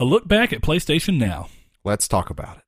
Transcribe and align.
A 0.00 0.04
look 0.04 0.28
back 0.28 0.52
at 0.52 0.60
PlayStation 0.60 1.18
Now. 1.18 1.48
Let's 1.82 2.06
talk 2.06 2.30
about 2.30 2.58
it. 2.58 2.62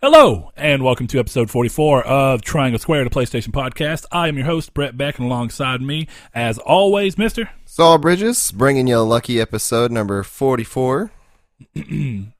Hello, 0.00 0.52
and 0.56 0.84
welcome 0.84 1.08
to 1.08 1.18
episode 1.18 1.50
44 1.50 2.04
of 2.06 2.42
Triangle 2.42 2.78
Square, 2.78 3.02
the 3.02 3.10
PlayStation 3.10 3.48
Podcast. 3.48 4.04
I 4.12 4.28
am 4.28 4.36
your 4.36 4.46
host, 4.46 4.74
Brett 4.74 4.96
Beck, 4.96 5.18
and 5.18 5.26
alongside 5.26 5.82
me, 5.82 6.06
as 6.32 6.58
always, 6.58 7.18
Mister. 7.18 7.50
Saul 7.64 7.98
Bridges 7.98 8.52
bringing 8.52 8.86
you 8.86 8.98
a 8.98 9.00
lucky 9.00 9.40
episode 9.40 9.90
number 9.90 10.22
44. 10.22 11.10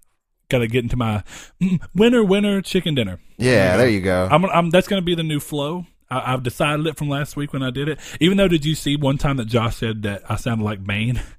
Got 0.49 0.59
to 0.59 0.69
get 0.69 0.85
into 0.85 0.97
my 0.97 1.23
mm, 1.61 1.81
winner, 1.95 2.23
winner, 2.23 2.61
chicken 2.61 2.95
dinner. 2.95 3.19
Yeah, 3.39 3.77
there 3.77 3.89
you 3.89 4.01
go. 4.01 4.29
I'm, 4.31 4.45
I'm, 4.45 4.71
that's 4.71 4.89
going 4.89 5.01
to 5.01 5.05
be 5.05 5.15
the 5.15 5.23
new 5.23 5.41
flow. 5.41 5.87
I, 6.11 6.33
I've 6.33 6.43
decided 6.43 6.87
it 6.87 6.97
from 6.97 7.09
last 7.09 7.37
week 7.37 7.53
when 7.53 7.63
I 7.63 7.71
did 7.71 7.89
it. 7.89 7.99
Even 8.21 8.37
though, 8.37 8.49
did 8.49 8.65
you 8.65 8.75
see 8.75 8.96
one 8.96 9.18
time 9.18 9.39
that 9.39 9.46
Josh 9.46 9.77
said 9.77 10.03
that 10.03 10.23
I 10.29 10.37
sounded 10.37 10.65
like 10.65 10.85
Bane? 10.85 11.21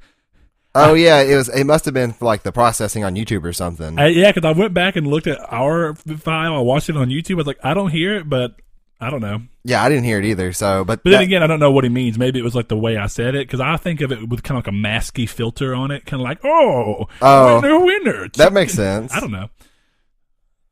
Oh 0.77 0.93
yeah, 0.93 1.21
it 1.21 1.35
was. 1.35 1.48
It 1.48 1.63
must 1.63 1.85
have 1.85 1.93
been 1.93 2.12
for 2.12 2.26
like 2.26 2.43
the 2.43 2.52
processing 2.52 3.05
on 3.05 3.15
YouTube 3.15 3.45
or 3.45 3.53
something. 3.53 3.98
I, 3.98 4.07
yeah, 4.07 4.34
because 4.34 4.45
I 4.45 4.52
went 4.52 4.73
back 4.73 4.98
and 4.98 5.07
looked 5.07 5.26
at 5.26 5.40
our 5.49 5.95
file. 5.95 6.53
I 6.53 6.59
watched 6.59 6.90
it 6.90 6.98
on 6.98 7.07
YouTube. 7.07 7.35
I 7.35 7.37
was 7.37 7.48
like, 7.48 7.63
I 7.63 7.73
don't 7.73 7.91
hear 7.91 8.17
it, 8.17 8.27
but 8.29 8.55
I 8.99 9.09
don't 9.09 9.22
know. 9.22 9.41
yeah, 9.66 9.84
I 9.84 9.90
didn't 9.90 10.05
hear 10.05 10.20
it 10.20 10.26
either. 10.26 10.54
So, 10.54 10.85
but, 10.85 11.04
But 11.04 11.09
that- 11.12 11.17
then 11.17 11.22
again, 11.23 11.44
I 11.44 11.48
don't 11.48 11.59
know 11.59 11.72
what 11.72 11.84
he 11.84 11.90
means. 11.90 12.17
Maybe 12.17 12.40
it 12.40 12.44
was 12.44 12.55
like 12.55 12.70
the 12.70 12.77
way 12.77 12.95
I 12.98 13.08
said 13.08 13.35
it 13.35 13.48
because 13.48 13.59
I 13.59 13.76
think 13.77 13.99
of 14.02 14.12
it 14.12 14.30
with 14.30 14.41
kind 14.44 14.58
of 14.58 14.66
like 14.66 14.73
a 14.73 14.76
masky 14.77 15.27
filter 15.30 15.76
on 15.76 15.91
it, 15.91 16.05
kind 16.05 16.21
of 16.21 16.23
like, 16.26 16.40
oh, 16.45 17.08
Oh. 17.21 17.62
winner, 17.62 17.80
winner. 17.85 18.30
that 18.38 18.54
makes 18.54 18.73
sense. 18.73 19.13
I 19.13 19.20
don't 19.20 19.31
know. 19.31 19.49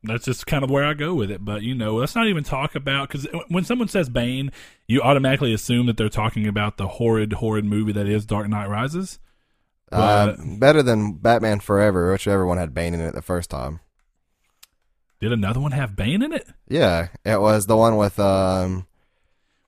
That's 0.06 0.24
just 0.26 0.46
kind 0.46 0.62
of 0.62 0.70
where 0.70 0.84
I 0.84 0.92
go 0.94 1.14
with 1.14 1.30
it. 1.30 1.44
But 1.44 1.62
you 1.62 1.74
know, 1.74 1.94
let's 1.96 2.14
not 2.14 2.26
even 2.26 2.44
talk 2.44 2.74
about 2.74 3.08
because 3.08 3.26
when 3.48 3.64
someone 3.64 3.88
says 3.88 4.08
Bane, 4.10 4.52
you 4.86 5.00
automatically 5.00 5.52
assume 5.54 5.86
that 5.86 5.96
they're 5.96 6.08
talking 6.10 6.46
about 6.46 6.76
the 6.76 6.86
horrid, 6.88 7.34
horrid 7.34 7.64
movie 7.64 7.92
that 7.92 8.06
is 8.06 8.26
Dark 8.26 8.48
Knight 8.48 8.68
Rises. 8.68 9.18
Uh, 9.92 10.34
better 10.58 10.82
than 10.82 11.12
Batman 11.14 11.60
Forever, 11.60 12.10
whichever 12.12 12.46
one 12.46 12.58
had 12.58 12.74
Bane 12.74 12.94
in 12.94 13.00
it 13.00 13.14
the 13.14 13.22
first 13.22 13.48
time. 13.48 13.80
Did 15.24 15.32
another 15.32 15.58
one 15.58 15.72
have 15.72 15.96
Bane 15.96 16.20
in 16.20 16.34
it? 16.34 16.46
Yeah, 16.68 17.08
it 17.24 17.40
was 17.40 17.64
the 17.64 17.78
one 17.78 17.96
with 17.96 18.20
um, 18.20 18.86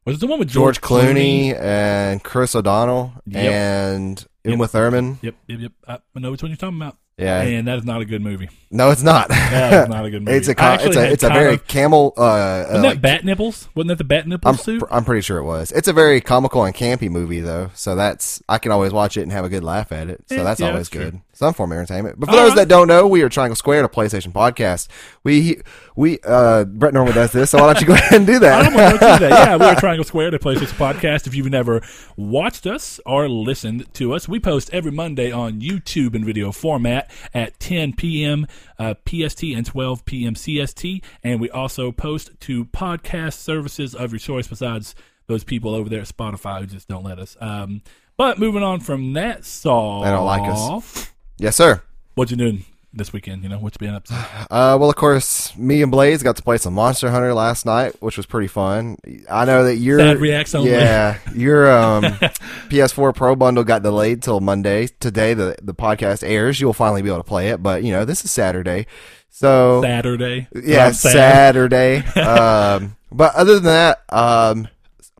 Was 0.05 0.17
it 0.17 0.21
the 0.21 0.27
one 0.27 0.39
with 0.39 0.51
George 0.51 0.83
George, 0.83 0.83
Clooney, 0.83 1.59
and 1.59 2.23
Chris 2.23 2.55
O'Donnell 2.55 3.15
Yep. 3.27 3.43
and 3.55 4.27
Yep. 4.45 4.53
Uma 4.53 4.69
Thurman. 4.69 5.19
Yep, 5.23 5.35
yep, 5.47 5.59
yep. 5.61 5.73
I 5.89 5.98
know 6.21 6.31
which 6.31 6.43
one 6.43 6.51
you're 6.51 6.59
talking 6.59 6.77
about. 6.77 6.98
Yeah, 7.17 7.41
And 7.41 7.67
that 7.69 7.79
is 7.79 7.85
not 7.87 8.03
a 8.03 8.05
good 8.05 8.21
movie. 8.21 8.51
no, 8.71 8.91
it's 8.91 9.03
not. 9.03 9.29
That 9.31 9.85
is 9.85 9.89
not 9.89 10.05
a 10.05 10.11
good 10.11 10.23
movie. 10.27 10.37
it's 10.37 10.48
a 10.48 10.55
it's 10.85 10.95
a 10.97 11.11
it's 11.13 11.23
a 11.25 11.31
very 11.31 11.55
of- 11.55 11.67
camel. 11.67 12.13
Uh, 12.19 12.20
Wasn't 12.20 12.69
uh, 12.77 12.83
that 12.83 12.89
like, 12.89 13.01
bat 13.01 13.25
nipples? 13.25 13.70
Wasn't 13.75 13.89
that 13.89 13.97
the 13.97 14.05
bat 14.05 14.29
nipples 14.29 14.59
I'm 14.59 14.63
suit? 14.63 14.83
I'm 14.91 15.07
pretty 15.07 15.23
sure 15.23 15.39
it 15.39 15.45
was. 15.45 15.73
It's 15.73 15.89
a 15.89 15.95
very 15.95 16.20
comical 16.20 16.65
and 16.67 16.75
campy 16.77 17.09
movie 17.09 17.41
though, 17.41 17.70
so 17.75 17.97
that's 17.97 18.43
I 18.51 18.59
can 18.59 18.70
always 18.73 18.93
watch 18.93 19.17
it 19.17 19.23
and 19.23 19.33
have 19.33 19.47
a 19.47 19.48
good 19.48 19.65
laugh 19.65 19.93
at 19.93 20.11
it. 20.11 20.25
So 20.29 20.35
Yeah, 20.35 20.43
that's 20.43 20.61
yeah, 20.61 20.67
always 20.67 20.91
that's 20.91 21.05
good. 21.05 21.11
true. 21.13 21.23
Some 21.37 21.53
form 21.55 21.70
of 21.73 21.79
entertainment. 21.79 22.19
But 22.19 22.27
for 22.31 22.34
All 22.34 22.42
those 22.42 22.48
right. 22.51 22.56
that 22.59 22.69
don't 22.69 22.89
know, 22.89 23.06
we 23.06 23.23
are 23.23 23.29
Triangle 23.29 23.56
Square, 23.56 23.84
a 23.84 23.89
PlayStation 23.91 24.33
podcast. 24.33 24.89
We 25.23 25.61
we 25.95 26.19
uh 26.25 26.65
Brett 26.65 26.95
normally 26.95 27.12
does 27.15 27.33
this, 27.33 27.51
so 27.51 27.59
why 27.59 27.73
don't 27.75 27.81
you 27.83 27.87
go 27.87 27.92
ahead 27.95 28.12
and 28.15 28.27
do 28.27 28.37
I 28.37 28.39
that? 28.39 28.62
don't 28.65 28.75
want 28.75 28.92
to 28.95 28.98
do 28.98 29.19
that. 29.29 29.31
Yeah, 29.31 29.57
we're 29.57 29.75
Triangle 29.81 30.05
Square, 30.05 30.31
the 30.31 30.39
PlayStation 30.39 30.77
Podcast. 30.79 31.27
If 31.27 31.34
you've 31.34 31.51
never 31.51 31.83
watched 32.17 32.67
us 32.67 32.98
or 33.05 33.29
listened 33.29 33.92
to 33.95 34.14
us, 34.14 34.29
we 34.29 34.41
post 34.41 34.70
every 34.73 34.92
Monday 34.92 35.31
on 35.31 35.61
YouTube 35.61 36.14
in 36.14 36.25
video 36.25 36.53
format 36.53 37.11
at 37.34 37.59
10 37.61 37.92
p.m. 37.97 38.47
Uh, 38.79 38.95
PST 39.07 39.42
and 39.45 39.67
12 39.67 40.05
p.m. 40.07 40.34
CST, 40.34 41.03
and 41.23 41.41
we 41.41 41.51
also 41.51 41.92
post 41.92 42.31
to 42.41 42.64
podcast 42.67 43.34
services 43.34 43.95
of 43.95 44.11
your 44.12 44.19
choice. 44.19 44.47
Besides 44.47 44.95
those 45.27 45.45
people 45.45 45.75
over 45.75 45.89
there 45.91 46.01
at 46.01 46.09
Spotify 46.09 46.61
who 46.61 46.67
just 46.67 46.89
don't 46.89 47.05
let 47.05 47.19
us. 47.19 47.37
Um, 47.41 47.83
but 48.17 48.39
moving 48.39 48.62
on 48.62 48.81
from 48.81 49.12
that, 49.14 49.45
Saul, 49.45 50.03
They 50.05 50.11
don't 50.11 50.25
like 50.25 50.48
us. 50.51 51.11
Yes, 51.39 51.56
sir. 51.56 51.83
What 52.14 52.30
you 52.30 52.36
doing 52.36 52.64
this 52.92 53.13
weekend? 53.13 53.42
You 53.42 53.48
know 53.48 53.58
what 53.58 53.74
you 53.74 53.86
been 53.86 53.95
up 53.95 54.05
to? 54.05 54.14
Uh, 54.48 54.77
well, 54.79 54.89
of 54.89 54.95
course, 54.97 55.57
me 55.57 55.83
and 55.83 55.91
Blaze 55.91 56.23
got 56.23 56.36
to 56.36 56.42
play 56.42 56.57
some 56.57 56.73
Monster 56.74 57.11
Hunter 57.11 57.35
last 57.35 57.67
night, 57.67 58.01
which 58.01 58.17
was 58.17 58.27
pretty 58.27 58.47
fun. 58.47 58.97
I 59.29 59.45
know 59.45 59.64
that 59.64 59.77
you're 59.77 59.98
Sad 59.98 60.19
reacts 60.19 60.55
only. 60.55 60.70
Yeah, 60.70 61.19
your 61.35 61.70
um, 61.70 62.05
PS4 62.05 63.14
Pro 63.14 63.35
bundle 63.35 63.64
got 63.64 63.83
delayed 63.83 64.23
till 64.23 64.39
Monday. 64.41 64.86
Today, 65.01 65.35
the 65.35 65.57
the 65.61 65.74
podcast 65.74 66.23
airs. 66.23 66.61
You'll 66.61 66.73
finally 66.73 67.02
be 67.02 67.08
able 67.08 67.19
to 67.19 67.24
play 67.24 67.48
it, 67.48 67.63
but 67.63 67.83
you 67.83 67.91
know 67.91 68.05
this 68.05 68.24
is 68.24 68.30
Saturday, 68.30 68.86
so 69.29 69.83
Saturday. 69.83 70.48
yeah. 70.55 70.92
Saturday. 70.92 71.98
um, 72.17 72.97
but 73.11 73.35
other 73.35 73.55
than 73.55 73.64
that, 73.64 74.03
um, 74.11 74.68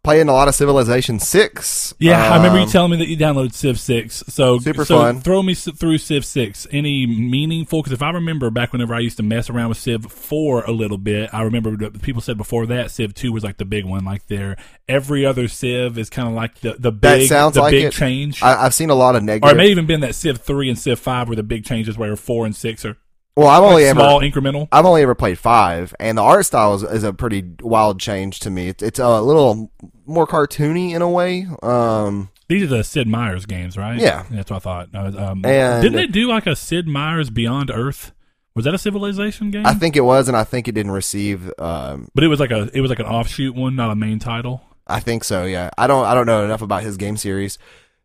playing 0.07 0.29
a 0.29 0.33
lot 0.33 0.47
of 0.47 0.55
Civilization 0.55 1.19
Six. 1.19 1.93
Yeah, 1.99 2.33
I 2.33 2.37
remember 2.37 2.59
you 2.59 2.65
Um, 2.65 2.71
telling 2.71 2.91
me 2.93 2.97
that 2.99 3.09
you 3.09 3.17
downloaded 3.17 3.53
Civ 3.55 3.79
Six. 3.81 4.23
So 4.29 4.59
Super 4.61 4.85
so 4.85 4.99
fun. 4.99 5.21
Throw 5.21 5.43
me 5.43 5.55
through 5.55 5.99
Civ 5.99 6.25
Six. 6.25 6.67
Any 6.71 7.07
meaningful? 7.07 7.81
Because 7.83 7.93
if 7.93 8.03
I 8.03 8.11
remember 8.11 8.49
back 8.51 8.73
whenever 8.73 8.95
I 8.95 9.01
used 9.01 9.17
to 9.17 9.23
mess 9.25 9.51
around 9.51 9.71
with 9.71 9.79
Civ 9.79 10.11
Four 10.13 10.63
a 10.63 10.71
little 10.71 10.97
bit, 10.99 11.31
I 11.35 11.43
remember 11.43 11.77
people 11.91 12.23
said 12.23 12.37
before 12.37 12.67
that 12.67 12.91
Civ 12.93 13.15
Two 13.15 13.33
was 13.33 13.43
like 13.43 13.57
the 13.57 13.65
big 13.65 13.85
one. 13.85 14.05
Like 14.05 14.27
there, 14.29 14.57
every 14.89 15.27
other 15.27 15.49
Civ 15.49 15.99
is 15.99 16.09
kind 16.09 16.29
of 16.29 16.35
like 16.35 16.61
the 16.61 16.75
the 16.79 16.93
That 16.93 17.01
big 17.01 17.29
sounds 17.29 17.55
the 17.55 17.63
like 17.63 17.73
big 17.73 17.85
it. 17.87 17.93
change. 17.93 18.43
I, 18.43 18.65
I've 18.65 18.75
seen 18.75 18.91
a 18.91 18.95
lot 18.95 19.17
of 19.17 19.25
negative. 19.25 19.49
or 19.51 19.53
it 19.55 19.57
may 19.59 19.69
even 19.71 19.87
been 19.87 20.01
that 20.01 20.15
Civ 20.15 20.39
Three 20.41 20.69
and 20.69 20.79
Civ 20.79 21.01
Five 21.01 21.29
were 21.29 21.35
the 21.37 21.43
big 21.43 21.65
changes, 21.65 21.99
where 21.99 22.15
four 22.17 22.47
and 22.47 22.55
six 22.55 22.85
are 22.85 22.97
well, 23.37 23.49
I've 23.49 23.63
only 23.63 23.85
ever 23.85 24.01
small 24.01 24.21
incremental. 24.21 24.69
I've 24.73 24.87
only 24.87 25.03
ever 25.03 25.15
played 25.15 25.39
five, 25.39 25.95
and 26.01 26.17
the 26.19 26.23
art 26.23 26.47
style 26.47 26.75
is, 26.75 26.83
is 26.83 27.05
a 27.05 27.13
pretty 27.13 27.45
wild 27.61 28.01
change 28.01 28.41
to 28.41 28.51
me. 28.51 28.69
It's, 28.69 28.83
it's 28.83 28.99
a 28.99 29.21
little 29.21 29.71
more 30.07 30.27
cartoony 30.27 30.93
in 30.95 31.03
a 31.03 31.09
way. 31.11 31.47
Um, 31.63 32.31
These 32.49 32.65
are 32.65 32.79
the 32.79 32.85
Sid 32.85 33.07
Meier's 33.07 33.45
games, 33.47 33.77
right? 33.77 33.99
Yeah. 33.99 34.25
that's 34.31 34.51
what 34.51 34.57
I 34.57 34.61
thought. 34.61 34.95
Um, 34.95 35.45
And- 35.45 35.83
didn't 35.83 35.97
they 35.97 36.07
do 36.07 36.29
like 36.29 36.47
a 36.47 36.57
Sid 36.57 36.87
Meier's 36.89 37.31
Beyond 37.31 37.71
Earth? 37.71 38.13
Was 38.55 38.65
that 38.65 38.73
a 38.75 38.79
Civilization 38.79 39.51
game? 39.51 39.67
I 39.67 39.75
think 39.75 39.97
it 39.97 40.01
was, 40.01 40.29
and 40.29 40.37
I 40.37 40.45
think 40.45 40.67
it 40.67 40.73
didn't 40.73 40.93
receive. 40.93 41.53
Um, 41.59 42.09
But 42.15 42.25
it 42.25 42.29
was 42.29 42.41
like 42.41 42.51
a 42.51 42.71
it 42.73 42.81
was 42.81 42.89
like 42.89 43.01
an 43.01 43.05
offshoot 43.05 43.55
one, 43.55 43.77
not 43.77 43.91
a 43.91 43.95
main 43.95 44.19
title. 44.19 44.63
I 44.87 44.99
think 45.01 45.25
so. 45.25 45.45
Yeah, 45.45 45.69
I 45.77 45.87
don't. 45.87 46.07
I 46.07 46.15
don't 46.15 46.25
know 46.25 46.43
enough 46.43 46.63
about 46.63 46.83
his 46.83 46.97
game 46.97 47.19
series 47.19 47.59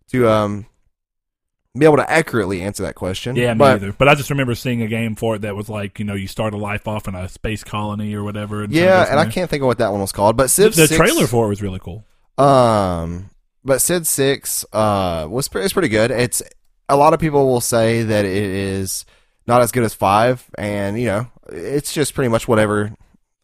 to 0.09 0.27
um 0.29 0.65
be 1.77 1.85
able 1.85 1.97
to 1.97 2.09
accurately 2.09 2.61
answer 2.61 2.83
that 2.83 2.95
question. 2.95 3.35
Yeah, 3.35 3.53
me 3.53 3.59
but 3.59 3.75
either. 3.75 3.93
But 3.93 4.07
I 4.09 4.15
just 4.15 4.29
remember 4.29 4.55
seeing 4.55 4.81
a 4.81 4.87
game 4.87 5.15
for 5.15 5.35
it 5.35 5.39
that 5.43 5.55
was 5.55 5.69
like 5.69 5.99
you 5.99 6.05
know 6.05 6.15
you 6.15 6.27
start 6.27 6.53
a 6.53 6.57
life 6.57 6.87
off 6.87 7.07
in 7.07 7.15
a 7.15 7.29
space 7.29 7.63
colony 7.63 8.13
or 8.13 8.23
whatever. 8.23 8.63
And 8.63 8.73
yeah, 8.73 9.05
and 9.09 9.19
I 9.19 9.25
can't 9.25 9.49
think 9.49 9.61
of 9.63 9.67
what 9.67 9.77
that 9.77 9.91
one 9.91 10.01
was 10.01 10.11
called. 10.11 10.35
But 10.35 10.43
The, 10.43 10.49
Civ 10.49 10.75
the 10.75 10.87
6, 10.87 10.97
trailer 10.97 11.27
for 11.27 11.45
it 11.45 11.49
was 11.49 11.61
really 11.61 11.79
cool. 11.79 12.03
Um, 12.37 13.29
but 13.63 13.81
Sid 13.81 14.07
Six 14.07 14.65
uh 14.73 15.27
was 15.29 15.47
pre- 15.47 15.63
it's 15.63 15.73
pretty 15.73 15.89
good. 15.89 16.11
It's 16.11 16.41
a 16.89 16.97
lot 16.97 17.13
of 17.13 17.19
people 17.19 17.47
will 17.47 17.61
say 17.61 18.03
that 18.03 18.25
it 18.25 18.31
is 18.33 19.05
not 19.47 19.61
as 19.61 19.71
good 19.71 19.83
as 19.83 19.93
five, 19.93 20.49
and 20.57 20.99
you 20.99 21.05
know 21.05 21.27
it's 21.49 21.93
just 21.93 22.13
pretty 22.13 22.29
much 22.29 22.47
whatever 22.47 22.91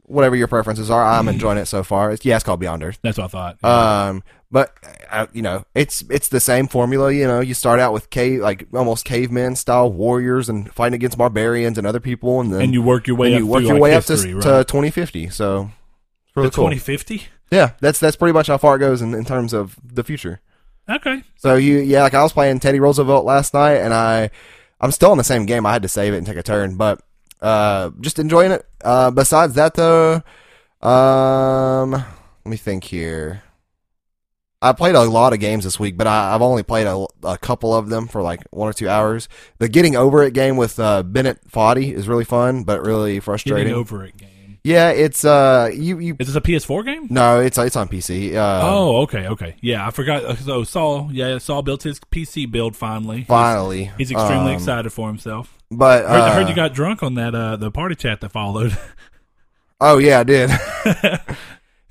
whatever 0.03 0.35
your 0.35 0.47
preferences 0.47 0.89
are. 0.89 1.05
I'm 1.05 1.27
enjoying 1.27 1.57
it 1.57 1.65
so 1.65 1.83
far. 1.83 2.11
It's, 2.11 2.23
yeah, 2.25 2.35
it's 2.35 2.43
called 2.43 2.59
Beyond 2.61 2.83
Earth. 2.83 2.99
That's 3.01 3.17
what 3.17 3.25
I 3.25 3.27
thought. 3.27 3.63
Um, 4.09 4.23
but 4.49 4.73
uh, 5.09 5.27
you 5.33 5.41
know 5.41 5.65
it's 5.75 6.03
it's 6.09 6.29
the 6.29 6.39
same 6.39 6.67
formula. 6.67 7.11
You 7.11 7.27
know, 7.27 7.39
you 7.39 7.53
start 7.53 7.79
out 7.79 7.93
with 7.93 8.09
cave 8.09 8.41
like 8.41 8.67
almost 8.73 9.05
caveman 9.05 9.55
style 9.55 9.91
warriors 9.91 10.49
and 10.49 10.71
fighting 10.73 10.95
against 10.95 11.17
barbarians 11.17 11.77
and 11.77 11.85
other 11.85 11.99
people, 11.99 12.39
and 12.39 12.53
then 12.53 12.61
and 12.61 12.73
you 12.73 12.81
work 12.81 13.07
your 13.07 13.15
way 13.15 13.33
up. 13.33 13.39
you 13.39 13.47
work 13.47 13.63
your 13.63 13.73
like, 13.73 13.81
way 13.81 13.91
history, 13.91 14.33
up 14.33 14.41
to, 14.41 14.49
right? 14.49 14.57
to 14.59 14.63
2050. 14.63 15.29
So 15.29 15.71
it's 16.27 16.37
really 16.37 16.49
the 16.49 16.55
cool. 16.55 16.65
2050. 16.65 17.27
Yeah, 17.51 17.71
that's 17.79 17.99
that's 17.99 18.15
pretty 18.15 18.33
much 18.33 18.47
how 18.47 18.57
far 18.57 18.75
it 18.75 18.79
goes 18.79 19.01
in, 19.01 19.13
in 19.13 19.25
terms 19.25 19.53
of 19.53 19.77
the 19.83 20.03
future. 20.03 20.41
Okay, 20.89 21.21
So 21.35 21.55
you, 21.55 21.79
yeah, 21.79 22.03
like 22.03 22.13
I 22.13 22.23
was 22.23 22.31
playing 22.31 22.61
Teddy 22.61 22.79
Roosevelt 22.79 23.25
last 23.25 23.53
night, 23.53 23.75
and 23.75 23.93
I, 23.93 24.29
I'm 24.79 24.91
still 24.91 25.11
in 25.11 25.17
the 25.17 25.23
same 25.23 25.45
game. 25.45 25.65
I 25.65 25.73
had 25.73 25.81
to 25.81 25.89
save 25.89 26.13
it 26.13 26.17
and 26.17 26.25
take 26.25 26.37
a 26.37 26.43
turn, 26.43 26.77
but 26.77 27.01
uh, 27.41 27.89
just 27.99 28.19
enjoying 28.19 28.51
it. 28.51 28.65
Uh, 28.81 29.11
besides 29.11 29.55
that, 29.55 29.73
though, 29.73 30.23
um, 30.81 31.91
let 31.91 32.05
me 32.45 32.55
think 32.55 32.85
here. 32.85 33.43
I 34.61 34.73
played 34.73 34.95
a 34.95 35.03
lot 35.03 35.33
of 35.33 35.39
games 35.39 35.63
this 35.63 35.79
week, 35.79 35.97
but 35.97 36.07
I, 36.07 36.33
I've 36.33 36.41
only 36.41 36.63
played 36.63 36.87
a, 36.87 37.05
a 37.23 37.37
couple 37.37 37.75
of 37.75 37.89
them 37.89 38.07
for 38.07 38.21
like 38.23 38.41
one 38.51 38.67
or 38.67 38.73
two 38.73 38.89
hours. 38.89 39.29
The 39.59 39.69
Getting 39.69 39.95
Over 39.95 40.23
It 40.23 40.33
game 40.33 40.57
with 40.57 40.79
uh, 40.79 41.03
Bennett 41.03 41.39
Foddy 41.49 41.93
is 41.93 42.07
really 42.07 42.25
fun, 42.25 42.63
but 42.63 42.81
really 42.83 43.19
frustrating. 43.19 43.65
getting 43.67 43.79
over 43.79 44.03
it 44.05 44.17
game. 44.17 44.57
yeah, 44.63 44.89
it's 44.89 45.23
uh, 45.23 45.69
you 45.71 45.99
you. 45.99 46.15
Is 46.19 46.27
this 46.27 46.35
a 46.35 46.41
PS4 46.41 46.85
game? 46.85 47.07
No, 47.11 47.39
it's 47.39 47.57
it's 47.59 47.75
on 47.75 47.87
PC. 47.87 48.33
Uh, 48.33 48.61
oh, 48.63 49.01
okay, 49.03 49.27
okay. 49.27 49.55
Yeah, 49.61 49.85
I 49.85 49.91
forgot. 49.91 50.23
uh, 50.25 50.35
So 50.35 50.63
Saul, 50.63 51.09
yeah, 51.11 51.37
Saul 51.37 51.61
built 51.61 51.83
his 51.83 51.99
PC 51.99 52.49
build 52.49 52.75
finally. 52.75 53.25
Finally, 53.25 53.91
He's, 53.99 54.09
extremely 54.09 54.53
Um, 54.53 54.55
excited 54.55 54.89
for 54.91 55.07
himself. 55.07 55.55
But 55.69 56.05
I 56.05 56.09
heard, 56.09 56.21
I 56.21 56.33
heard 56.33 56.45
uh, 56.45 56.49
you 56.49 56.55
got 56.55 56.73
drunk 56.73 57.03
on 57.03 57.13
that 57.13 57.35
uh 57.35 57.57
the 57.57 57.69
party 57.69 57.93
chat 57.93 58.21
that 58.21 58.31
followed. 58.31 58.75
Oh 59.79 59.99
yeah, 59.99 60.21
I 60.21 60.23
did. 60.23 60.49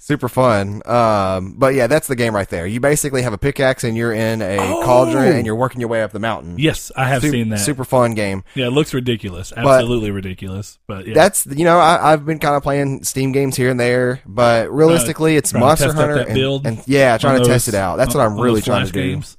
super 0.06 0.28
fun. 0.28 0.82
Um, 0.86 1.54
but 1.58 1.74
yeah, 1.74 1.88
that's 1.88 2.06
the 2.06 2.14
game 2.14 2.32
right 2.34 2.48
there. 2.48 2.64
You 2.66 2.78
basically 2.78 3.22
have 3.22 3.32
a 3.32 3.38
pickaxe 3.38 3.82
and 3.82 3.96
you're 3.96 4.12
in 4.12 4.40
a 4.40 4.56
Oh! 4.58 4.82
cauldron 4.84 5.34
and 5.36 5.44
you're 5.44 5.56
working 5.56 5.80
your 5.80 5.88
way 5.88 6.02
up 6.02 6.12
the 6.12 6.20
mountain. 6.20 6.56
Yes, 6.58 6.92
I 6.96 7.08
have 7.08 7.22
Su- 7.22 7.30
seen 7.30 7.48
that. 7.48 7.58
Super 7.58 7.84
fun 7.84 8.14
game. 8.14 8.44
Yeah, 8.54 8.68
it 8.68 8.70
looks 8.70 8.94
ridiculous. 8.94 9.52
Absolutely 9.56 10.12
ridiculous. 10.12 10.78
But 10.86 11.08
yeah. 11.08 11.14
That's 11.14 11.44
you 11.46 11.64
know 11.64 11.78
I, 11.78 12.12
I've 12.12 12.24
been 12.24 12.38
kind 12.38 12.54
of 12.54 12.62
playing 12.62 13.02
Steam 13.02 13.32
games 13.32 13.56
here 13.56 13.68
and 13.70 13.80
there, 13.80 14.20
but 14.24 14.70
realistically, 14.70 15.36
it's 15.36 15.50
trying 15.50 15.64
Monster 15.64 15.92
Hunter 15.92 16.18
and, 16.18 16.66
and 16.66 16.82
yeah, 16.86 17.18
trying 17.18 17.34
to 17.34 17.38
those- 17.40 17.48
test 17.48 17.68
it 17.68 17.74
out. 17.74 17.96
That's 17.96 18.14
what 18.14 18.24
I'm 18.24 18.38
really 18.40 18.62
trying 18.62 18.86
to 18.86 18.92
do. 18.92 19.02
games. 19.02 19.36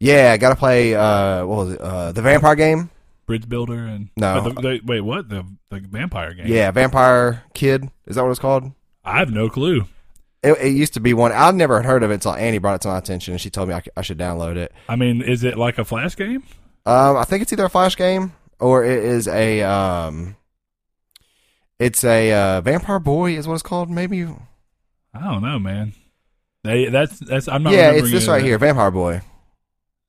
Yeah, 0.00 0.30
I 0.32 0.38
got 0.38 0.48
to 0.50 0.56
play. 0.56 0.94
Uh, 0.94 1.44
what 1.46 1.56
was 1.66 1.74
it? 1.74 1.80
Uh, 1.80 2.12
the 2.12 2.22
Vampire 2.22 2.54
game. 2.56 2.90
Bridge 3.26 3.48
Builder 3.48 3.86
and 3.86 4.08
No. 4.16 4.26
uh, 4.38 4.40
the- 4.40 4.60
the- 4.60 4.80
wait, 4.84 5.02
what 5.02 5.28
the 5.28 5.44
the 5.70 5.78
vampire 5.78 6.34
game? 6.34 6.48
Yeah, 6.48 6.72
Vampire 6.72 7.44
Kid. 7.54 7.88
Is 8.06 8.16
that 8.16 8.24
what 8.24 8.30
it's 8.30 8.40
called? 8.40 8.72
I 9.04 9.18
have 9.20 9.30
no 9.30 9.48
clue. 9.48 9.84
It, 10.42 10.52
it 10.52 10.70
used 10.70 10.94
to 10.94 11.00
be 11.00 11.12
one. 11.12 11.32
I'd 11.32 11.54
never 11.54 11.76
had 11.76 11.86
heard 11.86 12.02
of 12.02 12.10
it 12.10 12.14
until 12.14 12.32
Annie 12.32 12.58
brought 12.58 12.76
it 12.76 12.80
to 12.82 12.88
my 12.88 12.98
attention, 12.98 13.32
and 13.32 13.40
she 13.40 13.50
told 13.50 13.68
me 13.68 13.78
I 13.96 14.02
should 14.02 14.18
download 14.18 14.56
it. 14.56 14.72
I 14.88 14.96
mean, 14.96 15.20
is 15.20 15.44
it 15.44 15.58
like 15.58 15.78
a 15.78 15.84
Flash 15.84 16.16
game? 16.16 16.44
Um, 16.86 17.16
I 17.16 17.24
think 17.24 17.42
it's 17.42 17.52
either 17.52 17.66
a 17.66 17.70
Flash 17.70 17.96
game 17.96 18.32
or 18.58 18.84
it 18.84 19.04
is 19.04 19.26
a 19.28 19.62
um, 19.62 20.36
it's 21.78 22.04
a 22.04 22.32
uh, 22.32 22.60
Vampire 22.60 22.98
Boy 22.98 23.36
is 23.36 23.48
what 23.48 23.54
it's 23.54 23.62
called. 23.62 23.90
Maybe. 23.90 24.22
I 24.22 25.20
don't 25.20 25.42
know, 25.42 25.58
man. 25.58 25.94
They 26.62 26.86
that's 26.86 27.18
that's 27.18 27.48
I'm 27.48 27.62
not. 27.62 27.72
yeah, 27.72 27.90
it's 27.90 28.10
this 28.10 28.28
right 28.28 28.40
of 28.40 28.46
here, 28.46 28.58
Vampire 28.58 28.90
Boy. 28.90 29.22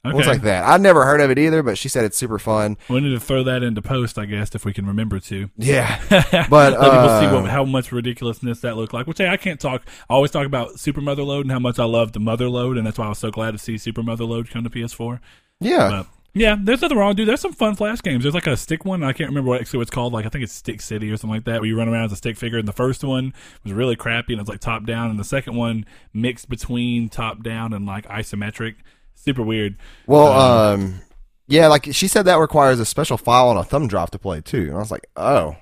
Okay, 0.04 0.16
looks 0.16 0.28
like 0.28 0.42
that. 0.42 0.64
I'd 0.64 0.82
never 0.82 1.06
heard 1.06 1.22
of 1.22 1.30
it 1.30 1.38
either, 1.38 1.62
but 1.62 1.78
she 1.78 1.88
said 1.88 2.06
it's 2.06 2.18
super 2.18 2.40
fun. 2.40 2.76
we 2.90 3.02
need 3.02 3.12
to 3.12 3.20
throw 3.20 3.44
that 3.44 3.62
into 3.62 3.84
post, 3.84 4.18
I 4.18 4.26
guess, 4.26 4.56
if 4.56 4.66
we 4.66 4.74
can 4.74 4.88
remember 4.88 5.20
to. 5.20 5.50
Yeah. 5.58 6.02
but 6.10 6.74
let 6.74 6.92
people 6.92 7.20
see 7.20 7.26
uh, 7.28 7.42
what, 7.42 7.52
how 7.52 7.66
much 7.66 7.92
ridiculousness 7.92 8.62
that 8.62 8.78
looked 8.78 8.94
like. 8.94 9.06
Which 9.06 9.20
hey, 9.20 9.28
I 9.28 9.38
can't 9.38 9.60
talk. 9.60 9.84
I 10.10 10.16
always 10.16 10.32
talk 10.32 10.48
about 10.48 10.80
Super 10.80 11.02
Motherload 11.02 11.42
and 11.42 11.52
how 11.52 11.60
much 11.60 11.78
I 11.78 11.86
love 11.86 12.14
the 12.14 12.20
Motherload, 12.20 12.80
and 12.80 12.88
that's 12.88 12.98
why 12.98 13.06
I 13.06 13.10
was 13.10 13.20
so 13.20 13.30
glad 13.30 13.52
to 13.52 13.60
see 13.60 13.78
Super 13.78 14.02
Motherload 14.02 14.50
come 14.50 14.64
to 14.64 14.72
PS4. 14.72 15.20
Yeah. 15.60 15.90
But 15.90 16.08
yeah, 16.34 16.56
there's 16.58 16.82
nothing 16.82 16.98
wrong, 16.98 17.14
dude. 17.14 17.28
There's 17.28 17.42
some 17.42 17.54
fun 17.54 17.76
Flash 17.76 18.02
games. 18.02 18.24
There's 18.24 18.34
like 18.34 18.48
a 18.48 18.56
stick 18.56 18.86
one. 18.86 19.04
I 19.04 19.12
can't 19.12 19.30
remember 19.30 19.50
what 19.50 19.62
actually 19.62 19.78
what 19.78 19.84
it's 19.84 19.92
called. 19.92 20.14
Like 20.14 20.26
I 20.26 20.30
think 20.30 20.44
it's 20.44 20.54
Stick 20.54 20.82
City 20.82 21.12
or 21.12 21.18
something 21.18 21.36
like 21.36 21.46
that, 21.46 21.60
where 21.60 21.68
you 21.68 21.78
run 21.78 21.90
around 21.90 22.06
as 22.06 22.14
a 22.14 22.16
stick 22.16 22.38
figure. 22.38 22.58
And 22.58 22.68
the 22.68 22.74
first 22.74 23.04
one 23.04 23.34
was 23.64 23.74
really 23.74 23.98
crappy, 23.98 24.34
and 24.34 24.40
it's 24.40 24.50
like 24.50 24.62
top 24.62 24.86
down, 24.86 25.10
and 25.10 25.20
the 25.20 25.26
second 25.26 25.56
one 25.56 25.86
mixed 26.14 26.50
between 26.50 27.10
top 27.10 27.44
down 27.44 27.74
and 27.74 27.86
like 27.86 28.08
isometric. 28.08 28.76
Super 29.16 29.44
weird. 29.44 29.78
Well, 30.08 30.28
um, 30.32 31.02
yeah, 31.48 31.68
like 31.68 31.88
she 31.92 32.08
said 32.08 32.24
that 32.26 32.36
requires 32.40 32.80
a 32.80 32.86
special 32.86 33.18
file 33.18 33.50
on 33.50 33.58
a 33.58 33.64
thumb 33.64 33.88
drive 33.88 34.12
to 34.12 34.20
play 34.20 34.42
too. 34.42 34.64
And 34.68 34.74
I 34.76 34.80
was 34.80 34.92
like, 34.92 35.08
oh, 35.16 35.56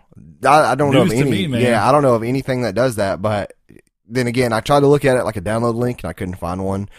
I, 0.46 0.72
I 0.72 0.76
don't 0.76 0.94
know 0.94 1.02
of 1.02 1.12
any. 1.12 1.48
me. 1.48 1.62
Yeah, 1.64 1.88
I 1.88 1.92
don't 1.92 2.04
know 2.04 2.16
of 2.16 2.24
anything 2.24 2.62
that 2.62 2.76
does 2.76 2.96
that. 2.98 3.22
But 3.22 3.54
then 4.08 4.28
again, 4.28 4.54
I 4.54 4.60
tried 4.62 4.82
to 4.82 4.88
look 4.88 5.04
at 5.06 5.18
it 5.18 5.24
like 5.24 5.36
a 5.38 5.42
download 5.42 5.76
link 5.76 6.04
and 6.04 6.10
I 6.10 6.14
couldn't 6.14 6.36
find 6.36 6.64
one. 6.64 6.90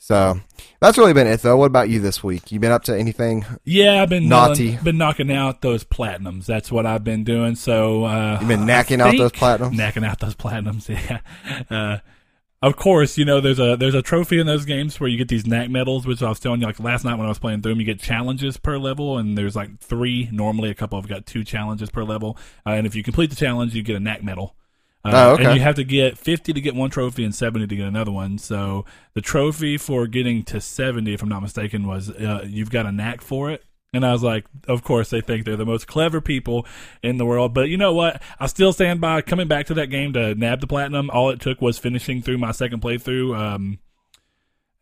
So 0.00 0.40
that's 0.80 0.96
really 0.96 1.12
been 1.12 1.26
it 1.26 1.40
though. 1.42 1.56
What 1.56 1.66
about 1.66 1.88
you 1.88 2.00
this 2.00 2.22
week? 2.22 2.52
You 2.52 2.60
been 2.60 2.70
up 2.70 2.84
to 2.84 2.96
anything? 2.96 3.44
Yeah, 3.64 4.00
I've 4.02 4.08
been 4.08 4.28
Naughty. 4.28 4.70
nailing- 4.70 4.84
been 4.84 4.98
knocking 4.98 5.32
out 5.32 5.60
those 5.60 5.82
platinums. 5.84 6.46
That's 6.46 6.70
what 6.70 6.86
I've 6.86 7.02
been 7.02 7.24
doing. 7.24 7.56
So 7.56 8.04
uh, 8.04 8.38
You 8.40 8.46
been 8.46 8.60
knacking 8.60 9.00
out 9.00 9.16
those 9.18 9.32
platinums? 9.32 9.74
knacking 9.76 10.06
out 10.06 10.20
those 10.20 10.34
platinums. 10.36 10.88
Yeah. 10.88 11.20
Uh, 11.68 11.98
of 12.60 12.76
course, 12.76 13.16
you 13.16 13.24
know 13.24 13.40
there's 13.40 13.60
a 13.60 13.76
there's 13.76 13.94
a 13.94 14.02
trophy 14.02 14.40
in 14.40 14.46
those 14.46 14.64
games 14.64 14.98
where 14.98 15.08
you 15.08 15.16
get 15.16 15.28
these 15.28 15.46
knack 15.46 15.70
medals, 15.70 16.06
which 16.06 16.22
I 16.22 16.28
was 16.28 16.40
telling 16.40 16.60
you 16.60 16.66
like 16.66 16.80
last 16.80 17.04
night 17.04 17.14
when 17.14 17.26
I 17.26 17.28
was 17.28 17.38
playing 17.38 17.62
through 17.62 17.72
them. 17.72 17.80
You 17.80 17.86
get 17.86 18.00
challenges 18.00 18.56
per 18.56 18.78
level, 18.78 19.18
and 19.18 19.38
there's 19.38 19.54
like 19.54 19.78
three. 19.78 20.28
Normally, 20.32 20.70
a 20.70 20.74
couple 20.74 21.00
have 21.00 21.08
got 21.08 21.24
two 21.24 21.44
challenges 21.44 21.90
per 21.90 22.02
level, 22.02 22.36
uh, 22.66 22.70
and 22.70 22.86
if 22.86 22.96
you 22.96 23.02
complete 23.02 23.30
the 23.30 23.36
challenge, 23.36 23.74
you 23.74 23.82
get 23.82 23.96
a 23.96 24.00
knack 24.00 24.22
medal. 24.22 24.56
Uh, 25.04 25.10
Oh, 25.14 25.30
okay. 25.34 25.44
And 25.44 25.54
you 25.54 25.60
have 25.60 25.76
to 25.76 25.84
get 25.84 26.18
50 26.18 26.52
to 26.52 26.60
get 26.60 26.74
one 26.74 26.90
trophy 26.90 27.24
and 27.24 27.34
70 27.34 27.68
to 27.68 27.76
get 27.76 27.86
another 27.86 28.10
one. 28.10 28.36
So 28.36 28.84
the 29.14 29.20
trophy 29.20 29.78
for 29.78 30.08
getting 30.08 30.42
to 30.44 30.60
70, 30.60 31.14
if 31.14 31.22
I'm 31.22 31.28
not 31.28 31.40
mistaken, 31.40 31.86
was 31.86 32.10
uh, 32.10 32.44
you've 32.46 32.70
got 32.70 32.84
a 32.84 32.92
knack 32.92 33.20
for 33.20 33.50
it. 33.50 33.64
And 33.94 34.04
I 34.04 34.12
was 34.12 34.22
like, 34.22 34.44
of 34.66 34.84
course, 34.84 35.08
they 35.08 35.22
think 35.22 35.44
they're 35.46 35.56
the 35.56 35.64
most 35.64 35.86
clever 35.86 36.20
people 36.20 36.66
in 37.02 37.16
the 37.16 37.24
world. 37.24 37.54
But 37.54 37.68
you 37.68 37.78
know 37.78 37.94
what? 37.94 38.22
I 38.38 38.46
still 38.46 38.72
stand 38.72 39.00
by 39.00 39.22
coming 39.22 39.48
back 39.48 39.66
to 39.66 39.74
that 39.74 39.86
game 39.86 40.12
to 40.12 40.34
nab 40.34 40.60
the 40.60 40.66
platinum. 40.66 41.08
All 41.10 41.30
it 41.30 41.40
took 41.40 41.62
was 41.62 41.78
finishing 41.78 42.20
through 42.20 42.36
my 42.36 42.52
second 42.52 42.82
playthrough. 42.82 43.38
Um, 43.38 43.78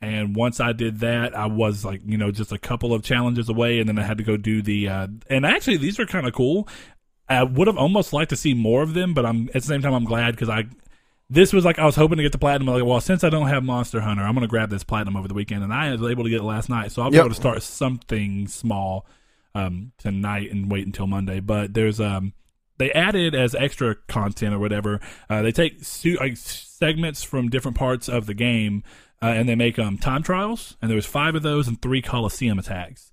and 0.01 0.37
once 0.37 0.61
I 0.61 0.73
did 0.73 1.01
that, 1.01 1.37
I 1.37 1.47
was 1.47 1.85
like, 1.85 2.03
you 2.05 2.19
know, 2.19 2.31
just 2.31 2.53
a 2.53 2.59
couple 2.59 2.93
of 2.93 3.03
challenges 3.03 3.49
away, 3.49 3.79
and 3.79 3.89
then 3.89 3.99
I 3.99 4.03
had 4.03 4.19
to 4.19 4.25
go 4.25 4.37
do 4.37 4.61
the. 4.61 4.89
Uh, 4.89 5.07
and 5.31 5.47
actually, 5.47 5.79
these 5.79 5.99
are 5.99 6.07
kind 6.07 6.27
of 6.27 6.35
cool. 6.35 6.69
I 7.29 7.43
would 7.43 7.67
have 7.67 7.79
almost 7.79 8.13
liked 8.13 8.31
to 8.31 8.37
see 8.37 8.55
more 8.55 8.83
of 8.83 8.95
them, 8.95 9.15
but 9.15 9.25
I'm 9.25 9.49
at 9.49 9.55
the 9.55 9.61
same 9.63 9.83
time 9.83 9.95
I'm 9.95 10.05
glad 10.05 10.33
because 10.33 10.49
I. 10.49 10.65
This 11.29 11.53
was 11.53 11.65
like 11.65 11.79
I 11.79 11.85
was 11.85 11.97
hoping 11.97 12.19
to 12.19 12.23
get 12.23 12.33
the 12.33 12.39
platinum. 12.39 12.73
Like, 12.73 12.85
well, 12.85 13.01
since 13.01 13.25
I 13.25 13.31
don't 13.31 13.49
have 13.49 13.65
Monster 13.65 14.01
Hunter, 14.01 14.23
I'm 14.23 14.35
gonna 14.35 14.47
grab 14.47 14.71
this 14.71 14.85
platinum 14.85 15.17
over 15.17 15.27
the 15.27 15.35
weekend, 15.35 15.65
and 15.65 15.73
I 15.73 15.91
was 15.95 16.09
able 16.11 16.25
to 16.25 16.31
get 16.31 16.41
it 16.41 16.45
last 16.45 16.69
night, 16.69 16.93
so 16.93 17.03
I'll 17.03 17.11
be 17.11 17.17
Yep. 17.17 17.25
able 17.25 17.35
to 17.35 17.41
start 17.41 17.63
something 17.63 18.47
small 18.47 19.07
um, 19.55 19.93
tonight 19.99 20.53
and 20.53 20.71
wait 20.71 20.87
until 20.87 21.07
Monday. 21.07 21.41
But 21.41 21.75
there's 21.75 22.01
um, 22.01 22.33
they 22.79 22.93
added 22.93 23.35
as 23.35 23.55
extra 23.55 23.97
content 24.07 24.55
or 24.55 24.59
whatever. 24.59 25.01
Uh, 25.29 25.43
they 25.43 25.51
take 25.53 25.83
su- 25.83 26.19
like 26.21 26.37
segments 26.37 27.23
from 27.25 27.49
different 27.49 27.77
parts 27.77 28.09
of 28.09 28.27
the 28.27 28.35
game 28.35 28.85
uh, 29.23 29.27
and 29.29 29.49
they 29.49 29.55
make 29.55 29.79
um, 29.79 29.97
time 29.97 30.23
trials. 30.23 30.77
And 30.83 30.91
there 30.91 30.97
was 30.97 31.07
five 31.07 31.35
of 31.35 31.43
those 31.43 31.67
and 31.69 31.81
three 31.81 32.03
Coliseum 32.03 32.59
attacks. 32.59 33.13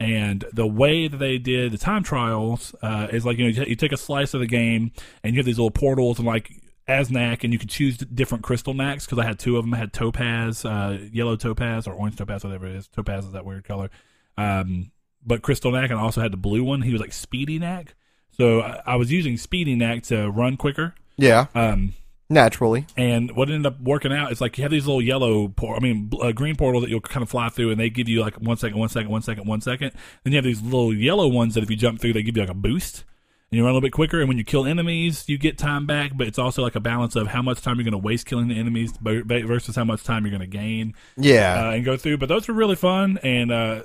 And 0.00 0.44
the 0.52 0.66
way 0.66 1.06
that 1.08 1.18
they 1.18 1.38
did 1.38 1.70
the 1.72 1.78
time 1.78 2.02
trials 2.02 2.74
uh, 2.82 3.06
is 3.12 3.24
like 3.24 3.38
you 3.38 3.44
know 3.44 3.50
you, 3.50 3.64
t- 3.64 3.70
you 3.70 3.76
take 3.76 3.92
a 3.92 3.96
slice 3.96 4.34
of 4.34 4.40
the 4.40 4.46
game 4.46 4.90
and 5.22 5.34
you 5.34 5.38
have 5.38 5.46
these 5.46 5.56
little 5.58 5.70
portals 5.70 6.18
and 6.18 6.26
like 6.26 6.50
as 6.88 7.10
knack 7.10 7.42
and 7.44 7.52
you 7.52 7.58
can 7.58 7.68
choose 7.68 7.96
different 7.96 8.44
crystal 8.44 8.72
knacks 8.74 9.04
because 9.06 9.18
I 9.18 9.24
had 9.26 9.38
two 9.38 9.56
of 9.56 9.64
them. 9.64 9.74
I 9.74 9.78
had 9.78 9.92
topaz, 9.92 10.64
uh, 10.64 10.98
yellow 11.12 11.36
topaz 11.36 11.86
or 11.86 11.94
orange 11.94 12.16
topaz, 12.16 12.44
whatever 12.44 12.66
it 12.66 12.76
is. 12.76 12.88
Topaz 12.88 13.24
is 13.24 13.32
that 13.32 13.44
weird 13.44 13.64
color. 13.64 13.90
Um, 14.38 14.92
but 15.24 15.42
crystal 15.42 15.72
knack 15.72 15.90
and 15.90 15.98
I 15.98 16.02
also 16.02 16.20
had 16.20 16.32
the 16.32 16.36
blue 16.36 16.62
one. 16.62 16.82
He 16.82 16.92
was 16.92 17.00
like 17.00 17.12
speedy 17.12 17.58
knack. 17.58 17.94
So 18.30 18.60
I, 18.60 18.82
I 18.86 18.96
was 18.96 19.10
using 19.10 19.36
speedy 19.36 19.74
knack 19.74 20.02
to 20.04 20.30
run 20.30 20.56
quicker. 20.56 20.94
Yeah, 21.16 21.46
Um, 21.54 21.94
naturally. 22.28 22.86
and 22.96 23.34
what 23.34 23.48
ended 23.48 23.66
up 23.66 23.80
working 23.80 24.12
out 24.12 24.30
is 24.30 24.40
like 24.40 24.58
you 24.58 24.62
have 24.62 24.70
these 24.70 24.86
little 24.86 25.00
yellow, 25.02 25.48
por- 25.48 25.74
I 25.76 25.80
mean, 25.80 26.10
uh, 26.20 26.32
green 26.32 26.54
portals 26.56 26.84
that 26.84 26.90
you'll 26.90 27.00
kind 27.00 27.22
of 27.22 27.30
fly 27.30 27.48
through, 27.48 27.70
and 27.70 27.80
they 27.80 27.88
give 27.88 28.08
you 28.08 28.20
like 28.20 28.34
one 28.36 28.58
second, 28.58 28.78
one 28.78 28.90
second, 28.90 29.10
one 29.10 29.22
second, 29.22 29.46
one 29.48 29.60
second. 29.62 29.92
Then 30.22 30.32
you 30.34 30.36
have 30.36 30.44
these 30.44 30.60
little 30.62 30.92
yellow 30.94 31.26
ones 31.26 31.54
that 31.54 31.62
if 31.64 31.70
you 31.70 31.76
jump 31.76 32.00
through, 32.00 32.12
they 32.12 32.22
give 32.22 32.36
you 32.36 32.42
like 32.42 32.50
a 32.50 32.54
boost, 32.54 33.04
and 33.50 33.56
you 33.56 33.62
run 33.62 33.70
a 33.70 33.74
little 33.74 33.86
bit 33.86 33.92
quicker. 33.92 34.18
And 34.20 34.28
when 34.28 34.38
you 34.38 34.44
kill 34.44 34.66
enemies, 34.66 35.28
you 35.28 35.38
get 35.38 35.56
time 35.56 35.86
back, 35.86 36.12
but 36.16 36.26
it's 36.26 36.38
also 36.38 36.62
like 36.62 36.74
a 36.74 36.80
balance 36.80 37.14
of 37.16 37.28
how 37.28 37.42
much 37.42 37.60
time 37.60 37.76
you're 37.76 37.84
going 37.84 37.92
to 37.92 37.98
waste 37.98 38.26
killing 38.26 38.48
the 38.48 38.58
enemies 38.58 38.92
versus 39.00 39.76
how 39.76 39.84
much 39.84 40.02
time 40.02 40.24
you're 40.24 40.36
going 40.36 40.40
to 40.40 40.46
gain 40.46 40.94
Yeah, 41.16 41.68
uh, 41.68 41.70
and 41.72 41.84
go 41.84 41.96
through. 41.96 42.18
But 42.18 42.28
those 42.28 42.48
were 42.48 42.54
really 42.54 42.76
fun 42.76 43.18
and 43.22 43.52
uh, 43.52 43.82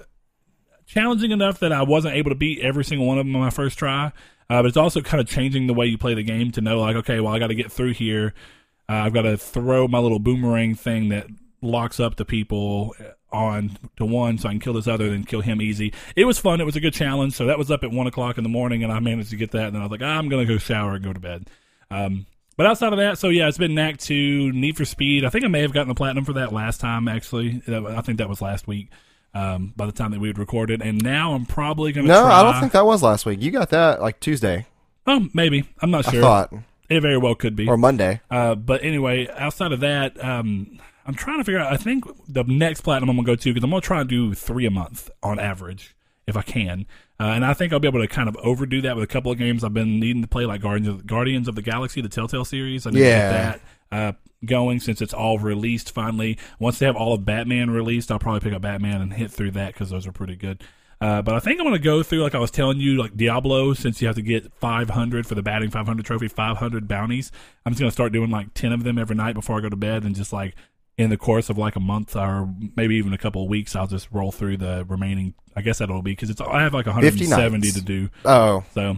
challenging 0.86 1.32
enough 1.32 1.60
that 1.60 1.72
I 1.72 1.84
wasn't 1.84 2.16
able 2.16 2.32
to 2.32 2.36
beat 2.36 2.60
every 2.60 2.84
single 2.84 3.08
one 3.08 3.18
of 3.18 3.26
them 3.26 3.36
on 3.36 3.42
my 3.42 3.50
first 3.50 3.78
try. 3.78 4.12
Uh, 4.50 4.62
but 4.62 4.66
it's 4.66 4.78
also 4.78 5.02
kind 5.02 5.22
of 5.22 5.28
changing 5.28 5.68
the 5.68 5.74
way 5.74 5.86
you 5.86 5.98
play 5.98 6.14
the 6.14 6.24
game 6.24 6.52
to 6.52 6.60
know, 6.60 6.80
like, 6.80 6.98
okay, 6.98 7.22
well, 7.22 7.34
I 7.34 7.40
got 7.40 7.48
to 7.48 7.56
get 7.56 7.72
through 7.72 7.94
here. 7.94 8.34
Uh, 8.90 8.94
I've 8.94 9.14
got 9.14 9.22
to 9.22 9.38
throw 9.38 9.88
my 9.88 10.00
little 10.00 10.20
boomerang 10.20 10.76
thing 10.76 11.08
that 11.10 11.28
locks 11.62 12.00
up 12.00 12.18
the 12.18 12.26
people 12.26 12.94
on 13.32 13.78
to 13.98 14.06
one 14.06 14.38
so 14.38 14.50
I 14.50 14.52
can 14.52 14.60
kill 14.60 14.74
this 14.74 14.88
other 14.88 15.08
and 15.10 15.26
kill 15.28 15.42
him 15.42 15.62
easy. 15.62 15.94
It 16.16 16.26
was 16.26 16.38
fun. 16.40 16.60
It 16.62 16.66
was 16.66 16.76
a 16.76 16.80
good 16.82 16.94
challenge. 16.94 17.34
So 17.34 17.46
that 17.46 17.58
was 17.58 17.72
up 17.72 17.84
at 17.84 17.92
one 17.92 18.08
o'clock 18.08 18.38
in 18.38 18.44
the 18.44 18.50
morning 18.50 18.84
and 18.84 18.92
I 18.92 19.00
managed 19.00 19.30
to 19.32 19.36
get 19.38 19.52
that. 19.52 19.66
And 19.68 19.76
then 19.76 19.82
I 19.82 19.86
was 19.86 19.92
like, 19.92 20.02
ah, 20.04 20.18
I'm 20.18 20.30
going 20.30 20.46
to 20.46 20.54
go 20.54 20.58
shower 20.58 20.96
and 20.96 21.04
go 21.04 21.14
to 21.14 21.20
bed. 21.20 21.48
Um, 21.90 22.26
but 22.58 22.66
outside 22.66 22.92
of 22.94 23.00
that, 23.00 23.18
so 23.18 23.30
yeah, 23.30 23.48
it's 23.48 23.58
been 23.58 23.74
Knack 23.74 23.98
2, 23.98 24.52
Need 24.52 24.78
for 24.78 24.86
Speed. 24.86 25.24
I 25.26 25.30
think 25.30 25.46
I 25.46 25.48
may 25.48 25.62
have 25.62 25.74
gotten 25.74 25.88
the 25.88 25.96
platinum 25.96 26.26
for 26.26 26.34
that 26.34 26.52
last 26.54 26.80
time, 26.82 27.08
actually. 27.08 27.62
I 27.68 28.02
think 28.02 28.18
that 28.18 28.28
was 28.30 28.42
last 28.42 28.68
week 28.68 28.90
um, 29.34 29.74
by 29.76 29.86
the 29.86 29.92
time 29.94 30.12
that 30.12 30.20
we 30.20 30.28
had 30.28 30.38
recorded. 30.38 30.82
And 30.82 31.02
now 31.02 31.34
I'm 31.34 31.46
probably 31.46 31.92
going 31.94 32.06
to 32.08 32.12
no, 32.14 32.22
try. 32.22 32.40
I 32.40 32.44
don't 32.44 32.60
think 32.60 32.74
that 32.74 32.86
was 32.86 33.02
last 33.02 33.26
week. 33.26 33.42
You 33.42 33.52
got 33.52 33.70
that 33.70 34.02
like 34.02 34.20
Tuesday, 34.20 34.66
Oh, 35.08 35.28
maybe. 35.34 35.64
I'm 35.82 35.90
not 35.90 36.08
I 36.08 36.12
sure. 36.12 36.22
thought, 36.22 36.54
It 36.90 37.00
very 37.02 37.18
well 37.18 37.34
could 37.34 37.56
be. 37.56 37.68
or 37.68 37.78
Monday. 37.78 38.22
Uh, 38.30 38.54
but 38.54 38.84
anyway, 38.84 39.28
outside 39.30 39.72
of 39.72 39.80
that, 39.80 40.22
um, 40.24 40.78
I'm 41.06 41.14
trying 41.16 41.40
to 41.40 41.44
figure 41.44 41.60
out. 41.60 41.72
I 41.72 41.78
think 41.78 42.06
the 42.28 42.44
next 42.44 42.82
platinum 42.82 43.10
I'm 43.10 43.16
gonna 43.18 43.26
go 43.26 43.36
to 43.36 43.54
because 43.54 43.64
I'm 43.64 43.70
gonna 43.70 43.82
try 43.82 44.02
and 44.02 44.10
do 44.10 44.34
three 44.34 44.66
a 44.66 44.72
month 44.72 45.10
on 45.24 45.40
average 45.40 45.96
if 46.28 46.38
I 46.38 46.42
can, 46.44 46.86
uh, 47.20 47.24
and 47.24 47.44
I 47.44 47.54
think 47.54 47.74
I'll 47.74 47.80
be 47.80 47.88
able 47.88 48.00
to 48.02 48.08
kind 48.08 48.30
of 48.30 48.38
overdo 48.38 48.82
that 48.82 48.96
with 48.96 49.04
a 49.04 49.08
couple 49.08 49.32
of 49.32 49.38
games 49.40 49.64
I've 49.64 49.74
been 49.74 50.00
needing 50.00 50.22
to 50.22 50.28
play, 50.28 50.46
like 50.46 50.62
Guardians 50.62 50.88
of, 50.88 51.08
Guardians 51.08 51.48
of 51.48 51.56
the 51.56 51.62
Galaxy, 51.64 52.00
the 52.02 52.10
Telltale 52.10 52.46
series. 52.46 52.86
I 52.86 52.92
need 52.92 53.00
Yeah. 53.00 53.08
to 53.08 53.34
get 53.34 53.62
that 53.90 53.98
uh, 53.98 54.12
going 54.46 54.80
since 54.80 55.02
it's 55.02 55.14
all 55.14 55.40
released 55.40 55.92
finally. 55.92 56.38
Once 56.60 56.80
they 56.80 56.86
have 56.86 56.96
all 56.96 57.14
of 57.14 57.26
Batman 57.26 57.72
released, 57.72 58.12
I'll 58.12 58.20
probably 58.20 58.40
pick 58.40 58.54
up 58.54 58.62
Batman 58.62 59.02
and 59.02 59.12
hit 59.14 59.32
through 59.32 59.52
that 59.52 59.74
because 59.74 59.90
those 59.90 60.06
are 60.08 60.12
pretty 60.12 60.36
good. 60.36 60.64
Uh, 61.02 61.20
but 61.24 61.34
I 61.34 61.40
think 61.40 61.60
I'm 61.60 61.66
going 61.66 61.74
to 61.76 61.84
go 61.84 62.04
through, 62.04 62.22
like 62.22 62.36
I 62.36 62.40
was 62.40 62.52
telling 62.52 62.80
you, 62.80 62.96
like 62.96 63.18
Diablo, 63.18 63.74
since 63.74 64.00
you 64.02 64.08
have 64.08 64.16
to 64.18 64.22
get 64.22 64.54
500 64.54 65.26
for 65.26 65.34
the 65.34 65.42
batting 65.42 65.72
500 65.72 66.06
trophy, 66.06 66.28
500 66.28 66.88
bounties. 66.88 67.32
I'm 67.66 67.74
just 67.74 67.80
going 67.80 67.90
to 67.90 67.92
start 67.94 68.14
doing 68.14 68.30
like 68.30 68.54
10 68.54 68.72
of 68.72 68.84
them 68.84 69.00
every 69.00 69.16
night 69.16 69.34
before 69.34 69.58
I 69.58 69.62
go 69.62 69.70
to 69.70 69.76
bed, 69.76 70.04
and 70.04 70.16
just 70.16 70.32
like 70.32 70.54
in 70.98 71.10
the 71.10 71.18
course 71.18 71.50
of 71.50 71.58
like 71.58 71.76
a 71.76 71.80
month 71.80 72.16
or 72.16 72.48
maybe 72.76 72.96
even 72.96 73.14
a 73.14 73.18
couple 73.18 73.44
of 73.44 73.50
weeks, 73.50 73.76
I'll 73.76 73.88
just 73.88 74.10
roll 74.12 74.32
through 74.32 74.58
the 74.58 74.86
remaining. 74.88 75.34
I 75.56 75.62
guess 75.62 75.80
that'll 75.80 76.02
be 76.02 76.12
because 76.12 76.30
it's 76.30 76.40
I 76.42 76.62
have 76.64 76.74
like 76.74 76.86
170 76.86 77.72
to 77.72 77.82
do. 77.82 78.10
Oh, 78.26 78.64
So 78.74 78.98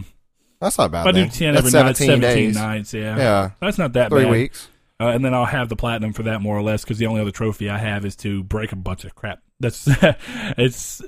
that's 0.60 0.78
not 0.78 0.90
bad. 0.90 1.06
I 1.06 1.12
do 1.12 1.20
then. 1.22 1.30
10 1.30 1.54
That's 1.54 1.66
every 1.74 1.80
night, 1.82 1.96
17 1.96 2.06
17 2.06 2.20
days. 2.20 2.54
nights. 2.54 2.94
Yeah, 2.94 3.16
Yeah, 3.16 3.50
that's 3.60 3.78
not 3.78 3.92
that 3.94 4.10
three 4.10 4.24
bad. 4.24 4.30
weeks. 4.30 4.68
Uh, 5.00 5.08
and 5.08 5.24
then 5.24 5.34
I'll 5.34 5.44
have 5.44 5.68
the 5.68 5.76
platinum 5.76 6.12
for 6.12 6.22
that 6.24 6.40
more 6.40 6.56
or 6.56 6.62
less 6.62 6.84
because 6.84 6.98
the 6.98 7.06
only 7.06 7.20
other 7.20 7.32
trophy 7.32 7.68
I 7.68 7.78
have 7.78 8.04
is 8.04 8.14
to 8.16 8.44
break 8.44 8.70
a 8.72 8.76
bunch 8.76 9.04
of 9.04 9.14
crap. 9.14 9.40
That's 9.60 9.88
it's. 10.56 11.02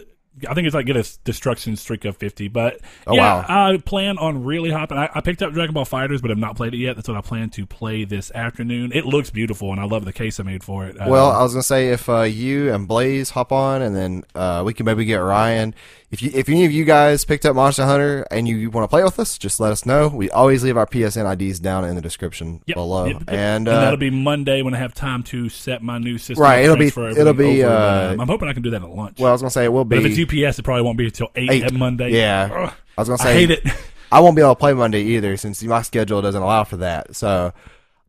I 0.49 0.55
think 0.55 0.67
it's 0.67 0.75
like 0.75 0.87
get 0.87 0.97
a 0.97 1.09
destruction 1.25 1.77
streak 1.77 2.05
of 2.05 2.17
fifty. 2.17 2.49
But 2.49 2.81
Oh, 3.07 3.15
yeah, 3.15 3.47
wow. 3.47 3.73
I 3.73 3.77
plan 3.79 4.19
on 4.19 4.45
really 4.45 4.71
hopping. 4.71 4.99
I, 4.99 5.09
I 5.15 5.21
picked 5.21 5.43
up 5.43 5.53
Dragon 5.53 5.73
Ball 5.73 5.85
FighterZ, 5.87 6.21
but 6.21 6.31
I've 6.31 6.39
not 6.39 6.57
played 6.57 6.75
it 6.75 6.79
yet. 6.79 6.97
That's 6.97 7.09
what 7.09 7.17
I 7.17 7.21
plan 7.23 7.51
to 7.51 7.67
play 7.67 8.05
this 8.05 8.31
afternoon. 8.33 8.93
It 8.93 9.07
looks 9.07 9.31
beautiful, 9.31 9.71
and 9.73 9.81
I 9.81 9.85
love 9.85 10.05
the 10.05 10.13
case 10.13 10.39
I 10.39 10.43
made 10.43 10.63
for 10.63 10.87
it. 10.87 10.97
Well, 10.97 11.31
I 11.31 11.43
was 11.43 11.55
gonna 11.55 11.63
say 11.63 11.89
if 11.89 12.09
uh, 12.09 12.23
you 12.23 12.73
and 12.73 12.87
Blaze 12.87 13.31
hop 13.31 13.53
on, 13.53 13.83
and 13.83 13.97
then 13.97 14.25
uh, 14.35 14.63
we 14.67 14.75
can 14.75 14.85
maybe 14.87 15.05
get 15.05 15.17
Ryan. 15.17 15.75
If 16.11 16.23
you, 16.23 16.31
if 16.33 16.49
any 16.49 16.65
of 16.65 16.71
you 16.71 16.85
guys 16.85 17.25
picked 17.25 17.45
up 17.45 17.57
Monster 17.57 17.85
Hunter 17.85 18.25
and 18.31 18.47
you, 18.47 18.71
want 18.71 18.85
to 18.85 18.89
play 18.89 19.03
with 19.03 19.19
us, 19.19 19.37
just 19.39 19.59
let 19.59 19.73
us 19.73 19.85
know. 19.85 20.07
We 20.07 20.31
always 20.31 20.63
leave 20.63 20.77
our 20.77 20.87
PSN 20.87 21.31
IDs 21.41 21.59
down 21.59 21.85
in 21.85 21.97
the 21.97 22.01
description 22.01 22.63
Yep, 22.67 22.75
below, 22.77 23.05
yep, 23.07 23.15
yep. 23.15 23.29
and, 23.29 23.39
and 23.39 23.69
uh, 23.69 23.81
that'll 23.81 23.97
be 23.97 24.11
Monday 24.11 24.63
when 24.63 24.73
I 24.73 24.79
have 24.79 24.95
time 24.95 25.25
to 25.25 25.49
set 25.49 25.83
my 25.83 25.99
new 25.99 26.17
system. 26.17 26.43
Right, 26.45 26.65
it'll 26.65 26.77
be- 26.77 26.87
it'll 26.87 27.33
be, 27.35 27.65
uh, 27.65 28.13
I'm 28.13 28.29
hoping 28.29 28.47
I 28.49 28.53
can 28.53 28.63
do 28.63 28.71
that 28.71 28.83
at 28.83 28.89
lunch. 28.89 29.19
well, 29.19 29.31
I 29.31 29.33
was 29.33 29.43
gonna 29.43 29.51
say 29.51 29.65
it 29.65 29.73
will 29.73 29.85
be. 29.85 29.97
but 29.97 30.07
if 30.07 30.17
it's 30.17 30.33
UPS, 30.49 30.61
it 30.61 30.63
probably 30.63 30.83
won't 30.83 30.97
be 30.97 31.07
until 31.07 31.29
eight, 31.35 31.51
Eight. 31.51 31.65
at 31.65 31.73
Monday. 31.75 32.11
Yeah. 32.13 32.51
Ugh, 32.53 32.73
I 32.97 33.01
was 33.01 33.09
gonna 33.09 33.21
I 33.23 33.25
say 33.25 33.35
hate 33.35 33.51
it. 33.51 33.65
I 34.13 34.21
won't 34.21 34.37
be 34.37 34.43
able 34.43 34.55
to 34.55 34.61
play 34.61 34.73
Monday 34.75 35.03
either 35.03 35.37
since 35.37 35.61
my 35.65 35.83
schedule 35.83 36.23
doesn't 36.23 36.41
allow 36.41 36.63
for 36.63 36.77
that. 36.77 37.17
So, 37.17 37.53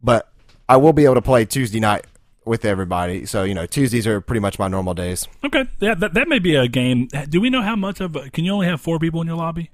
but 0.03 0.29
I 0.69 0.77
will 0.77 0.93
be 0.93 1.05
able 1.05 1.15
to 1.15 1.23
play 1.23 1.45
Tuesday 1.45 1.79
night 1.79 2.05
with 2.47 2.65
everybody. 2.65 3.25
So 3.25 3.43
you 3.43 3.53
know, 3.53 3.65
Tuesdays 3.65 4.07
are 4.07 4.21
pretty 4.21 4.39
much 4.39 4.57
my 4.57 4.67
normal 4.67 4.93
days. 4.93 5.27
Okay, 5.43 5.65
yeah, 5.79 5.93
that 5.95 6.13
that 6.13 6.27
may 6.27 6.39
be 6.39 6.55
a 6.55 6.67
game. 6.67 7.07
Do 7.29 7.41
we 7.41 7.49
know 7.49 7.61
how 7.61 7.75
much 7.75 7.99
of? 8.01 8.17
Can 8.33 8.45
you 8.45 8.51
only 8.53 8.67
have 8.67 8.81
four 8.81 8.99
people 8.99 9.21
in 9.21 9.27
your 9.27 9.37
lobby? 9.37 9.69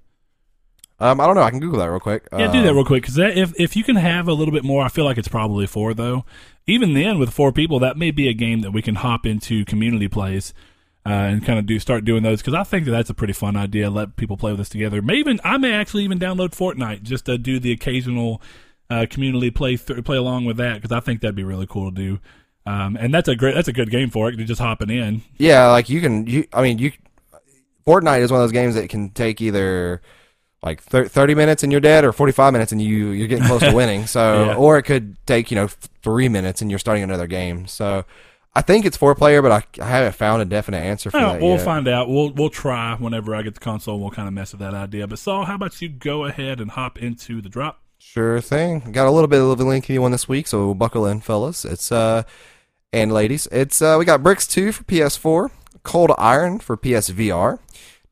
Um, 0.99 1.19
I 1.19 1.25
don't 1.25 1.35
know. 1.35 1.41
I 1.41 1.49
can 1.49 1.59
Google 1.59 1.79
that 1.79 1.89
real 1.89 1.99
quick. 1.99 2.27
Yeah, 2.31 2.51
do 2.51 2.61
that 2.61 2.69
Um, 2.69 2.75
real 2.75 2.85
quick 2.85 3.03
because 3.03 3.17
if 3.17 3.53
if 3.59 3.75
you 3.75 3.83
can 3.83 3.95
have 3.95 4.27
a 4.27 4.33
little 4.33 4.53
bit 4.53 4.63
more, 4.63 4.85
I 4.85 4.89
feel 4.89 5.05
like 5.05 5.17
it's 5.17 5.27
probably 5.27 5.67
four 5.67 5.93
though. 5.93 6.25
Even 6.65 6.93
then, 6.93 7.19
with 7.19 7.31
four 7.31 7.51
people, 7.51 7.79
that 7.79 7.97
may 7.97 8.11
be 8.11 8.29
a 8.29 8.33
game 8.33 8.61
that 8.61 8.71
we 8.71 8.81
can 8.81 8.95
hop 8.95 9.25
into 9.25 9.65
community 9.65 10.07
plays 10.07 10.53
uh, 11.05 11.09
and 11.09 11.45
kind 11.45 11.59
of 11.59 11.65
do 11.65 11.77
start 11.79 12.05
doing 12.05 12.23
those 12.23 12.41
because 12.41 12.53
I 12.53 12.63
think 12.63 12.85
that 12.85 12.91
that's 12.91 13.09
a 13.09 13.13
pretty 13.13 13.33
fun 13.33 13.57
idea. 13.57 13.89
Let 13.89 14.15
people 14.15 14.37
play 14.37 14.51
with 14.51 14.61
us 14.61 14.69
together. 14.69 15.01
May 15.01 15.15
even 15.15 15.41
I 15.43 15.57
may 15.57 15.73
actually 15.73 16.03
even 16.05 16.19
download 16.19 16.51
Fortnite 16.55 17.03
just 17.03 17.25
to 17.25 17.37
do 17.37 17.59
the 17.59 17.71
occasional 17.73 18.41
uh, 18.89 19.05
community 19.09 19.51
play 19.51 19.75
th- 19.75 20.05
play 20.05 20.15
along 20.17 20.45
with 20.45 20.55
that 20.57 20.75
because 20.75 20.91
I 20.91 21.01
think 21.01 21.19
that'd 21.21 21.35
be 21.35 21.43
really 21.43 21.67
cool 21.67 21.91
to 21.91 21.95
do. 21.95 22.19
Um, 22.65 22.95
and 22.99 23.13
that's 23.13 23.27
a 23.27 23.35
great 23.35 23.55
that's 23.55 23.67
a 23.67 23.73
good 23.73 23.89
game 23.91 24.09
for 24.09 24.29
it. 24.29 24.37
You're 24.37 24.47
just 24.47 24.61
hopping 24.61 24.89
in. 24.89 25.21
Yeah, 25.37 25.67
like 25.67 25.89
you 25.89 25.99
can. 26.01 26.25
You, 26.27 26.45
I 26.53 26.61
mean, 26.61 26.79
you. 26.79 26.91
Fortnite 27.85 28.21
is 28.21 28.31
one 28.31 28.39
of 28.39 28.43
those 28.45 28.53
games 28.53 28.75
that 28.75 28.89
can 28.89 29.09
take 29.09 29.41
either 29.41 30.01
like 30.61 30.81
thir- 30.81 31.07
thirty 31.07 31.35
minutes 31.35 31.63
and 31.63 31.71
you're 31.71 31.81
dead, 31.81 32.05
or 32.05 32.13
forty 32.13 32.31
five 32.31 32.53
minutes 32.53 32.71
and 32.71 32.81
you 32.81 33.07
you're 33.09 33.27
getting 33.27 33.45
close 33.45 33.61
to 33.61 33.71
winning. 33.75 34.05
So, 34.05 34.45
Yeah. 34.45 34.55
or 34.55 34.77
it 34.77 34.83
could 34.83 35.17
take 35.25 35.51
you 35.51 35.55
know 35.55 35.67
three 36.01 36.29
minutes 36.29 36.61
and 36.61 36.71
you're 36.71 36.79
starting 36.79 37.03
another 37.03 37.27
game. 37.27 37.67
So, 37.67 38.05
I 38.55 38.61
think 38.61 38.85
it's 38.85 38.95
four 38.95 39.13
player, 39.15 39.41
but 39.41 39.51
I, 39.51 39.83
I 39.83 39.87
haven't 39.87 40.15
found 40.15 40.41
a 40.41 40.45
definite 40.45 40.77
answer 40.77 41.11
for 41.11 41.19
that 41.19 41.41
we'll 41.41 41.57
yet. 41.57 41.65
find 41.65 41.85
out. 41.89 42.07
We'll 42.07 42.29
we'll 42.31 42.49
try 42.49 42.95
whenever 42.95 43.35
I 43.35 43.41
get 43.41 43.55
the 43.55 43.59
console. 43.59 43.99
We'll 43.99 44.11
kind 44.11 44.29
of 44.29 44.33
mess 44.33 44.53
with 44.53 44.61
that 44.61 44.73
idea. 44.73 45.05
But 45.05 45.19
Saul, 45.19 45.43
how 45.43 45.55
about 45.55 45.81
you 45.81 45.89
go 45.89 46.23
ahead 46.23 46.61
and 46.61 46.71
hop 46.71 46.97
into 46.97 47.41
the 47.41 47.49
drop? 47.49 47.81
Sure 47.97 48.39
thing. 48.39 48.91
Got 48.93 49.07
a 49.07 49.11
little 49.11 49.27
bit 49.29 49.41
of 49.41 49.59
a 49.59 49.63
lengthy 49.65 49.97
one 49.99 50.11
this 50.11 50.29
week, 50.29 50.47
so 50.47 50.73
buckle 50.73 51.05
in, 51.05 51.19
fellas. 51.19 51.65
It's 51.65 51.91
uh 51.91 52.23
and 52.93 53.11
ladies. 53.11 53.47
It's 53.51 53.81
uh 53.81 53.97
we 53.99 54.05
got 54.05 54.23
Bricks 54.23 54.47
2 54.47 54.71
for 54.71 54.83
PS4, 54.85 55.49
Cold 55.83 56.11
Iron 56.17 56.59
for 56.59 56.77
PSVR, 56.77 57.59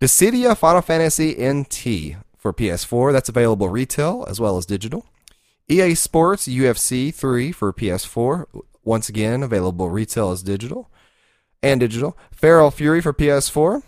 Dissidia 0.01 0.57
Final 0.57 0.81
Fantasy 0.81 1.31
NT 1.39 2.17
for 2.38 2.51
PS4. 2.51 3.13
That's 3.13 3.29
available 3.29 3.69
retail 3.69 4.25
as 4.27 4.39
well 4.41 4.57
as 4.57 4.65
digital. 4.65 5.05
EA 5.69 5.93
Sports 5.95 6.47
UFC 6.47 7.13
3 7.13 7.51
for 7.53 7.71
PS4. 7.71 8.45
Once 8.83 9.07
again, 9.07 9.43
available 9.43 9.89
retail 9.89 10.31
as 10.31 10.41
digital 10.43 10.89
and 11.63 11.79
digital. 11.79 12.17
Feral 12.31 12.71
Fury 12.71 13.00
for 13.00 13.13
PS4. 13.13 13.83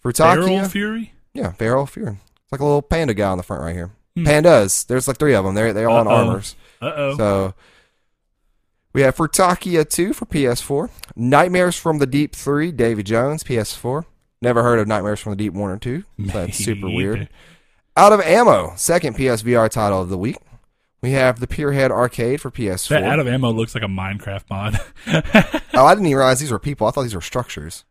Feral 0.00 0.64
Fury. 0.68 1.12
Yeah, 1.34 1.52
Feral 1.52 1.86
Fury. 1.86 2.12
It's 2.42 2.52
like 2.52 2.60
a 2.60 2.64
little 2.64 2.82
panda 2.82 3.12
guy 3.14 3.28
on 3.28 3.36
the 3.36 3.42
front 3.44 3.62
right 3.62 3.74
here. 3.74 3.90
Pandas. 4.16 4.86
There's 4.86 5.06
like 5.06 5.18
three 5.18 5.34
of 5.34 5.44
them. 5.44 5.54
They're 5.54 5.72
they're 5.72 5.88
all 5.90 6.00
in 6.00 6.06
Hmm. 6.06 6.12
Uh-oh. 6.12 6.26
armors. 6.28 6.56
Uh 6.80 6.92
oh. 6.96 7.16
So 7.16 7.54
we 8.98 9.02
have 9.02 9.14
Furtakia 9.14 9.88
2 9.88 10.12
for 10.12 10.26
PS4. 10.26 10.90
Nightmares 11.14 11.76
from 11.76 11.98
the 11.98 12.06
Deep 12.06 12.34
3, 12.34 12.72
Davy 12.72 13.04
Jones, 13.04 13.44
PS4. 13.44 14.04
Never 14.42 14.64
heard 14.64 14.80
of 14.80 14.88
Nightmares 14.88 15.20
from 15.20 15.30
the 15.30 15.36
Deep 15.36 15.52
1 15.52 15.70
or 15.70 15.78
2. 15.78 16.02
That's 16.18 16.58
super 16.64 16.90
weird. 16.90 17.28
Out 17.96 18.12
of 18.12 18.20
Ammo, 18.20 18.72
second 18.74 19.16
PSVR 19.16 19.70
title 19.70 20.02
of 20.02 20.08
the 20.08 20.18
week. 20.18 20.38
We 21.00 21.12
have 21.12 21.38
the 21.38 21.46
Pierhead 21.46 21.92
Arcade 21.92 22.40
for 22.40 22.50
PS4. 22.50 22.88
That 22.88 23.04
out 23.04 23.20
of 23.20 23.28
ammo 23.28 23.52
looks 23.52 23.72
like 23.72 23.84
a 23.84 23.86
Minecraft 23.86 24.50
mod. 24.50 24.80
oh, 25.74 25.86
I 25.86 25.94
didn't 25.94 26.06
even 26.06 26.18
realize 26.18 26.40
these 26.40 26.50
were 26.50 26.58
people. 26.58 26.88
I 26.88 26.90
thought 26.90 27.02
these 27.02 27.14
were 27.14 27.20
structures, 27.20 27.84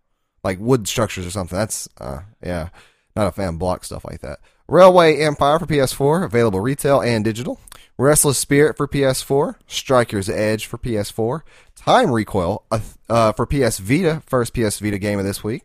like 0.44 0.60
wood 0.60 0.90
structures 0.90 1.26
or 1.26 1.32
something. 1.32 1.58
That's 1.58 1.88
uh, 2.02 2.24
yeah, 2.44 2.68
not 3.16 3.28
a 3.28 3.32
fan 3.32 3.56
block 3.56 3.86
stuff 3.86 4.04
like 4.04 4.20
that. 4.20 4.40
Railway 4.68 5.22
Empire 5.22 5.58
for 5.58 5.68
PS4, 5.68 6.26
available 6.26 6.60
retail 6.60 7.00
and 7.00 7.24
digital. 7.24 7.62
Restless 7.98 8.38
Spirit 8.38 8.78
for 8.78 8.88
PS4, 8.88 9.56
Striker's 9.66 10.30
Edge 10.30 10.68
for 10.68 10.78
PS4, 10.78 11.42
Time 11.76 12.12
Recoil 12.12 12.64
uh, 12.72 12.80
uh, 13.10 13.32
for 13.34 13.46
PS 13.48 13.80
Vita, 13.80 14.22
first 14.26 14.54
PS 14.54 14.80
Vita 14.80 15.00
game 15.00 15.18
of 15.18 15.26
this 15.26 15.44
week. 15.44 15.64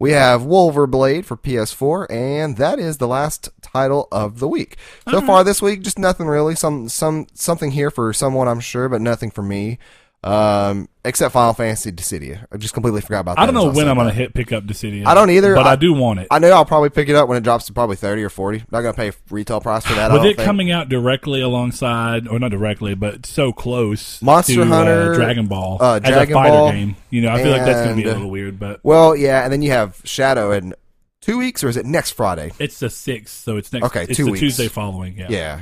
We 0.00 0.12
have 0.12 0.42
Wulverblade 0.42 1.24
for 1.24 1.36
PS4, 1.36 2.08
and 2.10 2.56
that 2.56 2.78
is 2.78 2.98
the 2.98 3.08
last 3.08 3.48
title 3.62 4.06
of 4.12 4.38
the 4.38 4.46
week. 4.46 4.76
So 5.10 5.20
far 5.20 5.42
this 5.42 5.60
week, 5.60 5.82
just 5.82 5.98
nothing 5.98 6.28
really. 6.28 6.54
Some 6.54 6.88
some 6.88 7.26
something 7.34 7.72
here 7.72 7.90
for 7.90 8.12
someone, 8.12 8.46
I'm 8.46 8.60
sure, 8.60 8.88
but 8.88 9.00
nothing 9.00 9.32
for 9.32 9.42
me. 9.42 9.78
Um, 10.24 10.88
except 11.04 11.32
Final 11.32 11.54
Fantasy 11.54 11.92
Dissidia. 11.92 12.44
I 12.50 12.56
just 12.56 12.74
completely 12.74 13.00
forgot 13.00 13.20
about 13.20 13.36
that. 13.36 13.42
I 13.42 13.46
don't 13.46 13.54
know 13.54 13.70
when 13.70 13.86
I'm 13.88 13.96
gonna 13.96 14.08
that. 14.10 14.14
hit 14.16 14.34
pick 14.34 14.50
up 14.52 14.64
Dissidia. 14.64 15.06
I 15.06 15.14
don't 15.14 15.30
either. 15.30 15.54
but 15.54 15.64
I- 15.66 15.72
I, 15.72 15.76
do 15.76 15.94
want 15.94 16.18
it. 16.18 16.26
I 16.30 16.40
know 16.40 16.50
I'll 16.50 16.64
probably 16.64 16.90
pick 16.90 17.08
it 17.08 17.14
up 17.14 17.28
when 17.28 17.38
it 17.38 17.44
drops 17.44 17.66
to 17.66 17.72
probably 17.72 17.94
thirty 17.94 18.24
or 18.24 18.28
forty. 18.28 18.64
Not 18.72 18.80
gonna 18.80 18.94
pay 18.94 19.12
retail 19.30 19.60
price 19.60 19.86
for 19.86 19.94
that. 19.94 20.10
I 20.10 20.14
With 20.14 20.24
it 20.24 20.36
think. 20.36 20.44
coming 20.44 20.72
out 20.72 20.88
directly 20.88 21.40
alongside, 21.40 22.26
or 22.26 22.40
not 22.40 22.50
directly, 22.50 22.94
but 22.96 23.26
so 23.26 23.52
close, 23.52 24.20
Monster 24.20 24.54
to, 24.56 24.64
Hunter, 24.66 25.12
uh, 25.12 25.14
Dragon 25.14 25.46
Ball, 25.46 25.78
uh, 25.80 26.00
as 26.02 26.10
Dragon 26.12 26.34
a 26.34 26.38
fighter 26.38 26.50
Ball, 26.52 26.72
game. 26.72 26.96
You 27.10 27.22
know, 27.22 27.30
I 27.30 27.40
feel 27.42 27.52
like 27.52 27.64
that's 27.64 27.82
gonna 27.86 27.94
be 27.94 28.02
a 28.08 28.12
little 28.12 28.30
weird, 28.30 28.58
but 28.58 28.80
well, 28.82 29.14
yeah, 29.14 29.44
and 29.44 29.52
then 29.52 29.62
you 29.62 29.70
have 29.70 30.00
Shadow 30.04 30.50
in 30.50 30.74
two 31.20 31.38
weeks, 31.38 31.62
or 31.62 31.68
is 31.68 31.76
it 31.76 31.86
next 31.86 32.10
Friday? 32.10 32.50
it's 32.58 32.80
the 32.80 32.90
sixth, 32.90 33.44
so 33.44 33.56
it's 33.56 33.72
next. 33.72 33.86
Okay, 33.86 34.02
it's 34.02 34.16
two 34.16 34.24
the 34.24 34.32
weeks. 34.32 34.40
Tuesday 34.40 34.66
following. 34.66 35.16
Yeah, 35.16 35.26
Yeah. 35.30 35.60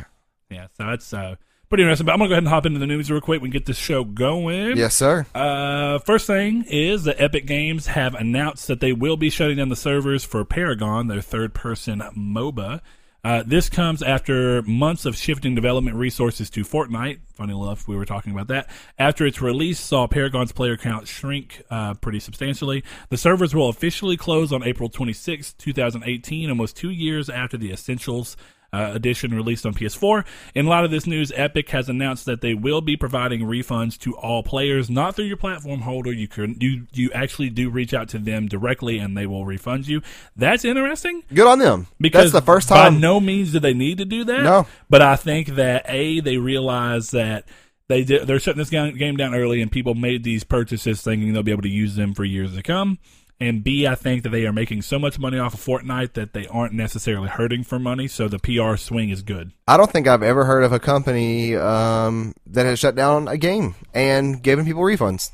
yeah. 0.51 0.67
So 0.79 0.89
it's 0.91 1.13
uh, 1.13 1.37
pretty 1.69 1.83
interesting. 1.83 2.07
But 2.07 2.13
I'm 2.13 2.19
gonna 2.19 2.29
go 2.29 2.35
ahead 2.35 2.45
and 2.45 2.49
hop 2.49 2.67
into 2.67 2.79
the 2.79 2.87
news 2.87 3.11
real 3.11 3.21
quick. 3.21 3.41
We 3.41 3.49
can 3.49 3.53
get 3.53 3.67
this 3.67 3.79
show 3.79 4.05
going. 4.05 4.77
Yes, 4.77 4.95
sir. 4.95 5.27
Uh, 5.35 5.99
first 5.99 6.27
thing 6.27 6.65
is 6.69 7.05
that 7.05 7.21
Epic 7.21 7.47
Games 7.47 7.89
have 7.89 8.15
announced 8.15 8.67
that 8.69 8.81
they 8.81 8.93
will 8.93 9.17
be 9.17 9.31
shutting 9.31 9.57
down 9.57 9.69
the 9.69 9.77
servers 9.77 10.25
for 10.25 10.45
Paragon, 10.45 11.09
their 11.09 11.21
third-person 11.21 12.03
MOBA. 12.17 12.81
Uh, 13.27 13.43
this 13.45 13.69
comes 13.69 14.05
after 14.05 14.63
months 14.63 15.05
of 15.05 15.17
shifting 15.17 15.57
development 15.57 15.97
resources 15.97 16.49
to 16.49 16.63
Fortnite. 16.63 17.19
Funny 17.35 17.61
enough, 17.61 17.89
we 17.89 17.97
were 17.97 18.05
talking 18.05 18.33
about 18.33 18.47
that. 18.47 18.71
After 19.01 19.27
its 19.27 19.43
release, 19.43 19.81
saw 19.81 20.07
Paragon's 20.07 20.53
player 20.53 20.77
count 20.77 21.09
shrink 21.09 21.61
uh, 21.69 21.95
pretty 21.95 22.21
substantially. 22.21 22.85
The 23.09 23.17
servers 23.17 23.53
will 23.53 23.69
officially 23.69 24.17
close 24.17 24.53
on 24.53 24.63
April 24.63 24.89
26, 24.89 25.55
2018, 25.55 26.49
almost 26.49 26.77
two 26.77 26.91
years 26.91 27.29
after 27.29 27.57
the 27.57 27.73
Essentials 27.73 28.37
uh, 28.73 28.91
edition 28.95 29.35
released 29.35 29.65
on 29.65 29.75
PS4. 29.75 30.25
In 30.55 30.67
a 30.67 30.69
lot 30.69 30.85
of 30.85 30.91
this 30.91 31.07
news, 31.07 31.33
Epic 31.35 31.71
has 31.71 31.89
announced 31.89 32.25
that 32.27 32.41
they 32.41 32.55
will 32.55 32.81
be 32.81 32.97
providing 32.97 33.41
refunds 33.43 33.99
to 34.01 34.17
all 34.17 34.43
players, 34.43 34.91
not 34.91 35.17
through 35.17 35.27
your 35.27 35.37
platform 35.37 35.81
holder. 35.81 36.13
You 36.13 36.29
can 36.29 36.57
you 36.61 36.87
you 36.93 37.11
actually 37.13 37.51
do 37.51 37.71
reach 37.71 37.95
out 37.95 38.09
to 38.11 38.19
them 38.19 38.49
directly, 38.49 38.99
and 38.99 39.17
they 39.17 39.27
will 39.27 39.45
refund 39.45 39.87
you. 39.89 40.03
That's 40.35 40.65
interesting 40.65 41.23
Good 41.33 41.47
on 41.47 41.59
them. 41.59 41.87
because 42.01 42.33
That's 42.33 42.45
the 42.45 42.53
first 42.53 42.69
time. 42.69 42.95
By 42.95 43.01
no 43.01 43.21
means 43.21 43.53
do 43.53 43.61
they 43.61 43.75
need 43.75 43.99
to 43.99 44.05
do 44.05 44.25
that. 44.25 44.43
No. 44.43 44.67
but 44.91 45.03
I 45.03 45.17
think 45.17 45.49
that 45.57 45.85
a 45.89 46.21
they 46.21 46.37
realize 46.37 47.11
that. 47.11 47.45
They 47.89 48.03
did, 48.03 48.27
they're 48.27 48.41
shutting 48.41 48.59
this 48.59 48.69
game 48.69 49.17
down 49.17 49.33
early, 49.33 49.63
and 49.63 49.71
people 49.71 49.95
made 49.95 50.25
these 50.25 50.43
purchases 50.43 51.03
thinking 51.03 51.33
they'll 51.33 51.45
be 51.45 51.53
able 51.53 51.63
to 51.63 51.69
use 51.69 51.95
them 51.95 52.15
for 52.15 52.25
years 52.25 52.57
to 52.57 52.63
come. 52.65 52.99
And 53.39 53.63
B, 53.63 53.87
I 53.87 53.95
think 53.95 54.23
that 54.23 54.31
they 54.31 54.47
are 54.47 54.53
making 54.53 54.81
so 54.81 54.99
much 54.99 55.19
money 55.19 55.39
off 55.39 55.53
of 55.53 55.61
Fortnite 55.61 56.15
that 56.15 56.33
they 56.33 56.47
aren't 56.47 56.73
necessarily 56.73 57.29
hurting 57.29 57.65
for 57.65 57.79
money. 57.79 58.09
So 58.09 58.29
the 58.29 58.39
PR 58.39 58.77
swing 58.77 59.11
is 59.11 59.21
good. 59.21 59.53
I 59.69 59.77
don't 59.77 59.91
think 59.91 60.07
I've 60.09 60.23
ever 60.23 60.47
heard 60.47 60.65
of 60.65 60.73
a 60.73 60.79
company 60.79 61.55
um, 61.55 62.33
that 62.47 62.65
has 62.65 62.79
shut 62.79 62.95
down 62.95 63.29
a 63.29 63.37
game 63.37 63.75
and 63.93 64.43
given 64.43 64.65
people 64.65 64.81
refunds. 64.83 65.33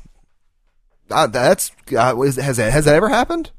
Uh, 1.09 1.27
that's 1.27 1.71
uh, 1.97 2.19
is, 2.21 2.35
has 2.35 2.57
that 2.57 2.71
has 2.73 2.85
that 2.85 2.95
ever 2.95 3.07
happened? 3.09 3.51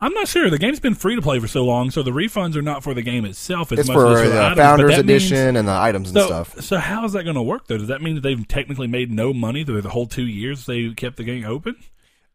I'm 0.00 0.12
not 0.14 0.28
sure. 0.28 0.48
The 0.48 0.58
game's 0.58 0.78
been 0.78 0.94
free 0.94 1.16
to 1.16 1.22
play 1.22 1.40
for 1.40 1.48
so 1.48 1.64
long, 1.64 1.90
so 1.90 2.04
the 2.04 2.12
refunds 2.12 2.54
are 2.54 2.62
not 2.62 2.84
for 2.84 2.94
the 2.94 3.02
game 3.02 3.24
itself 3.24 3.72
as 3.72 3.80
It's 3.80 3.88
much 3.88 3.96
for 3.96 4.12
as 4.12 4.22
for 4.22 4.28
the 4.28 4.40
items, 4.40 4.58
Founders 4.58 4.96
that 4.96 5.06
means- 5.06 5.24
Edition 5.24 5.56
and 5.56 5.66
the 5.66 5.72
items 5.72 6.10
and 6.10 6.18
so, 6.18 6.26
stuff. 6.26 6.60
so 6.60 6.78
how 6.78 7.04
is 7.04 7.12
that 7.14 7.24
going 7.24 7.34
to 7.34 7.42
work 7.42 7.66
though? 7.66 7.78
Does 7.78 7.88
that 7.88 8.00
mean 8.00 8.14
that 8.14 8.20
they've 8.22 8.46
technically 8.46 8.86
made 8.86 9.10
no 9.10 9.32
money 9.32 9.64
through 9.64 9.82
the 9.82 9.90
whole 9.90 10.06
two 10.06 10.26
years 10.26 10.66
they 10.66 10.90
kept 10.94 11.16
the 11.16 11.24
game 11.24 11.44
open? 11.44 11.76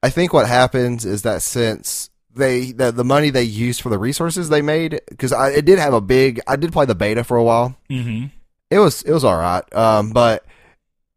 I 0.03 0.09
think 0.09 0.33
what 0.33 0.47
happens 0.47 1.05
is 1.05 1.21
that 1.21 1.41
since 1.41 2.09
they 2.35 2.73
the, 2.73 2.91
the 2.91 3.05
money 3.05 3.29
they 3.29 3.43
used 3.43 3.81
for 3.81 3.89
the 3.89 3.97
resources 3.97 4.49
they 4.49 4.61
made 4.61 4.99
because 5.07 5.31
I 5.31 5.51
it 5.51 5.65
did 5.65 5.79
have 5.79 5.93
a 5.93 6.01
big 6.01 6.41
I 6.45 6.57
did 6.57 6.73
play 6.73 6.85
the 6.85 6.93
beta 6.93 7.23
for 7.23 7.37
a 7.37 7.43
while. 7.43 7.77
Mm-hmm. 7.89 8.25
It 8.69 8.79
was 8.79 9.01
it 9.03 9.11
was 9.11 9.23
all 9.23 9.37
right, 9.37 9.63
um, 9.73 10.11
but 10.11 10.45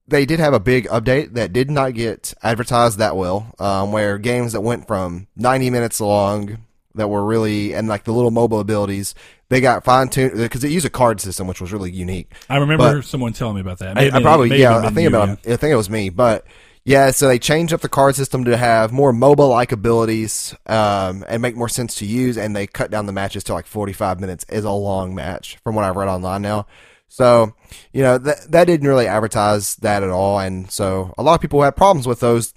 they 0.07 0.25
did 0.25 0.39
have 0.39 0.55
a 0.55 0.61
big 0.61 0.87
update 0.87 1.33
that 1.35 1.53
did 1.53 1.69
not 1.69 1.95
get 1.95 2.33
advertised 2.45 2.99
that 2.99 3.17
well, 3.17 3.53
um, 3.59 3.91
where 3.91 4.19
games 4.19 4.53
that 4.53 4.61
went 4.61 4.87
from 4.87 5.27
90 5.35 5.71
minutes 5.71 6.01
long 6.01 6.59
that 6.95 7.09
were 7.09 7.25
really 7.25 7.75
and 7.75 7.89
like 7.89 8.05
the 8.05 8.13
little 8.13 8.31
mobile 8.31 8.61
abilities 8.61 9.15
they 9.49 9.61
got 9.61 9.85
fine 9.85 10.09
tuned 10.09 10.37
because 10.37 10.65
it 10.65 10.71
used 10.71 10.87
a 10.87 10.91
card 10.91 11.21
system 11.21 11.49
which 11.49 11.61
was 11.61 11.73
really 11.73 11.91
unique. 11.91 12.33
I 12.49 12.59
remember 12.59 12.99
But- 12.99 13.05
someone 13.05 13.33
telling 13.33 13.57
me 13.57 13.63
about 13.63 13.79
that. 13.79 13.99
I, 13.99 14.17
I 14.17 14.23
probably 14.23 14.61
yeah 14.61 14.79
I 14.79 14.91
think 14.91 15.01
you, 15.01 15.09
about 15.09 15.41
yeah. 15.45 15.55
I 15.55 15.57
think 15.57 15.73
it 15.73 15.77
was 15.77 15.91
me, 15.91 16.11
but 16.11 16.47
yeah, 16.87 17.11
so 17.11 17.27
they 17.27 17.41
changed 17.41 17.73
up 17.73 17.81
the 17.81 17.89
card 17.89 18.15
system 18.15 18.45
to 18.45 18.57
have 18.57 18.93
more 18.93 19.13
mobile 19.13 19.49
like 19.49 19.73
abilities 19.73 20.55
um, 20.67 21.25
and 21.29 21.43
make 21.43 21.57
more 21.57 21.69
sense 21.69 21.97
to 21.97 22.07
use, 22.07 22.39
and 22.39 22.55
they 22.55 22.69
cut 22.69 22.93
down 22.93 23.07
the 23.07 23.13
matches 23.13 23.43
to 23.45 23.55
like 23.55 23.67
45 23.67 24.21
minutes 24.21 24.47
is 24.49 24.65
a 24.65 24.71
long 24.71 25.13
match 25.13 25.59
from 25.65 25.75
what 25.75 25.85
I've 25.85 25.97
read 25.97 26.07
online 26.07 26.43
now. 26.43 26.67
So 27.09 27.55
you 27.93 28.03
know 28.03 28.19
that 28.19 28.53
that 28.53 28.65
didn't 28.67 28.87
really 28.87 29.09
advertise 29.09 29.75
that 29.77 30.05
at 30.05 30.11
all, 30.11 30.39
and 30.39 30.71
so 30.71 31.13
a 31.19 31.25
lot 31.25 31.35
of 31.35 31.41
people 31.41 31.61
had 31.61 31.75
problems 31.75 32.07
with 32.07 32.21
those 32.21 32.55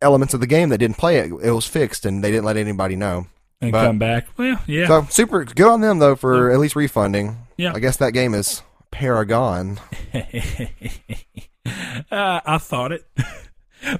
elements 0.00 0.32
of 0.32 0.40
the 0.40 0.46
game 0.46 0.70
that 0.70 0.78
didn't 0.78 0.96
play 0.96 1.18
it. 1.18 1.30
It 1.42 1.50
was 1.50 1.66
fixed, 1.66 2.06
and 2.06 2.24
they 2.24 2.30
didn't 2.30 2.44
let 2.46 2.56
anybody 2.56 2.96
know. 2.96 3.26
and 3.60 3.72
but- 3.72 3.84
come 3.86 3.98
back. 3.98 4.26
Well, 4.38 4.58
yeah. 4.66 4.86
So 4.86 5.06
super 5.10 5.44
good 5.44 5.68
on 5.68 5.82
them 5.82 5.98
though 5.98 6.16
for 6.16 6.50
at 6.50 6.58
least 6.58 6.76
refunding. 6.76 7.46
Yeah. 7.58 7.74
I 7.74 7.78
guess 7.80 7.98
that 7.98 8.12
game 8.12 8.32
is 8.32 8.62
Paragon. 8.90 9.78
uh, 12.10 12.40
I 12.44 12.58
thought 12.58 12.92
it, 12.92 13.04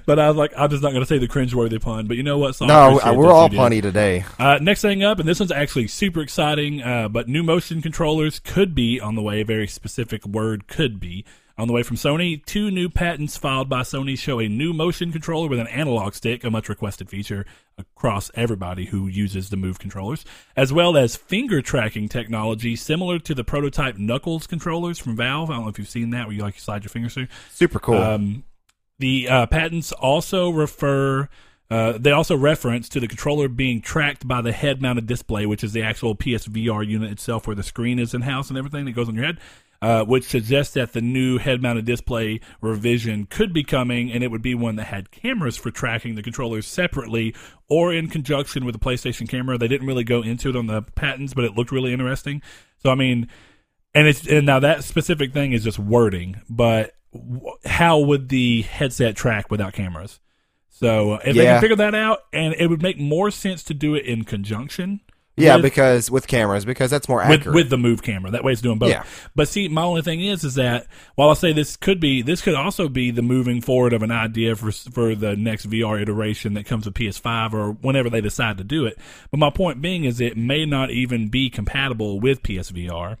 but 0.05 0.19
I 0.19 0.27
was 0.27 0.37
like, 0.37 0.53
I'm 0.57 0.69
just 0.69 0.83
not 0.83 0.91
going 0.91 1.01
to 1.01 1.07
say 1.07 1.17
the 1.17 1.27
cringeworthy 1.27 1.81
pun. 1.81 2.07
But 2.07 2.17
you 2.17 2.23
know 2.23 2.37
what? 2.37 2.55
So 2.55 2.65
No, 2.65 2.99
we're 3.13 3.31
all 3.31 3.49
punny 3.49 3.81
today. 3.81 4.25
Uh, 4.39 4.59
next 4.61 4.81
thing 4.81 5.03
up, 5.03 5.19
and 5.19 5.27
this 5.27 5.39
one's 5.39 5.51
actually 5.51 5.87
super 5.87 6.21
exciting, 6.21 6.81
uh, 6.81 7.07
but 7.09 7.27
new 7.27 7.43
motion 7.43 7.81
controllers 7.81 8.39
could 8.39 8.75
be 8.75 8.99
on 8.99 9.15
the 9.15 9.21
way. 9.21 9.41
A 9.41 9.45
very 9.45 9.67
specific 9.67 10.25
word 10.25 10.67
could 10.67 10.99
be 10.99 11.25
on 11.57 11.67
the 11.67 11.73
way 11.73 11.83
from 11.83 11.97
Sony. 11.97 12.43
Two 12.45 12.69
new 12.69 12.89
patents 12.89 13.37
filed 13.37 13.67
by 13.67 13.81
Sony 13.81 14.17
show 14.17 14.39
a 14.39 14.47
new 14.47 14.73
motion 14.73 15.11
controller 15.11 15.49
with 15.49 15.59
an 15.59 15.67
analog 15.67 16.13
stick, 16.13 16.43
a 16.43 16.51
much 16.51 16.69
requested 16.69 17.09
feature 17.09 17.45
across 17.77 18.29
everybody 18.35 18.85
who 18.85 19.07
uses 19.07 19.49
the 19.49 19.57
Move 19.57 19.79
controllers, 19.79 20.25
as 20.55 20.71
well 20.71 20.97
as 20.97 21.15
finger 21.15 21.61
tracking 21.61 22.07
technology 22.07 22.75
similar 22.75 23.19
to 23.19 23.33
the 23.33 23.43
prototype 23.43 23.97
Knuckles 23.97 24.47
controllers 24.47 24.99
from 24.99 25.15
Valve. 25.15 25.49
I 25.49 25.55
don't 25.55 25.63
know 25.63 25.69
if 25.69 25.79
you've 25.79 25.89
seen 25.89 26.11
that, 26.11 26.27
where 26.27 26.35
you 26.35 26.41
like 26.41 26.59
slide 26.59 26.83
your 26.83 26.89
fingers 26.89 27.13
through. 27.13 27.27
Super 27.49 27.79
cool. 27.79 27.95
Um, 27.95 28.43
the 28.99 29.27
uh, 29.29 29.45
patents 29.47 29.91
also 29.91 30.49
refer. 30.49 31.29
Uh, 31.69 31.97
they 31.97 32.11
also 32.11 32.35
reference 32.35 32.87
to 32.89 32.99
the 32.99 33.07
controller 33.07 33.49
being 33.49 33.81
tracked 33.81 34.25
by 34.25 34.41
the 34.41 34.53
head-mounted 34.53 35.05
display, 35.05 35.45
which 35.45 35.63
is 35.63 35.73
the 35.73 35.81
actual 35.81 36.15
PSVR 36.15 36.87
unit 36.87 37.11
itself, 37.11 37.45
where 37.45 37.55
the 37.55 37.63
screen 37.63 37.99
is 37.99 38.13
in 38.13 38.21
house 38.21 38.49
and 38.49 38.57
everything 38.57 38.85
that 38.85 38.93
goes 38.93 39.09
on 39.09 39.15
your 39.15 39.25
head. 39.25 39.39
Uh, 39.79 40.03
which 40.03 40.23
suggests 40.23 40.73
that 40.73 40.93
the 40.93 41.01
new 41.01 41.37
head-mounted 41.37 41.85
display 41.85 42.39
revision 42.61 43.27
could 43.27 43.53
be 43.53 43.63
coming, 43.63 44.11
and 44.11 44.23
it 44.23 44.31
would 44.31 44.41
be 44.41 44.55
one 44.55 44.75
that 44.75 44.85
had 44.85 45.11
cameras 45.11 45.55
for 45.55 45.69
tracking 45.69 46.15
the 46.15 46.23
controllers 46.23 46.65
separately 46.65 47.35
or 47.69 47.93
in 47.93 48.09
conjunction 48.09 48.65
with 48.65 48.73
the 48.73 48.79
PlayStation 48.79 49.29
camera. 49.29 49.55
They 49.55 49.67
didn't 49.67 49.85
really 49.85 50.03
go 50.03 50.23
into 50.23 50.49
it 50.49 50.55
on 50.55 50.65
the 50.65 50.81
patents, 50.81 51.35
but 51.35 51.43
it 51.43 51.53
looked 51.53 51.71
really 51.71 51.93
interesting. 51.93 52.41
So, 52.79 52.89
I 52.89 52.95
mean, 52.95 53.27
and 53.93 54.07
it's 54.07 54.27
and 54.27 54.47
now 54.47 54.59
that 54.59 54.83
specific 54.83 55.31
thing 55.31 55.51
is 55.51 55.63
just 55.63 55.77
wording, 55.77 56.41
but 56.49 56.93
how 57.65 57.99
would 57.99 58.29
the 58.29 58.63
headset 58.63 59.15
track 59.15 59.49
without 59.49 59.73
cameras? 59.73 60.19
So 60.69 61.13
uh, 61.13 61.19
if 61.25 61.35
they 61.35 61.45
can 61.45 61.61
figure 61.61 61.75
that 61.77 61.95
out, 61.95 62.19
and 62.31 62.53
it 62.53 62.67
would 62.67 62.81
make 62.83 62.99
more 62.99 63.31
sense 63.31 63.63
to 63.63 63.73
do 63.73 63.95
it 63.95 64.05
in 64.05 64.23
conjunction. 64.25 65.01
yeah, 65.35 65.55
with, 65.55 65.63
because 65.63 66.11
with 66.11 66.27
cameras, 66.27 66.65
because 66.65 66.91
that's 66.91 67.09
more 67.09 67.17
with, 67.27 67.39
accurate. 67.39 67.55
with 67.55 67.69
the 67.71 67.77
move 67.77 68.03
camera. 68.03 68.29
That 68.29 68.43
way, 68.43 68.51
it's 68.51 68.61
doing 68.61 68.77
both. 68.77 68.89
Yeah. 68.89 69.03
But 69.33 69.47
see, 69.47 69.67
my 69.69 69.81
only 69.81 70.03
thing 70.03 70.21
is, 70.21 70.43
is 70.43 70.53
that 70.55 70.85
while 71.15 71.29
I 71.31 71.33
say 71.33 71.51
this 71.51 71.77
could 71.77 71.99
be, 71.99 72.21
this 72.21 72.41
could 72.41 72.53
also 72.53 72.89
be 72.89 73.09
the 73.09 73.23
moving 73.23 73.59
forward 73.59 73.93
of 73.93 74.03
an 74.03 74.11
idea 74.11 74.55
for 74.55 74.71
for 74.71 75.15
the 75.15 75.35
next 75.35 75.67
VR 75.67 75.99
iteration 75.99 76.53
that 76.53 76.67
comes 76.67 76.85
with 76.85 76.93
PS5 76.93 77.53
or 77.53 77.71
whenever 77.71 78.09
they 78.11 78.21
decide 78.21 78.59
to 78.59 78.63
do 78.63 78.85
it. 78.85 78.99
But 79.31 79.39
my 79.39 79.49
point 79.49 79.81
being 79.81 80.03
is, 80.03 80.21
it 80.21 80.37
may 80.37 80.65
not 80.65 80.91
even 80.91 81.29
be 81.29 81.49
compatible 81.49 82.19
with 82.19 82.43
PSVR. 82.43 83.17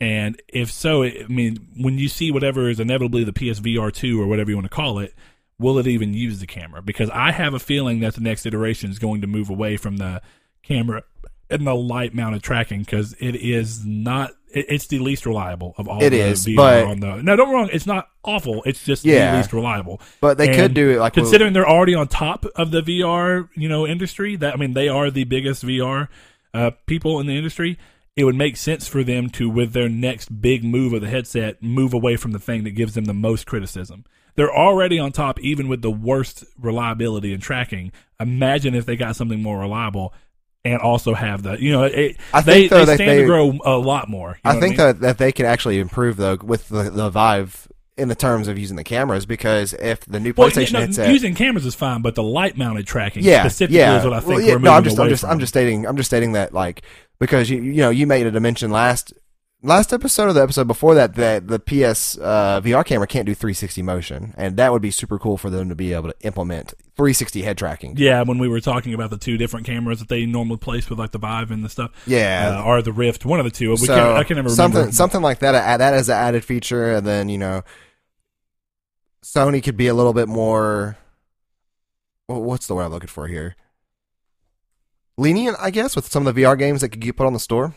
And 0.00 0.40
if 0.48 0.70
so, 0.70 1.04
I 1.04 1.24
mean, 1.28 1.68
when 1.78 1.98
you 1.98 2.08
see 2.08 2.30
whatever 2.30 2.68
is 2.68 2.80
inevitably 2.80 3.24
the 3.24 3.32
PSVR 3.32 3.92
2 3.92 4.20
or 4.20 4.26
whatever 4.26 4.50
you 4.50 4.56
want 4.56 4.66
to 4.66 4.74
call 4.74 4.98
it, 4.98 5.14
will 5.58 5.78
it 5.78 5.86
even 5.86 6.12
use 6.12 6.38
the 6.40 6.46
camera? 6.46 6.82
Because 6.82 7.08
I 7.10 7.32
have 7.32 7.54
a 7.54 7.58
feeling 7.58 8.00
that 8.00 8.14
the 8.14 8.20
next 8.20 8.44
iteration 8.44 8.90
is 8.90 8.98
going 8.98 9.22
to 9.22 9.26
move 9.26 9.48
away 9.48 9.76
from 9.78 9.96
the 9.96 10.20
camera 10.62 11.02
and 11.48 11.66
the 11.66 11.74
light 11.74 12.14
mounted 12.14 12.42
tracking 12.42 12.80
because 12.80 13.14
it 13.20 13.36
is 13.36 13.86
not, 13.86 14.32
it, 14.52 14.66
it's 14.68 14.88
the 14.88 14.98
least 14.98 15.24
reliable 15.24 15.74
of 15.78 15.88
all 15.88 16.02
It 16.02 16.10
the 16.10 16.20
is, 16.20 16.44
VR 16.44 16.56
but- 16.56 16.84
on 16.84 17.00
the. 17.00 17.22
No, 17.22 17.36
don't 17.36 17.50
wrong, 17.54 17.70
it's 17.72 17.86
not 17.86 18.08
awful. 18.22 18.62
It's 18.66 18.84
just 18.84 19.02
Yeah. 19.04 19.30
the 19.32 19.38
least 19.38 19.52
reliable. 19.54 20.00
but 20.20 20.36
they 20.36 20.48
And 20.48 20.56
could 20.56 20.74
do 20.74 20.90
it 20.90 20.98
like 20.98 21.14
considering 21.14 21.52
they're 21.54 21.68
already 21.68 21.94
on 21.94 22.08
top 22.08 22.44
of 22.56 22.70
the 22.70 22.82
VR, 22.82 23.48
you 23.54 23.68
know, 23.68 23.86
industry. 23.86 24.36
That 24.36 24.52
I 24.52 24.56
mean, 24.58 24.74
they 24.74 24.88
are 24.88 25.10
the 25.10 25.24
biggest 25.24 25.64
VR 25.64 26.08
uh, 26.52 26.72
people 26.86 27.18
in 27.20 27.26
the 27.28 27.36
industry. 27.36 27.78
It 28.16 28.24
would 28.24 28.34
make 28.34 28.56
sense 28.56 28.88
for 28.88 29.04
them 29.04 29.28
to, 29.30 29.48
with 29.50 29.72
their 29.74 29.90
next 29.90 30.40
big 30.40 30.64
move 30.64 30.94
of 30.94 31.02
the 31.02 31.08
headset, 31.08 31.62
move 31.62 31.92
away 31.92 32.16
from 32.16 32.32
the 32.32 32.38
thing 32.38 32.64
that 32.64 32.70
gives 32.70 32.94
them 32.94 33.04
the 33.04 33.12
most 33.12 33.46
criticism. 33.46 34.04
They're 34.36 34.54
already 34.54 34.98
on 34.98 35.12
top, 35.12 35.38
even 35.40 35.68
with 35.68 35.82
the 35.82 35.90
worst 35.90 36.44
reliability 36.58 37.32
and 37.34 37.42
tracking. 37.42 37.92
Imagine 38.18 38.74
if 38.74 38.86
they 38.86 38.96
got 38.96 39.16
something 39.16 39.42
more 39.42 39.58
reliable 39.58 40.14
and 40.64 40.80
also 40.80 41.14
have 41.14 41.42
the, 41.42 41.60
you 41.60 41.72
know, 41.72 41.84
it, 41.84 42.16
I 42.32 42.40
they, 42.40 42.52
think, 42.68 42.70
though, 42.70 42.84
they 42.86 42.94
stand 42.96 43.10
they- 43.10 43.20
to 43.20 43.26
grow 43.26 43.58
a 43.64 43.76
lot 43.76 44.08
more. 44.08 44.38
You 44.44 44.50
know 44.52 44.56
I 44.56 44.60
think 44.60 44.70
mean? 44.72 44.86
that 44.86 45.00
that 45.00 45.18
they 45.18 45.30
can 45.32 45.46
actually 45.46 45.78
improve 45.78 46.16
though 46.16 46.36
with 46.42 46.68
the, 46.68 46.84
the 46.90 47.10
Vive 47.10 47.68
in 47.98 48.08
the 48.08 48.14
terms 48.14 48.46
of 48.48 48.58
using 48.58 48.76
the 48.76 48.84
cameras 48.84 49.24
because 49.26 49.72
if 49.74 50.00
the 50.00 50.20
new 50.20 50.34
Well, 50.36 50.50
PlayStation 50.50 50.72
know, 50.74 50.80
headset, 50.80 51.10
using 51.10 51.34
cameras 51.34 51.64
is 51.64 51.74
fine, 51.74 52.02
but 52.02 52.14
the 52.14 52.22
light 52.22 52.56
mounted 52.56 52.86
tracking 52.86 53.24
yeah, 53.24 53.42
specifically 53.42 53.78
yeah, 53.78 53.98
is 53.98 54.04
what 54.04 54.12
I 54.12 54.20
think 54.20 54.28
Well, 54.28 54.36
we're 54.38 54.42
yeah, 54.42 54.48
moving 54.52 54.64
no, 54.64 54.72
I'm 54.72 54.84
just, 54.84 54.98
I'm 54.98 55.08
just, 55.08 55.20
from. 55.22 55.30
I'm 55.30 55.38
just 55.40 55.52
stating, 55.52 55.86
I'm 55.86 55.96
just 55.96 56.08
stating 56.10 56.32
that 56.32 56.52
like 56.52 56.82
because 57.18 57.48
you, 57.48 57.62
you 57.62 57.80
know, 57.80 57.90
you 57.90 58.06
made 58.06 58.26
a 58.26 58.40
mention 58.40 58.70
last 58.70 59.12
last 59.62 59.92
episode 59.92 60.28
or 60.28 60.32
the 60.34 60.42
episode 60.42 60.66
before 60.68 60.94
that 60.94 61.14
that 61.14 61.48
the 61.48 61.58
PS 61.58 62.18
uh, 62.18 62.60
VR 62.62 62.84
camera 62.84 63.06
can't 63.06 63.24
do 63.26 63.34
360 63.34 63.80
motion, 63.82 64.34
and 64.36 64.56
that 64.58 64.70
would 64.72 64.82
be 64.82 64.90
super 64.90 65.18
cool 65.18 65.38
for 65.38 65.48
them 65.50 65.68
to 65.70 65.74
be 65.74 65.92
able 65.94 66.10
to 66.12 66.14
implement 66.20 66.74
360 66.96 67.42
head 67.42 67.56
tracking. 67.58 67.94
Yeah, 67.96 68.22
when 68.22 68.38
we 68.38 68.48
were 68.48 68.60
talking 68.60 68.92
about 68.94 69.08
the 69.10 69.16
two 69.16 69.38
different 69.38 69.64
cameras 69.66 69.98
that 70.00 70.08
they 70.08 70.26
normally 70.26 70.58
place 70.58 70.88
with 70.90 70.98
like 70.98 71.12
the 71.12 71.18
Vive 71.18 71.50
and 71.50 71.64
the 71.64 71.68
stuff, 71.70 71.90
Yeah. 72.06 72.58
uh, 72.60 72.62
or 72.64 72.82
the 72.82 72.92
Rift, 72.92 73.24
one 73.24 73.40
of 73.40 73.44
the 73.44 73.50
two. 73.50 73.70
We 73.70 73.76
so 73.78 73.94
can't, 73.94 74.18
I 74.18 74.24
can 74.24 74.36
never 74.36 74.50
something 74.50 74.76
remember. 74.76 74.92
something 74.94 75.22
like 75.22 75.38
that. 75.40 75.54
Add 75.54 75.78
that 75.78 75.94
as 75.94 76.10
an 76.10 76.16
added 76.16 76.44
feature, 76.44 76.92
and 76.92 77.06
then 77.06 77.28
you 77.30 77.38
know, 77.38 77.64
Sony 79.26 79.60
could 79.62 79.76
be 79.76 79.88
a 79.88 79.94
little 79.94 80.12
bit 80.12 80.28
more. 80.28 80.96
wh- 82.28 82.38
What's 82.46 82.66
the 82.68 82.74
word 82.76 82.84
I'm 82.84 82.92
looking 82.92 83.08
for 83.08 83.26
here? 83.26 83.56
Lenient, 85.18 85.56
I 85.60 85.70
guess, 85.70 85.96
with 85.96 86.06
some 86.10 86.26
of 86.26 86.34
the 86.34 86.42
VR 86.42 86.56
games 86.58 86.82
that 86.82 86.90
could 86.90 87.00
get 87.00 87.16
put 87.16 87.26
on 87.26 87.32
the 87.32 87.40
store. 87.40 87.74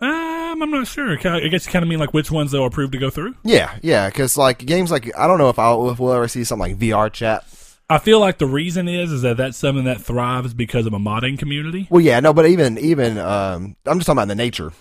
Um, 0.00 0.62
I'm 0.62 0.70
not 0.70 0.86
sure. 0.86 1.12
I 1.12 1.48
guess 1.48 1.64
you 1.66 1.72
kind 1.72 1.82
of 1.82 1.88
mean 1.88 1.98
like 2.00 2.12
which 2.12 2.30
ones 2.30 2.50
they'll 2.50 2.66
approve 2.66 2.90
to 2.90 2.98
go 2.98 3.08
through. 3.08 3.34
Yeah, 3.42 3.78
yeah, 3.82 4.08
because 4.10 4.36
like 4.36 4.58
games 4.58 4.90
like 4.90 5.10
I 5.16 5.26
don't 5.26 5.38
know 5.38 5.48
if 5.48 5.58
I'll 5.58 5.88
if 5.90 5.98
we'll 5.98 6.12
ever 6.12 6.28
see 6.28 6.44
something 6.44 6.72
like 6.72 6.78
VR 6.78 7.10
chat. 7.10 7.44
I 7.88 7.98
feel 7.98 8.18
like 8.20 8.38
the 8.38 8.46
reason 8.46 8.86
is 8.88 9.12
is 9.12 9.22
that 9.22 9.36
that's 9.38 9.56
something 9.56 9.84
that 9.84 10.00
thrives 10.00 10.52
because 10.52 10.84
of 10.86 10.92
a 10.92 10.98
modding 10.98 11.38
community. 11.38 11.86
Well, 11.90 12.00
yeah, 12.02 12.20
no, 12.20 12.34
but 12.34 12.46
even 12.46 12.76
even 12.78 13.16
um, 13.16 13.76
I'm 13.86 13.98
just 13.98 14.06
talking 14.06 14.18
about 14.18 14.28
the 14.28 14.34
nature, 14.34 14.72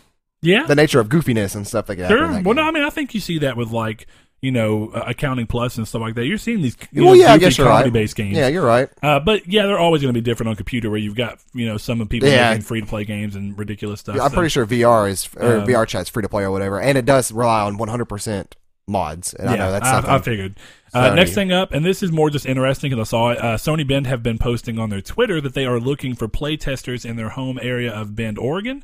Yeah, 0.41 0.65
the 0.65 0.75
nature 0.75 0.99
of 0.99 1.07
goofiness 1.09 1.55
and 1.55 1.65
stuff 1.67 1.87
like 1.87 1.99
that. 1.99 2.09
sure. 2.09 2.41
Well, 2.41 2.55
no, 2.55 2.63
I 2.63 2.71
mean 2.71 2.83
I 2.83 2.89
think 2.89 3.13
you 3.13 3.19
see 3.21 3.37
that 3.39 3.55
with 3.55 3.71
like 3.71 4.07
you 4.43 4.51
know 4.51 4.89
uh, 4.93 5.05
accounting 5.07 5.47
plus 5.47 5.77
and 5.77 5.87
stuff 5.87 6.01
like 6.01 6.15
that. 6.15 6.25
You're 6.25 6.37
seeing 6.37 6.61
these 6.61 6.75
you 6.91 7.05
well, 7.05 7.15
know, 7.15 7.21
yeah, 7.21 7.31
I 7.33 7.37
guess 7.37 7.57
you're 7.57 7.65
right. 7.65 7.77
comedy 7.77 7.91
based 7.91 8.15
games. 8.17 8.35
Yeah, 8.35 8.49
you're 8.49 8.65
right. 8.65 8.89
Uh, 9.01 9.19
but 9.21 9.47
yeah, 9.47 9.65
they're 9.65 9.79
always 9.79 10.01
going 10.01 10.13
to 10.13 10.17
be 10.19 10.23
different 10.23 10.49
on 10.49 10.55
computer, 10.57 10.89
where 10.89 10.99
you've 10.99 11.15
got 11.15 11.39
you 11.53 11.65
know 11.65 11.77
some 11.77 12.01
of 12.01 12.09
people 12.09 12.27
Yeah. 12.27 12.49
making 12.49 12.63
free 12.63 12.81
to 12.81 12.85
play 12.87 13.05
games 13.05 13.35
and 13.35 13.57
ridiculous 13.57 14.01
stuff. 14.01 14.19
I'm 14.19 14.29
so- 14.29 14.35
pretty 14.35 14.49
sure 14.49 14.65
VR 14.65 15.09
is 15.09 15.29
or 15.37 15.57
Um, 15.59 15.65
VR 15.67 15.87
chat's 15.87 16.09
free 16.09 16.23
to 16.23 16.29
play 16.29 16.43
or 16.43 16.51
whatever, 16.51 16.79
and 16.79 16.97
it 16.97 17.05
does 17.05 17.31
rely 17.31 17.61
on 17.61 17.77
100 17.77 18.05
percent 18.05 18.57
mods. 18.85 19.33
And 19.33 19.49
I 19.49 19.55
know 19.55 19.71
that's 19.71 19.87
I, 19.87 19.91
something. 19.93 20.11
I 20.11 20.19
figured. 20.19 20.55
Uh, 20.93 21.15
next 21.15 21.33
thing 21.33 21.51
up, 21.51 21.71
and 21.71 21.83
this 21.83 22.03
is 22.03 22.11
more 22.11 22.29
just 22.29 22.45
interesting 22.45 22.91
because 22.91 23.07
I 23.07 23.09
saw 23.09 23.29
it. 23.31 23.39
Uh, 23.39 23.57
Sony 23.57 23.87
Bend 23.87 24.05
have 24.07 24.21
been 24.21 24.37
posting 24.37 24.77
on 24.77 24.89
their 24.91 25.01
Twitter 25.01 25.41
that 25.41 25.53
they 25.55 25.65
are 25.65 25.79
looking 25.79 26.13
for 26.15 26.27
play 26.27 26.55
testers 26.57 27.03
in 27.03 27.15
their 27.15 27.29
home 27.29 27.57
area 27.61 27.91
of 27.91 28.15
Bend, 28.15 28.37
Oregon, 28.37 28.83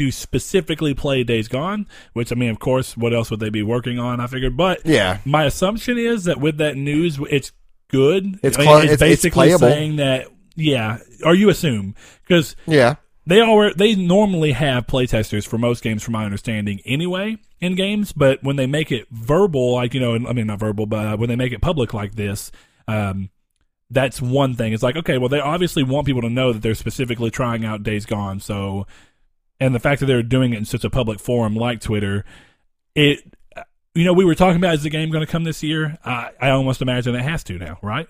to 0.00 0.10
specifically 0.10 0.94
play 0.94 1.22
Days 1.24 1.46
Gone. 1.48 1.86
Which 2.14 2.32
I 2.32 2.34
mean, 2.34 2.50
of 2.50 2.58
course, 2.58 2.96
what 2.96 3.12
else 3.12 3.30
would 3.30 3.40
they 3.40 3.50
be 3.50 3.62
working 3.62 3.98
on? 3.98 4.20
I 4.20 4.26
figured, 4.26 4.56
but 4.56 4.84
yeah, 4.86 5.18
my 5.24 5.44
assumption 5.44 5.98
is 5.98 6.24
that 6.24 6.40
with 6.40 6.56
that 6.58 6.76
news, 6.76 7.18
it's 7.30 7.52
good. 7.88 8.38
It's 8.42 8.56
I 8.56 8.60
mean, 8.60 8.68
cla- 8.68 8.76
it's, 8.82 8.92
it's- 8.92 8.92
it's 8.92 9.22
basically 9.22 9.48
playable. 9.48 9.68
saying 9.68 9.96
that. 9.96 10.26
Yeah, 10.56 10.98
or 11.24 11.34
you 11.34 11.48
assume 11.48 11.94
because 12.22 12.56
yeah, 12.66 12.96
they 13.24 13.40
are 13.40 13.72
they 13.72 13.94
normally 13.94 14.52
have 14.52 14.86
playtesters 14.86 15.46
for 15.46 15.56
most 15.58 15.82
games, 15.82 16.02
from 16.02 16.12
my 16.12 16.24
understanding, 16.24 16.80
anyway 16.84 17.38
in 17.60 17.76
games. 17.76 18.12
But 18.12 18.42
when 18.42 18.56
they 18.56 18.66
make 18.66 18.90
it 18.92 19.06
verbal, 19.10 19.74
like 19.74 19.94
you 19.94 20.00
know, 20.00 20.14
I 20.14 20.32
mean 20.32 20.48
not 20.48 20.58
verbal, 20.58 20.86
but 20.86 21.06
uh, 21.06 21.16
when 21.16 21.28
they 21.28 21.36
make 21.36 21.52
it 21.52 21.62
public 21.62 21.94
like 21.94 22.14
this, 22.16 22.50
um, 22.88 23.30
that's 23.90 24.20
one 24.20 24.54
thing. 24.54 24.72
It's 24.74 24.82
like 24.82 24.96
okay, 24.96 25.16
well, 25.18 25.28
they 25.30 25.40
obviously 25.40 25.82
want 25.82 26.04
people 26.06 26.22
to 26.22 26.30
know 26.30 26.52
that 26.52 26.60
they're 26.62 26.74
specifically 26.74 27.30
trying 27.30 27.64
out 27.64 27.82
Days 27.82 28.04
Gone. 28.04 28.40
So, 28.40 28.86
and 29.60 29.74
the 29.74 29.78
fact 29.80 30.00
that 30.00 30.06
they're 30.06 30.22
doing 30.22 30.52
it 30.54 30.58
in 30.58 30.64
such 30.64 30.84
a 30.84 30.90
public 30.90 31.20
forum 31.20 31.54
like 31.54 31.80
Twitter, 31.80 32.24
it 32.94 33.20
you 33.94 34.04
know, 34.04 34.12
we 34.12 34.24
were 34.24 34.34
talking 34.36 34.56
about 34.56 34.74
is 34.74 34.82
the 34.84 34.90
game 34.90 35.10
going 35.10 35.24
to 35.26 35.30
come 35.30 35.42
this 35.44 35.62
year? 35.64 35.98
I, 36.04 36.30
I 36.40 36.50
almost 36.50 36.80
imagine 36.80 37.14
it 37.16 37.22
has 37.22 37.42
to 37.44 37.58
now, 37.58 37.78
right? 37.82 38.06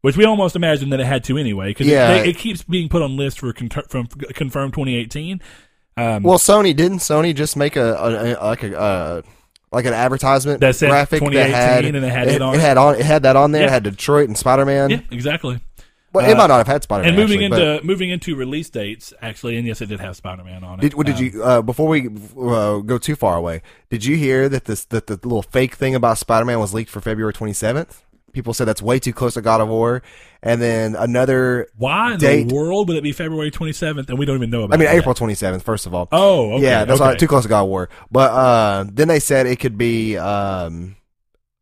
Which 0.00 0.16
we 0.16 0.24
almost 0.24 0.56
imagined 0.56 0.92
that 0.92 0.98
it 1.00 1.06
had 1.06 1.22
to 1.24 1.38
anyway, 1.38 1.68
because 1.70 1.86
Yeah. 1.86 2.16
it, 2.16 2.28
it 2.30 2.36
keeps 2.36 2.62
being 2.64 2.88
put 2.88 3.00
on 3.00 3.16
list 3.16 3.38
for 3.38 3.52
con- 3.52 3.70
from 3.88 4.06
confirmed 4.08 4.72
2018. 4.74 5.40
Um, 5.96 6.22
Well, 6.24 6.38
Sony 6.38 6.74
didn't 6.76 6.98
Sony 6.98 7.34
just 7.34 7.56
make 7.56 7.76
a, 7.76 7.94
a, 7.94 8.34
a 8.34 8.44
like 8.44 8.62
a 8.64 8.78
uh, 8.78 9.22
like 9.70 9.84
an 9.86 9.94
advertisement 9.94 10.60
That 10.60 10.74
said 10.76 10.90
graphic 10.90 11.20
that 11.20 11.30
2018 11.30 11.54
had 11.54 11.84
and 11.84 11.96
it 12.04 12.08
had 12.12 12.28
it 12.28 12.42
on 12.42 12.54
it 12.54 12.58
it? 12.58 12.60
had 12.60 12.76
on 12.76 12.94
it 12.96 13.02
had 13.06 13.22
that 13.22 13.36
on 13.36 13.52
there. 13.52 13.62
Yeah. 13.62 13.68
It 13.68 13.70
had 13.70 13.82
Detroit 13.84 14.26
and 14.28 14.36
Spider 14.36 14.66
Man. 14.66 14.90
yeah, 14.90 15.00
exactly. 15.12 15.60
Well, 16.14 16.24
it 16.24 16.32
Uh, 16.32 16.36
might 16.36 16.46
not 16.46 16.58
have 16.58 16.66
had 16.68 16.82
Spider 16.84 17.02
Man. 17.02 17.08
And 17.08 17.16
moving 17.20 17.44
actually, 17.44 17.62
into 17.74 17.84
moving 17.84 18.10
into 18.10 18.36
release 18.36 18.70
dates, 18.70 19.12
actually, 19.20 19.56
and 19.58 19.66
yes, 19.66 19.80
it 19.80 19.86
did 19.86 20.00
have 20.00 20.16
Spider 20.16 20.44
Man 20.44 20.62
on 20.64 20.78
it. 20.78 20.82
Did, 20.82 20.94
what 20.94 21.06
did 21.06 21.16
Um, 21.16 21.24
you 21.24 21.42
uh, 21.42 21.60
before 21.62 21.88
we 21.88 22.08
uh, 22.08 22.78
go 22.78 22.96
too 22.98 23.16
far 23.16 23.36
away? 23.36 23.60
Did 23.90 24.04
you 24.04 24.16
hear 24.16 24.48
that 24.48 24.64
this 24.66 24.84
that 24.86 25.08
the 25.08 25.14
little 25.24 25.42
fake 25.42 25.74
thing 25.74 25.94
about 25.94 26.16
Spider 26.18 26.44
Man 26.44 26.60
was 26.60 26.72
leaked 26.72 26.90
for 26.90 27.00
February 27.00 27.32
twenty 27.32 27.52
seventh? 27.52 28.02
People 28.32 28.52
said 28.52 28.64
that's 28.66 28.82
way 28.82 28.98
too 28.98 29.12
close 29.12 29.34
to 29.34 29.40
God 29.42 29.60
of 29.60 29.68
War, 29.68 30.02
and 30.42 30.60
then 30.60 30.96
another. 30.96 31.68
Why 31.76 32.14
in 32.14 32.18
date- 32.18 32.48
the 32.48 32.54
world 32.54 32.88
would 32.88 32.96
it 32.96 33.04
be 33.04 33.12
February 33.12 33.52
27th 33.52 34.08
and 34.08 34.18
we 34.18 34.24
don't 34.26 34.34
even 34.38 34.50
know 34.50 34.64
about 34.64 34.74
I 34.74 34.78
mean, 34.78 34.86
yet? 34.88 34.96
April 34.96 35.14
twenty 35.14 35.34
seventh. 35.34 35.62
First 35.62 35.86
of 35.86 35.94
all, 35.94 36.08
Oh, 36.10 36.54
okay. 36.54 36.64
yeah, 36.64 36.84
that's 36.84 37.00
okay. 37.00 37.10
not 37.10 37.18
too 37.20 37.28
close 37.28 37.44
to 37.44 37.48
God 37.48 37.62
of 37.62 37.68
War. 37.68 37.88
But 38.10 38.32
uh, 38.32 38.84
then 38.92 39.06
they 39.06 39.20
said 39.20 39.46
it 39.46 39.60
could 39.60 39.78
be 39.78 40.16
um, 40.18 40.96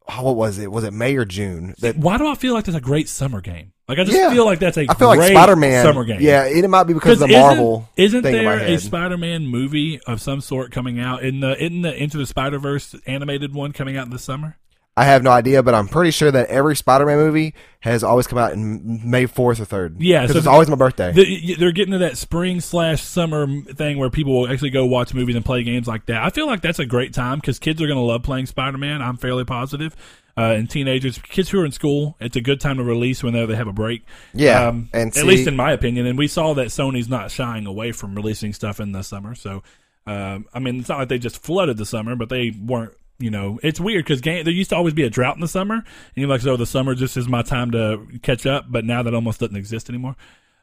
oh, 0.08 0.22
what 0.24 0.36
was 0.36 0.58
it? 0.58 0.70
Was 0.70 0.84
it 0.84 0.92
May 0.92 1.16
or 1.16 1.24
June? 1.24 1.74
That 1.80 1.96
Why 1.96 2.18
do 2.18 2.26
I 2.26 2.34
feel 2.34 2.54
like 2.54 2.64
that's 2.64 2.76
a 2.76 2.80
great 2.80 3.08
summer 3.08 3.40
game? 3.40 3.72
Like 3.88 3.98
I 3.98 4.04
just 4.04 4.16
Yeah. 4.16 4.30
feel 4.32 4.44
like 4.46 4.58
that's 4.58 4.76
a 4.78 4.86
I 4.88 4.94
feel 4.94 5.08
like 5.08 5.20
Spider 5.22 5.56
Man 5.56 5.84
summer 5.84 6.04
game. 6.04 6.20
Yeah, 6.20 6.44
it 6.44 6.68
might 6.70 6.84
be 6.84 6.94
because 6.94 7.20
of 7.20 7.28
the 7.28 7.34
isn't- 7.34 7.40
Marvel. 7.40 7.88
Isn't, 7.96 8.22
thing 8.22 8.36
in 8.36 8.44
my 8.44 8.56
there 8.56 8.68
a. 8.74 8.78
Spider-Man 8.78 9.46
movie 9.46 10.00
of 10.06 10.20
some 10.20 10.40
sort 10.40 10.70
coming 10.72 10.98
out 11.00 11.22
in 11.22 11.40
the 11.40 11.62
in 11.62 11.82
the 11.82 11.94
Into 11.94 12.16
the 12.16 12.26
Spider-Verse 12.26 12.94
animated 13.06 13.52
one 13.54 13.72
coming 13.72 13.96
out 13.96 14.06
in 14.06 14.12
the 14.12 14.18
summer? 14.18 14.56
I 14.94 15.04
have 15.04 15.22
no 15.22 15.30
idea, 15.30 15.62
but 15.62 15.74
I'm 15.74 15.88
pretty 15.88 16.10
sure 16.10 16.30
that 16.30 16.48
every 16.48 16.76
Spider-Man 16.76 17.16
movie 17.16 17.54
has 17.80 18.04
always 18.04 18.26
come 18.26 18.38
out 18.38 18.52
in 18.52 19.00
May 19.10 19.24
4th 19.24 19.38
or 19.38 19.88
3rd. 19.88 19.96
Yeah, 20.00 20.26
so 20.26 20.36
it's 20.36 20.46
always 20.46 20.68
my 20.68 20.76
birthday. 20.76 21.12
The, 21.12 21.54
they're 21.54 21.72
getting 21.72 21.92
to 21.92 21.98
that 21.98 22.18
spring 22.18 22.60
slash 22.60 23.02
summer 23.02 23.46
thing 23.62 23.96
where 23.96 24.10
people 24.10 24.38
will 24.38 24.52
actually 24.52 24.68
go 24.68 24.84
watch 24.84 25.14
movies 25.14 25.34
and 25.34 25.44
play 25.44 25.62
games 25.62 25.88
like 25.88 26.06
that. 26.06 26.22
I 26.22 26.28
feel 26.28 26.46
like 26.46 26.60
that's 26.60 26.78
a 26.78 26.84
great 26.84 27.14
time 27.14 27.38
because 27.38 27.58
kids 27.58 27.80
are 27.80 27.86
going 27.86 27.96
to 27.96 28.02
love 28.02 28.22
playing 28.22 28.46
Spider 28.46 28.76
Man. 28.76 29.00
I'm 29.00 29.16
fairly 29.16 29.46
positive. 29.46 29.96
Uh, 30.36 30.54
and 30.56 30.68
teenagers, 30.68 31.18
kids 31.18 31.50
who 31.50 31.60
are 31.60 31.64
in 31.64 31.72
school, 31.72 32.16
it's 32.20 32.36
a 32.36 32.40
good 32.40 32.60
time 32.60 32.78
to 32.78 32.84
release 32.84 33.22
whenever 33.22 33.46
they 33.52 33.56
have 33.56 33.68
a 33.68 33.72
break. 33.72 34.02
Yeah, 34.32 34.68
um, 34.68 34.88
and 34.94 35.14
at 35.16 35.26
least 35.26 35.46
in 35.46 35.56
my 35.56 35.72
opinion. 35.72 36.06
And 36.06 36.18
we 36.18 36.26
saw 36.26 36.54
that 36.54 36.68
Sony's 36.68 37.08
not 37.08 37.30
shying 37.30 37.66
away 37.66 37.92
from 37.92 38.14
releasing 38.14 38.54
stuff 38.54 38.80
in 38.80 38.92
the 38.92 39.02
summer. 39.02 39.34
So, 39.34 39.62
um, 40.06 40.46
I 40.54 40.58
mean, 40.58 40.80
it's 40.80 40.88
not 40.88 41.00
like 41.00 41.08
they 41.08 41.18
just 41.18 41.42
flooded 41.42 41.76
the 41.76 41.84
summer, 41.84 42.16
but 42.16 42.30
they 42.30 42.50
weren't. 42.50 42.94
You 43.22 43.30
know, 43.30 43.60
it's 43.62 43.80
weird 43.80 44.04
because 44.04 44.20
game 44.20 44.44
there 44.44 44.52
used 44.52 44.70
to 44.70 44.76
always 44.76 44.94
be 44.94 45.04
a 45.04 45.10
drought 45.10 45.36
in 45.36 45.40
the 45.40 45.48
summer, 45.48 45.74
and 45.74 45.84
you're 46.14 46.28
like, 46.28 46.40
so 46.40 46.56
the 46.56 46.66
summer 46.66 46.94
just 46.94 47.16
is 47.16 47.28
my 47.28 47.42
time 47.42 47.70
to 47.72 48.06
catch 48.22 48.46
up. 48.46 48.66
But 48.68 48.84
now 48.84 49.02
that 49.02 49.14
almost 49.14 49.40
doesn't 49.40 49.56
exist 49.56 49.88
anymore. 49.88 50.16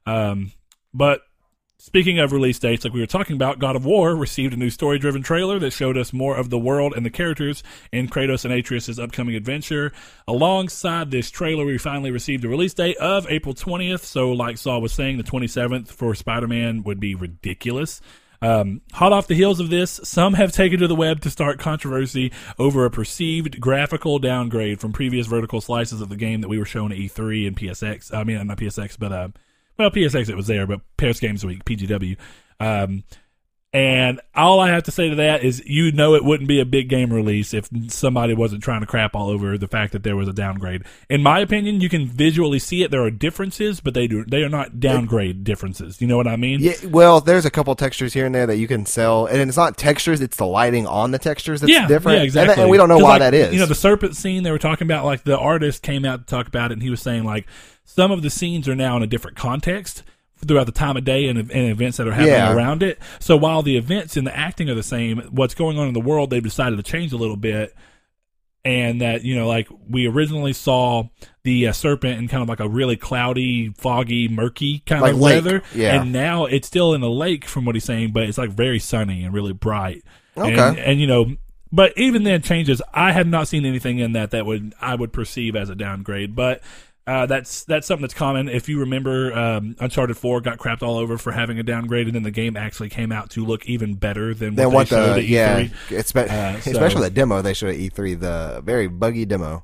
Um, 0.05 0.51
but 0.93 1.21
Speaking 1.81 2.19
of 2.19 2.33
release 2.33 2.59
dates, 2.59 2.83
like 2.83 2.93
we 2.93 2.99
were 2.99 3.05
talking 3.05 3.37
about, 3.37 3.57
God 3.57 3.77
of 3.77 3.85
War 3.85 4.13
received 4.13 4.53
a 4.53 4.57
new 4.57 4.69
story 4.69 4.99
driven 4.99 5.23
trailer 5.23 5.59
that 5.59 5.71
showed 5.71 5.97
us 5.97 6.11
more 6.11 6.35
of 6.35 6.49
the 6.49 6.59
world 6.59 6.93
and 6.93 7.05
the 7.05 7.09
characters 7.09 7.63
in 7.93 8.09
Kratos 8.09 8.43
and 8.43 8.53
Atreus' 8.53 8.99
upcoming 8.99 9.33
adventure. 9.33 9.93
Alongside 10.27 11.09
this 11.09 11.31
trailer, 11.31 11.63
we 11.63 11.77
finally 11.77 12.11
received 12.11 12.43
a 12.43 12.49
release 12.49 12.73
date 12.73 12.97
of 12.97 13.25
April 13.29 13.55
20th. 13.55 14.01
So, 14.01 14.33
like 14.33 14.57
Saul 14.57 14.81
was 14.81 14.91
saying, 14.91 15.19
the 15.19 15.23
27th 15.23 15.87
for 15.87 16.13
Spider 16.15 16.49
Man 16.49 16.83
would 16.83 16.99
be 16.99 17.15
ridiculous. 17.15 18.01
Um, 18.41 18.81
hot 18.93 19.11
off 19.11 19.27
the 19.27 19.35
heels 19.35 19.59
of 19.59 19.69
this, 19.69 19.99
some 20.03 20.33
have 20.35 20.51
taken 20.51 20.79
to 20.79 20.87
the 20.87 20.95
web 20.95 21.21
to 21.21 21.29
start 21.29 21.59
controversy 21.59 22.31
over 22.57 22.85
a 22.85 22.89
perceived 22.89 23.59
graphical 23.59 24.19
downgrade 24.19 24.79
from 24.79 24.93
previous 24.93 25.27
vertical 25.27 25.59
slices 25.61 25.99
of 26.01 26.09
the 26.09 26.15
game 26.15 26.41
that 26.41 26.47
we 26.47 26.57
were 26.57 26.65
shown 26.65 26.91
at 26.91 26.97
E3 26.97 27.47
and 27.47 27.57
PSX. 27.57 28.13
I 28.13 28.23
mean, 28.23 28.45
not 28.47 28.57
PSX, 28.57 28.97
but 28.97 29.11
uh, 29.11 29.27
well, 29.77 29.91
PSX 29.91 30.29
it 30.29 30.35
was 30.35 30.47
there, 30.47 30.65
but 30.65 30.81
Paris 30.97 31.19
Games 31.19 31.45
Week, 31.45 31.65
PGW. 31.65 32.17
Um, 32.59 33.03
and 33.71 34.19
all 34.33 34.59
I 34.59 34.69
have 34.69 34.83
to 34.83 34.91
say 34.91 35.09
to 35.09 35.15
that 35.17 35.43
is, 35.43 35.63
you 35.63 35.91
know, 35.91 36.15
it 36.15 36.23
wouldn't 36.23 36.49
be 36.49 36.59
a 36.59 36.65
big 36.65 36.89
game 36.89 37.13
release 37.13 37.53
if 37.53 37.69
somebody 37.89 38.33
wasn't 38.33 38.63
trying 38.63 38.81
to 38.81 38.87
crap 38.87 39.15
all 39.15 39.29
over 39.29 39.59
the 39.59 39.67
fact 39.67 39.93
that 39.93 40.01
there 40.01 40.15
was 40.15 40.27
a 40.27 40.33
downgrade. 40.33 40.83
In 41.07 41.21
my 41.21 41.39
opinion, 41.39 41.79
you 41.79 41.87
can 41.87 42.07
visually 42.07 42.57
see 42.57 42.81
it. 42.81 42.89
There 42.89 43.03
are 43.03 43.11
differences, 43.11 43.79
but 43.79 43.93
they 43.93 44.07
do 44.07 44.25
they 44.25 44.41
are 44.41 44.49
not 44.49 44.79
downgrade 44.79 45.43
differences. 45.43 46.01
You 46.01 46.07
know 46.07 46.17
what 46.17 46.27
I 46.27 46.35
mean? 46.35 46.61
Yeah, 46.61 46.73
well, 46.85 47.21
there's 47.21 47.45
a 47.45 47.51
couple 47.51 47.75
textures 47.75 48.11
here 48.11 48.25
and 48.25 48.33
there 48.33 48.47
that 48.47 48.57
you 48.57 48.67
can 48.67 48.87
sell, 48.87 49.27
and 49.27 49.37
it's 49.37 49.57
not 49.57 49.77
textures; 49.77 50.19
it's 50.19 50.37
the 50.37 50.47
lighting 50.47 50.87
on 50.87 51.11
the 51.11 51.19
textures 51.19 51.61
that's 51.61 51.71
yeah, 51.71 51.87
different. 51.87 52.19
Yeah, 52.19 52.23
exactly. 52.23 52.55
that- 52.55 52.61
And, 52.61 52.71
we 52.71 52.77
don't 52.77 52.89
know 52.89 52.97
why 52.97 53.11
like, 53.11 53.19
that 53.19 53.33
is. 53.35 53.53
You 53.53 53.59
know, 53.59 53.67
the 53.67 53.75
serpent 53.75 54.15
scene 54.15 54.41
they 54.41 54.51
were 54.51 54.57
talking 54.57 54.87
about, 54.87 55.05
like 55.05 55.25
the 55.25 55.37
artist 55.37 55.83
came 55.83 56.05
out 56.05 56.21
to 56.21 56.25
talk 56.25 56.47
about 56.47 56.71
it, 56.71 56.73
and 56.73 56.81
he 56.81 56.89
was 56.89 57.01
saying 57.01 57.23
like 57.23 57.45
some 57.85 58.09
of 58.11 58.23
the 58.23 58.31
scenes 58.31 58.67
are 58.67 58.75
now 58.75 58.97
in 58.97 59.03
a 59.03 59.07
different 59.07 59.37
context 59.37 60.01
throughout 60.45 60.65
the 60.65 60.71
time 60.71 60.95
of 60.97 61.03
day 61.03 61.27
and, 61.27 61.37
and 61.37 61.51
events 61.71 61.97
that 61.97 62.07
are 62.07 62.11
happening 62.11 62.33
Yeah. 62.33 62.53
around 62.53 62.81
it. 62.83 62.99
So 63.19 63.35
while 63.37 63.61
the 63.61 63.77
events 63.77 64.15
and 64.17 64.25
the 64.25 64.35
acting 64.35 64.69
are 64.69 64.75
the 64.75 64.83
same, 64.83 65.19
what's 65.31 65.53
going 65.53 65.77
on 65.77 65.87
in 65.87 65.93
the 65.93 65.99
world 65.99 66.29
they've 66.29 66.41
decided 66.43 66.77
to 66.77 66.83
change 66.83 67.11
a 67.13 67.17
little 67.17 67.37
bit. 67.37 67.75
And 68.65 68.99
that 68.99 69.23
you 69.23 69.35
know, 69.37 69.47
like 69.47 69.69
we 69.89 70.05
originally 70.05 70.51
saw 70.51 71.03
the 71.43 71.67
uh, 71.67 71.71
serpent 71.71 72.19
in 72.19 72.27
kind 72.27 72.43
of 72.43 72.49
like 72.49 72.59
a 72.59 72.67
really 72.67 72.97
cloudy, 72.97 73.69
foggy, 73.77 74.27
murky 74.27 74.79
kind 74.79 75.01
Like 75.01 75.13
of 75.13 75.19
lake, 75.21 75.45
weather, 75.45 75.63
yeah. 75.73 76.01
and 76.01 76.11
now 76.11 76.43
it's 76.45 76.67
still 76.67 76.93
in 76.93 77.01
a 77.01 77.07
lake 77.09 77.45
from 77.45 77.63
what 77.63 77.75
he's 77.75 77.85
saying, 77.85 78.11
but 78.11 78.23
it's 78.23 78.37
like 78.37 78.49
very 78.49 78.77
sunny 78.79 79.23
and 79.23 79.33
really 79.33 79.53
bright. 79.53 80.03
Okay. 80.35 80.51
And, 80.59 80.77
and 80.77 80.99
you 80.99 81.07
know, 81.07 81.37
but 81.71 81.93
even 81.97 82.23
then 82.23 82.41
changes. 82.41 82.81
I 82.93 83.13
have 83.13 83.27
not 83.27 83.47
seen 83.47 83.65
anything 83.65 83.99
in 83.99 84.11
that 84.11 84.31
that 84.31 84.45
would 84.45 84.73
I 84.81 84.93
would 84.93 85.13
perceive 85.13 85.55
as 85.55 85.69
a 85.69 85.75
downgrade. 85.75 86.35
But 86.35 86.61
uh, 87.09 87.25
that's 87.25 87.63
that's 87.63 87.87
something 87.87 88.01
that's 88.03 88.13
common. 88.13 88.47
If 88.49 88.69
you 88.69 88.79
remember, 88.79 89.33
um, 89.33 89.75
Uncharted 89.79 90.15
Four 90.17 90.41
got 90.41 90.57
crapped 90.59 90.83
all 90.83 90.97
over 90.97 91.17
for 91.17 91.31
having 91.31 91.57
a 91.59 91.63
downgrade, 91.63 92.05
and 92.07 92.15
then 92.15 92.23
the 92.23 92.31
game 92.31 92.55
actually 92.55 92.89
came 92.89 93.11
out 93.11 93.29
to 93.31 93.43
look 93.45 93.65
even 93.65 93.95
better 93.95 94.33
than 94.33 94.55
what 94.55 94.71
what 94.71 94.89
they 94.89 94.95
showed 94.95 95.13
the 95.15 95.19
at 95.19 95.23
E 95.23 95.27
yeah, 95.27 95.59
E3. 95.63 95.91
it's, 95.91 96.15
Uh, 96.15 96.59
so- 96.61 96.71
especially 96.71 97.01
the 97.01 97.09
demo 97.09 97.41
they 97.41 97.53
showed 97.53 97.69
at 97.69 97.77
E3, 97.77 98.19
the 98.19 98.61
very 98.63 98.87
buggy 98.87 99.25
demo 99.25 99.63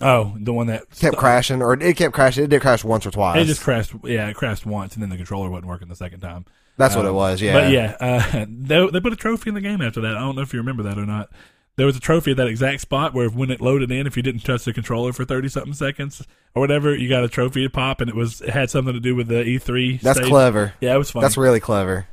Oh, 0.00 0.34
the 0.40 0.52
one 0.52 0.66
that 0.66 0.90
kept 0.98 1.16
crashing, 1.16 1.62
or 1.62 1.74
it 1.74 1.96
kept 1.96 2.14
crashing. 2.14 2.44
It 2.44 2.50
did 2.50 2.60
crash 2.60 2.82
once 2.82 3.06
or 3.06 3.10
twice. 3.12 3.40
It 3.40 3.44
just 3.44 3.62
crashed. 3.62 3.92
Yeah, 4.02 4.28
it 4.28 4.34
crashed 4.34 4.66
once, 4.66 4.94
and 4.94 5.02
then 5.02 5.08
the 5.08 5.16
controller 5.16 5.48
wasn't 5.48 5.68
working 5.68 5.88
the 5.88 5.94
second 5.94 6.20
time. 6.20 6.44
That's 6.76 6.96
what 6.96 7.04
Um, 7.06 7.12
it 7.12 7.14
was. 7.14 7.40
Yeah, 7.40 7.52
But 7.52 7.70
yeah, 7.70 7.96
uh, 8.00 8.44
they, 8.48 8.86
they 8.88 9.00
put 9.00 9.12
a 9.12 9.16
trophy 9.16 9.50
in 9.50 9.54
the 9.54 9.60
game 9.60 9.80
after 9.80 10.00
that. 10.00 10.16
I 10.16 10.20
don't 10.20 10.34
know 10.34 10.42
if 10.42 10.52
you 10.52 10.58
remember 10.58 10.82
that 10.82 10.98
or 10.98 11.06
not. 11.06 11.30
There 11.76 11.86
was 11.86 11.96
a 11.96 12.00
trophy 12.00 12.32
at 12.32 12.36
that 12.36 12.46
exact 12.46 12.82
spot 12.82 13.14
where 13.14 13.28
when 13.28 13.50
it 13.50 13.60
loaded 13.60 13.90
in, 13.90 14.06
if 14.06 14.16
you 14.16 14.22
didn't 14.22 14.42
touch 14.42 14.64
the 14.64 14.72
controller 14.72 15.12
for 15.12 15.24
thirty 15.24 15.48
something 15.48 15.74
seconds 15.74 16.24
or 16.54 16.60
whatever, 16.60 16.94
you 16.94 17.08
got 17.08 17.24
a 17.24 17.28
trophy 17.28 17.64
to 17.64 17.70
pop, 17.70 18.00
and 18.00 18.08
it 18.08 18.14
was 18.14 18.40
it 18.40 18.50
had 18.50 18.70
something 18.70 18.94
to 18.94 19.00
do 19.00 19.16
with 19.16 19.28
the 19.28 19.42
E3. 19.42 20.00
that's 20.00 20.18
stage. 20.18 20.28
clever. 20.28 20.74
Yeah, 20.80 20.94
it 20.94 20.98
was 20.98 21.10
fun. 21.10 21.22
That's 21.22 21.36
really 21.36 21.60
clever. 21.60 22.06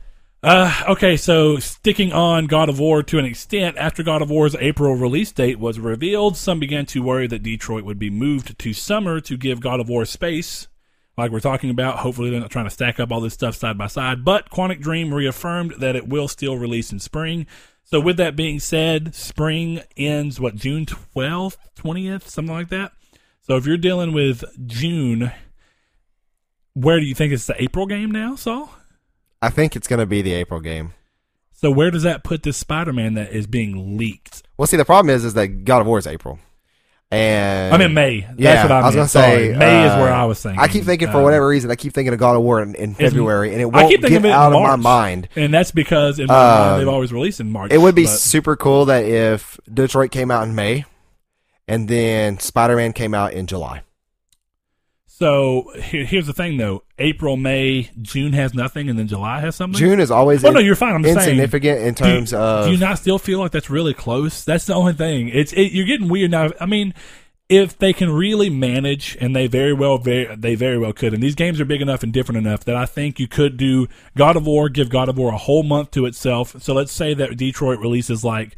Uh, 0.43 0.74
okay, 0.89 1.17
so 1.17 1.58
sticking 1.58 2.12
on 2.12 2.47
God 2.47 2.67
of 2.67 2.80
War 2.80 3.04
to 3.04 3.19
an 3.19 3.26
extent, 3.26 3.78
after 3.78 4.02
God 4.02 4.24
of 4.24 4.32
War's 4.32 4.56
April 4.56 4.95
release 4.95 5.32
date 5.32 5.60
was 5.60 5.80
revealed, 5.80 6.36
some 6.36 6.60
began 6.60 6.88
to 6.88 7.04
worry 7.04 7.28
that 7.28 7.43
Detroit 7.43 7.84
would 7.84 8.00
be 8.00 8.10
moved 8.10 8.58
to 8.58 8.74
summer 8.74 9.19
to 9.21 9.38
give 9.38 9.62
God 9.62 9.80
of 9.80 9.88
War 9.88 10.04
space. 10.04 10.67
Like 11.15 11.30
we're 11.30 11.41
talking 11.41 11.69
about, 11.69 12.00
hopefully 12.00 12.32
they're 12.32 12.39
not 12.39 12.50
trying 12.50 12.65
to 12.65 12.71
stack 12.71 13.00
up 13.00 13.12
all 13.12 13.21
this 13.21 13.36
stuff 13.36 13.56
side 13.56 13.78
by 13.78 13.86
side. 13.86 14.26
But 14.26 14.50
Quantic 14.50 14.82
Dream 14.82 15.13
reaffirmed 15.13 15.76
that 15.78 15.95
it 15.95 16.08
will 16.08 16.28
still 16.28 16.58
release 16.58 16.91
in 16.91 17.00
spring. 17.00 17.45
So 17.84 18.00
with 18.00 18.17
that 18.17 18.36
being 18.36 18.60
said, 18.60 19.13
spring 19.13 19.82
ends 19.98 20.39
what 20.39 20.56
June 20.56 20.86
twelfth, 20.86 21.58
twentieth, 21.76 22.30
something 22.30 22.54
like 22.54 22.70
that. 22.70 22.94
So 23.41 23.58
if 23.58 23.65
you're 23.65 23.78
dealing 23.78 24.13
with 24.13 24.44
June, 24.65 25.32
where 26.74 27.00
do 27.00 27.06
you 27.06 27.15
think 27.15 27.34
it's 27.34 27.48
the 27.48 27.62
April 27.62 27.86
game 27.86 28.12
now, 28.12 28.36
Saul? 28.36 28.74
I 29.41 29.50
think 29.50 29.76
it's 29.76 29.88
going 29.88 30.00
to 30.00 30.06
be 30.06 30.22
the 30.22 30.34
April 30.34 30.62
game. 30.62 30.94
So 31.52 31.70
where 31.70 31.91
does 31.91 32.04
that 32.04 32.24
put 32.24 32.44
this 32.44 32.58
Spider-Man 32.58 33.15
that 33.15 33.32
is 33.32 33.46
being 33.46 33.98
leaked? 33.98 34.44
Well, 34.58 34.67
see, 34.67 34.78
the 34.78 34.86
problem 34.86 35.13
is, 35.13 35.26
is 35.26 35.34
that 35.34 35.65
God 35.65 35.82
of 35.82 35.88
War 35.88 36.00
is 36.00 36.08
April, 36.08 36.39
and 37.12 37.74
I'm 37.74 37.82
in 37.82 37.93
May. 37.93 38.21
That's 38.21 38.39
yeah, 38.39 38.63
what 38.63 38.71
I, 38.71 38.80
I 38.80 38.86
was 38.86 38.95
gonna 38.95 39.08
say 39.08 39.47
Sorry. 39.47 39.58
May 39.58 39.86
is 39.86 39.91
uh, 39.91 39.97
where 39.97 40.13
I 40.13 40.26
was 40.26 40.41
thinking. 40.41 40.60
I 40.60 40.67
keep 40.67 40.84
thinking 40.86 41.12
for 41.12 41.17
Uh, 41.17 41.24
whatever 41.24 41.47
reason, 41.47 41.69
I 41.69 41.76
keep 41.76 41.93
thinking 41.93 42.13
of 42.13 42.19
God 42.19 42.36
of 42.36 42.41
War 42.43 42.62
in, 42.62 42.74
in 42.76 42.95
February, 42.95 43.52
and 43.52 43.62
it 43.62 43.65
won't 43.65 43.89
keep 43.89 44.02
thinking 44.02 44.10
get 44.10 44.17
of 44.19 44.26
it 44.26 44.30
in 44.30 44.34
out 44.34 44.54
of 44.54 44.62
my 44.62 44.76
mind. 44.78 45.28
and 45.36 45.54
that's 45.54 45.71
because 45.71 46.19
in 46.19 46.28
my 46.28 46.34
Um, 46.34 46.60
mind 46.69 46.82
they've 46.82 46.88
always 46.88 47.12
released 47.12 47.39
in 47.39 47.52
March. 47.52 47.71
It 47.71 47.80
would 47.80 47.95
be 47.95 48.06
but- 48.06 48.12
super 48.12 48.56
cool 48.56 48.86
that 48.86 49.04
if 49.06 49.60
Detroit 49.71 50.12
came 50.12 50.32
out 50.32 50.47
in 50.47 50.56
May, 50.56 50.86
and 51.67 51.88
then 51.88 52.39
Spider 52.39 52.76
Man 52.76 52.93
came 52.93 53.13
out 53.13 53.34
in 53.34 53.45
July. 53.47 53.82
So. 55.21 55.71
Here, 55.81 56.03
here's 56.03 56.27
the 56.27 56.34
thing, 56.34 56.57
though: 56.57 56.84
April, 56.99 57.38
May, 57.38 57.89
June 58.01 58.34
has 58.34 58.53
nothing, 58.53 58.89
and 58.89 58.99
then 58.99 59.07
July 59.07 59.39
has 59.39 59.55
something. 59.55 59.79
June 59.79 59.99
is 60.01 60.12
always 60.12 60.43
Oh 60.43 60.49
in- 60.49 60.53
no, 60.55 60.60
you're 60.60 60.75
fine. 60.75 60.93
I'm 60.95 61.03
just 61.03 61.15
saying. 61.15 61.29
insignificant 61.39 61.79
in 61.81 61.93
Do 61.93 62.03
terms 62.03 62.34
of. 62.34 62.65
Do 62.65 62.71
you 62.71 62.77
not 62.77 62.97
still 62.97 63.17
feel 63.19 63.39
like 63.39 63.51
that's 63.51 63.69
really 63.69 63.93
close? 63.93 64.43
That's 64.43 64.65
the 64.65 64.73
only 64.73 64.93
thing. 64.93 65.29
It's 65.29 65.53
it, 65.53 65.71
you're 65.71 65.86
getting 65.86 66.10
weird 66.10 66.31
now. 66.31 66.49
I 66.60 66.65
mean, 66.65 66.93
if 67.47 67.77
they 67.77 67.93
can 67.93 68.10
really 68.12 68.49
manage, 68.49 69.17
and 69.21 69.36
they 69.36 69.47
very 69.47 69.73
well, 69.73 69.97
very, 69.97 70.36
they 70.36 70.55
very 70.55 70.77
well 70.77 70.93
could. 70.93 71.13
And 71.13 71.21
these 71.21 71.36
games 71.36 71.60
are 71.62 71.65
big 71.65 71.81
enough 71.81 72.01
and 72.03 72.12
different 72.12 72.38
enough 72.45 72.63
that 72.65 72.75
I 72.75 72.86
think 72.86 73.19
you 73.19 73.27
could 73.27 73.57
do 73.57 73.88
God 74.17 74.36
of 74.36 74.45
War, 74.45 74.69
give 74.69 74.89
God 74.89 75.10
of 75.10 75.17
War 75.17 75.34
a 75.34 75.38
whole 75.38 75.63
month 75.63 75.91
to 75.91 76.05
itself. 76.05 76.55
So 76.62 76.73
let's 76.73 76.91
say 76.91 77.13
that 77.13 77.38
Detroit 77.38 77.79
releases 77.79 78.23
like 78.23 78.55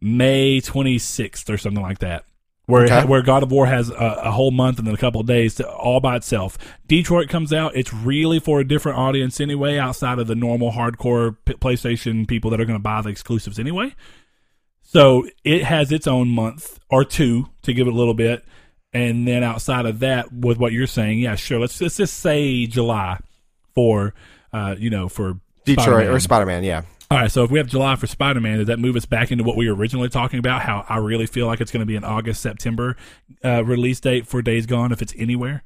May 0.00 0.60
26th 0.60 1.48
or 1.52 1.58
something 1.58 1.82
like 1.82 1.98
that. 2.00 2.24
Where, 2.66 2.84
Okay. 2.84 3.04
where 3.04 3.20
God 3.20 3.42
of 3.42 3.52
War 3.52 3.66
has 3.66 3.90
a, 3.90 3.94
a 4.24 4.30
whole 4.30 4.50
month 4.50 4.78
and 4.78 4.86
then 4.86 4.94
a 4.94 4.98
couple 4.98 5.20
of 5.20 5.26
days 5.26 5.56
to, 5.56 5.68
all 5.70 6.00
by 6.00 6.16
itself. 6.16 6.56
Detroit 6.86 7.28
comes 7.28 7.52
out. 7.52 7.76
It's 7.76 7.92
really 7.92 8.40
for 8.40 8.58
a 8.60 8.66
different 8.66 8.96
audience 8.96 9.38
anyway, 9.38 9.76
outside 9.76 10.18
of 10.18 10.26
the 10.28 10.34
normal 10.34 10.72
hardcore 10.72 11.36
P- 11.44 11.52
PlayStation 11.54 12.26
people 12.26 12.50
that 12.52 12.60
are 12.62 12.64
going 12.64 12.78
to 12.78 12.82
buy 12.82 13.02
the 13.02 13.10
exclusives 13.10 13.58
anyway. 13.58 13.94
So 14.82 15.26
it 15.44 15.64
has 15.64 15.92
its 15.92 16.06
own 16.06 16.28
month 16.28 16.78
or 16.88 17.04
two 17.04 17.48
to 17.62 17.72
give 17.74 17.86
it 17.86 17.92
a 17.92 17.96
little 17.96 18.14
bit, 18.14 18.44
and 18.92 19.26
then 19.26 19.42
outside 19.42 19.86
of 19.86 19.98
that, 20.00 20.32
with 20.32 20.56
what 20.58 20.72
you're 20.72 20.86
saying, 20.86 21.18
yeah, 21.18 21.34
sure. 21.34 21.58
Let's 21.58 21.80
let's 21.80 21.96
just 21.96 22.18
say 22.20 22.66
July 22.66 23.18
for 23.74 24.14
uh, 24.52 24.76
you 24.78 24.90
know 24.90 25.08
for 25.08 25.40
Detroit 25.64 25.86
Spider-Man. 25.86 26.14
or 26.14 26.20
Spider 26.20 26.46
Man. 26.46 26.64
Yeah. 26.64 26.82
All 27.10 27.18
right, 27.18 27.30
so 27.30 27.44
if 27.44 27.50
we 27.50 27.58
have 27.58 27.66
July 27.66 27.96
for 27.96 28.06
Spider 28.06 28.40
Man, 28.40 28.58
does 28.58 28.66
that 28.68 28.78
move 28.78 28.96
us 28.96 29.04
back 29.04 29.30
into 29.30 29.44
what 29.44 29.56
we 29.56 29.68
were 29.68 29.76
originally 29.76 30.08
talking 30.08 30.38
about? 30.38 30.62
How 30.62 30.84
I 30.88 30.96
really 30.96 31.26
feel 31.26 31.46
like 31.46 31.60
it's 31.60 31.70
going 31.70 31.80
to 31.80 31.86
be 31.86 31.96
an 31.96 32.04
August 32.04 32.40
September 32.40 32.96
uh, 33.44 33.64
release 33.64 34.00
date 34.00 34.26
for 34.26 34.40
Days 34.40 34.66
Gone 34.66 34.90
if 34.90 35.02
it's 35.02 35.14
anywhere. 35.16 35.62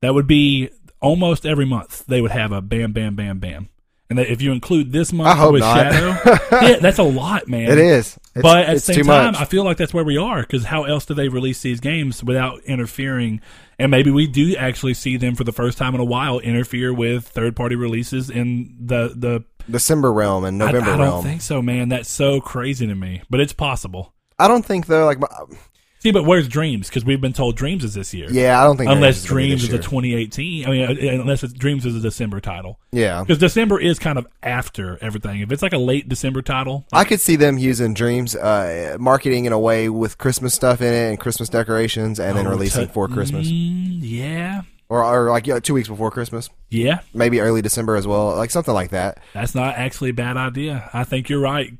That 0.00 0.14
would 0.14 0.28
be 0.28 0.70
almost 1.00 1.44
every 1.44 1.66
month 1.66 2.06
they 2.06 2.20
would 2.20 2.30
have 2.30 2.52
a 2.52 2.60
bam, 2.60 2.92
bam, 2.92 3.16
bam, 3.16 3.38
bam. 3.38 3.68
And 4.10 4.18
that 4.18 4.32
if 4.32 4.40
you 4.40 4.52
include 4.52 4.92
this 4.92 5.12
month 5.12 5.52
with 5.52 5.60
not. 5.60 5.92
Shadow, 5.92 6.38
yeah, 6.66 6.76
that's 6.76 6.98
a 6.98 7.02
lot, 7.02 7.46
man. 7.46 7.70
It 7.70 7.76
is. 7.76 8.18
It's, 8.34 8.42
but 8.42 8.66
at 8.66 8.74
the 8.74 8.80
same 8.80 9.04
time, 9.04 9.32
much. 9.32 9.42
I 9.42 9.44
feel 9.44 9.64
like 9.64 9.76
that's 9.76 9.92
where 9.92 10.04
we 10.04 10.16
are 10.16 10.40
because 10.40 10.64
how 10.64 10.84
else 10.84 11.04
do 11.04 11.12
they 11.12 11.28
release 11.28 11.60
these 11.60 11.80
games 11.80 12.24
without 12.24 12.62
interfering? 12.64 13.42
And 13.78 13.90
maybe 13.90 14.10
we 14.10 14.26
do 14.26 14.56
actually 14.56 14.94
see 14.94 15.18
them 15.18 15.34
for 15.34 15.44
the 15.44 15.52
first 15.52 15.76
time 15.76 15.94
in 15.94 16.00
a 16.00 16.04
while 16.04 16.38
interfere 16.38 16.94
with 16.94 17.28
third 17.28 17.54
party 17.54 17.74
releases 17.74 18.30
in 18.30 18.76
the 18.80 19.12
the. 19.14 19.44
December 19.70 20.12
realm 20.12 20.44
and 20.44 20.62
I, 20.62 20.66
November 20.66 20.90
I 20.90 20.96
don't 20.96 21.00
realm. 21.06 21.24
think 21.24 21.42
so, 21.42 21.60
man. 21.62 21.88
That's 21.88 22.10
so 22.10 22.40
crazy 22.40 22.86
to 22.86 22.94
me, 22.94 23.22
but 23.30 23.40
it's 23.40 23.52
possible. 23.52 24.12
I 24.38 24.48
don't 24.48 24.64
think 24.64 24.86
though. 24.86 25.04
Like, 25.06 25.18
See, 26.00 26.12
but 26.12 26.24
where's 26.24 26.46
Dreams? 26.46 26.86
Because 26.86 27.04
we've 27.04 27.20
been 27.20 27.32
told 27.32 27.56
Dreams 27.56 27.82
is 27.82 27.92
this 27.94 28.14
year. 28.14 28.28
yeah, 28.30 28.60
I 28.60 28.62
don't 28.64 28.76
think 28.76 28.88
Unless 28.88 29.24
Dreams 29.24 29.64
is 29.64 29.68
is 29.70 29.74
a 29.74 29.78
2018. 29.78 30.64
I 30.64 30.70
mean, 30.70 30.82
uh, 30.84 31.20
unless 31.20 31.42
it's, 31.42 31.52
Dreams 31.52 31.84
is 31.84 31.96
a 31.96 31.98
December 32.00 32.38
title. 32.38 32.78
Yeah, 32.92 33.20
Because 33.24 33.38
December 33.38 33.80
is 33.80 33.98
kind 33.98 34.16
of 34.16 34.24
after 34.40 34.96
everything. 35.02 35.40
If 35.40 35.50
it's 35.50 35.60
like 35.60 35.72
a 35.72 35.78
late 35.78 36.08
December 36.08 36.40
title, 36.40 36.86
I 36.92 37.02
could 37.02 37.20
see 37.20 37.34
them 37.34 37.58
using 37.58 37.94
Dreams, 37.94 38.36
uh, 38.36 38.96
marketing 39.00 39.46
in 39.46 39.52
a 39.52 39.58
way 39.58 39.88
with 39.88 40.18
Christmas 40.18 40.54
stuff 40.54 40.80
in 40.80 40.86
it 40.94 41.08
and 41.10 41.18
Christmas 41.18 41.48
decorations, 41.48 42.20
and 42.20 42.36
then 42.38 42.46
Oh, 42.46 42.50
releasing 42.50 42.86
to- 42.86 42.92
for 42.92 43.08
Christmas 43.08 43.48
Mm, 43.48 43.98
yeah. 44.00 44.62
Or, 44.88 45.04
or 45.04 45.30
like 45.30 45.46
yeah, 45.46 45.60
two 45.60 45.74
weeks 45.74 45.88
before 45.88 46.10
Christmas, 46.10 46.48
Yeah. 46.70 47.00
maybe 47.12 47.40
early 47.40 47.62
December 47.62 47.96
as 47.96 48.06
well, 48.06 48.34
like 48.36 48.50
something 48.50 48.74
like 48.74 48.90
that. 48.90 49.20
That's 49.34 49.54
not 49.54 49.74
actually 49.76 50.10
a 50.10 50.14
bad 50.14 50.36
idea. 50.36 50.88
I 50.92 51.04
think 51.04 51.28
you're 51.28 51.40
right. 51.40 51.72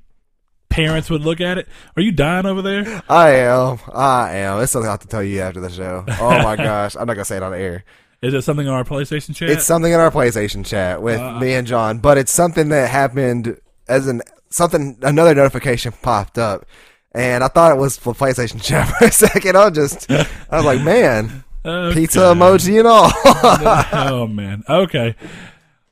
Parents 0.68 1.08
would 1.08 1.22
look 1.22 1.40
at 1.40 1.56
it. 1.58 1.66
Are 1.96 2.02
you 2.02 2.12
dying 2.12 2.44
over 2.46 2.60
there? 2.60 3.02
I 3.08 3.30
am, 3.36 3.78
I 3.92 4.36
am. 4.36 4.60
It's 4.60 4.70
something 4.72 4.86
I 4.86 4.92
have 4.92 5.00
to 5.00 5.08
tell 5.08 5.22
you 5.22 5.40
after 5.40 5.60
the 5.60 5.70
show. 5.70 6.04
Oh 6.20 6.42
my 6.42 6.56
gosh, 6.68 6.94
I'm 6.94 7.06
not 7.06 7.14
gonna 7.14 7.24
say 7.24 7.38
it 7.38 7.42
on 7.42 7.54
air. 7.54 7.84
Is 8.20 8.34
it 8.34 8.42
something 8.42 8.68
on 8.68 8.74
our 8.74 8.84
PlayStation 8.84 9.34
chat? 9.34 9.48
It's 9.48 9.64
something 9.64 9.92
in 9.92 9.98
our 10.00 10.10
PlayStation 10.10 10.66
chat 10.66 11.00
with 11.00 11.20
Uh, 11.20 11.38
me 11.40 11.54
and 11.54 11.66
John, 11.66 11.98
but 11.98 12.18
it's 12.18 12.32
something 12.32 12.68
that 12.68 12.90
happened 12.90 13.58
as 13.88 14.06
an 14.06 14.20
something. 14.50 14.98
Another 15.02 15.34
notification 15.34 15.92
popped 16.02 16.36
up, 16.36 16.66
and 17.12 17.42
I 17.42 17.48
thought 17.48 17.72
it 17.72 17.78
was 17.78 17.96
for 17.96 18.12
PlayStation 18.12 18.62
chat 18.62 18.88
for 18.98 19.06
a 19.06 19.10
second. 19.12 19.56
I 19.56 19.68
was 19.68 19.74
just, 19.74 20.10
I 20.10 20.26
was 20.56 20.64
like, 20.64 20.82
man, 20.82 21.44
Okay. 21.64 21.94
pizza 22.00 22.20
emoji 22.20 22.78
and 22.78 22.88
all. 22.88 23.10
oh 24.10 24.26
man. 24.26 24.62
Okay. 24.68 25.14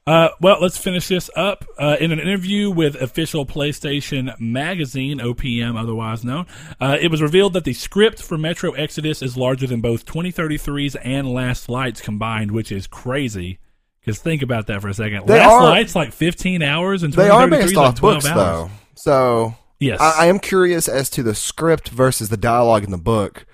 Uh, 0.06 0.28
well, 0.40 0.58
let's 0.60 0.78
finish 0.78 1.08
this 1.08 1.28
up. 1.34 1.64
Uh, 1.76 1.96
in 1.98 2.12
an 2.12 2.20
interview 2.20 2.70
with 2.70 2.94
official 2.94 3.44
PlayStation 3.44 4.38
Magazine, 4.38 5.18
OPM 5.18 5.76
otherwise 5.76 6.24
known, 6.24 6.46
uh, 6.80 6.96
it 7.00 7.10
was 7.10 7.20
revealed 7.20 7.54
that 7.54 7.64
the 7.64 7.72
script 7.72 8.22
for 8.22 8.38
Metro 8.38 8.70
Exodus 8.72 9.20
is 9.20 9.36
larger 9.36 9.66
than 9.66 9.80
both 9.80 10.06
2033's 10.06 10.94
and 10.96 11.28
Last 11.28 11.68
Lights 11.68 12.00
combined, 12.00 12.52
which 12.52 12.70
is 12.70 12.86
crazy. 12.86 13.58
Because 14.00 14.20
think 14.20 14.42
about 14.42 14.68
that 14.68 14.80
for 14.80 14.88
a 14.88 14.94
second. 14.94 15.26
They 15.26 15.40
Last 15.40 15.50
are- 15.52 15.62
Lights 15.64 15.96
like 15.96 16.12
15 16.12 16.62
hours, 16.62 17.02
and 17.02 17.12
they 17.12 17.28
are 17.28 17.48
based 17.48 17.70
is 17.70 17.74
like 17.74 17.88
off 17.94 18.00
books, 18.00 18.26
hours. 18.26 18.36
though. 18.36 18.70
So 18.94 19.54
Yes. 19.80 20.00
I, 20.00 20.22
I 20.22 20.26
am 20.26 20.38
curious 20.38 20.86
as 20.86 21.10
to 21.10 21.24
the 21.24 21.34
script 21.34 21.88
versus 21.88 22.28
the 22.28 22.36
dialogue 22.36 22.84
in 22.84 22.92
the 22.92 22.96
book, 22.96 23.44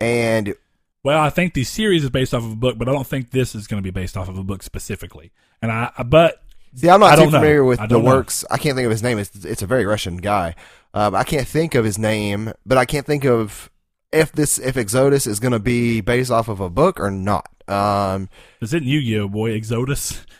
and 0.00 0.54
Well, 1.04 1.20
I 1.20 1.30
think 1.30 1.54
the 1.54 1.64
series 1.64 2.04
is 2.04 2.10
based 2.10 2.32
off 2.32 2.44
of 2.44 2.52
a 2.52 2.56
book, 2.56 2.78
but 2.78 2.88
I 2.88 2.92
don't 2.92 3.06
think 3.06 3.30
this 3.30 3.54
is 3.54 3.66
going 3.66 3.82
to 3.82 3.84
be 3.84 3.90
based 3.90 4.16
off 4.16 4.28
of 4.28 4.38
a 4.38 4.44
book 4.44 4.62
specifically. 4.62 5.32
And 5.60 5.72
I, 5.72 5.90
I- 5.98 6.02
but 6.04 6.42
See, 6.74 6.88
I'm 6.88 7.02
I 7.02 7.10
not 7.10 7.16
too 7.16 7.22
don't 7.24 7.32
know. 7.32 7.38
familiar 7.38 7.64
with 7.64 7.80
the 7.80 7.86
know. 7.88 8.00
works. 8.00 8.44
I 8.50 8.56
can't 8.56 8.76
think 8.76 8.86
of 8.86 8.90
his 8.92 9.02
name. 9.02 9.18
It's, 9.18 9.44
it's 9.44 9.60
a 9.62 9.66
very 9.66 9.84
Russian 9.84 10.16
guy. 10.18 10.54
Um, 10.94 11.14
I 11.14 11.22
can't 11.24 11.46
think 11.46 11.74
of 11.74 11.84
his 11.84 11.98
name, 11.98 12.52
but 12.64 12.78
I 12.78 12.84
can't 12.86 13.04
think 13.04 13.24
of 13.24 13.68
if 14.12 14.32
this 14.32 14.58
if 14.58 14.76
Exodus 14.76 15.26
is 15.26 15.38
going 15.40 15.52
to 15.52 15.58
be 15.58 16.00
based 16.00 16.30
off 16.30 16.48
of 16.48 16.60
a 16.60 16.70
book 16.70 16.98
or 17.00 17.10
not. 17.10 17.48
Um, 17.68 18.28
is 18.62 18.72
it 18.74 18.82
Yu-Gi-Oh 18.82 19.28
boy 19.28 19.54
Exodus? 19.54 20.24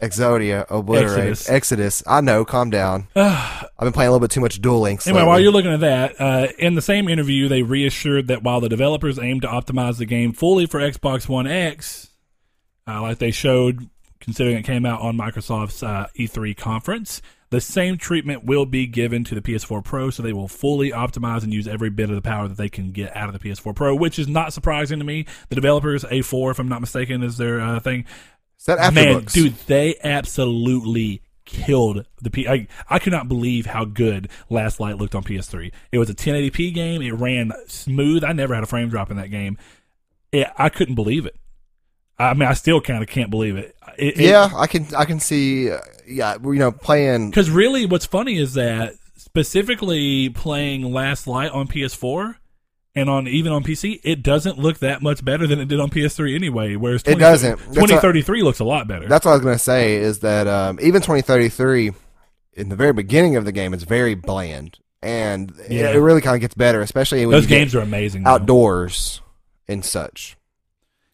Exodia, 0.00 0.66
obliterate, 0.70 1.30
Exodus. 1.30 1.48
Exodus. 1.48 2.02
I 2.06 2.20
know. 2.20 2.44
Calm 2.44 2.70
down. 2.70 3.08
I've 3.16 3.70
been 3.80 3.92
playing 3.92 4.08
a 4.08 4.12
little 4.12 4.20
bit 4.20 4.30
too 4.30 4.40
much 4.40 4.60
Duel 4.60 4.80
Links. 4.80 5.06
Anyway, 5.06 5.20
lately. 5.20 5.28
while 5.28 5.40
you're 5.40 5.52
looking 5.52 5.72
at 5.72 5.80
that, 5.80 6.20
uh, 6.20 6.48
in 6.58 6.74
the 6.74 6.82
same 6.82 7.08
interview, 7.08 7.48
they 7.48 7.62
reassured 7.62 8.28
that 8.28 8.42
while 8.42 8.60
the 8.60 8.68
developers 8.68 9.18
aim 9.18 9.40
to 9.40 9.46
optimize 9.46 9.98
the 9.98 10.06
game 10.06 10.32
fully 10.32 10.66
for 10.66 10.80
Xbox 10.80 11.28
One 11.28 11.46
X, 11.46 12.10
uh, 12.86 13.00
like 13.02 13.18
they 13.18 13.30
showed, 13.30 13.88
considering 14.20 14.56
it 14.56 14.64
came 14.64 14.84
out 14.84 15.00
on 15.00 15.16
Microsoft's 15.16 15.82
uh, 15.82 16.06
E3 16.18 16.56
conference, 16.56 17.22
the 17.52 17.60
same 17.60 17.98
treatment 17.98 18.44
will 18.44 18.64
be 18.64 18.86
given 18.86 19.24
to 19.24 19.34
the 19.34 19.42
PS4 19.42 19.84
Pro, 19.84 20.08
so 20.08 20.22
they 20.22 20.32
will 20.32 20.48
fully 20.48 20.90
optimize 20.90 21.42
and 21.42 21.52
use 21.52 21.68
every 21.68 21.90
bit 21.90 22.08
of 22.08 22.16
the 22.16 22.22
power 22.22 22.48
that 22.48 22.56
they 22.56 22.70
can 22.70 22.92
get 22.92 23.14
out 23.14 23.28
of 23.28 23.38
the 23.38 23.46
PS4 23.46 23.76
Pro, 23.76 23.94
which 23.94 24.18
is 24.18 24.26
not 24.26 24.54
surprising 24.54 24.98
to 25.00 25.04
me. 25.04 25.26
The 25.50 25.54
developers, 25.54 26.02
A4, 26.04 26.52
if 26.52 26.58
I'm 26.58 26.68
not 26.68 26.80
mistaken, 26.80 27.22
is 27.22 27.36
their 27.36 27.60
uh, 27.60 27.78
thing. 27.78 28.06
Is 28.62 28.66
that 28.66 28.94
Man, 28.94 29.24
dude, 29.24 29.56
they 29.66 29.96
absolutely 30.04 31.20
killed 31.44 32.06
the 32.20 32.30
P. 32.30 32.46
I, 32.46 32.68
I 32.88 33.00
could 33.00 33.12
not 33.12 33.26
believe 33.26 33.66
how 33.66 33.84
good 33.84 34.28
Last 34.48 34.78
Light 34.78 34.98
looked 34.98 35.16
on 35.16 35.24
PS3. 35.24 35.72
It 35.90 35.98
was 35.98 36.08
a 36.08 36.14
1080p 36.14 36.72
game. 36.72 37.02
It 37.02 37.10
ran 37.10 37.50
smooth. 37.66 38.22
I 38.22 38.32
never 38.32 38.54
had 38.54 38.62
a 38.62 38.68
frame 38.68 38.88
drop 38.88 39.10
in 39.10 39.16
that 39.16 39.32
game. 39.32 39.58
It, 40.30 40.46
I 40.56 40.68
couldn't 40.68 40.94
believe 40.94 41.26
it. 41.26 41.34
I 42.20 42.34
mean, 42.34 42.48
I 42.48 42.52
still 42.52 42.80
kind 42.80 43.02
of 43.02 43.08
can't 43.08 43.30
believe 43.30 43.56
it. 43.56 43.74
it 43.98 44.16
Yeah, 44.18 44.48
I 44.54 44.68
can. 44.68 44.86
I 44.94 45.06
can 45.06 45.18
see. 45.18 45.68
Uh, 45.68 45.80
yeah, 46.06 46.36
you 46.40 46.54
know, 46.54 46.70
playing. 46.70 47.30
Because 47.30 47.50
really, 47.50 47.84
what's 47.84 48.06
funny 48.06 48.38
is 48.38 48.54
that 48.54 48.94
specifically 49.16 50.28
playing 50.28 50.92
Last 50.92 51.26
Light 51.26 51.50
on 51.50 51.66
PS4 51.66 52.36
and 52.94 53.08
on 53.08 53.26
even 53.28 53.52
on 53.52 53.62
PC, 53.64 54.00
it 54.04 54.22
doesn't 54.22 54.58
look 54.58 54.78
that 54.80 55.02
much 55.02 55.24
better 55.24 55.46
than 55.46 55.60
it 55.60 55.68
did 55.68 55.80
on 55.80 55.90
PS3 55.90 56.34
anyway. 56.34 56.76
Whereas 56.76 57.02
It 57.06 57.18
doesn't. 57.18 57.58
2033 57.58 58.42
looks 58.42 58.60
a 58.60 58.64
lot 58.64 58.86
better. 58.88 59.08
That's 59.08 59.24
what 59.24 59.32
I 59.32 59.34
was 59.34 59.42
going 59.42 59.54
to 59.54 59.58
say. 59.62 59.96
Is 59.96 60.20
that 60.20 60.46
um, 60.46 60.78
even 60.82 61.00
2033 61.02 61.92
in 62.54 62.68
the 62.68 62.76
very 62.76 62.92
beginning 62.92 63.36
of 63.36 63.44
the 63.44 63.52
game, 63.52 63.72
it's 63.72 63.84
very 63.84 64.14
bland, 64.14 64.78
and 65.02 65.52
it- 65.68 65.72
Yeah. 65.72 65.90
it, 65.90 65.96
really 65.96 66.20
kind 66.20 66.34
of 66.34 66.40
gets 66.42 66.54
better, 66.54 66.80
especially 66.82 67.24
when 67.24 67.32
Those 67.32 67.46
games 67.46 67.74
are 67.74 67.80
amazing. 67.80 68.24
though. 68.24 68.30
outdoors 68.32 69.20
and 69.68 69.84
such. 69.84 70.36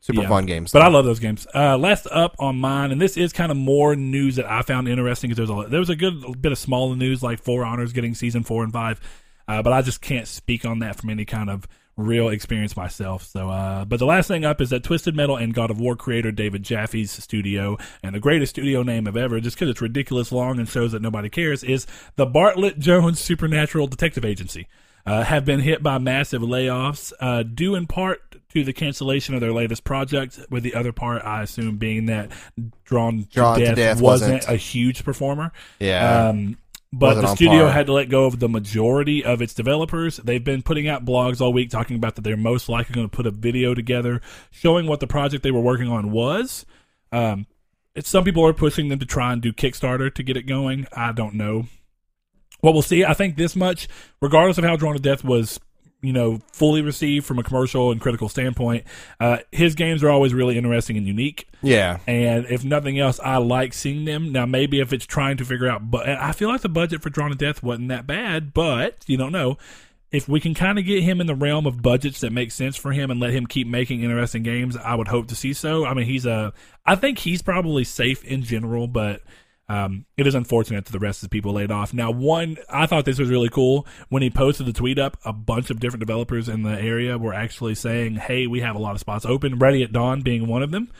Super 0.00 0.22
Yeah. 0.22 0.28
fun 0.28 0.46
games. 0.46 0.72
But 0.72 0.82
I 0.82 0.88
love 0.88 1.04
those 1.04 1.18
games. 1.20 1.46
Uh, 1.54 1.76
last 1.76 2.06
up 2.10 2.34
on 2.38 2.58
mine, 2.58 2.90
and 2.92 3.00
this 3.00 3.16
is 3.18 3.32
kind 3.32 3.52
of 3.52 3.58
more 3.58 3.94
news 3.94 4.36
that 4.36 4.50
I 4.50 4.62
found 4.62 4.88
interesting 4.88 5.28
because 5.30 5.48
there's 5.48 5.66
a 5.66 5.68
there 5.68 5.80
was 5.80 5.90
a 5.90 5.96
good 5.96 6.40
bit 6.40 6.50
of 6.50 6.56
smaller 6.58 6.96
news 6.96 7.22
like 7.22 7.42
For 7.42 7.62
Honor's 7.64 7.92
getting 7.92 8.14
season 8.14 8.42
four 8.42 8.64
and 8.64 8.72
five, 8.72 9.00
uh, 9.48 9.62
but 9.62 9.72
I 9.72 9.82
just 9.82 10.00
can't 10.00 10.28
speak 10.28 10.64
on 10.64 10.78
that 10.80 10.96
from 10.96 11.10
any 11.10 11.24
kind 11.24 11.50
of 11.50 11.66
real 11.96 12.28
experience 12.28 12.76
myself. 12.76 13.24
So, 13.24 13.48
uh, 13.50 13.84
but 13.84 13.98
the 13.98 14.06
last 14.06 14.28
thing 14.28 14.44
up 14.44 14.60
is 14.60 14.70
that 14.70 14.84
Twisted 14.84 15.16
Metal 15.16 15.36
and 15.36 15.52
God 15.52 15.70
of 15.72 15.80
War 15.80 15.96
creator 15.96 16.30
David 16.30 16.62
Jaffe's 16.62 17.10
studio, 17.10 17.76
and 18.04 18.14
the 18.14 18.20
greatest 18.20 18.50
studio 18.50 18.84
name 18.84 19.08
of 19.08 19.16
ever, 19.16 19.40
just 19.40 19.56
because 19.56 19.68
it's 19.68 19.80
ridiculous 19.80 20.30
long 20.30 20.60
and 20.60 20.68
shows 20.68 20.92
that 20.92 21.02
nobody 21.02 21.28
cares, 21.28 21.64
is 21.64 21.86
the 22.14 22.26
Bartlet 22.26 22.78
Jones 22.78 23.18
Supernatural 23.18 23.88
Detective 23.88 24.24
Agency. 24.24 24.68
Uh, 25.06 25.24
have 25.24 25.46
been 25.46 25.60
hit 25.60 25.82
by 25.82 25.96
massive 25.96 26.42
layoffs, 26.42 27.14
uh, 27.18 27.42
due 27.42 27.74
in 27.74 27.86
part 27.86 28.36
to 28.52 28.62
the 28.62 28.74
cancellation 28.74 29.34
of 29.34 29.40
their 29.40 29.52
latest 29.52 29.82
project, 29.82 30.38
with 30.50 30.62
the 30.62 30.74
other 30.74 30.92
part, 30.92 31.22
I 31.24 31.42
assume, 31.42 31.78
being 31.78 32.06
that 32.06 32.30
Drawn, 32.84 33.26
Drawn 33.32 33.58
to 33.58 33.60
to 33.60 33.66
Death, 33.68 33.76
Death 33.76 34.00
wasn't, 34.02 34.34
wasn't- 34.34 34.54
a 34.54 34.56
huge 34.56 35.04
performer. 35.04 35.50
yeah, 35.80 36.28
Um, 36.28 36.58
but 36.92 37.20
the 37.20 37.34
studio 37.34 37.64
par. 37.64 37.72
had 37.72 37.86
to 37.86 37.92
let 37.92 38.08
go 38.08 38.24
of 38.24 38.38
the 38.38 38.48
majority 38.48 39.24
of 39.24 39.42
its 39.42 39.52
developers. 39.52 40.16
They've 40.18 40.42
been 40.42 40.62
putting 40.62 40.88
out 40.88 41.04
blogs 41.04 41.40
all 41.40 41.52
week 41.52 41.70
talking 41.70 41.96
about 41.96 42.14
that 42.14 42.22
they're 42.22 42.36
most 42.36 42.68
likely 42.68 42.94
going 42.94 43.08
to 43.08 43.14
put 43.14 43.26
a 43.26 43.30
video 43.30 43.74
together 43.74 44.20
showing 44.50 44.86
what 44.86 45.00
the 45.00 45.06
project 45.06 45.42
they 45.42 45.50
were 45.50 45.60
working 45.60 45.88
on 45.88 46.10
was. 46.10 46.64
Um, 47.12 47.46
it's, 47.94 48.08
some 48.08 48.24
people 48.24 48.46
are 48.46 48.54
pushing 48.54 48.88
them 48.88 48.98
to 49.00 49.06
try 49.06 49.32
and 49.32 49.42
do 49.42 49.52
Kickstarter 49.52 50.12
to 50.14 50.22
get 50.22 50.36
it 50.36 50.44
going. 50.44 50.86
I 50.92 51.12
don't 51.12 51.34
know. 51.34 51.66
Well, 52.62 52.72
we'll 52.72 52.82
see. 52.82 53.04
I 53.04 53.14
think 53.14 53.36
this 53.36 53.54
much, 53.54 53.86
regardless 54.20 54.58
of 54.58 54.64
how 54.64 54.76
Drawn 54.76 54.94
to 54.94 55.02
Death 55.02 55.22
was 55.22 55.60
you 56.00 56.12
know, 56.12 56.40
fully 56.52 56.80
received 56.80 57.26
from 57.26 57.38
a 57.38 57.42
commercial 57.42 57.90
and 57.90 58.00
critical 58.00 58.28
standpoint. 58.28 58.84
Uh, 59.18 59.38
his 59.50 59.74
games 59.74 60.02
are 60.04 60.10
always 60.10 60.32
really 60.32 60.56
interesting 60.56 60.96
and 60.96 61.06
unique. 61.06 61.48
Yeah. 61.62 61.98
And 62.06 62.46
if 62.46 62.64
nothing 62.64 62.98
else, 62.98 63.18
I 63.20 63.38
like 63.38 63.72
seeing 63.72 64.04
them. 64.04 64.30
Now, 64.30 64.46
maybe 64.46 64.80
if 64.80 64.92
it's 64.92 65.06
trying 65.06 65.38
to 65.38 65.44
figure 65.44 65.68
out, 65.68 65.90
but 65.90 66.08
I 66.08 66.32
feel 66.32 66.48
like 66.48 66.60
the 66.60 66.68
budget 66.68 67.02
for 67.02 67.10
Drawn 67.10 67.30
to 67.30 67.36
Death 67.36 67.62
wasn't 67.62 67.88
that 67.88 68.06
bad, 68.06 68.54
but 68.54 69.04
you 69.06 69.16
don't 69.16 69.32
know. 69.32 69.58
If 70.10 70.26
we 70.26 70.40
can 70.40 70.54
kind 70.54 70.78
of 70.78 70.86
get 70.86 71.02
him 71.02 71.20
in 71.20 71.26
the 71.26 71.34
realm 71.34 71.66
of 71.66 71.82
budgets 71.82 72.20
that 72.20 72.32
make 72.32 72.50
sense 72.50 72.76
for 72.76 72.92
him 72.92 73.10
and 73.10 73.20
let 73.20 73.32
him 73.32 73.46
keep 73.46 73.66
making 73.66 74.02
interesting 74.02 74.42
games, 74.42 74.74
I 74.74 74.94
would 74.94 75.08
hope 75.08 75.28
to 75.28 75.34
see 75.34 75.52
so. 75.52 75.84
I 75.84 75.92
mean, 75.92 76.06
he's 76.06 76.24
a, 76.24 76.54
I 76.86 76.94
think 76.94 77.18
he's 77.18 77.42
probably 77.42 77.84
safe 77.84 78.24
in 78.24 78.42
general, 78.42 78.86
but 78.86 79.20
um, 79.68 80.06
it 80.16 80.26
is 80.26 80.34
unfortunate 80.34 80.86
that 80.86 80.92
the 80.92 80.98
rest 80.98 81.22
of 81.22 81.28
the 81.28 81.34
people 81.34 81.52
laid 81.52 81.70
off. 81.70 81.92
Now, 81.92 82.10
one, 82.10 82.56
I 82.70 82.86
thought 82.86 83.04
this 83.04 83.18
was 83.18 83.28
really 83.28 83.50
cool 83.50 83.86
when 84.08 84.22
he 84.22 84.30
posted 84.30 84.66
the 84.66 84.72
tweet 84.72 84.98
up. 84.98 85.18
A 85.24 85.32
bunch 85.32 85.68
of 85.70 85.78
different 85.78 86.00
developers 86.00 86.48
in 86.48 86.62
the 86.62 86.70
area 86.80 87.18
were 87.18 87.34
actually 87.34 87.74
saying, 87.74 88.16
"Hey, 88.16 88.46
we 88.46 88.60
have 88.60 88.76
a 88.76 88.78
lot 88.78 88.94
of 88.94 89.00
spots 89.00 89.26
open." 89.26 89.58
Ready 89.58 89.82
at 89.82 89.92
Dawn 89.92 90.22
being 90.22 90.46
one 90.46 90.62
of 90.62 90.70
them, 90.70 90.90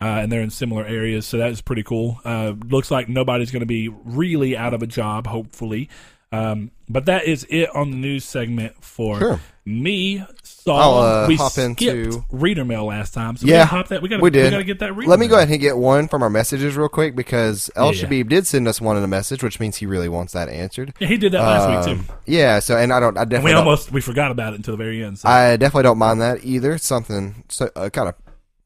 uh, 0.00 0.04
and 0.04 0.30
they're 0.30 0.42
in 0.42 0.50
similar 0.50 0.84
areas, 0.84 1.26
so 1.26 1.38
that 1.38 1.50
is 1.50 1.62
pretty 1.62 1.82
cool. 1.82 2.20
Uh, 2.24 2.52
looks 2.68 2.90
like 2.90 3.08
nobody's 3.08 3.50
going 3.50 3.60
to 3.60 3.66
be 3.66 3.88
really 3.88 4.56
out 4.56 4.74
of 4.74 4.82
a 4.82 4.86
job, 4.86 5.26
hopefully. 5.26 5.88
Um, 6.32 6.70
but 6.88 7.06
that 7.06 7.24
is 7.24 7.46
it 7.50 7.74
on 7.74 7.90
the 7.90 7.96
news 7.96 8.24
segment 8.24 8.82
for 8.82 9.18
Sure. 9.18 9.40
Me. 9.64 10.24
saw 10.42 10.76
I'll, 10.76 10.94
uh, 11.24 11.28
we 11.28 11.36
hop 11.36 11.52
skipped 11.52 11.80
into- 11.80 12.24
reader 12.30 12.64
mail 12.64 12.86
last 12.86 13.14
time, 13.14 13.36
so 13.36 13.46
Yeah, 13.46 13.58
gotta 13.58 13.66
hop 13.66 13.88
that. 13.88 14.02
We 14.02 14.08
got 14.08 14.20
we 14.20 14.30
did. 14.30 14.44
We 14.44 14.50
got 14.50 14.58
to 14.58 14.64
get 14.64 14.78
that. 14.80 14.94
Reader 14.94 15.10
Let 15.10 15.18
me 15.18 15.26
go 15.28 15.36
ahead 15.36 15.48
and 15.50 15.60
get 15.60 15.76
one 15.76 16.08
from 16.08 16.22
our 16.22 16.30
messages 16.30 16.76
real 16.76 16.88
quick 16.88 17.14
because 17.16 17.70
El 17.76 17.92
Yeah. 17.94 18.04
Shabib 18.06 18.28
did 18.28 18.46
send 18.46 18.66
us 18.68 18.80
one 18.80 18.96
in 18.96 19.02
a 19.02 19.08
message, 19.08 19.42
which 19.42 19.58
means 19.60 19.76
he 19.76 19.86
really 19.86 20.08
wants 20.08 20.32
that 20.34 20.48
answered. 20.48 20.94
Yeah, 21.00 21.08
he 21.08 21.16
did 21.16 21.32
that 21.32 21.40
last 21.40 21.68
week 21.88 21.96
Um, 21.98 22.04
too. 22.06 22.12
Yeah, 22.26 22.58
so 22.60 22.76
and 22.76 22.92
I 22.92 23.00
don't, 23.00 23.16
I 23.18 23.22
And 23.22 23.30
definitely 23.30 23.52
we 23.54 23.58
almost 23.58 23.92
we 23.92 24.00
forgot 24.00 24.30
about 24.30 24.52
it 24.52 24.56
until 24.56 24.76
the 24.76 24.82
very 24.84 25.02
end. 25.04 25.18
So. 25.18 25.28
I 25.28 25.56
definitely 25.56 25.84
don't 25.84 25.98
mind 25.98 26.20
that 26.20 26.44
either. 26.44 26.72
It's 26.74 26.86
something 26.86 27.44
so, 27.48 27.70
uh, 27.76 27.88
kind 27.90 28.08
of 28.08 28.14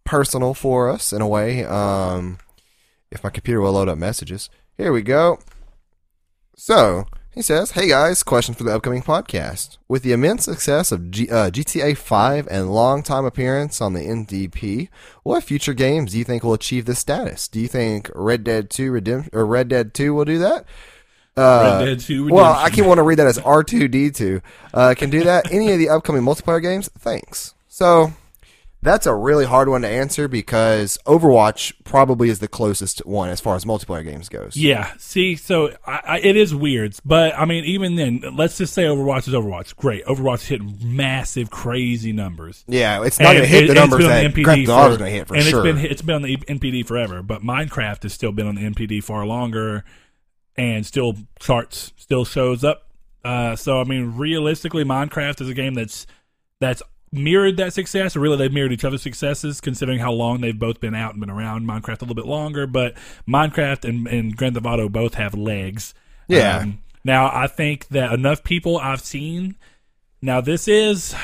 personal 0.04 0.54
for 0.54 0.88
us 0.90 1.12
in 1.12 1.20
a 1.22 1.28
way. 1.28 1.64
Um, 1.64 2.38
if 3.10 3.22
my 3.24 3.30
computer 3.30 3.60
will 3.60 3.72
load 3.72 3.88
up 3.88 3.98
messages, 3.98 4.50
here 4.76 4.92
we 4.92 5.02
go. 5.02 5.38
So 6.56 7.06
he 7.36 7.42
says, 7.42 7.70
"Hey 7.72 7.86
guys, 7.88 8.24
question 8.24 8.54
for 8.54 8.64
the 8.64 8.74
upcoming 8.74 9.02
podcast. 9.02 9.76
With 9.86 10.02
the 10.02 10.10
immense 10.12 10.44
success 10.46 10.90
of 10.90 11.10
G- 11.12 11.30
uh, 11.30 11.50
GTA 11.50 11.94
5 11.96 12.48
and 12.50 12.72
long-time 12.72 13.24
appearance 13.24 13.80
on 13.80 13.92
the 13.92 14.00
NDP, 14.00 14.88
what 15.22 15.44
future 15.44 15.74
games 15.74 16.10
do 16.12 16.18
you 16.18 16.24
think 16.24 16.42
will 16.42 16.54
achieve 16.54 16.86
this 16.86 16.98
status? 16.98 17.46
Do 17.46 17.60
you 17.60 17.68
think 17.68 18.10
Red 18.14 18.42
Dead 18.42 18.70
2 18.70 18.90
Redemption 18.90 19.30
or 19.32 19.46
Red 19.46 19.68
Dead 19.68 19.94
2 19.94 20.12
will 20.12 20.24
do 20.24 20.38
that?" 20.40 20.64
Uh, 21.36 21.76
Red 21.80 21.84
Dead 21.84 22.00
2 22.00 22.28
well, 22.32 22.44
I 22.46 22.48
Redemption. 22.64 22.74
keep 22.76 22.86
want 22.86 22.98
to 22.98 23.02
read 23.02 23.18
that 23.18 23.26
as 23.26 23.38
R2D2. 23.38 24.40
Uh, 24.72 24.94
can 24.96 25.10
do 25.10 25.22
that. 25.24 25.52
Any 25.52 25.70
of 25.70 25.78
the 25.78 25.90
upcoming 25.90 26.22
multiplayer 26.22 26.62
games? 26.62 26.88
Thanks. 26.98 27.54
So 27.68 28.14
that's 28.82 29.06
a 29.06 29.14
really 29.14 29.46
hard 29.46 29.68
one 29.68 29.82
to 29.82 29.88
answer 29.88 30.28
because 30.28 30.98
Overwatch 31.06 31.72
probably 31.84 32.28
is 32.28 32.38
the 32.38 32.46
closest 32.46 33.04
one 33.06 33.28
as 33.30 33.40
far 33.40 33.56
as 33.56 33.64
multiplayer 33.64 34.04
games 34.04 34.28
goes. 34.28 34.56
Yeah. 34.56 34.92
See, 34.98 35.34
so 35.34 35.70
I, 35.86 36.00
I, 36.06 36.18
it 36.20 36.36
is 36.36 36.54
weird, 36.54 36.94
but 37.04 37.34
I 37.36 37.46
mean, 37.46 37.64
even 37.64 37.96
then, 37.96 38.22
let's 38.36 38.58
just 38.58 38.74
say 38.74 38.84
Overwatch 38.84 39.26
is 39.26 39.34
Overwatch. 39.34 39.74
Great, 39.76 40.04
Overwatch 40.04 40.42
is 40.42 40.46
hitting 40.48 40.78
massive, 40.82 41.50
crazy 41.50 42.12
numbers. 42.12 42.64
Yeah, 42.68 43.02
it's 43.04 43.18
not 43.18 43.32
going 43.32 43.42
to 43.42 43.46
hit 43.48 43.64
it- 43.64 43.68
the 43.68 43.74
numbers 43.74 44.04
that 44.04 44.34
the 44.34 44.42
Grand 44.42 44.66
Theft 44.66 44.78
Auto 44.78 44.92
is 44.92 44.98
going 44.98 45.10
to 45.10 45.18
hit 45.18 45.28
for 45.28 45.34
and 45.34 45.44
sure. 45.44 45.66
it's 45.66 45.74
been 45.80 45.90
it's 45.90 46.02
been 46.02 46.14
on 46.16 46.22
the 46.22 46.36
NPD 46.36 46.86
forever, 46.86 47.22
but 47.22 47.42
Minecraft 47.42 48.04
has 48.04 48.12
still 48.12 48.32
been 48.32 48.46
on 48.46 48.54
the 48.54 48.62
NPD 48.62 49.02
far 49.02 49.26
longer, 49.26 49.84
and 50.56 50.86
still 50.86 51.14
charts, 51.40 51.92
still 51.96 52.24
shows 52.24 52.62
up. 52.62 52.82
Uh, 53.24 53.56
so 53.56 53.80
I 53.80 53.84
mean, 53.84 54.16
realistically, 54.16 54.84
Minecraft 54.84 55.40
is 55.40 55.48
a 55.48 55.54
game 55.54 55.74
that's 55.74 56.06
that's 56.60 56.82
mirrored 57.12 57.56
that 57.56 57.72
success, 57.72 58.16
or 58.16 58.20
really 58.20 58.36
they've 58.36 58.52
mirrored 58.52 58.72
each 58.72 58.84
other's 58.84 59.02
successes, 59.02 59.60
considering 59.60 59.98
how 59.98 60.12
long 60.12 60.40
they've 60.40 60.58
both 60.58 60.80
been 60.80 60.94
out 60.94 61.12
and 61.12 61.20
been 61.20 61.30
around. 61.30 61.66
Minecraft 61.66 61.98
a 61.98 62.04
little 62.04 62.14
bit 62.14 62.26
longer, 62.26 62.66
but 62.66 62.94
Minecraft 63.28 63.84
and, 63.88 64.06
and 64.06 64.36
Grand 64.36 64.54
Theft 64.54 64.66
Auto 64.66 64.88
both 64.88 65.14
have 65.14 65.34
legs. 65.34 65.94
Yeah. 66.28 66.58
Um, 66.58 66.82
now 67.04 67.30
I 67.32 67.46
think 67.46 67.88
that 67.88 68.12
enough 68.12 68.42
people 68.42 68.78
I've 68.78 69.00
seen. 69.00 69.56
Now 70.20 70.40
this 70.40 70.66
is 70.66 71.14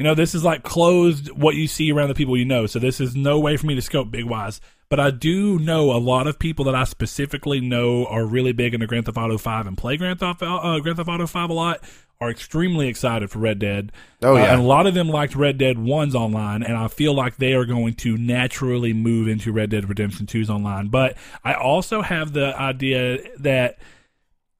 you 0.00 0.04
know, 0.04 0.14
this 0.14 0.34
is 0.34 0.42
like 0.42 0.62
closed 0.62 1.30
what 1.30 1.56
you 1.56 1.66
see 1.68 1.92
around 1.92 2.08
the 2.08 2.14
people 2.14 2.34
you 2.34 2.46
know. 2.46 2.64
So 2.64 2.78
this 2.78 3.02
is 3.02 3.14
no 3.14 3.38
way 3.38 3.58
for 3.58 3.66
me 3.66 3.74
to 3.74 3.82
scope 3.82 4.10
big 4.10 4.24
wise. 4.24 4.58
But 4.88 4.98
I 4.98 5.10
do 5.10 5.58
know 5.58 5.92
a 5.92 6.00
lot 6.00 6.26
of 6.26 6.38
people 6.38 6.64
that 6.64 6.74
I 6.74 6.84
specifically 6.84 7.60
know 7.60 8.06
are 8.06 8.24
really 8.24 8.52
big 8.52 8.72
into 8.72 8.86
Grand 8.86 9.04
Theft 9.04 9.18
Auto 9.18 9.36
5 9.36 9.66
and 9.66 9.76
play 9.76 9.98
Grand 9.98 10.18
Theft, 10.18 10.42
uh, 10.42 10.78
Grand 10.80 10.96
Theft 10.96 11.08
Auto 11.08 11.26
5 11.26 11.50
a 11.50 11.52
lot, 11.52 11.84
are 12.20 12.30
extremely 12.30 12.86
excited 12.88 13.30
for 13.30 13.38
Red 13.38 13.58
Dead. 13.58 13.92
Oh, 14.22 14.34
Uh, 14.36 14.38
yeah. 14.40 14.52
and 14.52 14.60
a 14.60 14.64
lot 14.64 14.86
of 14.86 14.92
them 14.94 15.08
liked 15.08 15.34
Red 15.34 15.56
Dead 15.56 15.76
1's 15.78 16.14
online, 16.14 16.62
and 16.62 16.76
I 16.76 16.88
feel 16.88 17.14
like 17.14 17.36
they 17.36 17.54
are 17.54 17.64
going 17.64 17.94
to 17.94 18.18
naturally 18.18 18.92
move 18.92 19.26
into 19.26 19.52
Red 19.52 19.70
Dead 19.70 19.88
Redemption 19.88 20.26
2's 20.26 20.50
online. 20.50 20.88
But 20.88 21.16
I 21.42 21.54
also 21.54 22.02
have 22.02 22.32
the 22.34 22.54
idea 22.60 23.18
that 23.38 23.78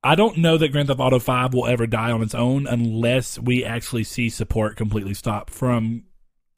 I 0.03 0.15
don't 0.15 0.39
know 0.39 0.57
that 0.57 0.73
Grand 0.73 0.89
Theft 0.89 1.01
Auto 1.01 1.19
5 1.19 1.53
will 1.53 1.67
ever 1.67 1.87
die 1.87 2.11
on 2.11 2.23
its 2.23 2.35
own 2.35 2.67
unless 2.67 3.39
we 3.39 3.63
actually 3.63 4.05
see 4.05 4.31
support 4.31 4.77
completely 4.77 5.13
stop 5.13 5.51
from 5.51 6.05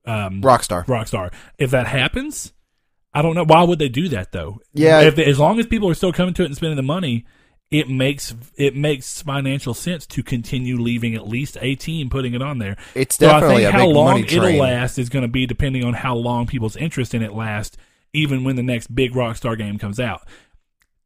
um, 0.07 0.41
Rockstar. 0.41 0.85
Rockstar. 0.87 1.33
If 1.59 1.73
that 1.73 1.89
happens, 1.89 2.53
I 3.13 3.23
don't 3.23 3.35
know. 3.35 3.45
Why 3.45 3.65
would 3.65 3.81
they 3.81 3.89
do 3.89 4.09
that 4.11 4.31
though? 4.31 4.61
Yeah. 4.73 5.01
If 5.01 5.19
as 5.19 5.41
long 5.41 5.59
as 5.59 5.67
people 5.67 5.89
are 5.89 5.95
still 5.95 6.13
coming 6.13 6.35
to 6.35 6.43
it 6.43 6.47
and 6.47 6.55
spending 6.57 6.77
the 6.77 6.83
money, 6.83 7.25
it 7.73 7.89
makes 7.89 8.35
it 8.57 8.77
makes 8.77 9.23
financial 9.23 9.73
sense 9.73 10.07
to 10.07 10.23
continue 10.23 10.79
leaving 10.79 11.15
at 11.15 11.27
least 11.27 11.57
a 11.63 11.75
team 11.75 12.11
putting 12.11 12.35
it 12.35 12.43
on 12.43 12.59
there. 12.59 12.77
It's 12.95 13.17
definitely 13.17 13.63
So 13.63 13.69
I 13.69 13.73
think 13.73 13.81
how 13.81 13.89
long 13.89 14.25
it'll 14.25 14.57
last 14.59 14.99
is 14.99 15.09
going 15.09 15.23
to 15.23 15.29
be 15.29 15.47
depending 15.47 15.83
on 15.83 15.95
how 15.95 16.15
long 16.15 16.47
people's 16.47 16.77
interest 16.77 17.15
in 17.15 17.23
it 17.23 17.33
lasts, 17.33 17.79
even 18.13 18.45
when 18.45 18.57
the 18.57 18.63
next 18.63 18.95
big 18.95 19.15
Rockstar 19.15 19.57
game 19.57 19.79
comes 19.79 19.99
out. 19.99 20.29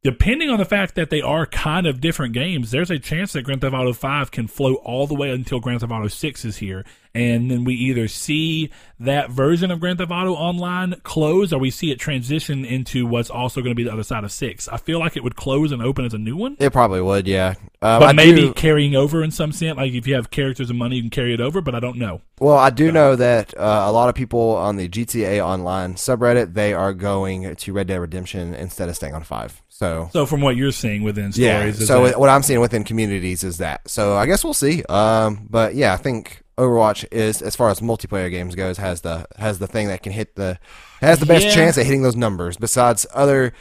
Depending 0.03 0.49
on 0.49 0.59
the 0.59 0.65
fact 0.65 0.95
that 0.95 1.09
they 1.09 1.21
are 1.21 1.45
kind 1.45 1.87
of 1.87 1.99
different 1.99 2.33
games, 2.33 2.71
there's 2.71 2.91
a 2.91 2.99
chance 2.99 3.33
that 3.33 3.41
Grand 3.41 3.61
Theft 3.61 3.73
Auto 3.73 3.93
5 3.93 4.31
can 4.31 4.47
float 4.47 4.79
all 4.83 5.07
the 5.07 5.15
way 5.15 5.31
until 5.31 5.59
Grand 5.59 5.81
Theft 5.81 5.91
Auto 5.91 6.07
6 6.07 6.45
is 6.45 6.57
here. 6.57 6.85
And 7.15 7.49
then 7.49 7.63
we 7.63 7.73
either 7.73 8.07
see 8.07 8.69
that 8.99 9.31
version 9.31 9.71
of 9.71 9.79
Grand 9.79 9.97
Theft 9.97 10.11
Auto 10.11 10.33
Online 10.33 10.93
close 11.01 11.51
or 11.51 11.57
we 11.59 11.71
see 11.71 11.89
it 11.91 11.99
transition 11.99 12.63
into 12.63 13.07
what's 13.07 13.31
also 13.31 13.61
going 13.61 13.71
to 13.71 13.75
be 13.75 13.83
the 13.83 13.91
other 13.91 14.03
side 14.03 14.23
of 14.23 14.31
6. 14.31 14.67
I 14.67 14.77
feel 14.77 14.99
like 14.99 15.17
it 15.17 15.23
would 15.23 15.35
close 15.35 15.71
and 15.71 15.81
open 15.81 16.05
as 16.05 16.13
a 16.13 16.19
new 16.19 16.37
one. 16.37 16.55
It 16.59 16.71
probably 16.71 17.01
would, 17.01 17.27
yeah. 17.27 17.55
Um, 17.81 17.99
But 17.99 18.03
I 18.09 18.13
maybe 18.13 18.41
do- 18.41 18.53
carrying 18.53 18.95
over 18.95 19.23
in 19.23 19.31
some 19.31 19.51
sense, 19.51 19.77
like 19.77 19.93
if 19.93 20.05
you 20.05 20.13
have 20.13 20.29
characters 20.29 20.69
and 20.69 20.77
money, 20.77 20.97
you 20.97 21.01
can 21.01 21.09
carry 21.09 21.33
it 21.33 21.41
over. 21.41 21.59
But 21.59 21.73
I 21.73 21.79
don't 21.79 21.97
know. 21.97 22.21
Well, 22.39 22.57
I 22.57 22.69
do 22.69 22.91
know 22.91 23.15
that 23.15 23.57
uh, 23.57 23.83
a 23.87 23.91
lot 23.91 24.09
of 24.09 24.15
people 24.15 24.51
on 24.55 24.75
the 24.75 24.87
GTA 24.87 25.43
Online 25.43 25.95
subreddit 25.95 26.53
they 26.53 26.71
are 26.71 26.93
going 26.93 27.55
to 27.55 27.73
Red 27.73 27.87
Dead 27.87 27.97
Redemption 27.99 28.53
instead 28.53 28.89
of 28.89 28.95
staying 28.95 29.15
on 29.15 29.23
Five. 29.23 29.63
So 29.77 30.09
So 30.11 30.25
from 30.25 30.41
what 30.41 30.55
you're 30.55 30.71
seeing 30.71 31.03
within 31.03 31.31
stories, 31.31 31.79
yeah. 31.79 31.85
So 31.85 32.05
that- 32.07 32.19
what 32.19 32.29
I'm 32.29 32.41
seeing 32.41 32.59
within 32.59 32.83
communities 32.83 33.43
is 33.43 33.57
that. 33.57 33.87
So 33.87 34.15
I 34.17 34.25
guess 34.25 34.43
we'll 34.43 34.55
see. 34.55 34.83
Um, 34.85 35.45
but 35.49 35.75
yeah, 35.75 35.93
I 35.93 35.97
think 35.97 36.41
Overwatch 36.57 37.05
is 37.11 37.43
as 37.43 37.55
far 37.55 37.69
as 37.69 37.79
multiplayer 37.79 38.31
games 38.31 38.55
goes 38.55 38.77
has 38.79 39.01
the 39.01 39.27
has 39.37 39.59
the 39.59 39.67
thing 39.67 39.89
that 39.89 40.01
can 40.01 40.11
hit 40.11 40.35
the 40.35 40.57
has 40.99 41.19
the 41.19 41.27
best 41.27 41.45
Yeah. 41.45 41.53
chance 41.53 41.77
at 41.77 41.85
hitting 41.85 42.01
those 42.01 42.15
numbers. 42.15 42.57
Besides 42.57 43.05
other 43.13 43.53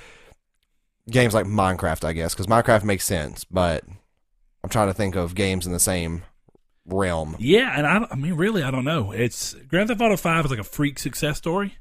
games 1.11 1.35
like 1.35 1.45
Minecraft, 1.45 2.03
I 2.05 2.15
guess, 2.15 2.33
because 2.35 2.47
Minecraft 2.47 2.85
makes 2.85 3.05
sense. 3.05 3.45
But 3.45 3.85
I'm 4.65 4.71
trying 4.71 4.89
to 4.89 4.95
think 4.95 5.17
of 5.17 5.35
games 5.35 5.67
in 5.67 5.73
the 5.75 5.79
same 5.79 6.23
realm. 6.87 7.37
Yeah, 7.39 7.75
and 7.77 7.87
I, 7.87 8.07
I 8.11 8.17
mean, 8.17 8.33
really, 8.35 8.63
I 8.63 8.71
don't 8.71 8.85
know. 8.87 9.13
It's 9.13 9.53
Grand 9.69 9.89
Theft 9.89 10.01
Auto 10.01 10.17
Five 10.17 10.47
is 10.47 10.51
like 10.51 10.61
a 10.61 10.65
freak 10.65 10.99
success 10.99 11.37
story. 11.37 11.75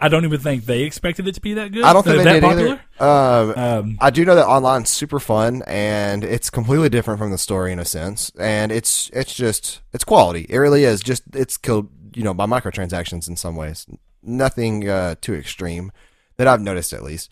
I 0.00 0.08
don't 0.08 0.24
even 0.24 0.38
think 0.38 0.64
they 0.64 0.82
expected 0.82 1.26
it 1.26 1.34
to 1.34 1.40
be 1.40 1.54
that 1.54 1.72
good. 1.72 1.82
I 1.82 1.92
don't 1.92 2.04
think 2.04 2.20
Uh, 2.20 2.24
they 2.24 2.24
that 2.24 2.32
did 2.34 2.42
popular. 2.42 2.80
either. 3.00 3.54
Um, 3.58 3.64
Um, 3.64 3.98
I 4.00 4.10
do 4.10 4.24
know 4.24 4.36
that 4.36 4.46
online's 4.46 4.90
super 4.90 5.18
fun 5.18 5.62
and 5.66 6.22
it's 6.22 6.50
completely 6.50 6.88
different 6.88 7.18
from 7.18 7.32
the 7.32 7.38
story 7.38 7.72
in 7.72 7.78
a 7.80 7.84
sense, 7.84 8.30
and 8.38 8.70
it's 8.70 9.10
it's 9.12 9.34
just 9.34 9.80
it's 9.92 10.04
quality. 10.04 10.46
It 10.48 10.58
really 10.58 10.84
is. 10.84 11.00
Just 11.00 11.24
it's 11.34 11.56
killed, 11.56 11.88
you 12.14 12.22
know, 12.22 12.32
by 12.32 12.46
microtransactions 12.46 13.28
in 13.28 13.36
some 13.36 13.56
ways. 13.56 13.86
Nothing 14.22 14.88
uh, 14.88 15.16
too 15.20 15.34
extreme 15.34 15.90
that 16.36 16.46
I've 16.46 16.60
noticed 16.60 16.92
at 16.92 17.02
least. 17.02 17.30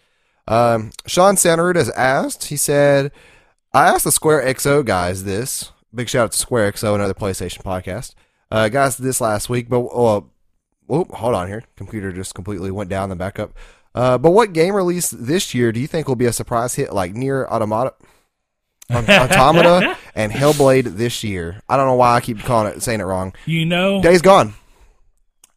Um, 0.48 0.90
Sean 1.06 1.34
Santarud 1.36 1.76
has 1.76 1.90
asked. 1.90 2.46
He 2.46 2.56
said, 2.56 3.12
"I 3.72 3.86
asked 3.88 4.04
the 4.04 4.12
Square 4.12 4.42
XO 4.54 4.84
guys 4.84 5.22
this. 5.24 5.70
Big 5.94 6.08
shout 6.08 6.24
out 6.24 6.32
to 6.32 6.38
Square 6.38 6.72
XO, 6.72 6.94
another 6.96 7.14
PlayStation 7.14 7.62
podcast. 7.62 8.14
Uh, 8.50 8.68
guys, 8.68 8.96
this 8.96 9.20
last 9.20 9.48
week, 9.48 9.68
but 9.68 9.80
uh, 9.86 10.20
Whoop, 10.86 11.10
hold 11.12 11.34
on 11.34 11.48
here. 11.48 11.64
Computer 11.76 12.12
just 12.12 12.34
completely 12.34 12.70
went 12.70 12.88
down 12.90 13.08
the 13.08 13.16
backup. 13.16 13.52
Uh, 13.94 14.18
but 14.18 14.30
what 14.32 14.52
game 14.52 14.74
release 14.74 15.10
this 15.10 15.54
year 15.54 15.72
do 15.72 15.80
you 15.80 15.86
think 15.86 16.06
will 16.06 16.16
be 16.16 16.26
a 16.26 16.32
surprise 16.32 16.74
hit 16.74 16.92
like 16.92 17.14
Nier 17.14 17.46
Automata, 17.46 17.94
Automata 18.92 19.96
and 20.14 20.32
Hellblade 20.32 20.96
this 20.96 21.24
year? 21.24 21.62
I 21.68 21.76
don't 21.76 21.86
know 21.86 21.94
why 21.94 22.14
I 22.14 22.20
keep 22.20 22.40
calling 22.40 22.72
it 22.72 22.82
saying 22.82 23.00
it 23.00 23.04
wrong. 23.04 23.34
you 23.46 23.64
know, 23.66 24.02
Days 24.02 24.22
Gone. 24.22 24.54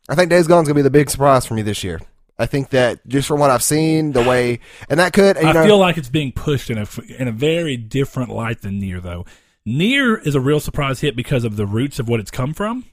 I 0.07 0.15
think 0.15 0.29
Days 0.29 0.47
Gone's 0.47 0.67
gonna 0.67 0.75
be 0.75 0.81
the 0.81 0.89
big 0.89 1.09
surprise 1.09 1.45
for 1.45 1.53
me 1.53 1.61
this 1.61 1.83
year. 1.83 1.99
I 2.39 2.45
think 2.45 2.69
that 2.69 3.05
just 3.05 3.27
from 3.27 3.39
what 3.41 3.49
I've 3.49 3.61
seen, 3.61 4.13
the 4.13 4.23
way 4.23 4.59
and 4.89 4.99
that 4.99 5.13
could 5.13 5.37
I 5.37 5.51
know, 5.51 5.65
feel 5.65 5.77
like 5.77 5.97
it's 5.97 6.09
being 6.09 6.31
pushed 6.31 6.69
in 6.69 6.77
a 6.77 6.87
in 7.17 7.27
a 7.27 7.31
very 7.33 7.75
different 7.77 8.29
light 8.29 8.61
than 8.61 8.79
Nier 8.79 9.01
though. 9.01 9.25
Nier 9.65 10.17
is 10.17 10.33
a 10.35 10.39
real 10.39 10.61
surprise 10.61 11.01
hit 11.01 11.15
because 11.15 11.43
of 11.43 11.57
the 11.57 11.67
roots 11.67 11.99
of 11.99 12.07
what 12.07 12.19
it's 12.21 12.31
come 12.31 12.53
from. 12.53 12.85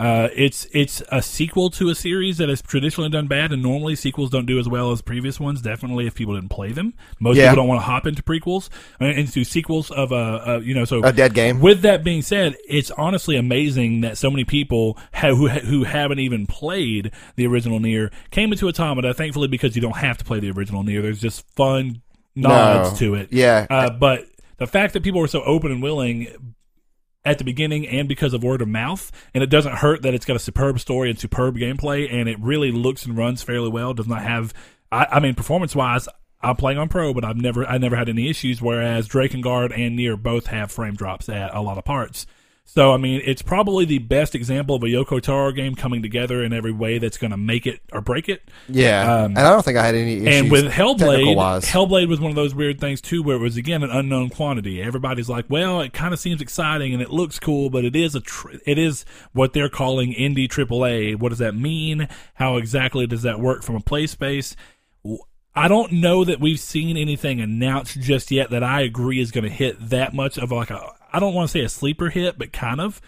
Uh, 0.00 0.28
it's 0.34 0.66
it's 0.72 1.02
a 1.12 1.20
sequel 1.20 1.68
to 1.68 1.90
a 1.90 1.94
series 1.94 2.38
that 2.38 2.48
has 2.48 2.62
traditionally 2.62 3.10
done 3.10 3.26
bad, 3.26 3.52
and 3.52 3.62
normally 3.62 3.94
sequels 3.94 4.30
don't 4.30 4.46
do 4.46 4.58
as 4.58 4.66
well 4.68 4.90
as 4.92 5.02
previous 5.02 5.38
ones. 5.38 5.60
Definitely, 5.60 6.06
if 6.06 6.14
people 6.14 6.34
didn't 6.34 6.48
play 6.48 6.72
them, 6.72 6.94
most 7.18 7.36
Yeah. 7.36 7.50
people 7.50 7.56
don't 7.62 7.68
want 7.68 7.80
to 7.82 7.84
hop 7.86 8.06
into 8.06 8.22
prequels 8.22 8.70
uh, 9.00 9.04
into 9.04 9.44
sequels 9.44 9.90
of 9.90 10.10
a 10.10 10.14
uh, 10.14 10.44
uh, 10.56 10.60
you 10.60 10.74
know. 10.74 10.86
So 10.86 11.02
A 11.04 11.12
dead 11.12 11.34
game. 11.34 11.60
with 11.60 11.82
that 11.82 12.02
being 12.02 12.22
said, 12.22 12.56
it's 12.66 12.90
honestly 12.92 13.36
amazing 13.36 14.00
that 14.00 14.16
so 14.16 14.30
many 14.30 14.44
people 14.44 14.96
ha- 15.12 15.34
who 15.34 15.48
who 15.48 15.84
haven't 15.84 16.18
even 16.20 16.46
played 16.46 17.12
the 17.36 17.46
original 17.46 17.78
Nier 17.78 18.10
came 18.30 18.50
into 18.52 18.68
Automata. 18.68 19.12
Thankfully, 19.12 19.48
because 19.48 19.76
you 19.76 19.82
don't 19.82 19.96
have 19.98 20.16
to 20.18 20.24
play 20.24 20.40
the 20.40 20.50
original 20.50 20.82
Nier. 20.82 21.02
There's 21.02 21.20
just 21.20 21.44
fun 21.54 22.00
nods 22.34 22.92
No. 22.92 22.96
to 22.98 23.14
it. 23.16 23.28
Yeah. 23.32 23.66
Uh, 23.68 23.90
but 23.90 24.24
the 24.56 24.66
fact 24.66 24.94
that 24.94 25.02
people 25.02 25.20
were 25.20 25.28
so 25.28 25.42
open 25.42 25.70
and 25.72 25.82
willing 25.82 26.54
at 27.24 27.38
the 27.38 27.44
beginning 27.44 27.86
and 27.86 28.08
because 28.08 28.32
of 28.32 28.42
word 28.42 28.62
of 28.62 28.68
mouth, 28.68 29.12
and 29.34 29.42
it 29.42 29.50
doesn't 29.50 29.76
hurt 29.76 30.02
that 30.02 30.14
it's 30.14 30.24
got 30.24 30.36
a 30.36 30.40
superb 30.40 30.80
story 30.80 31.10
and 31.10 31.18
superb 31.18 31.56
gameplay, 31.56 32.12
and 32.12 32.28
it 32.28 32.38
really 32.40 32.72
looks 32.72 33.04
and 33.04 33.16
runs 33.16 33.42
fairly 33.42 33.68
well. 33.68 33.94
Does 33.94 34.06
not 34.08 34.22
have, 34.22 34.54
I, 34.90 35.06
I 35.12 35.20
mean, 35.20 35.34
performance 35.34 35.74
wise. 35.76 36.08
I'm 36.42 36.56
playing 36.56 36.78
on 36.78 36.88
pro, 36.88 37.12
but 37.12 37.24
I've 37.24 37.36
never 37.36 37.66
I 37.66 37.76
never 37.76 37.96
had 37.96 38.08
any 38.08 38.30
issues. 38.30 38.62
Whereas 38.62 39.06
Drakengard 39.08 39.76
and 39.78 39.96
Nier 39.96 40.16
both 40.16 40.46
have 40.46 40.72
frame 40.72 40.94
drops 40.94 41.28
at 41.28 41.54
a 41.54 41.60
lot 41.60 41.76
of 41.76 41.84
parts. 41.84 42.26
So 42.64 42.92
I 42.92 42.98
mean, 42.98 43.20
it's 43.24 43.42
probably 43.42 43.84
the 43.84 43.98
best 43.98 44.36
example 44.36 44.76
of 44.76 44.82
a 44.84 44.86
Yoko 44.86 45.20
Taro 45.20 45.50
game 45.50 45.74
coming 45.74 46.02
together 46.02 46.44
in 46.44 46.52
every 46.52 46.70
way 46.70 46.98
that's 46.98 47.18
going 47.18 47.32
to 47.32 47.36
make 47.36 47.66
it 47.66 47.80
or 47.92 48.00
break 48.00 48.28
it. 48.28 48.42
yeah. 48.68 49.12
um, 49.12 49.32
and 49.32 49.40
I 49.40 49.50
don't 49.50 49.64
think 49.64 49.76
I 49.76 49.84
had 49.84 49.96
any 49.96 50.18
issues. 50.18 50.40
And 50.42 50.52
with 50.52 50.70
Hellblade. 50.70 51.36
Hellblade 51.64 52.06
was 52.06 52.20
one 52.20 52.30
of 52.30 52.36
those 52.36 52.54
weird 52.54 52.80
things 52.80 53.00
too, 53.00 53.24
where 53.24 53.34
it 53.34 53.40
was 53.40 53.56
again 53.56 53.82
an 53.82 53.90
unknown 53.90 54.30
quantity. 54.30 54.80
Everybody's 54.80 55.28
like, 55.28 55.46
"Well, 55.48 55.80
it 55.80 55.92
kind 55.92 56.14
of 56.14 56.20
seems 56.20 56.40
exciting 56.40 56.92
and 56.92 57.02
it 57.02 57.10
looks 57.10 57.40
cool, 57.40 57.70
but 57.70 57.84
it 57.84 57.96
is 57.96 58.14
a 58.14 58.20
tr- 58.20 58.58
it 58.64 58.78
is 58.78 59.04
what 59.32 59.52
they're 59.52 59.68
calling 59.68 60.12
indie 60.12 60.48
AAA. 60.48 61.18
What 61.18 61.30
does 61.30 61.38
that 61.38 61.56
mean? 61.56 62.08
How 62.34 62.56
exactly 62.56 63.06
does 63.06 63.22
that 63.22 63.40
work 63.40 63.64
from 63.64 63.74
a 63.74 63.80
play 63.80 64.06
space?" 64.06 64.54
I 65.54 65.66
don't 65.66 65.92
know 65.94 66.24
that 66.24 66.40
we've 66.40 66.60
seen 66.60 66.96
anything 66.96 67.40
announced 67.40 68.00
just 68.00 68.30
yet 68.30 68.50
that 68.50 68.62
I 68.62 68.82
agree 68.82 69.20
is 69.20 69.32
going 69.32 69.44
to 69.44 69.50
hit 69.50 69.76
that 69.90 70.14
much 70.14 70.38
of 70.38 70.52
like 70.52 70.70
a 70.70 70.92
I 71.12 71.20
don't 71.20 71.34
want 71.34 71.48
to 71.48 71.52
say 71.52 71.64
a 71.64 71.68
sleeper 71.68 72.10
hit, 72.10 72.38
but 72.38 72.52
kind 72.52 72.80
of. 72.80 73.00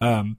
Um, 0.00 0.38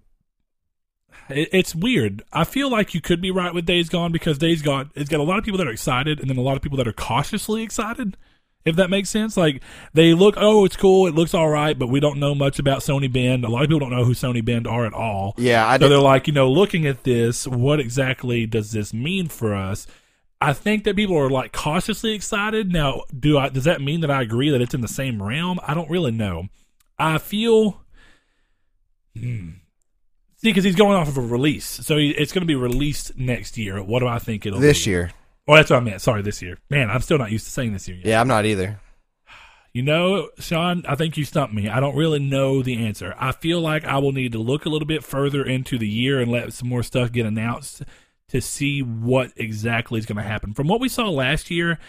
it, 1.30 1.49
it's 1.51 1.76
weird. 1.76 2.24
I 2.32 2.43
feel 2.43 2.70
like 2.70 2.93
you 2.93 3.01
could 3.01 3.22
be 3.22 3.32
right 3.32 3.54
with 3.54 3.66
Days 3.66 3.89
Gone 3.89 4.12
because 4.12 4.38
Days 4.38 4.62
Gone 4.62 4.91
it's 4.95 5.10
got 5.10 5.20
a 5.20 5.24
lot 5.24 5.38
of 5.38 5.45
people 5.45 5.58
that 5.60 5.68
are 5.68 5.72
excited 5.72 6.20
and 6.20 6.30
then 6.30 6.38
a 6.38 6.41
lot 6.41 6.56
of 6.56 6.62
people 6.62 6.78
that 6.78 6.88
are 6.88 6.93
cautiously 6.93 7.64
excited. 7.64 8.18
If 8.66 8.78
that 8.78 8.89
makes 8.89 9.10
sense, 9.10 9.36
like 9.36 9.62
they 9.93 10.14
look, 10.14 10.36
oh, 10.38 10.64
it's 10.64 10.78
cool, 10.78 11.06
it 11.06 11.14
looks 11.14 11.34
all 11.34 11.49
right, 11.49 11.78
but 11.78 11.88
we 11.88 11.99
don't 11.99 12.18
know 12.18 12.34
much 12.34 12.60
about 12.60 12.80
Sony 12.80 13.12
Bend. 13.12 13.43
A 13.43 13.49
lot 13.49 13.64
of 13.64 13.68
people 13.68 13.80
don't 13.80 13.89
know 13.89 14.06
who 14.06 14.14
Sony 14.14 14.43
Bend 14.43 14.68
are 14.68 14.86
at 14.86 14.93
all. 14.93 15.34
Yeah, 15.38 15.68
I 15.68 15.76
so 15.76 15.80
did. 15.80 15.91
they're 15.91 15.97
like, 15.99 16.28
you 16.28 16.34
know, 16.34 16.49
looking 16.49 16.86
at 16.86 17.04
this, 17.04 17.45
what 17.45 17.82
exactly 17.82 18.45
does 18.45 18.72
this 18.72 18.93
mean 18.93 19.28
for 19.28 19.54
us? 19.54 19.86
I 20.39 20.54
think 20.54 20.86
that 20.86 20.95
people 20.95 21.18
are 21.18 21.30
like 21.30 21.51
cautiously 21.51 22.14
excited. 22.14 22.72
Now, 22.72 23.04
do 23.18 23.38
I? 23.38 23.49
Does 23.49 23.66
that 23.66 23.82
mean 23.82 23.99
that 23.99 24.12
I 24.12 24.22
agree 24.22 24.49
that 24.49 24.62
it's 24.62 24.74
in 24.74 24.82
the 24.82 24.88
same 24.88 25.22
realm? 25.22 25.60
I 25.68 25.74
don't 25.74 25.89
really 25.89 26.12
know. 26.12 26.47
I 26.98 27.18
feel. 27.18 27.82
Hmm. 29.18 29.50
See, 30.38 30.50
because 30.50 30.64
he's 30.64 30.76
going 30.76 30.98
off 30.98 31.08
of 31.08 31.18
a 31.18 31.22
release, 31.22 31.66
so 31.66 31.98
he, 31.98 32.10
it's 32.12 32.34
going 32.34 32.41
to 32.41 32.48
be 32.48 32.56
released 32.56 33.18
next 33.18 33.58
year. 33.58 33.82
What 33.82 34.00
do 34.00 34.08
I 34.08 34.20
think 34.20 34.46
it'll 34.46 34.60
this 34.60 34.84
be? 34.84 34.91
year. 34.91 35.12
Oh, 35.48 35.56
that's 35.56 35.70
what 35.70 35.78
I 35.78 35.80
meant. 35.80 36.02
Sorry, 36.02 36.22
this 36.22 36.41
year. 36.41 36.58
Man, 36.70 36.89
I'm 36.89 37.02
still 37.02 37.18
not 37.18 37.32
used 37.32 37.46
to 37.46 37.52
saying 37.52 37.74
this 37.74 37.88
year. 37.88 37.98
Yet. 37.98 38.06
Yeah, 38.06 38.22
I'm 38.22 38.28
not 38.28 38.46
either. 38.46 38.80
You 39.74 39.82
know, 39.82 40.30
Sean, 40.38 40.84
I 40.88 40.96
think 40.96 41.18
you 41.18 41.26
stumped 41.26 41.54
me. 41.54 41.68
I 41.68 41.80
don't 41.80 41.96
really 41.96 42.20
know 42.20 42.62
the 42.62 42.86
answer. 42.86 43.16
I 43.18 43.32
feel 43.32 43.60
like 43.60 43.86
I 43.86 43.98
will 43.98 44.12
need 44.12 44.34
to 44.34 44.38
look 44.38 44.66
a 44.66 44.70
little 44.70 44.88
bit 44.88 45.04
further 45.04 45.44
into 45.44 45.80
the 45.80 45.88
year 45.88 46.20
and 46.22 46.32
let 46.32 46.54
some 46.54 46.70
more 46.70 46.84
stuff 46.84 47.12
get 47.12 47.26
announced 47.26 47.82
to 48.28 48.39
see 48.39 48.82
what 48.82 49.32
exactly 49.36 49.98
is 50.00 50.06
going 50.06 50.18
to 50.18 50.24
happen. 50.24 50.54
From 50.54 50.68
what 50.68 50.80
we 50.80 50.89
saw 50.89 51.10
last 51.10 51.50
year, 51.50 51.80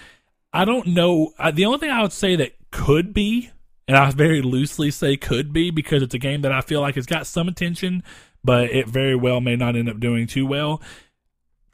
I 0.52 0.64
don't 0.64 0.88
know. 0.88 1.32
The 1.52 1.66
only 1.66 1.78
thing 1.78 1.90
I 1.90 2.02
would 2.02 2.12
say 2.12 2.36
that 2.36 2.52
could 2.70 3.12
be, 3.12 3.50
and 3.86 3.96
I 3.96 4.10
very 4.10 4.42
loosely 4.42 4.90
say 4.90 5.16
could 5.16 5.52
be 5.52 5.70
because 5.70 6.02
it's 6.02 6.14
a 6.14 6.18
game 6.18 6.42
that 6.42 6.52
I 6.52 6.60
feel 6.60 6.80
like 6.80 6.94
has 6.94 7.06
got 7.06 7.26
some 7.26 7.48
attention, 7.48 8.02
but 8.42 8.70
it 8.70 8.88
very 8.88 9.16
well 9.16 9.40
may 9.40 9.56
not 9.56 9.76
end 9.76 9.88
up 9.88 10.00
doing 10.00 10.26
too 10.26 10.46
well. 10.46 10.80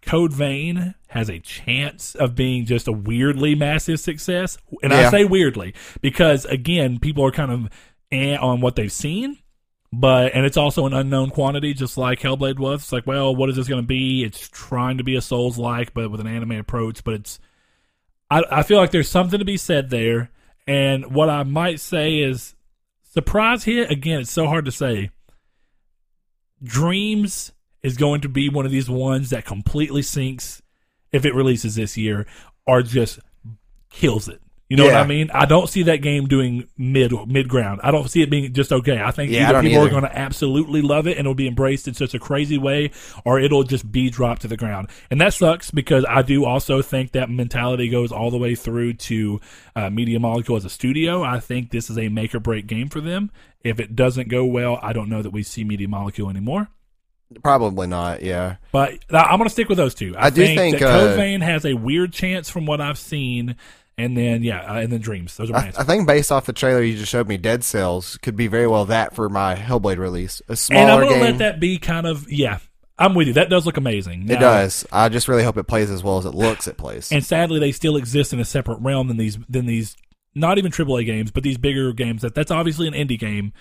Code 0.02 0.32
Vein 0.32 0.94
has 1.08 1.28
a 1.28 1.38
chance 1.38 2.14
of 2.14 2.34
being 2.34 2.64
just 2.64 2.88
a 2.88 2.92
weirdly 2.92 3.54
massive 3.54 4.00
success. 4.00 4.56
And 4.82 4.92
I 4.92 5.11
say 5.11 5.24
weirdly 5.24 5.74
because, 6.00 6.44
again, 6.46 6.98
people 6.98 7.24
are 7.24 7.30
kind 7.30 7.52
of 7.52 7.68
eh 8.11 8.36
on 8.36 8.61
what 8.61 8.76
they've 8.76 8.92
seen. 8.92 9.38
But 9.92 10.34
and 10.34 10.46
it's 10.46 10.56
also 10.56 10.86
an 10.86 10.94
unknown 10.94 11.30
quantity, 11.30 11.74
just 11.74 11.98
like 11.98 12.20
Hellblade 12.20 12.61
was. 12.61 12.82
It's 12.82 12.92
like, 12.92 13.06
well, 13.08 13.34
what 13.34 13.50
is 13.50 13.56
this 13.56 13.66
going 13.66 13.82
to 13.82 13.86
be? 13.86 14.22
It's 14.22 14.48
trying 14.48 14.98
to 14.98 15.04
be 15.04 15.16
a 15.16 15.20
Souls 15.20 15.58
like, 15.58 15.92
but 15.92 16.11
with 16.11 16.20
an 16.20 16.28
anime 16.28 16.52
approach. 16.52 17.02
But 17.02 17.14
it's, 17.14 17.40
I, 18.30 18.44
I 18.50 18.62
feel 18.62 18.78
like 18.78 18.92
there's 18.92 19.08
something 19.08 19.40
to 19.40 19.44
be 19.44 19.56
said 19.56 19.90
there. 19.90 20.30
And 20.70 21.12
what 21.12 21.28
I 21.28 21.42
might 21.42 21.80
say 21.80 22.20
is, 22.20 22.54
surprise 23.02 23.64
hit 23.64 23.90
again. 23.90 24.20
It's 24.20 24.30
so 24.30 24.46
hard 24.46 24.66
to 24.66 24.70
say. 24.70 25.10
Dreams 26.62 27.50
is 27.82 27.96
going 27.96 28.20
to 28.20 28.28
be 28.28 28.48
one 28.48 28.66
of 28.66 28.70
these 28.70 28.88
ones 28.88 29.30
that 29.30 29.44
completely 29.44 30.02
sinks 30.02 30.62
if 31.10 31.24
it 31.24 31.34
releases 31.34 31.74
this 31.74 31.96
year, 31.96 32.24
or 32.68 32.82
just 32.82 33.18
kills 33.90 34.28
it. 34.28 34.40
You 34.70 34.76
know 34.76 34.84
what 34.84 34.94
I 34.94 35.04
mean? 35.04 35.32
I 35.34 35.46
don't 35.46 35.68
see 35.68 35.82
that 35.82 35.96
game 35.96 36.28
doing 36.28 36.68
mid 36.78 37.12
mid 37.26 37.48
ground. 37.48 37.80
I 37.82 37.90
don't 37.90 38.08
see 38.08 38.22
it 38.22 38.30
being 38.30 38.52
just 38.52 38.70
okay. 38.70 39.02
I 39.02 39.10
think 39.10 39.32
Yeah, 39.32 39.44
either 39.44 39.54
don't 39.54 39.64
people 39.64 39.84
are 39.84 39.90
going 39.90 40.04
to 40.04 40.16
absolutely 40.16 40.80
love 40.80 41.08
it 41.08 41.18
and 41.18 41.20
it'll 41.20 41.34
be 41.34 41.48
embraced 41.48 41.88
in 41.88 41.94
such 41.94 42.14
a 42.14 42.20
crazy 42.20 42.56
way, 42.56 42.92
or 43.24 43.40
it'll 43.40 43.64
just 43.64 43.90
be 43.90 44.10
dropped 44.10 44.42
to 44.42 44.48
the 44.48 44.56
ground. 44.56 44.88
And 45.10 45.20
that 45.20 45.34
sucks 45.34 45.72
because 45.72 46.04
I 46.08 46.22
do 46.22 46.44
also 46.44 46.82
think 46.82 47.10
that 47.12 47.28
mentality 47.28 47.88
goes 47.88 48.12
all 48.12 48.30
the 48.30 48.38
way 48.38 48.54
through 48.54 48.94
to 48.94 49.40
uh, 49.74 49.90
Media 49.90 50.20
Molecule 50.20 50.56
as 50.56 50.64
a 50.64 50.70
studio. 50.70 51.24
I 51.24 51.40
think 51.40 51.72
this 51.72 51.90
is 51.90 51.98
a 51.98 52.08
make 52.08 52.32
or 52.32 52.40
break 52.40 52.68
game 52.68 52.88
for 52.88 53.00
them. 53.00 53.32
If 53.64 53.80
it 53.80 53.96
doesn't 53.96 54.28
go 54.28 54.44
well, 54.44 54.78
I 54.80 54.92
don't 54.92 55.08
know 55.08 55.20
that 55.20 55.30
we 55.30 55.42
see 55.42 55.64
Media 55.64 55.88
Molecule 55.88 56.30
anymore. 56.30 56.68
Probably 57.42 57.86
not. 57.86 58.22
Yeah. 58.22 58.56
But 58.72 59.04
I'm 59.10 59.38
going 59.38 59.48
to 59.48 59.52
stick 59.52 59.68
with 59.68 59.78
those 59.78 59.94
two. 59.94 60.16
I, 60.16 60.26
I 60.26 60.30
do 60.30 60.44
think, 60.44 60.78
that 60.78 60.88
uh, 60.88 60.98
Code 60.98 61.16
Vein 61.16 61.40
has 61.40 61.64
a 61.64 61.74
weird 61.74 62.12
chance 62.12 62.50
from 62.50 62.66
what 62.66 62.80
I've 62.80 62.98
seen, 62.98 63.56
and 64.05 64.16
then 64.16 64.42
yeah, 64.42 64.61
uh, 64.70 64.78
and 64.80 64.92
then 64.92 65.01
Dreams. 65.01 65.36
Those 65.36 65.51
are 65.51 65.55
my 65.55 65.59
I, 65.61 65.66
answers. 65.66 65.80
I 65.80 65.84
think 65.84 66.07
based 66.07 66.32
off 66.32 66.46
the 66.46 66.53
trailer 66.53 66.82
you 66.82 66.96
just 66.96 67.11
showed 67.11 67.28
me, 67.28 67.36
Dead 67.36 67.62
Cells 67.64 68.18
could 68.22 68.36
be 68.36 68.46
very 68.46 68.66
well 68.66 68.84
that 68.86 69.14
for 69.14 69.28
my 69.28 69.55
Hellblade 69.55 69.98
release. 69.98 70.42
A 70.48 70.57
smaller 70.57 70.82
and 70.82 70.90
I'm 70.90 70.98
going 71.01 71.09
to 71.09 71.14
game. 71.14 71.24
let 71.24 71.38
that 71.38 71.61
be 71.61 71.78
kind 71.78 72.07
of 72.07 72.30
yeah. 72.30 72.59
I'm 72.98 73.14
with 73.14 73.28
you. 73.28 73.32
That 73.34 73.48
does 73.48 73.64
look 73.64 73.78
amazing. 73.78 74.22
it 74.24 74.34
Now- 74.34 74.40
does. 74.40 74.86
I 74.92 75.09
just 75.09 75.26
really 75.26 75.42
hope 75.42 75.57
it 75.57 75.64
plays 75.64 75.90
as 75.90 76.03
well 76.03 76.18
as 76.18 76.26
it 76.26 76.34
looks 76.34 76.68
it 76.68 76.76
plays. 76.76 77.11
and 77.11 77.24
sadly, 77.24 77.59
they 77.59 77.72
still 77.72 77.96
exist 77.96 78.32
in 78.34 78.40
a 78.40 78.44
separate 78.44 78.78
realm 78.80 79.09
than 79.09 79.16
these 79.16 79.38
than 79.48 79.66
these 79.66 79.96
not 80.34 80.59
even 80.59 80.70
AAA 80.70 81.07
games, 81.07 81.30
but 81.30 81.42
these 81.42 81.57
bigger 81.59 81.92
games. 81.92 82.22
That 82.22 82.34
that's 82.34 82.51
obviously 82.51 82.86
an 82.88 82.94
indie 82.94 83.18
game. 83.18 83.53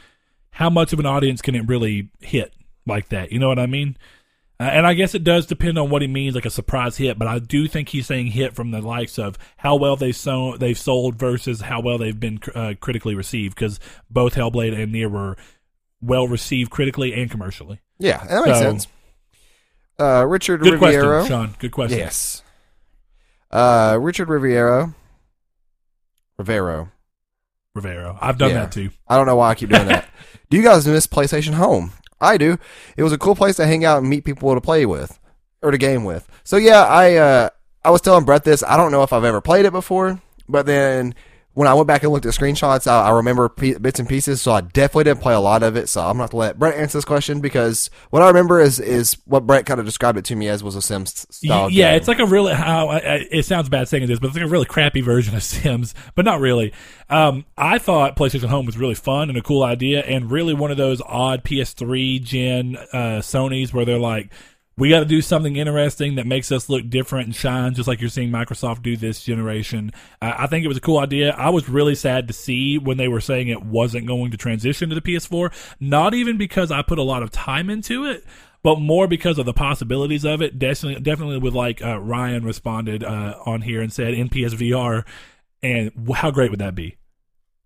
How 0.52 0.70
much 0.70 0.92
of 0.94 1.00
an 1.00 1.06
audience 1.06 1.42
can 1.42 1.56
it 1.56 1.68
really 1.68 2.10
hit 2.20 2.54
like 2.86 3.10
that? 3.10 3.32
You 3.32 3.40
know 3.40 3.48
what 3.48 3.60
I 3.60 3.66
mean? 3.66 3.96
Uh, 4.60 4.64
and 4.64 4.86
I 4.86 4.94
guess 4.94 5.16
it 5.16 5.24
does 5.24 5.46
depend 5.46 5.78
on 5.78 5.90
what 5.90 6.02
he 6.02 6.08
means, 6.10 6.36
like 6.36 6.46
a 6.46 6.50
surprise 6.50 6.98
hit. 6.98 7.18
But 7.18 7.28
I 7.30 7.40
do 7.40 7.68
think 7.68 7.90
he's 7.90 8.08
saying 8.08 8.28
hit 8.28 8.54
from 8.56 8.72
the 8.72 8.82
likes 8.82 9.18
of 9.18 9.38
how 9.58 9.76
well 9.78 9.96
they've 9.96 10.16
sold, 10.16 10.60
they've 10.60 10.78
sold 10.78 11.16
versus 11.16 11.62
how 11.62 11.80
well 11.82 11.98
they've 11.98 12.20
been 12.20 12.40
uh, 12.54 12.74
critically 12.80 13.16
received. 13.16 13.56
Because 13.56 13.80
both 14.10 14.36
Hellblade 14.36 14.78
and 14.78 14.92
Nier 14.92 15.08
were 15.08 15.38
well 16.02 16.28
received 16.28 16.72
critically 16.72 17.14
and 17.14 17.32
commercially. 17.32 17.80
yeah, 18.00 18.18
that 18.26 18.46
makes 18.46 18.58
So- 18.58 18.64
sense. 18.64 18.88
Uh, 19.98 20.26
Richard 20.26 20.62
Good 20.62 20.76
Riviero. 20.80 21.20
question, 21.20 21.28
Sean. 21.28 21.56
Good 21.60 21.72
question. 21.72 22.00
Yes. 22.00 22.42
Uh, 23.52 23.98
Richard 24.00 24.30
Riviero. 24.30 24.94
Rivero. 26.38 26.90
Rivero. 27.76 28.18
I've 28.22 28.38
done 28.38 28.52
Yeah. 28.52 28.62
that 28.62 28.72
too. 28.72 28.92
I 29.08 29.18
don't 29.18 29.26
know 29.26 29.36
why 29.36 29.50
I 29.50 29.56
keep 29.56 29.70
doing 29.70 29.88
that. 29.88 30.08
do 30.50 30.58
you 30.58 30.64
guys 30.64 30.88
miss 30.88 31.06
PlayStation 31.06 31.54
Home? 31.54 31.92
I 32.22 32.38
do. 32.38 32.58
It 32.98 33.04
was 33.04 33.14
a 33.14 33.18
cool 33.18 33.36
place 33.36 33.56
to 33.58 33.66
hang 33.66 33.86
out 33.86 34.00
and 34.00 34.10
meet 34.10 34.26
people 34.26 34.54
to 34.54 34.62
play 34.62 34.86
with 34.86 35.20
or 35.62 35.72
to 35.72 35.78
game 35.78 36.04
with. 36.04 36.28
So 36.44 36.58
yeah, 36.58 36.84
I 36.84 37.16
uh, 37.16 37.50
I 37.84 37.92
was 37.92 38.02
telling 38.02 38.26
Brett 38.26 38.44
this. 38.44 38.64
I 38.64 38.78
don't 38.78 38.92
know 38.92 39.04
if 39.04 39.14
I've 39.14 39.24
ever 39.24 39.42
played 39.42 39.66
it 39.66 39.72
before, 39.72 40.22
but 40.48 40.66
then 40.66 41.16
when 41.54 41.68
I 41.68 41.74
went 41.74 41.88
back 41.88 42.04
and 42.04 42.12
looked 42.12 42.26
at 42.26 42.34
screenshots, 42.34 42.88
I, 42.88 43.08
I 43.08 43.10
remember 43.12 43.50
p- 43.50 43.74
bits 43.74 44.00
and 44.00 44.08
pieces. 44.08 44.42
So 44.42 44.52
I 44.52 44.62
definitely 44.62 45.06
didn't 45.06 45.22
play 45.22 45.34
a 45.34 45.40
lot 45.40 45.64
of 45.64 45.76
it. 45.76 45.90
So 45.90 46.02
I'm 46.02 46.18
not 46.18 46.32
to 46.32 46.38
let 46.38 46.60
Brett 46.60 46.76
answer 46.76 46.98
this 46.98 47.06
question 47.06 47.42
because 47.42 47.90
what 48.12 48.22
I 48.22 48.28
remember 48.28 48.60
is 48.60 48.80
is 48.80 49.18
what 49.26 49.46
Brett 49.46 49.66
kind 49.66 49.80
of 49.80 49.86
described 49.86 50.18
it 50.18 50.26
to 50.26 50.36
me 50.36 50.48
as 50.48 50.64
was 50.64 50.76
a 50.76 50.82
Sims 50.82 51.26
style. 51.30 51.70
Yeah, 51.70 51.90
game. 51.90 51.98
it's 51.98 52.08
like 52.08 52.20
a 52.20 52.26
really 52.26 52.54
how 52.54 52.92
it 53.02 53.46
sounds 53.46 53.68
bad 53.68 53.88
saying 53.88 54.08
this, 54.08 54.20
but 54.20 54.28
it's 54.28 54.36
like 54.38 54.46
a 54.46 54.50
really 54.50 54.66
crappy 54.66 55.02
version 55.02 55.36
of 55.36 55.44
Sims, 55.50 55.96
but 56.16 56.24
not 56.24 56.40
really. 56.40 56.72
Um, 57.10 57.46
I 57.58 57.80
thought 57.80 58.16
PlayStation 58.16 58.50
Home 58.50 58.66
was 58.66 58.78
really 58.78 58.96
fun 58.96 59.30
and 59.30 59.38
a 59.38 59.42
cool 59.42 59.64
idea, 59.64 60.02
and 60.02 60.32
really 60.32 60.54
one 60.54 60.72
of 60.72 60.78
those 60.78 61.02
odd 61.02 61.44
PS3 61.44 62.24
gen 62.24 62.78
uh, 62.94 63.20
Sony's 63.22 63.74
where 63.74 63.86
they're 63.86 64.00
like, 64.00 64.32
we 64.80 64.90
got 64.90 65.00
to 65.00 65.06
do 65.06 65.22
something 65.22 65.58
interesting 65.58 66.16
that 66.16 66.26
makes 66.26 66.54
us 66.54 66.70
look 66.70 66.90
different 66.90 67.28
and 67.28 67.36
shine, 67.36 67.74
just 67.74 67.88
like 67.88 68.00
you're 68.00 68.10
seeing 68.10 68.32
Microsoft 68.32 68.82
do 68.82 68.96
this 68.96 69.22
generation. 69.22 69.92
I 70.22 70.48
think 70.48 70.64
it 70.64 70.70
was 70.70 70.78
a 70.78 70.82
cool 70.82 71.00
idea. 71.00 71.32
I 71.32 71.50
was 71.50 71.68
really 71.68 71.96
sad 71.96 72.28
to 72.30 72.34
see 72.34 72.78
when 72.78 72.96
they 72.96 73.10
were 73.10 73.20
saying 73.20 73.50
it 73.50 73.62
wasn't 73.62 74.08
going 74.08 74.32
to 74.32 74.38
transition 74.38 74.88
to 74.88 74.96
the 74.96 75.02
PS4, 75.02 75.54
not 75.82 76.14
even 76.14 76.38
because 76.38 76.72
I 76.72 76.82
put 76.82 76.98
a 76.98 77.04
lot 77.04 77.24
of 77.24 77.30
time 77.30 77.70
into 77.70 78.06
it. 78.06 78.24
But 78.62 78.80
more 78.80 79.08
because 79.08 79.38
of 79.38 79.46
the 79.46 79.54
possibilities 79.54 80.26
of 80.26 80.42
it, 80.42 80.60
definitely, 80.60 81.02
definitely 81.02 81.38
with 81.38 81.54
like 81.54 81.82
uh, 81.82 81.98
Ryan 82.00 82.44
responded 82.44 83.06
uh, 83.06 83.36
on 83.46 83.62
here 83.62 83.82
and 83.82 83.92
said 83.92 84.14
in 84.14 84.28
PSVR, 84.28 85.06
and 85.64 85.92
how 86.14 86.32
great 86.32 86.52
would 86.52 86.60
that 86.60 86.76
be? 86.76 86.99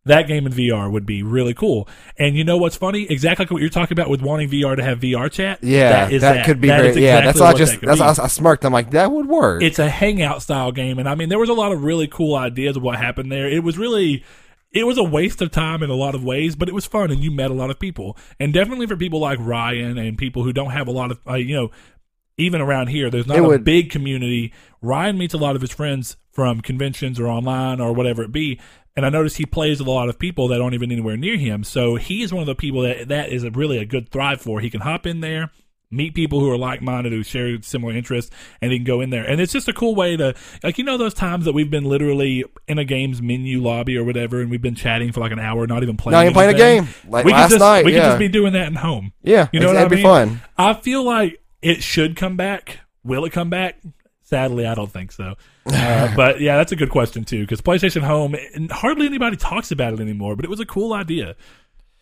That 0.06 0.28
game 0.28 0.46
in 0.46 0.52
VR 0.52 0.92
would 0.92 1.06
be 1.06 1.24
really 1.24 1.54
cool. 1.54 1.88
And 2.18 2.36
you 2.36 2.44
know 2.44 2.58
what's 2.58 2.76
funny? 2.76 3.04
Exactly 3.10 3.46
like 3.46 3.52
what 3.52 3.62
you're 3.62 3.70
talking 3.70 3.96
about 3.96 4.10
with 4.10 4.22
wanting 4.22 4.50
VR 4.50 4.76
to 4.76 4.84
have 4.84 5.00
VR 5.00 5.32
chat. 5.32 5.64
Yeah, 5.64 6.10
that, 6.10 6.22
that 6.22 6.46
could 6.46 6.60
be 6.60 6.68
that 6.68 6.82
great. 6.82 6.98
yeah, 6.98 7.22
that's 7.22 7.40
all. 7.40 7.54
Just 7.56 7.80
that 7.82 7.98
that's 7.98 8.20
I, 8.20 8.26
I 8.26 8.28
smirked. 8.28 8.66
I'm 8.66 8.74
like, 8.74 8.92
that 8.92 9.12
would 9.12 9.28
work. 9.28 9.64
It's 9.64 9.80
a 9.80 9.90
hangout 9.90 10.42
style 10.42 10.72
game, 10.72 11.00
and 11.00 11.08
I 11.08 11.16
mean, 11.16 11.30
there 11.30 11.40
was 11.40 11.50
a 11.50 11.54
lot 11.54 11.72
of 11.72 11.84
really 11.84 12.08
cool 12.08 12.36
ideas 12.36 12.76
of 12.76 12.84
what 12.84 12.98
happened 12.98 13.32
there. 13.32 13.48
It 13.50 13.64
was 13.64 13.78
really. 13.78 14.24
It 14.72 14.88
was 14.88 14.98
a 14.98 15.04
waste 15.04 15.40
of 15.44 15.52
time 15.52 15.84
in 15.84 15.92
a 15.92 15.96
lot 15.96 16.16
of 16.16 16.24
ways, 16.24 16.56
but 16.56 16.68
it 16.68 16.74
was 16.74 16.88
fun, 16.88 17.12
and 17.12 17.24
you 17.24 17.30
met 17.30 17.52
a 17.52 17.54
lot 17.54 17.70
of 17.70 17.78
people. 17.78 18.18
And 18.40 18.52
definitely 18.52 18.88
for 18.88 18.98
people 18.98 19.20
like 19.20 19.38
Ryan 19.40 20.00
and 20.00 20.18
people 20.18 20.44
who 20.44 20.52
don't 20.52 20.72
have 20.72 20.88
a 20.88 20.92
lot 20.92 21.12
of, 21.12 21.20
uh, 21.30 21.36
you 21.36 21.56
know, 21.56 21.70
even 22.38 22.60
around 22.60 22.88
here, 22.88 23.12
there's 23.12 23.28
not 23.28 23.38
it 23.38 23.44
a 23.44 23.48
would, 23.48 23.64
big 23.64 23.92
community. 23.92 24.52
Ryan 24.82 25.18
meets 25.20 25.36
a 25.36 25.38
lot 25.38 25.56
of 25.56 25.62
his 25.62 25.72
friends 25.72 26.18
from 26.32 26.62
conventions 26.62 27.20
or 27.20 27.28
online 27.28 27.80
or 27.80 27.94
whatever 27.94 28.24
it 28.24 28.32
be, 28.32 28.60
and 28.96 29.06
I 29.06 29.10
notice 29.10 29.36
he 29.36 29.46
plays 29.46 29.80
with 29.80 29.88
a 29.88 29.92
lot 29.92 30.10
of 30.10 30.20
people 30.20 30.48
that 30.50 30.62
aren't 30.62 30.76
even 30.76 30.92
anywhere 30.92 31.18
near 31.18 31.38
him. 31.38 31.64
So 31.64 31.96
he's 31.96 32.34
one 32.34 32.42
of 32.42 32.48
the 32.48 32.56
people 32.56 32.82
that 32.82 33.08
that 33.08 33.32
is 33.32 33.44
a 33.44 33.52
really 33.52 33.78
a 33.78 33.86
good 33.86 34.10
thrive 34.10 34.42
for. 34.42 34.60
He 34.60 34.70
can 34.70 34.82
hop 34.82 35.08
in 35.08 35.22
there, 35.22 35.52
meet 35.90 36.14
people 36.14 36.40
who 36.40 36.50
are 36.52 36.58
like 36.58 36.82
minded, 36.82 37.12
who 37.12 37.24
share 37.24 37.62
similar 37.62 37.94
interests, 37.94 38.32
and 38.62 38.72
he 38.72 38.78
can 38.78 38.86
go 38.86 39.02
in 39.02 39.10
there. 39.10 39.24
And 39.24 39.42
it's 39.42 39.54
just 39.54 39.68
a 39.68 39.74
cool 39.74 39.96
way 39.96 40.18
to, 40.18 40.36
like, 40.64 40.78
you 40.78 40.84
know, 40.84 40.98
those 40.98 41.14
times 41.14 41.46
that 41.46 41.54
we've 41.54 41.70
been 41.70 41.86
literally 41.86 42.44
in 42.68 42.78
a 42.78 42.86
game's 42.86 43.22
menu 43.22 43.62
lobby 43.62 43.98
or 43.98 44.04
whatever, 44.04 44.42
and 44.42 44.52
we've 44.52 44.62
been 44.62 44.76
chatting 44.76 45.12
for 45.12 45.22
like 45.22 45.32
an 45.32 45.40
hour, 45.40 45.66
not 45.66 45.84
even 45.84 45.98
playing. 45.98 46.14
Not 46.14 46.24
even 46.24 46.34
playing 46.34 46.54
a 46.54 46.58
game. 46.58 46.88
Like 47.08 47.26
we 47.26 47.32
last 47.32 47.52
just, 47.52 47.60
night, 47.62 47.86
we 47.86 47.94
yeah. 47.94 48.00
could 48.00 48.08
just 48.08 48.20
be 48.20 48.28
doing 48.28 48.54
that 48.54 48.68
at 48.68 48.76
home. 48.76 49.14
Yeah, 49.24 49.48
you 49.52 49.60
know 49.60 49.68
what 49.68 49.78
I 49.78 49.82
mean? 49.82 49.90
Be 49.90 50.04
fun. 50.04 50.42
I 50.58 50.74
feel 50.74 51.04
like 51.04 51.42
it 51.62 51.82
should 51.82 52.16
come 52.16 52.38
back. 52.38 52.80
Will 53.04 53.26
it 53.26 53.32
come 53.32 53.50
back? 53.50 53.80
Sadly, 54.34 54.66
I 54.66 54.74
don't 54.74 54.92
think 54.92 55.12
so. 55.12 55.36
Uh, 55.68 56.12
but 56.16 56.42
yeah, 56.42 56.58
that's 56.58 56.72
a 56.72 56.76
good 56.76 56.90
question 56.90 57.24
too, 57.24 57.42
because 57.42 57.62
PlayStation 57.62 58.02
Home, 58.02 58.36
hardly 58.72 59.06
anybody 59.06 59.38
talks 59.38 59.70
about 59.70 59.94
it 59.94 60.00
anymore. 60.00 60.36
But 60.36 60.44
it 60.44 60.50
was 60.50 60.60
a 60.60 60.66
cool 60.66 60.92
idea. 60.92 61.36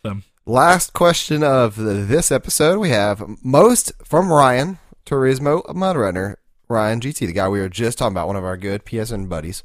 So. 0.02 0.22
Last 0.46 0.94
question 0.94 1.44
of 1.44 1.76
the, 1.76 1.92
this 1.92 2.32
episode, 2.32 2.80
we 2.80 2.88
have 2.88 3.22
most 3.44 3.92
from 4.06 4.32
Ryan 4.32 4.80
Turismo 5.06 5.66
Mudrunner, 5.66 6.36
Ryan 6.70 7.02
GT, 7.02 7.28
the 7.28 7.34
guy 7.34 7.50
we 7.50 7.60
were 7.60 7.68
just 7.68 7.98
talking 7.98 8.14
about, 8.14 8.28
one 8.28 8.38
of 8.38 8.46
our 8.46 8.56
good 8.56 8.86
PSN 8.86 9.28
buddies. 9.28 9.62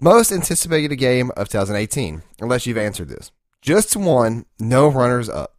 Most 0.00 0.32
anticipated 0.32 0.96
game 0.96 1.30
of 1.36 1.48
2018, 1.48 2.24
unless 2.40 2.66
you've 2.66 2.76
answered 2.76 3.10
this. 3.10 3.30
Just 3.62 3.94
one, 3.94 4.44
no 4.58 4.88
runners 4.88 5.28
up. 5.28 5.57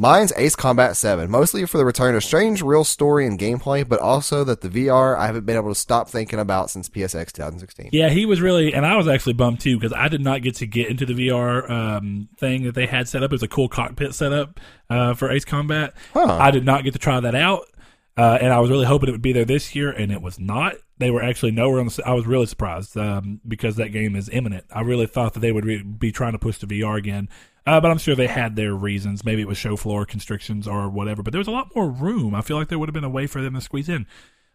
Mine's 0.00 0.32
Ace 0.38 0.56
Combat 0.56 0.96
7, 0.96 1.30
mostly 1.30 1.66
for 1.66 1.76
the 1.76 1.84
return 1.84 2.14
of 2.14 2.22
Strangereal 2.22 2.86
story 2.86 3.26
and 3.26 3.38
gameplay, 3.38 3.86
but 3.86 4.00
also 4.00 4.44
that 4.44 4.62
the 4.62 4.70
VR 4.70 5.14
I 5.14 5.26
haven't 5.26 5.44
been 5.44 5.56
able 5.56 5.68
to 5.68 5.74
stop 5.74 6.08
thinking 6.08 6.38
about 6.38 6.70
since 6.70 6.88
PSX 6.88 7.32
2016. 7.32 7.90
Yeah, 7.92 8.08
he 8.08 8.24
was 8.24 8.40
really, 8.40 8.72
and 8.72 8.86
I 8.86 8.96
was 8.96 9.06
actually 9.06 9.34
bummed 9.34 9.60
too 9.60 9.76
because 9.78 9.92
I 9.92 10.08
did 10.08 10.22
not 10.22 10.40
get 10.40 10.54
to 10.54 10.66
get 10.66 10.88
into 10.88 11.04
the 11.04 11.12
VR 11.12 11.68
um, 11.68 12.30
thing 12.38 12.62
that 12.62 12.74
they 12.74 12.86
had 12.86 13.10
set 13.10 13.22
up. 13.22 13.30
It 13.30 13.34
was 13.34 13.42
a 13.42 13.48
cool 13.48 13.68
cockpit 13.68 14.14
setup 14.14 14.58
uh, 14.88 15.12
for 15.12 15.30
Ace 15.30 15.44
Combat. 15.44 15.92
Huh. 16.14 16.38
I 16.40 16.50
did 16.50 16.64
not 16.64 16.82
get 16.82 16.94
to 16.94 16.98
try 16.98 17.20
that 17.20 17.34
out, 17.34 17.66
uh, 18.16 18.38
and 18.40 18.54
I 18.54 18.60
was 18.60 18.70
really 18.70 18.86
hoping 18.86 19.10
it 19.10 19.12
would 19.12 19.20
be 19.20 19.34
there 19.34 19.44
this 19.44 19.74
year, 19.74 19.90
and 19.90 20.10
it 20.10 20.22
was 20.22 20.40
not. 20.40 20.76
They 20.96 21.10
were 21.10 21.22
actually 21.22 21.52
nowhere 21.52 21.78
on 21.78 21.88
the. 21.88 22.02
I 22.06 22.14
was 22.14 22.26
really 22.26 22.46
surprised 22.46 22.96
um, 22.96 23.42
because 23.46 23.76
that 23.76 23.90
game 23.90 24.16
is 24.16 24.30
imminent. 24.30 24.64
I 24.70 24.80
really 24.80 25.06
thought 25.06 25.34
that 25.34 25.40
they 25.40 25.52
would 25.52 25.66
re- 25.66 25.82
be 25.82 26.10
trying 26.10 26.32
to 26.32 26.38
push 26.38 26.56
the 26.56 26.66
VR 26.66 26.96
again. 26.96 27.28
Uh, 27.66 27.80
but 27.80 27.90
I'm 27.90 27.98
sure 27.98 28.14
they 28.14 28.26
had 28.26 28.56
their 28.56 28.74
reasons. 28.74 29.24
Maybe 29.24 29.42
it 29.42 29.48
was 29.48 29.58
show 29.58 29.76
floor 29.76 30.04
constrictions 30.04 30.66
or 30.66 30.88
whatever. 30.88 31.22
But 31.22 31.32
there 31.32 31.38
was 31.38 31.48
a 31.48 31.52
lot 31.52 31.74
more 31.74 31.88
room. 31.88 32.34
I 32.34 32.40
feel 32.40 32.56
like 32.56 32.68
there 32.68 32.78
would 32.78 32.88
have 32.88 32.94
been 32.94 33.04
a 33.04 33.10
way 33.10 33.26
for 33.26 33.42
them 33.42 33.54
to 33.54 33.60
squeeze 33.60 33.88
in. 33.88 34.06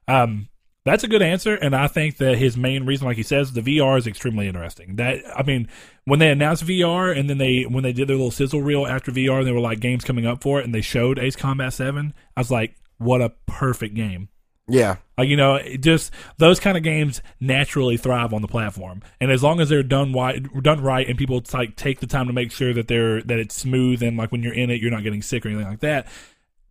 Um, 0.07 0.49
that's 0.85 1.03
a 1.03 1.07
good 1.07 1.23
answer, 1.23 1.55
and 1.55 1.75
I 1.75 1.87
think 1.87 2.17
that 2.17 2.37
his 2.37 2.55
main 2.55 2.85
reason, 2.85 3.07
like 3.07 3.17
he 3.17 3.23
says, 3.23 3.53
the 3.53 3.61
VR 3.61 3.97
is 3.97 4.05
extremely 4.05 4.47
interesting. 4.47 4.97
That 4.97 5.23
I 5.35 5.41
mean, 5.41 5.67
when 6.05 6.19
they 6.19 6.29
announced 6.29 6.63
VR, 6.63 7.17
and 7.17 7.27
then 7.27 7.39
they 7.39 7.63
when 7.63 7.83
they 7.83 7.91
did 7.91 8.07
their 8.07 8.15
little 8.15 8.29
sizzle 8.29 8.61
reel 8.61 8.85
after 8.85 9.11
VR, 9.11 9.39
and 9.39 9.47
they 9.47 9.51
were 9.51 9.59
like 9.59 9.79
games 9.79 10.03
coming 10.03 10.27
up 10.27 10.43
for 10.43 10.59
it, 10.59 10.65
and 10.65 10.75
they 10.75 10.81
showed 10.81 11.17
Ace 11.17 11.35
Combat 11.35 11.73
Seven, 11.73 12.13
I 12.37 12.41
was 12.41 12.51
like, 12.51 12.75
what 12.99 13.19
a 13.19 13.33
perfect 13.47 13.95
game. 13.95 14.29
Yeah. 14.67 14.97
Like 15.17 15.29
you 15.29 15.37
know, 15.37 15.59
just 15.79 16.11
those 16.37 16.59
kind 16.59 16.75
of 16.75 16.83
games 16.83 17.21
naturally 17.39 17.97
thrive 17.97 18.33
on 18.33 18.41
the 18.41 18.47
platform, 18.47 19.01
and 19.21 19.31
as 19.31 19.43
long 19.43 19.59
as 19.61 19.69
they're 19.69 19.83
done 19.83 20.11
right, 20.11 20.43
done 20.61 20.81
right, 20.81 21.07
and 21.07 21.17
people 21.17 21.41
like 21.53 21.75
take 21.75 21.99
the 21.99 22.07
time 22.07 22.27
to 22.27 22.33
make 22.33 22.51
sure 22.51 22.73
that 22.73 22.87
they're 22.87 23.21
that 23.23 23.39
it's 23.39 23.55
smooth, 23.55 24.01
and 24.03 24.17
like 24.17 24.31
when 24.31 24.43
you're 24.43 24.53
in 24.53 24.69
it, 24.69 24.81
you're 24.81 24.91
not 24.91 25.03
getting 25.03 25.21
sick 25.21 25.45
or 25.45 25.49
anything 25.49 25.67
like 25.67 25.79
that. 25.81 26.07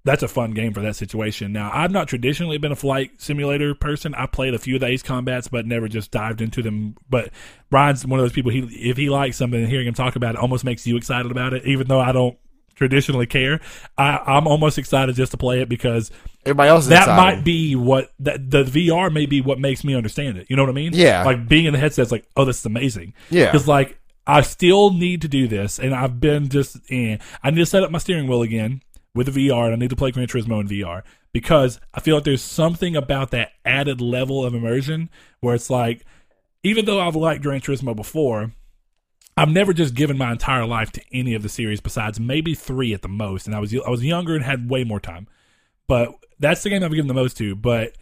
That's 0.07 0.22
a 0.22 0.28
fun 0.28 0.51
game 0.51 0.74
for 0.74 0.82
that 0.82 0.97
situation. 0.97 1.53
Now, 1.53 1.70
I've 1.72 1.90
not 1.90 2.09
traditionally 2.09 2.59
been 2.59 2.72
a 2.72 2.76
flight 2.76 3.22
simulator 3.22 3.74
person. 3.74 4.14
I 4.14 4.26
played 4.26 4.53
a 4.53 4.59
few 4.59 4.74
of 4.74 4.82
the 4.82 4.88
Ace 4.88 5.03
Combats, 5.03 5.49
but 5.49 5.64
never 5.64 5.88
just 5.88 6.11
dived 6.11 6.42
into 6.42 6.61
them. 6.61 6.97
But 7.09 7.30
Brian's 7.70 8.05
one 8.05 8.20
of 8.20 8.24
those 8.24 8.34
people. 8.34 8.51
He 8.51 8.59
if 8.90 8.99
he 8.99 9.09
likes 9.09 9.38
something, 9.38 9.66
hearing 9.66 9.86
him 9.86 9.95
talk 9.95 10.16
about 10.16 10.34
it 10.34 10.40
almost 10.40 10.64
makes 10.64 10.86
you 10.86 10.97
excited 10.99 11.30
about 11.30 11.55
it, 11.55 11.64
even 11.64 11.86
though 11.86 12.01
I 12.01 12.12
don't 12.12 12.36
traditionally 12.75 13.27
care. 13.27 13.61
I, 13.97 14.18
I'm 14.27 14.47
almost 14.47 14.79
excited 14.79 15.14
just 15.16 15.33
to 15.33 15.39
play 15.39 15.61
it 15.61 15.68
because 15.68 16.11
everybody 16.45 16.68
else 16.68 16.87
that 16.89 17.03
excited. 17.03 17.16
might 17.16 17.45
be 17.45 17.77
what 17.77 18.12
that 18.20 18.51
the 18.51 18.64
VR 18.64 19.12
may 19.12 19.27
be 19.27 19.41
what 19.41 19.59
makes 19.59 19.85
me 19.85 19.95
understand 19.95 20.37
it. 20.39 20.47
You 20.49 20.57
know 20.57 20.62
what 20.62 20.70
I 20.70 20.75
mean? 20.75 20.93
Yeah. 20.95 21.25
Like 21.25 21.49
being 21.49 21.64
in 21.64 21.72
the 21.72 21.79
headset's 21.79 22.12
like, 22.12 22.27
oh, 22.37 22.45
this 22.45 22.59
is 22.59 22.66
amazing. 22.66 23.14
Yeah. 23.31 23.47
Because 23.47 23.68
like 23.68 23.99
I 24.27 24.41
still 24.41 24.93
need 24.93 25.22
to 25.22 25.29
do 25.29 25.47
this, 25.47 25.79
and 25.79 25.95
I've 25.95 26.20
been 26.20 26.49
just 26.49 26.79
in. 26.91 27.18
I 27.43 27.51
need 27.51 27.59
to 27.59 27.66
set 27.66 27.83
up 27.83 27.91
my 27.91 27.99
steering 27.99 28.27
wheel 28.27 28.43
again 28.43 28.83
with 29.14 29.33
the 29.33 29.49
VR, 29.49 29.66
and 29.66 29.75
I 29.75 29.77
need 29.77 29.91
to 29.91 29.97
play 29.97 30.11
Gran 30.11 30.27
Turismo 30.27 30.61
in 30.61 30.68
VR 30.68 31.03
because 31.33 31.81
I 31.93 32.01
feel 32.01 32.16
like 32.16 32.25
there's 32.25 32.43
something 32.43 32.97
about 32.97 33.33
that 33.33 33.53
added 33.64 34.01
level 34.01 34.45
of 34.45 34.55
immersion 34.55 35.11
where 35.41 35.55
it's 35.55 35.68
like, 35.68 36.07
even 36.62 36.87
though 36.87 37.01
I've 37.01 37.16
liked 37.16 37.43
Gran 37.43 37.61
Turismo 37.61 37.95
before, 37.95 38.53
I've 39.37 39.49
never 39.49 39.72
just 39.72 39.95
given 39.95 40.16
my 40.16 40.30
entire 40.32 40.64
life 40.64 40.93
to 40.93 41.03
any 41.12 41.35
of 41.35 41.43
the 41.43 41.49
series 41.49 41.80
besides 41.80 42.20
maybe 42.20 42.55
three 42.55 42.95
at 42.95 43.03
the 43.03 43.09
most, 43.09 43.47
and 43.47 43.55
I 43.55 43.59
was 43.59 43.74
I 43.74 43.91
was 43.91 44.05
younger 44.05 44.35
and 44.35 44.45
had 44.45 44.70
way 44.70 44.85
more 44.85 45.01
time. 45.01 45.26
But 45.87 46.11
that's 46.39 46.62
the 46.62 46.70
game 46.70 46.82
I've 46.82 46.93
given 46.93 47.09
the 47.09 47.14
most 47.14 47.37
to. 47.39 47.55
But 47.57 47.97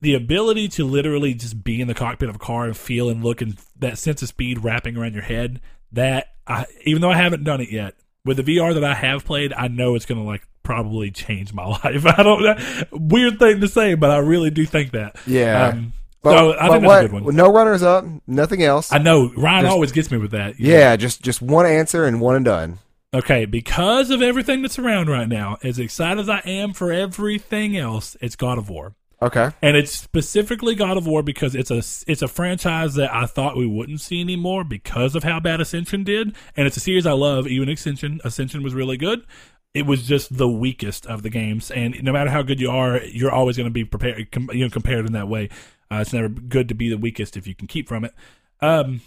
the 0.00 0.14
ability 0.14 0.68
to 0.68 0.84
literally 0.84 1.34
just 1.34 1.62
be 1.62 1.80
in 1.80 1.88
the 1.88 1.94
cockpit 1.94 2.28
of 2.28 2.36
a 2.36 2.38
car 2.38 2.64
and 2.64 2.76
feel 2.76 3.08
and 3.08 3.22
look 3.22 3.40
and 3.40 3.56
that 3.78 3.98
sense 3.98 4.22
of 4.22 4.28
speed 4.28 4.64
wrapping 4.64 4.96
around 4.96 5.14
your 5.14 5.22
head, 5.22 5.60
that 5.92 6.28
I, 6.46 6.66
even 6.84 7.02
though 7.02 7.10
I 7.10 7.16
haven't 7.16 7.44
done 7.44 7.60
it 7.60 7.70
yet, 7.70 7.94
with 8.24 8.38
the 8.38 8.42
VR 8.42 8.74
that 8.74 8.84
I 8.84 8.94
have 8.94 9.24
played, 9.24 9.52
I 9.52 9.68
know 9.68 9.94
it's 9.94 10.06
gonna 10.06 10.24
like 10.24 10.46
probably 10.62 11.10
change 11.12 11.52
my 11.52 11.64
life. 11.84 12.06
I 12.06 12.22
don't 12.22 13.10
weird 13.10 13.38
thing 13.38 13.60
to 13.60 13.68
say, 13.68 13.94
but 13.94 14.10
I 14.10 14.18
really 14.18 14.50
do 14.50 14.64
think 14.64 14.92
that. 14.92 15.16
Yeah. 15.26 15.68
Um, 15.68 15.92
but, 16.24 16.36
so 16.36 16.58
I 16.58 16.68
think 16.70 16.82
that's 16.82 17.04
a 17.04 17.08
good 17.08 17.24
one. 17.24 17.36
No 17.36 17.52
runners 17.52 17.82
up, 17.82 18.04
nothing 18.26 18.62
else. 18.62 18.92
I 18.92 18.98
know 18.98 19.32
Ryan 19.36 19.64
just, 19.64 19.72
always 19.72 19.92
gets 19.92 20.10
me 20.10 20.18
with 20.18 20.32
that. 20.32 20.58
Yeah, 20.58 20.96
just 20.96 21.22
just 21.22 21.40
one 21.40 21.66
answer 21.66 22.04
and 22.04 22.20
one 22.20 22.34
and 22.34 22.44
done. 22.44 22.78
Okay, 23.14 23.44
because 23.44 24.10
of 24.10 24.22
everything 24.22 24.62
that's 24.62 24.78
around 24.78 25.08
right 25.08 25.28
now, 25.28 25.58
as 25.62 25.78
excited 25.78 26.18
as 26.18 26.28
I 26.28 26.40
am 26.40 26.72
for 26.72 26.90
everything 26.90 27.76
else, 27.76 28.16
it's 28.20 28.34
God 28.34 28.58
of 28.58 28.68
War. 28.68 28.96
Okay. 29.22 29.50
And 29.62 29.76
it's 29.76 29.92
specifically 29.92 30.74
God 30.74 30.96
of 30.96 31.06
War 31.06 31.22
because 31.22 31.54
it's 31.54 31.70
a 31.70 31.78
it's 32.10 32.22
a 32.22 32.28
franchise 32.28 32.94
that 32.94 33.14
I 33.14 33.26
thought 33.26 33.56
we 33.56 33.66
wouldn't 33.66 34.00
see 34.00 34.20
anymore 34.20 34.64
because 34.64 35.14
of 35.14 35.22
how 35.22 35.40
bad 35.40 35.60
Ascension 35.60 36.04
did, 36.04 36.34
and 36.56 36.66
it's 36.66 36.76
a 36.76 36.80
series 36.80 37.06
I 37.06 37.12
love. 37.12 37.46
Even 37.46 37.68
Ascension, 37.68 38.20
Ascension 38.24 38.62
was 38.62 38.74
really 38.74 38.96
good. 38.96 39.24
It 39.72 39.86
was 39.86 40.06
just 40.06 40.36
the 40.36 40.48
weakest 40.48 41.06
of 41.06 41.22
the 41.22 41.30
games, 41.30 41.70
and 41.70 42.00
no 42.02 42.12
matter 42.12 42.30
how 42.30 42.42
good 42.42 42.60
you 42.60 42.70
are, 42.70 43.02
you're 43.02 43.32
always 43.32 43.56
going 43.56 43.68
to 43.68 43.72
be 43.72 43.84
prepared, 43.84 44.28
you 44.52 44.64
know, 44.64 44.70
compared 44.70 45.06
in 45.06 45.12
that 45.14 45.28
way. 45.28 45.48
Uh, 45.90 45.96
it's 45.96 46.12
never 46.12 46.28
good 46.28 46.68
to 46.68 46.74
be 46.74 46.88
the 46.88 46.98
weakest 46.98 47.36
if 47.36 47.46
you 47.46 47.54
can 47.54 47.66
keep 47.66 47.88
from 47.88 48.04
it. 48.04 48.14
Um, 48.60 49.00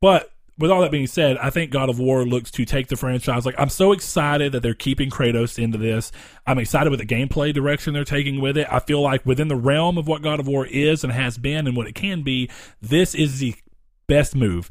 but 0.00 0.30
with 0.56 0.70
all 0.70 0.82
that 0.82 0.92
being 0.92 1.06
said, 1.06 1.36
I 1.38 1.50
think 1.50 1.70
God 1.70 1.88
of 1.88 1.98
War 1.98 2.24
looks 2.24 2.50
to 2.52 2.64
take 2.64 2.86
the 2.86 2.96
franchise. 2.96 3.44
Like, 3.44 3.56
I'm 3.58 3.68
so 3.68 3.92
excited 3.92 4.52
that 4.52 4.62
they're 4.62 4.74
keeping 4.74 5.10
Kratos 5.10 5.58
into 5.58 5.78
this. 5.78 6.12
I'm 6.46 6.58
excited 6.58 6.90
with 6.90 7.00
the 7.00 7.06
gameplay 7.06 7.52
direction 7.52 7.92
they're 7.92 8.04
taking 8.04 8.40
with 8.40 8.56
it. 8.56 8.68
I 8.70 8.78
feel 8.78 9.00
like 9.00 9.26
within 9.26 9.48
the 9.48 9.56
realm 9.56 9.98
of 9.98 10.06
what 10.06 10.22
God 10.22 10.38
of 10.38 10.46
War 10.46 10.66
is 10.66 11.02
and 11.02 11.12
has 11.12 11.38
been 11.38 11.66
and 11.66 11.76
what 11.76 11.88
it 11.88 11.94
can 11.94 12.22
be, 12.22 12.48
this 12.80 13.14
is 13.14 13.40
the 13.40 13.54
best 14.06 14.36
move. 14.36 14.70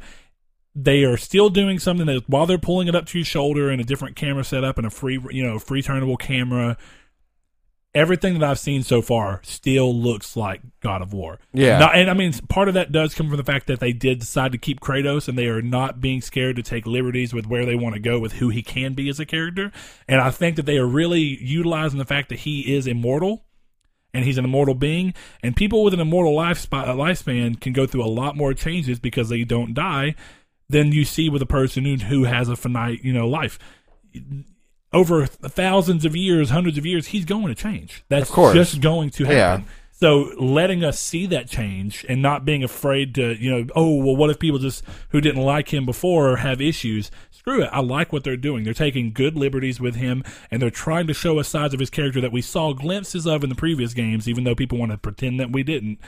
They 0.76 1.04
are 1.04 1.18
still 1.18 1.50
doing 1.50 1.80
something 1.80 2.08
that 2.08 2.28
while 2.30 2.46
they're 2.46 2.58
pulling 2.58 2.88
it 2.88 2.96
up 2.96 3.06
to 3.08 3.20
your 3.20 3.26
shoulder 3.26 3.70
in 3.70 3.80
a 3.80 3.84
different 3.84 4.16
camera 4.16 4.44
setup 4.44 4.78
and 4.78 4.88
a 4.88 4.90
free, 4.90 5.20
you 5.32 5.44
know, 5.44 5.60
free 5.60 5.84
turnable 5.84 6.18
camera, 6.18 6.78
everything 7.96 8.40
that 8.40 8.50
I've 8.50 8.60
seen 8.60 8.82
so 8.84 9.02
far 9.02 9.40
still 9.44 9.96
looks 9.96 10.36
like 10.36 10.62
God 10.82 11.02
of 11.02 11.14
War. 11.14 11.40
Yeah. 11.54 11.78
Not- 11.78 11.96
and 11.96 12.10
I 12.10 12.14
mean, 12.14 12.34
part 12.50 12.68
of 12.68 12.74
that 12.74 12.92
does 12.92 13.14
come 13.14 13.28
from 13.28 13.38
the 13.38 13.44
fact 13.44 13.68
that 13.68 13.80
they 13.80 13.94
did 13.94 14.20
decide 14.20 14.52
to 14.52 14.58
keep 14.58 14.80
Kratos 14.80 15.28
and 15.28 15.38
they 15.38 15.48
are 15.48 15.62
not 15.62 16.02
being 16.02 16.22
scared 16.22 16.56
to 16.56 16.64
take 16.64 16.88
liberties 16.88 17.34
with 17.34 17.46
where 17.46 17.66
they 17.66 17.76
want 17.76 17.94
to 17.94 18.02
go 18.02 18.20
with 18.20 18.34
who 18.34 18.50
he 18.50 18.64
can 18.64 18.94
be 18.94 19.10
as 19.10 19.20
a 19.20 19.26
character. 19.26 19.72
And 20.08 20.20
I 20.20 20.32
think 20.32 20.56
that 20.56 20.66
they 20.66 20.78
are 20.78 20.88
really 20.88 21.22
utilizing 21.22 22.00
the 22.00 22.06
fact 22.06 22.30
that 22.30 22.40
he 22.40 22.76
is 22.76 22.88
immortal 22.88 23.46
and 24.14 24.26
he's 24.26 24.38
an 24.38 24.46
immortal 24.46 24.76
being. 24.76 25.14
And 25.44 25.56
people 25.56 25.84
with 25.84 25.94
an 25.94 26.00
immortal 26.00 26.36
life 26.36 26.68
uh, 26.72 26.86
lifespan 26.94 27.60
can 27.60 27.74
go 27.74 27.86
through 27.86 28.04
a 28.04 28.08
lot 28.08 28.36
more 28.36 28.54
changes 28.54 29.00
because 29.00 29.30
they 29.30 29.44
don't 29.44 29.74
die 29.74 30.16
than 30.70 30.92
you 30.92 31.06
see 31.06 31.30
with 31.30 31.42
a 31.42 31.48
person 31.48 31.86
who, 31.86 31.96
who 31.98 32.24
has 32.24 32.50
a 32.50 32.56
finite, 32.56 33.04
you 33.04 33.14
know, 33.14 33.28
life. 33.28 33.60
Over 34.94 35.26
thousands 35.26 36.06
of 36.06 36.16
years, 36.16 36.52
hundreds 36.52 36.78
of 36.78 36.86
years, 36.86 37.08
he's 37.08 37.26
going 37.26 37.48
to 37.48 37.56
change. 37.56 38.04
That's 38.10 38.30
Of 38.30 38.36
course. 38.36 38.54
just 38.54 38.80
going 38.82 39.10
to 39.12 39.26
happen. 39.26 39.66
Yeah. 39.66 39.70
So 39.92 40.32
letting 40.38 40.84
us 40.84 41.00
see 41.00 41.28
that 41.28 41.48
change 41.48 42.06
and 42.10 42.22
not 42.22 42.44
being 42.46 42.64
afraid 42.64 43.16
to, 43.16 43.36
you 43.42 43.50
know, 43.50 43.68
oh 43.76 43.96
well, 43.96 44.16
what 44.16 44.30
if 44.30 44.38
people 44.38 44.60
just 44.60 44.84
who 45.10 45.22
didn't 45.22 45.42
like 45.42 45.74
him 45.74 45.86
before 45.86 46.38
have 46.38 46.60
issues? 46.60 47.10
Screw 47.32 47.62
it. 47.62 47.70
I 47.72 47.80
like 47.80 48.12
what 48.12 48.24
they're 48.24 48.36
doing. 48.36 48.64
They're 48.66 48.74
taking 48.74 49.14
good 49.14 49.38
liberties 49.38 49.80
with 49.80 49.96
him 49.96 50.24
and 50.52 50.62
they're 50.62 50.70
trying 50.70 51.08
to 51.08 51.14
show 51.14 51.40
us 51.40 51.48
sides 51.48 51.74
of 51.74 51.80
his 51.80 51.90
character 51.90 52.20
that 52.22 52.32
we 52.34 52.42
saw 52.42 52.74
glimpses 52.74 53.26
of 53.26 53.44
in 53.44 53.50
the 53.50 53.56
previous 53.56 53.94
games, 53.94 54.28
even 54.28 54.44
though 54.44 54.56
people 54.56 54.78
want 54.78 54.92
to 54.92 54.98
pretend 54.98 55.40
that 55.40 55.52
we 55.52 55.64
didn't. 55.64 56.00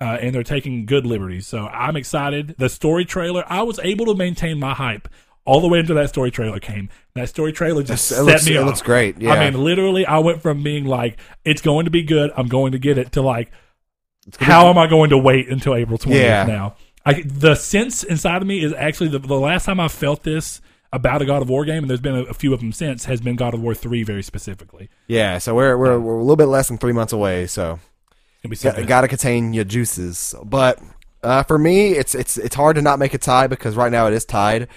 Uh, 0.00 0.18
and 0.20 0.34
they're 0.34 0.42
taking 0.42 0.86
good 0.86 1.04
liberties. 1.06 1.46
So 1.46 1.66
I'm 1.66 1.96
excited. 1.96 2.54
The 2.58 2.68
story 2.68 3.04
trailer, 3.04 3.44
I 3.46 3.62
was 3.62 3.78
able 3.80 4.06
to 4.06 4.14
maintain 4.14 4.58
my 4.58 4.74
hype 4.74 5.08
all 5.46 5.60
the 5.60 5.68
way 5.68 5.78
until 5.80 5.96
that 5.96 6.08
story 6.08 6.30
trailer 6.30 6.58
came. 6.58 6.88
That 7.14 7.28
story 7.28 7.52
trailer 7.52 7.82
just 7.82 8.10
It 8.10 8.14
set 8.14 8.24
looks- 8.24 8.46
me 8.46 8.54
it 8.54 8.58
off. 8.58 8.66
looks 8.66 8.82
great, 8.82 9.20
yeah. 9.20 9.32
I 9.34 9.50
mean, 9.50 9.62
literally, 9.62 10.06
I 10.06 10.18
went 10.18 10.40
from 10.42 10.62
being 10.62 10.84
like, 10.86 11.18
"It's 11.44 11.60
going 11.60 11.84
to 11.84 11.90
be 11.90 12.02
good. 12.02 12.30
I'm 12.36 12.48
going 12.48 12.72
to 12.72 12.78
get 12.78 12.96
it," 12.98 13.12
to 13.12 13.22
like, 13.22 13.50
"How 14.40 14.68
am 14.68 14.78
I 14.78 14.86
going 14.86 15.10
to 15.10 15.18
wait 15.18 15.48
until 15.48 15.74
April 15.74 15.98
20th 15.98 16.14
Yeah. 16.14 16.44
now?" 16.44 16.76
I, 17.06 17.22
the 17.26 17.54
sense 17.54 18.02
inside 18.02 18.40
of 18.40 18.48
me 18.48 18.64
is 18.64 18.72
actually 18.72 19.08
the, 19.10 19.18
the 19.18 19.34
last 19.38 19.66
time 19.66 19.78
I 19.78 19.88
felt 19.88 20.22
this 20.22 20.62
about 20.90 21.20
a 21.20 21.26
God 21.26 21.42
of 21.42 21.50
War 21.50 21.64
game, 21.66 21.82
and 21.84 21.90
there's 21.90 22.00
been 22.00 22.14
a, 22.14 22.22
a 22.22 22.34
few 22.34 22.54
of 22.54 22.60
them 22.60 22.72
since, 22.72 23.04
has 23.04 23.20
been 23.20 23.36
God 23.36 23.52
of 23.52 23.60
War 23.60 23.74
3 23.74 24.02
very 24.04 24.22
specifically. 24.22 24.88
Yeah, 25.06 25.36
so 25.38 25.54
we're 25.54 25.76
we're 25.76 25.98
we're 26.00 26.14
a 26.16 26.20
little 26.22 26.36
bit 26.36 26.46
less 26.46 26.68
than 26.68 26.78
three 26.78 26.92
months 26.94 27.12
away. 27.12 27.46
So 27.46 27.78
It's 28.42 28.42
gonna 28.42 28.50
be 28.50 28.56
so 28.56 28.72
got, 28.72 28.86
gotta 28.88 29.08
contain 29.08 29.52
your 29.52 29.64
juices. 29.64 30.34
But 30.42 30.78
uh, 31.22 31.42
for 31.42 31.58
me, 31.58 31.92
it's 31.92 32.14
it's 32.14 32.38
it's 32.38 32.54
hard 32.54 32.76
to 32.76 32.82
not 32.82 32.98
make 32.98 33.12
a 33.12 33.18
tie 33.18 33.46
because 33.48 33.76
right 33.76 33.92
now 33.92 34.06
it 34.06 34.14
is 34.14 34.24
tied. 34.24 34.68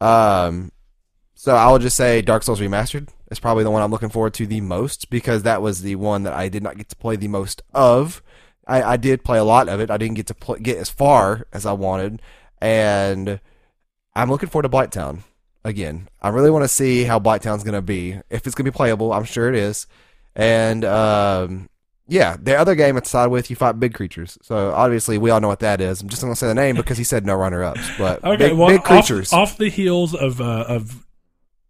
Um, 0.00 0.72
so 1.34 1.54
I 1.54 1.70
will 1.70 1.78
just 1.78 1.96
say 1.96 2.22
Dark 2.22 2.42
Souls 2.42 2.60
Remastered 2.60 3.08
is 3.30 3.38
probably 3.38 3.64
the 3.64 3.70
one 3.70 3.82
I'm 3.82 3.90
looking 3.90 4.08
forward 4.08 4.34
to 4.34 4.46
the 4.46 4.60
most 4.60 5.10
because 5.10 5.42
that 5.42 5.62
was 5.62 5.82
the 5.82 5.96
one 5.96 6.22
that 6.22 6.32
I 6.32 6.48
did 6.48 6.62
not 6.62 6.76
get 6.76 6.88
to 6.90 6.96
play 6.96 7.16
the 7.16 7.28
most 7.28 7.62
of. 7.74 8.22
I, 8.66 8.82
I 8.82 8.96
did 8.96 9.24
play 9.24 9.38
a 9.38 9.44
lot 9.44 9.68
of 9.68 9.80
it. 9.80 9.90
I 9.90 9.96
didn't 9.96 10.16
get 10.16 10.26
to 10.28 10.56
get 10.60 10.78
as 10.78 10.88
far 10.88 11.46
as 11.52 11.66
I 11.66 11.72
wanted, 11.72 12.22
and 12.60 13.40
I'm 14.14 14.30
looking 14.30 14.48
forward 14.48 14.70
to 14.70 14.74
Blighttown 14.74 15.20
again. 15.64 16.08
I 16.22 16.28
really 16.28 16.50
want 16.50 16.64
to 16.64 16.68
see 16.68 17.04
how 17.04 17.18
Blighttown's 17.18 17.64
going 17.64 17.74
to 17.74 17.82
be. 17.82 18.20
If 18.30 18.46
it's 18.46 18.54
going 18.54 18.64
to 18.64 18.72
be 18.72 18.76
playable, 18.76 19.12
I'm 19.12 19.24
sure 19.24 19.48
it 19.48 19.54
is. 19.54 19.86
And 20.34 20.84
um, 20.84 21.68
yeah, 22.06 22.36
the 22.40 22.54
other 22.56 22.74
game 22.74 22.96
it's 22.96 23.10
side 23.10 23.28
with 23.28 23.48
you 23.50 23.56
fight 23.56 23.80
big 23.80 23.94
creatures. 23.94 24.38
So 24.42 24.72
obviously 24.72 25.16
we 25.18 25.30
all 25.30 25.40
know 25.40 25.48
what 25.48 25.60
that 25.60 25.80
is. 25.80 26.02
I'm 26.02 26.08
just 26.08 26.20
going 26.22 26.32
to 26.32 26.38
say 26.38 26.46
the 26.46 26.54
name 26.54 26.76
because 26.76 26.98
he 26.98 27.04
said 27.04 27.24
no 27.24 27.34
runner 27.34 27.62
ups, 27.64 27.88
but 27.98 28.22
Okay, 28.24 28.50
big, 28.50 28.58
well, 28.58 28.68
big 28.68 28.80
off- 28.80 28.86
creatures. 28.86 29.32
Off, 29.32 29.56
the 29.56 29.70
heels 29.70 30.14
of 30.14 30.40
uh, 30.40 30.64
of 30.68 31.06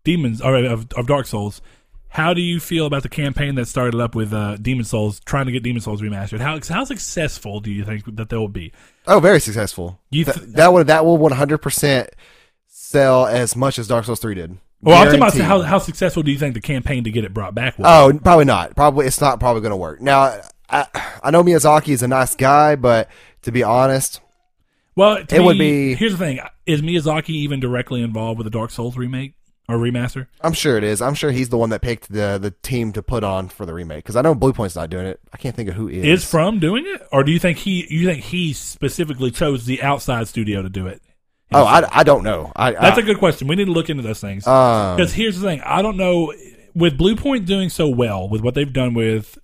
demons 0.04 0.40
or 0.40 0.56
of, 0.56 0.88
of 0.96 1.06
Dark 1.06 1.26
Souls, 1.26 1.62
how 2.08 2.34
do 2.34 2.40
you 2.40 2.60
feel 2.60 2.86
about 2.86 3.02
the 3.02 3.08
campaign 3.08 3.54
that 3.56 3.66
started 3.66 4.00
up 4.00 4.14
with 4.14 4.32
uh, 4.32 4.56
Demon 4.56 4.84
Souls, 4.84 5.20
trying 5.20 5.46
to 5.46 5.52
get 5.52 5.62
Demon 5.62 5.80
Souls 5.80 6.00
remastered? 6.02 6.40
How 6.40 6.58
how 6.68 6.84
successful 6.84 7.60
do 7.60 7.70
you 7.70 7.84
think 7.84 8.04
that 8.16 8.28
they 8.28 8.36
will 8.36 8.48
be? 8.48 8.72
oh, 9.06 9.20
very 9.20 9.40
successful. 9.40 10.00
You 10.10 10.24
Th- 10.24 10.36
th- 10.36 10.48
that 10.50 10.72
would 10.72 10.86
that 10.88 11.04
will 11.04 11.18
100 11.18 11.58
percent 11.58 12.10
sell 12.66 13.26
as 13.26 13.56
much 13.56 13.78
as 13.78 13.88
Dark 13.88 14.04
Souls 14.04 14.20
3 14.20 14.34
did. 14.34 14.58
Well, 14.84 15.00
I'm 15.00 15.18
talking 15.18 15.40
about 15.40 15.48
how 15.48 15.62
how 15.62 15.78
successful 15.78 16.22
do 16.22 16.30
you 16.30 16.38
think 16.38 16.54
the 16.54 16.60
campaign 16.60 17.04
to 17.04 17.10
get 17.10 17.24
it 17.24 17.32
brought 17.32 17.54
back 17.54 17.78
was? 17.78 17.86
Oh, 17.88 18.18
probably 18.18 18.44
not. 18.44 18.76
Probably 18.76 19.06
it's 19.06 19.20
not 19.20 19.40
probably 19.40 19.62
going 19.62 19.70
to 19.70 19.76
work. 19.76 20.00
Now, 20.00 20.40
I, 20.68 20.86
I 21.22 21.30
know 21.30 21.42
Miyazaki 21.42 21.88
is 21.88 22.02
a 22.02 22.08
nice 22.08 22.34
guy, 22.34 22.76
but 22.76 23.08
to 23.42 23.52
be 23.52 23.62
honest, 23.62 24.20
well, 24.96 25.16
it 25.16 25.32
me, 25.32 25.40
would 25.40 25.58
be- 25.58 25.94
Here's 25.94 26.12
the 26.12 26.18
thing: 26.18 26.40
is 26.66 26.82
Miyazaki 26.82 27.30
even 27.30 27.60
directly 27.60 28.02
involved 28.02 28.38
with 28.38 28.44
the 28.44 28.50
Dark 28.50 28.70
Souls 28.70 28.96
remake 28.96 29.34
or 29.68 29.76
remaster? 29.76 30.26
I'm 30.40 30.52
sure 30.52 30.76
it 30.76 30.84
is. 30.84 31.00
I'm 31.00 31.14
sure 31.14 31.30
he's 31.30 31.48
the 31.48 31.58
one 31.58 31.70
that 31.70 31.80
picked 31.80 32.12
the 32.12 32.38
the 32.40 32.50
team 32.62 32.92
to 32.92 33.02
put 33.02 33.24
on 33.24 33.48
for 33.48 33.66
the 33.66 33.74
remake 33.74 34.04
because 34.04 34.16
I 34.16 34.22
know 34.22 34.34
Bluepoint's 34.34 34.76
not 34.76 34.90
doing 34.90 35.06
it. 35.06 35.20
I 35.32 35.36
can't 35.36 35.56
think 35.56 35.68
of 35.68 35.74
who 35.74 35.88
is. 35.88 36.04
Is 36.04 36.30
From 36.30 36.58
doing 36.60 36.84
it, 36.86 37.06
or 37.10 37.24
do 37.24 37.32
you 37.32 37.38
think 37.38 37.58
he 37.58 37.86
you 37.88 38.06
think 38.06 38.24
he 38.24 38.52
specifically 38.52 39.30
chose 39.30 39.64
the 39.64 39.82
outside 39.82 40.28
studio 40.28 40.62
to 40.62 40.68
do 40.68 40.86
it? 40.86 41.00
Oh, 41.54 41.64
I, 41.64 42.00
I 42.00 42.02
don't 42.04 42.22
know. 42.24 42.52
I, 42.56 42.72
That's 42.72 42.98
I, 42.98 43.02
a 43.02 43.04
good 43.04 43.18
question. 43.18 43.48
We 43.48 43.56
need 43.56 43.66
to 43.66 43.72
look 43.72 43.88
into 43.90 44.02
those 44.02 44.20
things. 44.20 44.46
um, 44.46 44.96
Because 44.96 45.12
here's 45.12 45.38
the 45.40 45.46
thing, 45.46 45.60
I 45.64 45.82
don't 45.82 45.96
know 45.96 46.32
with 46.74 46.98
Bluepoint 46.98 47.46
doing 47.46 47.68
so 47.70 47.88
well 47.88 48.28
with 48.28 48.40
what 48.42 48.54
they've 48.54 48.72
done 48.72 48.94
with 48.94 49.38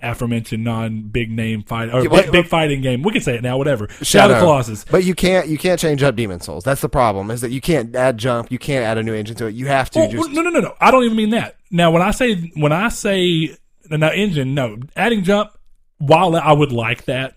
aforementioned 0.00 0.62
non 0.62 1.02
big 1.08 1.30
name 1.30 1.62
fight 1.62 1.92
or 1.92 2.02
Yeah, 2.02 2.30
big, 2.30 2.46
fighting 2.46 2.82
game. 2.82 3.02
We 3.02 3.12
can 3.12 3.20
say 3.22 3.36
it 3.36 3.42
now, 3.42 3.56
whatever. 3.56 3.88
Shadow, 3.88 4.04
Shadow. 4.04 4.40
Colossus. 4.40 4.84
But 4.84 5.04
you 5.04 5.14
can't 5.14 5.48
you 5.48 5.58
can't 5.58 5.80
change 5.80 6.02
up 6.02 6.16
Demon 6.16 6.40
Souls. 6.40 6.64
That's 6.64 6.80
the 6.80 6.88
problem. 6.88 7.30
Is 7.30 7.40
that 7.40 7.50
you 7.50 7.60
can't 7.60 7.94
add 7.96 8.18
jump. 8.18 8.50
You 8.50 8.58
can't 8.58 8.84
add 8.84 8.98
a 8.98 9.02
new 9.02 9.14
engine 9.14 9.36
to 9.36 9.46
it. 9.46 9.54
You 9.54 9.66
have 9.68 9.90
to 9.90 10.00
Oh, 10.00 10.08
just 10.10 10.30
no, 10.32 10.42
no, 10.42 10.50
no, 10.50 10.60
no. 10.60 10.74
I 10.80 10.90
don't 10.90 11.04
even 11.04 11.16
mean 11.16 11.30
that. 11.30 11.56
Now, 11.70 11.90
when 11.90 12.02
I 12.02 12.10
say 12.10 12.34
when 12.56 12.72
I 12.72 12.88
say 12.88 13.56
now 13.88 14.10
engine, 14.10 14.54
no, 14.54 14.76
adding 14.96 15.24
jump. 15.24 15.50
While 15.98 16.36
I 16.36 16.52
would 16.52 16.72
like 16.72 17.06
that, 17.06 17.35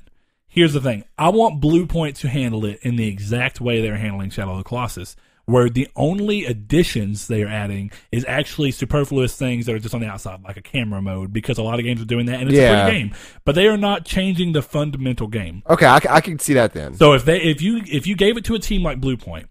here's 0.60 0.74
the 0.74 0.82
thing: 0.82 1.03
I 1.18 1.30
want 1.30 1.62
Bluepoint 1.62 2.16
to 2.20 2.28
handle 2.30 2.66
it 2.66 2.80
in 2.84 2.95
the 2.95 3.07
exact 3.07 3.60
way 3.62 3.82
they're 3.82 3.97
handling 3.97 4.30
Shadow 4.30 4.51
of 4.51 4.57
the 4.60 4.64
Colossus, 4.64 5.16
where 5.45 5.70
the 5.70 5.88
only 5.95 6.45
additions 6.45 7.28
they 7.28 7.41
are 7.43 7.47
adding 7.47 7.91
is 8.12 8.24
actually 8.28 8.72
superfluous 8.72 9.36
things 9.36 9.66
that 9.66 9.74
are 9.74 9.80
just 9.80 9.95
on 9.95 10.01
the 10.01 10.07
outside, 10.07 10.43
like 10.43 10.57
a 10.57 10.62
camera 10.62 11.01
mode, 11.01 11.34
because 11.34 11.57
a 11.57 11.64
lot 11.64 11.80
of 11.80 11.86
games 11.86 12.01
are 12.01 12.05
doing 12.05 12.28
that, 12.28 12.39
and 12.39 12.49
it's 12.49 12.57
Yeah. 12.60 12.86
a 12.86 12.89
free 12.89 12.99
game. 12.99 13.16
But 13.45 13.55
they 13.55 13.68
are 13.68 13.78
not 13.78 14.05
changing 14.05 14.51
the 14.53 14.62
fundamental 14.62 15.28
game. 15.28 15.64
okay. 15.68 15.88
I 15.88 16.22
can 16.22 16.38
see 16.39 16.53
that 16.53 16.74
then. 16.74 16.93
So 16.95 17.14
if 17.14 17.26
they 17.26 17.41
if 17.41 17.62
you 17.62 17.82
if 17.91 18.05
you 18.05 18.16
gave 18.16 18.38
it 18.38 18.45
to 18.45 18.55
a 18.55 18.60
team 18.60 18.84
like 18.84 18.99
Bluepoint 19.01 19.45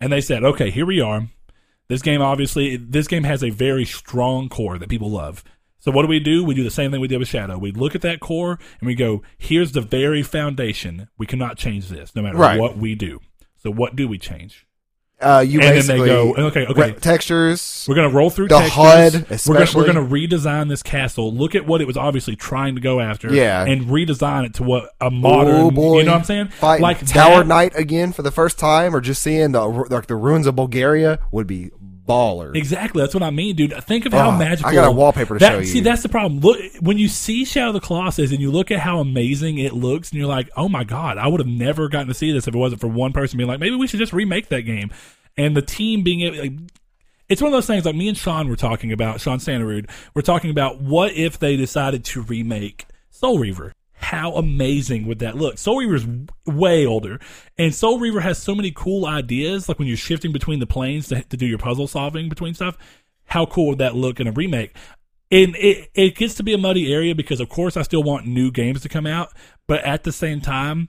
and 0.00 0.12
they 0.12 0.20
said, 0.20 0.44
"Okay, 0.44 0.70
here 0.70 0.84
we 0.86 1.00
are. 1.00 1.28
This 1.88 2.02
game 2.02 2.20
obviously 2.22 2.76
this 2.76 3.08
game 3.08 3.24
has 3.24 3.42
a 3.42 3.50
very 3.50 3.84
strong 3.84 4.48
core 4.48 4.78
that 4.78 4.88
people 4.88 5.10
love. 5.10 5.42
So 5.80 5.90
what 5.90 6.02
do 6.02 6.08
we 6.08 6.20
do? 6.20 6.44
We 6.44 6.54
do 6.54 6.62
the 6.62 6.70
same 6.70 6.90
thing 6.90 7.00
we 7.00 7.08
did 7.08 7.18
with 7.18 7.28
Shadow. 7.28 7.56
We 7.58 7.72
look 7.72 7.94
at 7.94 8.02
that 8.02 8.20
core 8.20 8.58
and 8.80 8.86
we 8.86 8.94
go, 8.94 9.22
"Here's 9.38 9.72
the 9.72 9.80
very 9.80 10.22
foundation. 10.22 11.08
We 11.18 11.26
cannot 11.26 11.56
change 11.56 11.88
this 11.88 12.14
no 12.14 12.22
matter 12.22 12.36
Right. 12.36 12.60
what 12.60 12.76
we 12.76 12.94
do." 12.94 13.20
So 13.56 13.70
what 13.70 13.96
do 13.96 14.06
we 14.06 14.18
change? 14.18 14.66
Uh, 15.22 15.44
you 15.46 15.60
and 15.60 15.68
then 15.68 15.74
basically 15.74 16.00
they 16.00 16.06
go, 16.06 16.34
"Okay, 16.34 16.64
okay. 16.66 16.80
re- 16.80 16.92
textures. 16.94 17.84
We're 17.86 17.94
gonna 17.94 18.08
roll 18.08 18.30
through 18.30 18.48
The 18.48 18.58
textures. 18.58 18.74
HUD, 19.38 19.46
we're 19.48 19.54
gonna, 19.54 19.70
we're 19.74 19.86
gonna 19.86 20.06
redesign 20.08 20.70
this 20.70 20.82
castle. 20.82 21.30
Look 21.34 21.54
at 21.54 21.66
what 21.66 21.82
it 21.82 21.86
was 21.86 21.98
obviously 21.98 22.36
trying 22.36 22.74
to 22.76 22.80
go 22.80 23.00
after. 23.00 23.30
Yeah. 23.32 23.64
and 23.66 23.86
redesign 23.86 24.46
it 24.46 24.54
to 24.54 24.62
what 24.62 24.90
a 24.98 25.10
modern. 25.10 25.56
Oh 25.56 25.70
boy! 25.70 25.98
You 25.98 26.04
know 26.06 26.12
what 26.12 26.18
I'm 26.20 26.24
saying? 26.24 26.48
Fighting 26.48 26.82
like 26.82 27.04
Tower 27.06 27.40
that- 27.40 27.46
Knight 27.48 27.72
again 27.76 28.12
for 28.12 28.22
the 28.22 28.30
first 28.30 28.58
time, 28.58 28.96
or 28.96 29.00
just 29.02 29.20
seeing 29.22 29.52
the 29.52 29.60
like 29.66 30.06
the 30.06 30.16
ruins 30.16 30.46
of 30.46 30.56
Bulgaria 30.56 31.18
would 31.32 31.46
be 31.46 31.70
baller. 32.10 32.54
Exactly. 32.56 33.00
That's 33.02 33.14
what 33.14 33.22
I 33.22 33.30
mean, 33.30 33.56
dude. 33.56 33.72
Think 33.84 34.06
of 34.06 34.12
how 34.12 34.28
Oh, 34.28 34.32
I 34.32 34.38
magical. 34.38 34.72
got 34.72 34.88
a 34.88 34.92
wallpaper 34.92 35.34
to 35.34 35.38
that, 35.40 35.52
show 35.52 35.58
you. 35.60 35.66
See, 35.66 35.80
that's 35.80 36.02
the 36.02 36.08
problem. 36.08 36.40
Look, 36.40 36.58
when 36.80 36.98
you 36.98 37.08
see 37.08 37.44
Shadow 37.44 37.68
of 37.68 37.74
the 37.74 37.80
Colossus 37.80 38.30
and 38.32 38.40
you 38.40 38.50
look 38.50 38.70
at 38.70 38.80
how 38.80 39.00
amazing 39.00 39.58
it 39.58 39.72
looks, 39.72 40.10
and 40.10 40.18
you're 40.18 40.28
like, 40.28 40.50
"Oh 40.56 40.68
my 40.68 40.84
god, 40.84 41.18
I 41.18 41.28
would 41.28 41.40
have 41.40 41.46
never 41.48 41.88
gotten 41.88 42.08
to 42.08 42.14
see 42.14 42.32
this 42.32 42.48
if 42.48 42.54
it 42.54 42.58
wasn't 42.58 42.80
for 42.80 42.88
one 42.88 43.12
person 43.12 43.36
being 43.38 43.48
like, 43.48 43.60
maybe 43.60 43.76
we 43.76 43.86
should 43.86 44.00
just 44.00 44.12
remake 44.12 44.48
that 44.48 44.62
game." 44.62 44.90
And 45.36 45.56
the 45.56 45.62
team 45.62 46.02
being 46.02 46.22
able, 46.22 46.38
like, 46.38 46.52
it's 47.28 47.40
one 47.40 47.48
of 47.52 47.56
those 47.56 47.66
things. 47.66 47.84
Like 47.84 47.94
me 47.94 48.08
and 48.08 48.16
Sean 48.18 48.48
were 48.48 48.56
talking 48.56 48.92
about, 48.92 49.20
Sean 49.20 49.38
Santarud, 49.38 49.88
we're 50.14 50.22
talking 50.22 50.50
about 50.50 50.80
what 50.80 51.12
if 51.14 51.38
they 51.38 51.56
decided 51.56 52.04
to 52.06 52.22
remake 52.22 52.86
Soul 53.10 53.38
Reaver. 53.38 53.72
How 54.00 54.32
amazing 54.34 55.06
would 55.06 55.18
that 55.18 55.36
look? 55.36 55.58
Soul 55.58 55.78
Reaver's 55.78 56.06
way 56.46 56.86
older, 56.86 57.20
and 57.58 57.74
Soul 57.74 57.98
Reaver 58.00 58.20
has 58.20 58.38
so 58.38 58.54
many 58.54 58.72
cool 58.74 59.06
ideas. 59.06 59.68
Like 59.68 59.78
when 59.78 59.88
you're 59.88 59.96
shifting 59.96 60.32
between 60.32 60.58
the 60.58 60.66
planes 60.66 61.08
to, 61.08 61.22
to 61.22 61.36
do 61.36 61.46
your 61.46 61.58
puzzle 61.58 61.86
solving 61.86 62.28
between 62.28 62.54
stuff. 62.54 62.78
How 63.26 63.46
cool 63.46 63.68
would 63.68 63.78
that 63.78 63.94
look 63.94 64.18
in 64.18 64.26
a 64.26 64.32
remake? 64.32 64.74
And 65.30 65.54
it 65.56 65.90
it 65.94 66.16
gets 66.16 66.34
to 66.36 66.42
be 66.42 66.54
a 66.54 66.58
muddy 66.58 66.92
area 66.92 67.14
because, 67.14 67.40
of 67.40 67.48
course, 67.48 67.76
I 67.76 67.82
still 67.82 68.02
want 68.02 68.26
new 68.26 68.50
games 68.50 68.80
to 68.82 68.88
come 68.88 69.06
out, 69.06 69.32
but 69.68 69.84
at 69.84 70.02
the 70.02 70.12
same 70.12 70.40
time, 70.40 70.88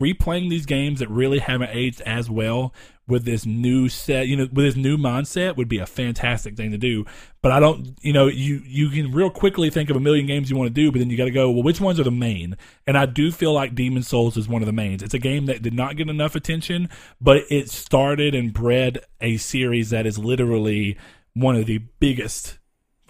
replaying 0.00 0.50
these 0.50 0.66
games 0.66 1.00
that 1.00 1.10
really 1.10 1.38
haven't 1.38 1.70
aged 1.72 2.00
as 2.02 2.30
well 2.30 2.72
with 3.10 3.24
this 3.24 3.44
new 3.44 3.88
set, 3.88 4.26
you 4.28 4.36
know, 4.36 4.48
with 4.52 4.64
this 4.64 4.76
new 4.76 4.96
mindset 4.96 5.56
would 5.56 5.68
be 5.68 5.78
a 5.78 5.86
fantastic 5.86 6.56
thing 6.56 6.70
to 6.70 6.78
do. 6.78 7.04
But 7.42 7.52
I 7.52 7.60
don't, 7.60 7.98
you 8.00 8.12
know, 8.12 8.28
you 8.28 8.62
you 8.64 8.90
can 8.90 9.12
real 9.12 9.30
quickly 9.30 9.70
think 9.70 9.90
of 9.90 9.96
a 9.96 10.00
million 10.00 10.26
games 10.26 10.50
you 10.50 10.56
want 10.56 10.68
to 10.68 10.74
do, 10.74 10.92
but 10.92 10.98
then 10.98 11.10
you 11.10 11.16
got 11.16 11.24
to 11.24 11.30
go, 11.30 11.50
well, 11.50 11.62
which 11.62 11.80
ones 11.80 11.98
are 11.98 12.04
the 12.04 12.10
main? 12.10 12.56
And 12.86 12.96
I 12.96 13.06
do 13.06 13.32
feel 13.32 13.52
like 13.52 13.74
Demon 13.74 14.02
Souls 14.02 14.36
is 14.36 14.48
one 14.48 14.62
of 14.62 14.66
the 14.66 14.72
mains. 14.72 15.02
It's 15.02 15.14
a 15.14 15.18
game 15.18 15.46
that 15.46 15.62
did 15.62 15.74
not 15.74 15.96
get 15.96 16.08
enough 16.08 16.34
attention, 16.34 16.88
but 17.20 17.42
it 17.50 17.70
started 17.70 18.34
and 18.34 18.52
bred 18.52 19.00
a 19.20 19.36
series 19.36 19.90
that 19.90 20.06
is 20.06 20.18
literally 20.18 20.96
one 21.34 21.56
of 21.56 21.66
the 21.66 21.78
biggest 21.98 22.59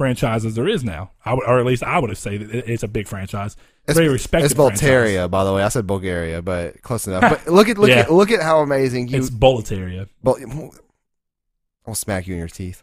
franchise 0.01 0.47
as 0.47 0.55
there 0.55 0.67
is 0.67 0.83
now. 0.83 1.11
I 1.27 1.35
would, 1.35 1.45
or 1.47 1.59
at 1.59 1.67
least 1.67 1.83
I 1.83 1.99
would 1.99 2.09
have 2.09 2.19
say 2.19 2.39
that 2.39 2.71
it's 2.73 2.83
a 2.83 2.89
big 2.89 3.07
franchise, 3.07 3.55
It's, 3.87 3.99
very 3.99 4.09
respected. 4.09 4.47
It's 4.47 4.55
franchise. 4.55 4.81
Bulgaria, 4.81 5.29
by 5.29 5.45
the 5.45 5.53
way. 5.53 5.63
I 5.63 5.69
said 5.69 5.87
Bulgaria, 5.87 6.41
but 6.41 6.81
close 6.81 7.07
enough. 7.07 7.21
But 7.21 7.53
look 7.53 7.69
at 7.69 7.77
look 7.77 7.91
Yeah. 7.95 7.97
at 7.99 8.11
look 8.11 8.31
at 8.31 8.41
how 8.41 8.61
amazing 8.61 9.09
you. 9.09 9.19
It's 9.19 9.29
Boletaria. 9.29 10.09
Bul- 10.23 10.73
I'll 11.87 11.95
smack 11.95 12.27
you 12.27 12.33
in 12.33 12.39
your 12.39 12.49
teeth. 12.49 12.83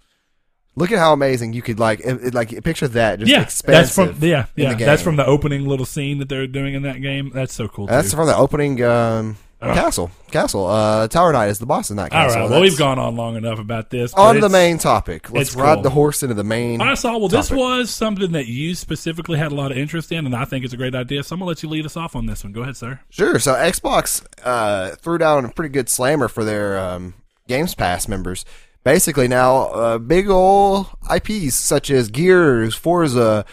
Look 0.76 0.92
at 0.92 1.00
how 1.00 1.12
amazing 1.12 1.54
you 1.54 1.64
could 1.64 1.80
like 1.80 2.02
it, 2.02 2.36
like 2.36 2.50
picture 2.64 2.88
that 2.90 3.18
just 3.18 3.32
yeah, 3.32 3.50
that's 3.66 3.96
from 3.96 4.16
yeah, 4.22 4.46
yeah. 4.56 4.76
the 4.76 4.86
That's 4.86 5.02
from 5.02 5.16
the 5.16 5.26
opening 5.26 5.66
little 5.66 5.88
scene 5.88 6.20
that 6.20 6.30
they're 6.30 6.46
doing 6.46 6.76
in 6.76 6.84
that 6.84 7.02
game. 7.02 7.32
That's 7.34 7.56
so 7.56 7.68
cool. 7.68 7.88
That's 7.88 8.12
too. 8.12 8.18
from 8.18 8.28
the 8.28 8.38
opening 8.38 8.84
um, 8.84 9.38
Ugh. 9.62 9.74
castle. 9.76 10.12
Castle. 10.30 10.68
Uh, 10.68 11.08
Tower 11.08 11.34
Knight 11.34 11.50
is 11.50 11.58
the 11.58 11.66
boss 11.66 11.90
in 11.90 11.98
that 11.98 12.12
castle. 12.12 12.42
right. 12.42 12.50
Well, 12.50 12.62
we've 12.62 12.78
gone 12.78 13.00
on 13.00 13.16
long 13.16 13.36
enough 13.36 13.58
about 13.60 13.90
this. 13.90 14.14
on 14.14 14.40
the 14.40 14.50
main 14.50 14.78
topic. 14.78 15.32
Let's 15.32 15.50
it's 15.50 15.58
ride 15.58 15.76
cool. 15.76 15.84
the 15.84 15.90
horse 15.90 16.22
into 16.22 16.36
the 16.36 16.44
main. 16.44 16.80
I 16.80 16.94
saw. 16.94 17.18
Well, 17.18 17.28
this 17.28 17.48
topic. 17.48 17.60
was 17.60 17.90
something 17.90 18.34
that 18.34 18.46
you 18.46 18.76
specifically 18.76 19.40
had 19.40 19.52
a 19.52 19.56
lot 19.56 19.72
of 19.72 19.78
interest 19.78 20.12
in, 20.12 20.26
and 20.28 20.36
I 20.36 20.46
think 20.46 20.64
it's 20.64 20.74
a 20.74 20.78
great 20.78 20.94
idea. 20.94 21.24
So 21.24 21.34
I'm 21.34 21.40
gonna 21.40 21.50
let 21.50 21.64
you 21.64 21.70
lead 21.70 21.86
us 21.86 21.98
off 21.98 22.16
on 22.16 22.28
this 22.28 22.44
one. 22.44 22.54
Go 22.54 22.62
ahead, 22.62 22.78
sir. 22.78 23.00
Sure. 23.10 23.40
So 23.40 23.54
Xbox 23.56 24.24
uh, 24.44 24.92
threw 24.98 25.18
down 25.18 25.46
a 25.46 25.50
pretty 25.50 25.74
good 25.74 25.90
slammer 25.90 26.28
for 26.28 26.44
their 26.44 26.78
um, 26.78 27.16
Games 27.48 27.74
Pass 27.74 28.08
members. 28.08 28.46
Basically, 28.84 29.28
now 29.28 29.64
uh, 29.70 29.98
big 29.98 30.30
ol' 30.30 30.88
IPs 31.14 31.56
such 31.56 31.90
as 31.90 32.10
Gears, 32.10 32.76
Forza, 32.76 33.44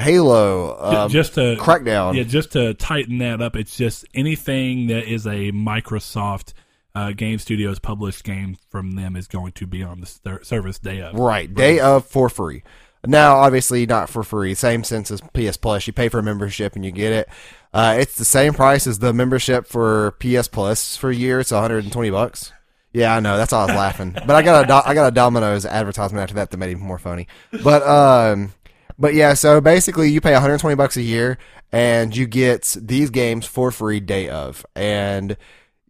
Halo, 0.00 0.76
um, 0.80 1.10
just 1.10 1.34
to 1.34 1.56
Crackdown. 1.56 2.14
Yeah, 2.16 2.24
just 2.24 2.52
to 2.52 2.74
tighten 2.74 3.18
that 3.18 3.40
up, 3.40 3.56
it's 3.56 3.76
just 3.76 4.04
anything 4.14 4.88
that 4.88 5.04
is 5.04 5.26
a 5.26 5.52
Microsoft 5.52 6.54
uh, 6.94 7.12
Game 7.12 7.38
Studios 7.38 7.78
published 7.78 8.24
game 8.24 8.56
from 8.68 8.92
them 8.92 9.16
is 9.16 9.28
going 9.28 9.52
to 9.52 9.66
be 9.66 9.82
on 9.82 10.00
the 10.00 10.06
ser- 10.06 10.42
service 10.42 10.78
day 10.78 11.00
of. 11.00 11.14
Right, 11.14 11.52
day 11.52 11.80
of 11.80 12.06
for 12.06 12.28
free. 12.28 12.62
Now, 13.06 13.36
obviously, 13.36 13.86
not 13.86 14.10
for 14.10 14.22
free. 14.22 14.54
Same 14.54 14.84
sense 14.84 15.10
as 15.10 15.22
PS 15.32 15.56
Plus. 15.56 15.86
You 15.86 15.92
pay 15.92 16.08
for 16.08 16.18
a 16.18 16.22
membership 16.22 16.76
and 16.76 16.84
you 16.84 16.90
get 16.90 17.12
it. 17.12 17.28
Uh, 17.72 17.96
it's 17.98 18.16
the 18.16 18.24
same 18.24 18.52
price 18.52 18.86
as 18.86 18.98
the 18.98 19.12
membership 19.14 19.66
for 19.66 20.12
PS 20.20 20.48
Plus 20.48 20.96
for 20.96 21.10
a 21.10 21.14
year. 21.14 21.40
It's 21.40 21.50
120 21.50 22.10
bucks. 22.10 22.52
Yeah, 22.92 23.14
I 23.14 23.20
know. 23.20 23.36
That's 23.36 23.52
why 23.52 23.60
I 23.60 23.66
was 23.66 23.74
laughing. 23.76 24.12
But 24.12 24.30
I 24.30 24.42
got 24.42 24.64
a 24.64 24.66
Do- 24.66 24.82
I 24.90 24.94
got 24.94 25.06
a 25.06 25.10
Domino's 25.12 25.64
advertisement 25.64 26.22
after 26.24 26.34
that 26.34 26.50
that 26.50 26.56
made 26.56 26.72
it 26.72 26.78
more 26.78 26.98
funny. 26.98 27.28
But 27.62 27.82
um, 27.84 28.52
but 29.00 29.14
yeah. 29.14 29.34
So 29.34 29.60
basically, 29.60 30.10
you 30.10 30.20
pay 30.20 30.32
120 30.32 30.76
bucks 30.76 30.96
a 30.96 31.02
year 31.02 31.38
and 31.72 32.16
you 32.16 32.26
get 32.26 32.76
these 32.80 33.10
games 33.10 33.46
for 33.46 33.70
free 33.70 34.00
day 34.00 34.28
of 34.28 34.66
and 34.74 35.36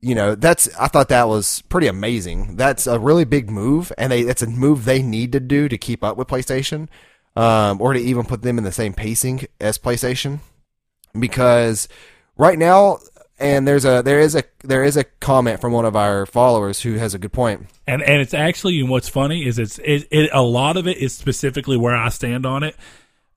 you 0.01 0.15
know 0.15 0.35
that's 0.35 0.69
i 0.79 0.87
thought 0.87 1.09
that 1.09 1.29
was 1.29 1.63
pretty 1.69 1.87
amazing 1.87 2.57
that's 2.57 2.87
a 2.87 2.99
really 2.99 3.25
big 3.25 3.51
move 3.51 3.93
and 3.99 4.13
they 4.13 4.21
it's 4.21 4.43
a 4.43 4.47
move 4.47 4.85
they 4.85 5.03
need 5.03 5.33
to 5.33 5.41
do 5.41 5.69
to 5.69 5.79
keep 5.79 6.03
up 6.03 6.17
with 6.17 6.29
playstation 6.29 6.89
um, 7.37 7.81
or 7.81 7.93
to 7.93 8.01
even 8.01 8.27
put 8.27 8.43
them 8.43 8.59
in 8.59 8.65
the 8.65 8.73
same 8.73 8.93
pacing 8.93 9.47
as 9.61 9.79
playstation 9.79 10.41
because 11.19 11.89
right 12.37 12.59
now 12.59 12.99
and 13.41 13.67
there's 13.67 13.85
a 13.85 14.03
there 14.03 14.21
is 14.21 14.35
a 14.37 14.45
there 14.63 14.85
is 14.85 14.97
a 14.97 15.05
comment 15.05 15.61
from 15.61 15.73
one 15.73 15.85
of 15.85 15.97
our 15.97 16.27
followers 16.27 16.81
who 16.83 16.95
has 16.95 17.15
a 17.15 17.19
good 17.19 17.33
point 17.33 17.67
And 17.87 18.03
and 18.03 18.21
it's 18.21 18.35
actually 18.35 18.79
and 18.81 18.89
what's 18.91 19.09
funny 19.09 19.47
is 19.47 19.59
it's 19.59 19.79
it, 19.79 20.07
it 20.11 20.31
a 20.33 20.43
lot 20.43 20.77
of 20.77 20.87
it 20.87 20.99
is 20.99 21.15
specifically 21.17 21.77
where 21.77 21.97
I 21.97 22.09
stand 22.11 22.45
on 22.47 22.63
it. 22.63 22.77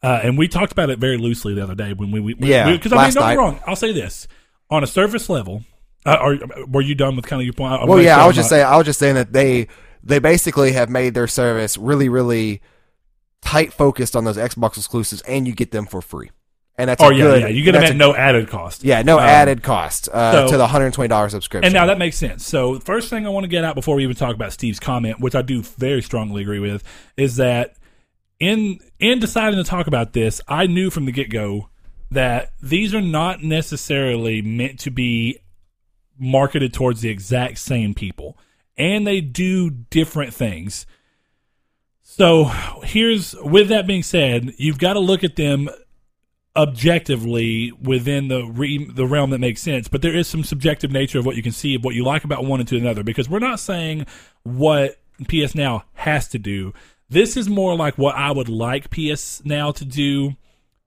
Uh, 0.01 0.19
and 0.23 0.37
we 0.37 0.49
talked 0.49 0.73
about 0.73 0.89
it 0.89 0.99
very 0.99 1.17
loosely 1.17 1.53
the 1.53 1.63
other 1.63 1.75
day 1.75 1.93
when 1.93 2.11
we, 2.11 2.19
we 2.19 2.35
Yeah, 2.39 2.69
because 2.71 2.91
I 2.91 3.05
mean 3.05 3.13
don't 3.13 3.23
night. 3.23 3.37
wrong 3.37 3.59
I'll 3.65 3.75
say 3.77 3.93
this 3.93 4.27
on 4.69 4.83
a 4.83 4.87
surface 4.87 5.29
level 5.29 5.63
uh, 6.05 6.17
are 6.19 6.37
were 6.67 6.81
you 6.81 6.93
done 6.95 7.15
with 7.15 7.25
kind 7.25 7.41
of 7.41 7.45
your 7.45 7.53
point? 7.53 7.71
I'm 7.81 7.87
well 7.87 8.01
yeah 8.01 8.15
say 8.15 8.19
i 8.19 8.21
I'm 8.23 8.27
was 8.27 8.35
just 8.35 8.51
not- 8.51 8.57
saying 8.57 8.65
i 8.65 8.75
was 8.77 8.85
just 8.85 8.99
saying 8.99 9.15
that 9.15 9.31
they 9.31 9.67
they 10.03 10.19
basically 10.19 10.73
have 10.73 10.89
made 10.89 11.13
their 11.13 11.27
service 11.27 11.77
really 11.77 12.09
really 12.09 12.61
tight 13.41 13.71
focused 13.71 14.15
on 14.15 14.25
those 14.25 14.35
xbox 14.37 14.75
exclusives 14.77 15.21
and 15.21 15.47
you 15.47 15.53
get 15.55 15.71
them 15.71 15.85
for 15.85 16.01
free 16.01 16.29
and 16.77 16.89
that's 16.89 17.01
Oh 17.03 17.09
a 17.09 17.13
yeah, 17.13 17.23
good, 17.23 17.41
yeah. 17.41 17.47
You 17.49 17.63
get 17.63 17.73
them 17.73 17.83
at 17.83 17.95
no 17.95 18.15
added 18.15 18.47
cost. 18.49 18.83
Yeah, 18.83 19.01
no 19.03 19.17
Um, 19.19 19.25
added 19.25 19.61
cost 19.63 20.09
uh, 20.09 20.31
so- 20.31 20.51
to 20.51 20.57
the 20.57 20.67
hundred 20.67 20.93
twenty 20.93 21.09
dollars 21.09 21.31
subscription. 21.31 21.65
And 21.67 21.73
now 21.73 21.85
that 21.85 21.97
makes 21.99 22.17
sense. 22.17 22.45
So, 22.45 22.79
first 22.79 23.09
thing 23.09 23.25
I 23.25 23.29
want 23.29 23.43
to 23.43 23.47
get 23.47 23.63
out 23.63 23.75
before 23.75 23.95
we 23.95 24.03
even 24.03 24.15
talk 24.15 24.33
about 24.35 24.53
Steve's 24.53 24.79
comment, 24.79 25.19
which 25.19 25.35
I 25.35 25.41
do 25.41 25.61
very 25.61 26.01
strongly 26.01 26.41
agree 26.41 26.59
with, 26.59 26.83
is 27.17 27.35
that 27.37 27.75
in 28.39 28.79
in 28.99 29.19
deciding 29.19 29.57
to 29.63 29.69
talk 29.69 29.87
about 29.87 30.13
this, 30.13 30.41
I 30.47 30.65
knew 30.67 30.89
from 30.89 31.05
the 31.05 31.11
get 31.11 31.29
go 31.29 31.69
that 32.11 32.51
these 32.61 32.93
are 32.93 33.01
not 33.01 33.41
necessarily 33.43 34.41
meant 34.41 34.79
to 34.81 34.91
be 34.91 35.39
marketed 36.19 36.73
towards 36.73 37.01
the 37.01 37.09
exact 37.09 37.57
same 37.57 37.93
people, 37.93 38.37
and 38.77 39.05
they 39.05 39.19
do 39.21 39.69
different 39.69 40.33
things. 40.33 40.85
So, 42.01 42.45
here's 42.83 43.33
with 43.35 43.69
that 43.69 43.87
being 43.87 44.03
said, 44.03 44.53
you've 44.57 44.77
got 44.77 44.93
to 44.93 44.99
look 44.99 45.23
at 45.23 45.35
them 45.35 45.69
objectively 46.55 47.71
within 47.81 48.27
the 48.27 48.45
re- 48.45 48.85
the 48.85 49.05
realm 49.05 49.31
that 49.31 49.39
makes 49.39 49.61
sense, 49.61 49.87
but 49.87 50.01
there 50.01 50.15
is 50.15 50.27
some 50.27 50.43
subjective 50.43 50.91
nature 50.91 51.19
of 51.19 51.25
what 51.25 51.35
you 51.35 51.43
can 51.43 51.51
see 51.51 51.75
of 51.75 51.83
what 51.83 51.95
you 51.95 52.03
like 52.03 52.23
about 52.23 52.45
one 52.45 52.59
and 52.59 52.69
to 52.69 52.77
another 52.77 53.03
because 53.03 53.29
we're 53.29 53.39
not 53.39 53.59
saying 53.59 54.05
what 54.43 54.99
PS 55.27 55.55
Now 55.55 55.85
has 55.93 56.27
to 56.29 56.39
do. 56.39 56.73
This 57.09 57.37
is 57.37 57.49
more 57.49 57.75
like 57.75 57.97
what 57.97 58.15
I 58.15 58.31
would 58.31 58.49
like 58.49 58.89
PS 58.89 59.43
Now 59.45 59.71
to 59.71 59.85
do 59.85 60.35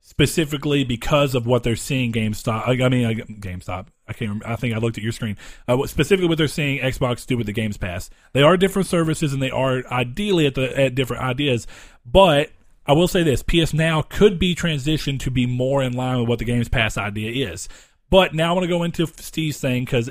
specifically 0.00 0.84
because 0.84 1.34
of 1.34 1.46
what 1.46 1.64
they're 1.64 1.74
seeing 1.74 2.12
GameStop. 2.12 2.68
I 2.68 2.84
I 2.84 2.88
mean, 2.88 3.04
uh, 3.04 3.24
GameStop. 3.40 3.86
I 4.08 4.12
can't. 4.12 4.30
Remember, 4.30 4.46
I 4.46 4.54
think 4.54 4.72
I 4.72 4.78
looked 4.78 4.96
at 4.96 5.02
your 5.02 5.12
screen. 5.12 5.36
Uh, 5.66 5.84
specifically, 5.86 6.28
what 6.28 6.38
they're 6.38 6.46
seeing 6.46 6.78
Xbox 6.78 7.26
do 7.26 7.36
with 7.36 7.46
the 7.46 7.52
Games 7.52 7.76
Pass. 7.76 8.08
They 8.32 8.42
are 8.42 8.56
different 8.56 8.86
services, 8.86 9.32
and 9.32 9.42
they 9.42 9.50
are 9.50 9.82
ideally 9.90 10.46
at 10.46 10.54
the 10.54 10.78
at 10.78 10.94
different 10.94 11.24
ideas. 11.24 11.66
But 12.04 12.50
I 12.86 12.92
will 12.92 13.08
say 13.08 13.22
this: 13.22 13.42
PS 13.42 13.74
Now 13.74 14.02
could 14.02 14.38
be 14.38 14.54
transitioned 14.54 15.20
to 15.20 15.30
be 15.30 15.46
more 15.46 15.82
in 15.82 15.92
line 15.92 16.20
with 16.20 16.28
what 16.28 16.38
the 16.38 16.44
Games 16.44 16.68
Pass 16.68 16.96
idea 16.96 17.50
is. 17.50 17.68
But 18.10 18.34
now 18.34 18.50
I 18.50 18.52
want 18.52 18.64
to 18.64 18.68
go 18.68 18.82
into 18.82 19.06
Steve's 19.06 19.58
thing 19.58 19.84
because 19.84 20.10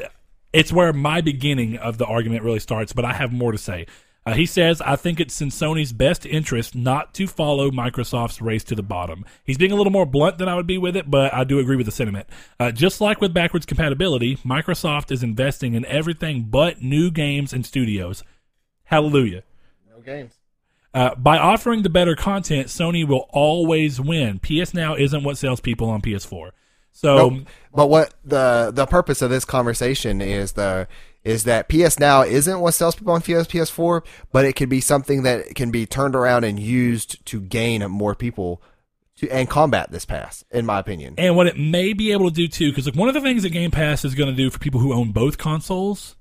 it's 0.51 0.73
where 0.73 0.91
my 0.91 1.21
beginning 1.21 1.77
of 1.77 1.97
the 1.97 2.05
argument 2.05 2.43
really 2.43 2.59
starts. 2.59 2.93
But 2.93 3.05
I 3.05 3.13
have 3.13 3.31
more 3.31 3.51
to 3.51 3.57
say. 3.57 3.87
Uh, 4.27 4.33
he 4.33 4.47
says, 4.47 4.81
I 4.81 4.95
think 4.95 5.19
it's 5.19 5.39
in 5.39 5.49
Sony's 5.49 5.93
best 5.93 6.25
interest 6.25 6.73
not 6.73 7.13
to 7.13 7.27
follow 7.27 7.69
Microsoft's 7.69 8.41
race 8.41 8.63
to 8.63 8.75
the 8.75 8.81
bottom. 8.81 9.23
He's 9.43 9.59
being 9.59 9.71
a 9.71 9.75
little 9.75 9.91
more 9.91 10.07
blunt 10.07 10.39
than 10.39 10.49
I 10.49 10.55
would 10.55 10.65
be 10.65 10.79
with 10.79 10.97
it, 10.97 11.11
but 11.11 11.31
I 11.31 11.43
do 11.43 11.59
agree 11.59 11.75
with 11.75 11.85
the 11.85 11.91
sentiment. 11.91 12.27
Uh, 12.59 12.71
just 12.71 12.99
like 12.99 13.21
with 13.21 13.35
backwards 13.35 13.67
compatibility, 13.67 14.37
Microsoft 14.37 15.11
is 15.11 15.21
investing 15.21 15.75
in 15.75 15.85
everything 15.85 16.47
but 16.49 16.81
new 16.81 17.11
games 17.11 17.53
and 17.53 17.63
studios. 17.63 18.23
Hallelujah. 18.85 19.43
no 19.91 20.01
games. 20.01 20.33
Uh, 20.95 21.13
by 21.15 21.37
offering 21.37 21.81
the 21.81 21.89
better 21.89 22.15
content, 22.15 22.67
Sony 22.67 23.05
will 23.05 23.27
always 23.31 23.99
win. 23.99 24.39
PS 24.39 24.73
Now 24.73 24.95
isn't 24.95 25.25
what 25.25 25.37
sells 25.37 25.59
people 25.59 25.89
on 25.89 26.01
PS4. 26.01 26.51
So, 26.93 27.29
Nope. 27.29 27.47
But 27.73 27.87
what 27.89 28.13
the 28.23 28.71
the 28.73 28.85
purpose 28.85 29.21
of 29.21 29.29
this 29.29 29.43
conversation 29.43 30.21
is 30.21 30.53
the 30.53 30.87
is 31.25 31.43
that 31.43 31.67
PS 31.67 31.99
Now 31.99 32.21
isn't 32.21 32.61
what 32.61 32.75
sells 32.75 32.95
people 32.95 33.11
on 33.11 33.19
PS 33.19 33.45
PS4, 33.45 34.05
but 34.31 34.45
it 34.45 34.53
could 34.55 34.69
be 34.69 34.79
something 34.79 35.23
that 35.23 35.53
can 35.53 35.69
be 35.69 35.85
turned 35.85 36.15
around 36.15 36.45
and 36.45 36.57
used 36.57 37.25
to 37.25 37.41
gain 37.41 37.83
more 37.91 38.15
people 38.15 38.61
to 39.17 39.29
and 39.29 39.49
combat 39.49 39.91
this 39.91 40.05
pass, 40.05 40.45
in 40.49 40.65
my 40.65 40.79
opinion. 40.79 41.15
and 41.17 41.35
what 41.35 41.47
it 41.47 41.59
may 41.59 41.91
be 41.91 42.13
able 42.13 42.29
to 42.29 42.35
do 42.35 42.47
too, 42.47 42.71
because 42.71 42.85
like 42.85 42.95
one 42.95 43.09
of 43.09 43.13
the 43.13 43.21
things 43.21 43.43
that 43.43 43.49
Game 43.49 43.71
Pass 43.71 44.05
is 44.05 44.15
going 44.15 44.29
to 44.29 44.35
do 44.35 44.49
for 44.49 44.59
people 44.59 44.79
who 44.79 44.93
own 44.93 45.11
both 45.11 45.37
consoles 45.37 46.15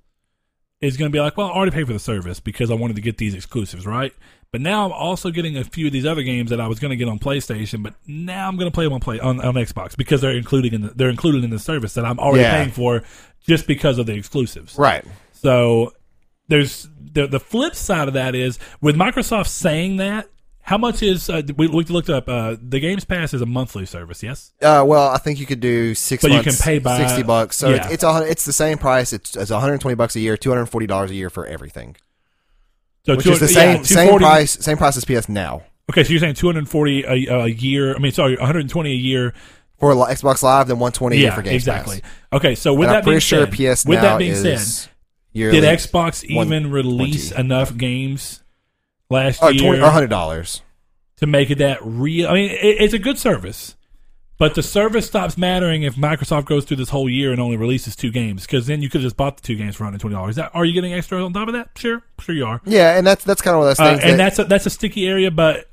is 0.80 0.96
going 0.96 1.10
to 1.10 1.16
be 1.16 1.20
like, 1.20 1.36
well, 1.36 1.46
I 1.46 1.50
already 1.50 1.70
paid 1.70 1.86
for 1.86 1.92
the 1.92 2.00
service 2.00 2.40
because 2.40 2.72
I 2.72 2.74
wanted 2.74 2.96
to 2.96 3.02
get 3.02 3.18
these 3.18 3.34
exclusives, 3.34 3.86
right? 3.86 4.12
But 4.54 4.60
now 4.60 4.84
I'm 4.86 4.92
also 4.92 5.32
getting 5.32 5.56
a 5.56 5.64
few 5.64 5.88
of 5.88 5.92
these 5.92 6.06
other 6.06 6.22
games 6.22 6.50
that 6.50 6.60
I 6.60 6.68
was 6.68 6.78
going 6.78 6.90
to 6.90 6.96
get 6.96 7.08
on 7.08 7.18
PlayStation, 7.18 7.82
but 7.82 7.94
now 8.06 8.46
I'm 8.46 8.56
going 8.56 8.70
to 8.70 8.72
play 8.72 8.84
them 8.84 8.92
on 8.92 9.00
play 9.00 9.18
on, 9.18 9.40
on 9.40 9.54
Xbox 9.54 9.96
because 9.96 10.20
they're 10.20 10.36
including 10.36 10.72
in 10.74 10.82
the, 10.82 10.88
they're 10.94 11.08
included 11.08 11.42
in 11.42 11.50
the 11.50 11.58
service 11.58 11.94
that 11.94 12.04
I'm 12.04 12.20
already 12.20 12.42
Yeah. 12.44 12.58
paying 12.58 12.70
for 12.70 13.02
just 13.44 13.66
because 13.66 13.98
of 13.98 14.06
the 14.06 14.12
exclusives. 14.14 14.78
Right. 14.78 15.04
So 15.32 15.92
there's 16.46 16.86
the 17.14 17.26
the 17.26 17.40
flip 17.40 17.74
side 17.74 18.06
of 18.06 18.14
that 18.14 18.36
is 18.36 18.60
with 18.80 18.94
Microsoft 18.94 19.48
saying 19.48 19.96
that. 19.96 20.28
How 20.66 20.78
much 20.78 21.02
is 21.02 21.28
uh, 21.28 21.42
we, 21.58 21.66
we 21.66 21.84
looked 21.84 22.08
up? 22.08 22.26
Uh, 22.26 22.56
the 22.58 22.80
Games 22.80 23.04
Pass 23.04 23.34
is 23.34 23.42
a 23.42 23.46
monthly 23.46 23.84
service, 23.84 24.22
yes. 24.22 24.52
Uh, 24.62 24.82
well, 24.86 25.08
I 25.08 25.18
think 25.18 25.38
you 25.38 25.44
could 25.44 25.60
do 25.60 25.94
six 25.94 26.22
But 26.22 26.30
you 26.32 26.40
can 26.42 26.54
pay 26.54 26.78
by- 26.78 26.96
sixty 26.96 27.22
bucks. 27.22 27.56
So 27.58 27.68
yeah. 27.68 27.84
it's 27.84 27.94
it's, 27.94 28.04
a, 28.04 28.22
it's 28.30 28.44
the 28.46 28.52
same 28.54 28.78
price. 28.78 29.12
It's, 29.12 29.36
it's 29.36 29.50
one 29.50 29.60
hundred 29.60 29.80
twenty 29.82 29.96
bucks 29.96 30.16
a 30.16 30.20
year, 30.20 30.38
two 30.38 30.48
hundred 30.48 30.64
forty 30.66 30.86
dollars 30.86 31.10
a 31.10 31.14
year 31.14 31.28
for 31.28 31.44
everything, 31.44 31.96
So 33.06 33.16
which 33.16 33.24
two- 33.26 33.32
is 33.32 33.40
the 33.40 33.46
yeah, 33.46 33.82
same 33.82 33.84
same 33.84 34.18
price 34.18 34.52
same 34.52 34.76
price 34.76 34.96
as 34.96 35.04
PS 35.04 35.28
Now 35.28 35.62
Okay, 35.90 36.02
so 36.04 36.10
you're 36.12 36.20
saying 36.20 36.34
240 36.34 37.02
a, 37.04 37.34
a 37.40 37.46
year? 37.46 37.94
I 37.94 37.98
mean, 37.98 38.10
sorry, 38.12 38.36
120 38.36 38.90
a 38.90 38.94
year. 38.94 39.34
for 39.78 39.92
Xbox 39.94 40.42
Live, 40.42 40.66
then 40.68 40.78
one 40.78 40.92
twenty 40.92 41.16
a 41.16 41.18
year 41.18 41.28
Yeah, 41.28 41.34
for 41.34 41.42
Game 41.42 41.52
exactly. 41.54 42.00
Pass. 42.00 42.10
Okay, 42.32 42.54
so 42.54 42.72
with 42.72 42.88
And 42.88 42.94
that 42.94 42.98
I'm 43.00 43.04
being 43.04 43.18
sure 43.18 43.46
said, 43.46 43.52
PS 43.52 43.84
with 43.84 43.96
Now 43.98 44.02
that 44.02 44.18
being 44.18 44.32
is 44.32 44.40
said, 44.40 44.90
did 45.34 45.62
Xbox 45.64 46.24
even 46.24 46.70
release 46.70 47.32
enough 47.32 47.76
games 47.76 48.42
last 49.10 49.40
Oh, 49.42 49.48
year 49.48 49.62
20 49.72 49.82
or 49.82 49.90
hundred 49.90 50.08
dollars. 50.08 50.62
to 51.16 51.26
make 51.26 51.50
it 51.50 51.58
that 51.58 51.80
real? 51.82 52.28
I 52.30 52.32
mean, 52.34 52.50
it, 52.50 52.80
it's 52.80 52.94
a 52.94 52.98
good 52.98 53.18
service, 53.18 53.76
but 54.48 54.54
the 54.54 54.62
service 54.62 55.06
stops 55.06 55.38
mattering 55.38 55.82
if 55.84 55.94
Microsoft 55.96 56.44
goes 56.44 56.64
through 56.66 56.76
this 56.76 56.90
whole 56.90 57.08
year 57.08 57.32
and 57.32 57.40
only 57.40 57.56
releases 57.56 57.96
two 57.96 58.10
games 58.10 58.42
because 58.42 58.66
then 58.66 58.82
you 58.82 58.90
could 58.90 59.00
have 59.00 59.06
just 59.06 59.16
bought 59.16 59.36
the 59.38 59.42
two 59.42 59.56
games 59.56 59.74
for 59.76 59.84
120 59.84 60.14
dollars. 60.14 60.38
Are 60.38 60.64
you 60.64 60.74
getting 60.74 60.92
extra 60.92 61.24
on 61.24 61.32
top 61.32 61.48
of 61.48 61.54
that? 61.54 61.70
Sure, 61.76 62.02
sure 62.20 62.34
you 62.34 62.44
are. 62.44 62.60
Yeah, 62.66 62.96
and 62.98 63.06
that's 63.06 63.24
that's 63.24 63.40
kind 63.40 63.54
of 63.54 63.60
one 63.60 63.70
of 63.70 63.76
those 63.78 63.86
Uh, 63.86 63.90
things. 63.92 64.02
and 64.04 64.12
that, 64.20 64.24
that's 64.24 64.38
a, 64.40 64.44
that's 64.44 64.66
a 64.66 64.70
sticky 64.70 65.06
area, 65.06 65.30
but 65.30 65.70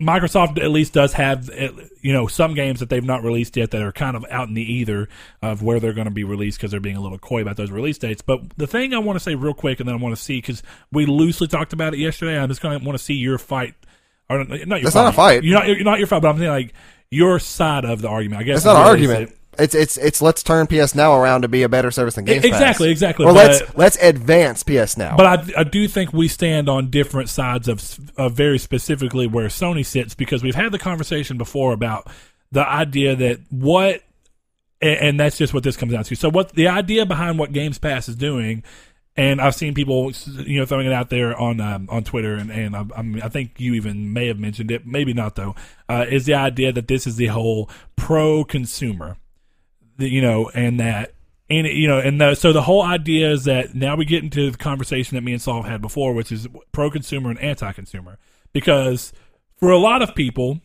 Microsoft 0.00 0.62
at 0.62 0.70
least 0.70 0.92
does 0.92 1.12
have 1.14 1.50
uh, 1.50 1.70
you 2.02 2.12
know 2.12 2.28
some 2.28 2.54
games 2.54 2.78
that 2.78 2.88
they've 2.88 3.04
not 3.04 3.24
released 3.24 3.56
yet 3.56 3.72
that 3.72 3.82
are 3.82 3.90
kind 3.90 4.16
of 4.16 4.24
out 4.30 4.46
in 4.46 4.54
the 4.54 4.62
ether 4.62 5.08
of 5.42 5.60
where 5.60 5.80
they're 5.80 5.92
going 5.92 6.04
to 6.04 6.12
be 6.12 6.22
released 6.22 6.58
because 6.58 6.70
they're 6.70 6.78
being 6.78 6.96
a 6.96 7.00
little 7.00 7.18
coy 7.18 7.42
about 7.42 7.56
those 7.56 7.72
release 7.72 7.98
dates. 7.98 8.22
But 8.22 8.56
the 8.56 8.68
thing 8.68 8.94
I 8.94 8.98
want 8.98 9.16
to 9.16 9.20
say 9.20 9.34
real 9.34 9.54
quick, 9.54 9.80
and 9.80 9.88
then 9.88 9.96
I 9.96 9.98
want 9.98 10.14
to 10.14 10.22
see 10.22 10.38
because 10.38 10.62
we 10.92 11.04
loosely 11.04 11.48
talked 11.48 11.72
about 11.72 11.94
it 11.94 11.98
yesterday. 11.98 12.38
I'm 12.38 12.48
just 12.48 12.60
going 12.62 12.78
to 12.78 12.84
want 12.86 12.96
to 12.96 13.02
see 13.04 13.14
your 13.14 13.38
fight. 13.38 13.74
Or 14.30 14.44
not 14.44 14.58
your 14.58 14.66
That's 14.66 14.94
fight. 14.94 15.02
not 15.02 15.08
a 15.14 15.16
fight. 15.16 15.42
You're 15.42 15.54
not. 15.58 15.66
You're 15.66 15.82
not 15.82 15.98
your 15.98 16.06
fight. 16.06 16.22
But 16.22 16.28
I'm 16.28 16.38
saying 16.38 16.50
like 16.50 16.74
your 17.10 17.38
side 17.38 17.84
of 17.84 18.02
the 18.02 18.08
argument. 18.08 18.40
I 18.40 18.44
guess 18.44 18.56
It's 18.58 18.64
not 18.66 18.76
an 18.76 18.82
argument. 18.82 19.30
it- 19.30 19.34
It's 19.60 19.74
it's 19.74 19.96
it's 19.96 20.22
let's 20.22 20.44
turn 20.44 20.68
PS 20.68 20.94
Now 20.94 21.14
around 21.18 21.42
to 21.42 21.48
be 21.48 21.64
a 21.64 21.68
better 21.68 21.90
service 21.90 22.14
than 22.14 22.24
Games 22.26 22.42
Pass. 22.44 22.52
Exactly, 22.60 22.90
exactly, 22.92 23.26
Or 23.26 23.32
but- 23.32 23.48
let's 23.48 23.76
let's 23.76 23.96
advance 24.00 24.62
PS 24.62 24.96
Now. 24.96 25.16
But 25.16 25.26
I, 25.56 25.60
I 25.60 25.64
do 25.64 25.88
think 25.88 26.12
we 26.12 26.28
stand 26.28 26.68
on 26.68 26.90
different 26.90 27.28
sides 27.28 27.66
of, 27.66 27.98
of 28.16 28.34
very 28.34 28.58
specifically 28.58 29.26
where 29.26 29.48
Sony 29.48 29.84
sits 29.84 30.14
because 30.14 30.44
we've 30.44 30.54
had 30.54 30.70
the 30.70 30.78
conversation 30.78 31.38
before 31.38 31.72
about 31.72 32.06
the 32.52 32.64
idea 32.68 33.16
that 33.16 33.40
what, 33.50 34.02
and, 34.80 34.98
and 35.00 35.20
that's 35.20 35.36
just 35.36 35.52
what 35.52 35.64
this 35.64 35.76
comes 35.76 35.92
down 35.92 36.04
to. 36.04 36.14
So 36.14 36.30
what 36.30 36.52
the 36.52 36.68
idea 36.68 37.04
behind 37.04 37.36
what 37.40 37.52
Games 37.52 37.78
Pass 37.78 38.08
is 38.08 38.14
doing, 38.14 38.62
and 39.18 39.42
I've 39.42 39.54
seen 39.54 39.74
people 39.74 40.12
you 40.26 40.58
know 40.58 40.64
throwing 40.64 40.86
it 40.86 40.92
out 40.94 41.10
there 41.10 41.38
on 41.38 41.60
um, 41.60 41.88
on 41.90 42.04
Twitter, 42.04 42.36
and 42.36 42.50
and 42.50 42.74
I, 42.74 42.86
I, 42.96 43.02
mean, 43.02 43.20
I 43.20 43.28
think 43.28 43.60
you 43.60 43.74
even 43.74 44.14
may 44.14 44.28
have 44.28 44.38
mentioned 44.38 44.70
it, 44.70 44.86
maybe 44.86 45.12
not 45.12 45.34
though, 45.34 45.54
uh, 45.90 46.06
is 46.08 46.24
the 46.24 46.34
idea 46.34 46.72
that 46.72 46.88
this 46.88 47.06
is 47.06 47.16
the 47.16 47.26
whole 47.26 47.68
pro 47.96 48.44
consumer 48.44 49.18
you 49.98 50.22
know, 50.22 50.50
and 50.54 50.80
that, 50.80 51.14
and 51.50 51.66
you 51.66 51.88
know, 51.88 51.98
and 51.98 52.20
the, 52.20 52.34
so 52.34 52.52
the 52.52 52.62
whole 52.62 52.82
idea 52.82 53.30
is 53.30 53.44
that 53.44 53.74
now 53.74 53.96
we 53.96 54.04
get 54.04 54.22
into 54.22 54.50
the 54.50 54.58
conversation 54.58 55.16
that 55.16 55.22
me 55.22 55.32
and 55.32 55.42
Saul 55.42 55.62
had 55.62 55.82
before, 55.82 56.14
which 56.14 56.30
is 56.30 56.46
pro-consumer 56.72 57.30
and 57.30 57.38
anti-consumer, 57.40 58.18
because 58.52 59.12
for 59.56 59.70
a 59.70 59.78
lot 59.78 60.02
of 60.02 60.14
people, 60.14 60.60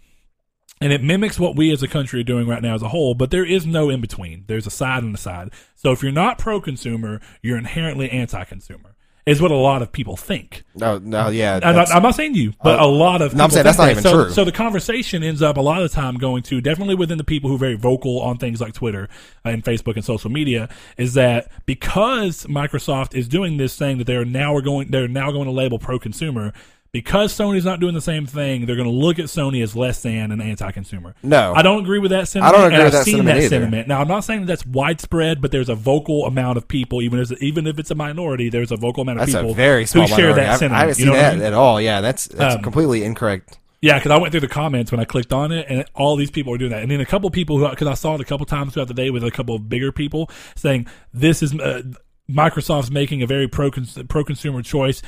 and 0.84 0.92
it 0.92 1.02
mimics 1.02 1.40
what 1.40 1.56
we 1.56 1.72
as 1.72 1.82
a 1.82 1.88
country 1.88 2.20
are 2.20 2.26
doing 2.26 2.48
right 2.48 2.62
now 2.62 2.76
as 2.76 2.82
a 2.82 2.90
whole, 2.90 3.14
but 3.14 3.32
there 3.32 3.46
is 3.46 3.66
no 3.66 3.90
in 3.90 4.02
between. 4.02 4.44
There's 4.48 4.68
a 4.68 4.72
side 4.72 5.04
and 5.04 5.16
a 5.16 5.18
side. 5.18 5.52
So 5.76 5.92
if 5.92 6.04
you're 6.04 6.12
not 6.12 6.38
pro-consumer, 6.38 7.22
you're 7.42 7.58
inherently 7.58 8.10
anti-consumer. 8.10 8.96
Is 9.26 9.42
what 9.42 9.52
a 9.52 9.56
lot 9.56 9.82
of 9.82 9.94
people 9.94 10.18
think. 10.18 10.64
no, 10.76 10.98
no, 10.98 11.30
yeah. 11.30 11.58
I'm 11.64 11.76
not, 11.78 11.90
I'm 11.96 12.04
not 12.04 12.14
saying 12.14 12.36
you, 12.36 12.52
but 12.62 12.82
oh. 12.82 12.90
a 12.90 12.92
lot 12.92 13.22
of 13.22 13.34
No, 13.34 13.46
I'm 13.46 13.52
saying 13.52 13.64
that's 13.64 13.78
not 13.78 13.86
that. 13.86 13.92
even 13.92 14.04
so, 14.04 14.26
true. 14.26 14.34
So 14.34 14.44
the 14.44 14.52
conversation 14.52 15.24
ends 15.24 15.42
up 15.42 15.56
a 15.56 15.62
lot 15.62 15.82
of 15.82 15.90
the 15.90 15.96
time 15.96 16.18
going 16.18 16.44
to 16.44 16.60
definitely 16.60 16.96
within 16.96 17.18
the 17.18 17.24
people 17.24 17.50
who 17.50 17.56
are 17.56 17.60
very 17.60 17.76
vocal 17.76 18.20
on 18.20 18.38
things 18.38 18.60
like 18.60 18.74
Twitter 18.74 19.08
uh, 19.46 19.50
and 19.50 19.64
Facebook 19.64 19.96
and 19.96 20.04
social 20.04 20.30
media 20.30 20.68
is 20.98 21.14
that 21.14 21.50
because 21.66 22.46
Microsoft 22.48 23.16
is 23.16 23.30
doing 23.30 23.56
this 23.56 23.78
thing 23.78 23.98
that 24.00 24.08
they're 24.08 24.26
now 24.26 24.54
are 24.54 24.62
going 24.62 24.92
they're 24.92 25.08
now 25.08 25.32
going 25.32 25.46
to 25.46 25.52
label 25.52 25.80
pro 25.80 25.98
consumer. 25.98 26.52
Because 26.94 27.34
Sony's 27.34 27.66
not 27.66 27.80
doing 27.80 27.96
the 27.96 28.02
same 28.02 28.28
thing, 28.28 28.68
they're 28.68 28.76
going 28.76 28.88
to 28.88 28.94
look 28.96 29.18
at 29.18 29.26
Sony 29.26 29.64
as 29.64 29.76
less 29.76 30.04
than 30.04 30.32
an 30.32 30.40
anti-consumer. 30.40 31.16
No. 31.24 31.52
I 31.56 31.64
don't 31.64 31.82
agree 31.82 31.98
with 31.98 32.12
that 32.12 32.28
sentiment. 32.28 32.54
I 32.54 32.58
don't 32.58 32.68
agree 32.68 32.76
and 32.76 32.84
with 32.86 32.94
I've 32.94 33.00
that 33.00 33.04
seen 33.06 33.14
sentiment 33.16 33.36
that 33.36 33.44
either. 33.46 33.50
sentiment. 33.50 33.88
Now, 33.88 34.00
I'm 34.00 34.08
not 34.08 34.20
saying 34.24 34.42
that 34.42 34.46
that's 34.46 34.64
widespread, 34.68 35.42
but 35.42 35.52
there's 35.52 35.70
a 35.70 35.76
vocal 35.76 36.28
amount 36.28 36.58
of 36.58 36.68
people, 36.68 37.02
even 37.02 37.20
as 37.20 37.34
even 37.42 37.66
if 37.66 37.80
it's 37.80 37.90
a 37.90 37.96
minority, 37.96 38.48
there's 38.50 38.72
a 38.72 38.78
vocal 38.78 39.02
amount 39.02 39.22
of 39.22 39.26
that's 39.26 39.36
people 39.36 39.54
a 39.54 39.56
very 39.56 39.88
small 39.88 40.04
who 40.08 40.16
share 40.16 40.18
minority. 40.30 40.42
that 40.46 40.60
sentiment. 40.60 40.76
I 40.78 40.80
haven't 40.82 41.00
you 41.00 41.06
seen 41.06 41.06
know 41.08 41.18
what 41.18 41.26
I 41.26 41.30
that 41.32 41.36
mean? 41.38 41.46
at 41.48 41.54
all. 41.54 41.82
Yeah, 41.82 42.02
that's 42.02 42.28
that's 42.28 42.56
Um, 42.58 42.62
completely 42.62 43.04
incorrect. 43.04 43.58
Yeah, 43.82 43.98
because 43.98 44.12
I 44.12 44.18
went 44.18 44.32
through 44.32 44.42
the 44.42 44.48
comments 44.48 44.92
when 44.92 45.00
I 45.02 45.06
clicked 45.06 45.34
on 45.34 45.52
it, 45.52 45.66
and 45.68 45.86
all 45.96 46.16
these 46.16 46.30
people 46.30 46.52
were 46.52 46.60
doing 46.60 46.72
that. 46.72 46.84
And 46.84 46.92
then 46.92 47.02
a 47.02 47.08
couple 47.08 47.28
people 47.32 47.58
who, 47.58 47.68
because 47.70 47.88
I 47.88 47.96
saw 47.96 48.14
it 48.14 48.22
a 48.22 48.24
couple 48.24 48.46
times 48.46 48.74
throughout 48.76 48.88
the 48.88 48.94
day 48.94 49.10
with 49.10 49.24
a 49.24 49.32
couple 49.32 49.56
of 49.56 49.68
bigger 49.68 49.92
people 49.92 50.30
saying 50.56 50.86
this 51.12 51.42
is 51.42 51.54
uh, 51.60 51.82
Microsoft's 52.30 52.92
making 52.92 53.24
a 53.24 53.28
very 53.28 53.48
pro 53.48 53.72
pro 54.08 54.24
consumer 54.24 54.62
choice. 54.62 55.02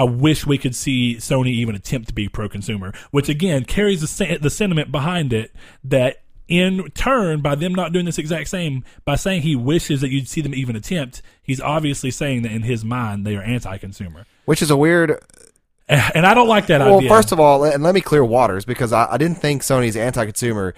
I 0.00 0.04
wish 0.04 0.46
we 0.46 0.56
could 0.56 0.74
see 0.74 1.16
Sony 1.16 1.48
even 1.48 1.74
attempt 1.74 2.08
to 2.08 2.14
be 2.14 2.26
pro 2.26 2.48
consumer, 2.48 2.94
which 3.10 3.28
again 3.28 3.66
carries 3.66 4.00
the 4.00 4.38
the 4.40 4.48
sentiment 4.48 4.90
behind 4.90 5.34
it 5.34 5.54
that 5.84 6.22
in 6.48 6.90
turn 6.92 7.42
by 7.42 7.54
them 7.54 7.74
not 7.74 7.92
doing 7.92 8.06
this 8.06 8.16
exact 8.16 8.48
same 8.48 8.82
by 9.04 9.16
saying 9.16 9.42
he 9.42 9.54
wishes 9.54 10.00
that 10.00 10.08
you'd 10.08 10.26
see 10.26 10.40
them 10.40 10.54
even 10.54 10.74
attempt, 10.74 11.20
he's 11.42 11.60
obviously 11.60 12.10
saying 12.10 12.40
that 12.42 12.50
in 12.50 12.62
his 12.62 12.82
mind 12.82 13.26
they 13.26 13.36
are 13.36 13.42
anti-consumer. 13.42 14.24
Which 14.46 14.62
is 14.62 14.70
a 14.70 14.76
weird. 14.76 15.22
And 15.86 16.24
I 16.24 16.32
don't 16.32 16.48
like 16.48 16.68
that 16.68 16.80
idea. 16.80 16.90
Well, 16.90 17.00
idea. 17.00 17.10
first 17.10 17.32
of 17.32 17.38
all, 17.38 17.64
and 17.64 17.82
let 17.82 17.94
me 17.94 18.00
clear 18.00 18.24
waters 18.24 18.64
because 18.64 18.94
I, 18.94 19.12
I 19.12 19.18
didn't 19.18 19.38
think 19.38 19.60
Sony's 19.60 19.96
anti-consumer 19.96 20.74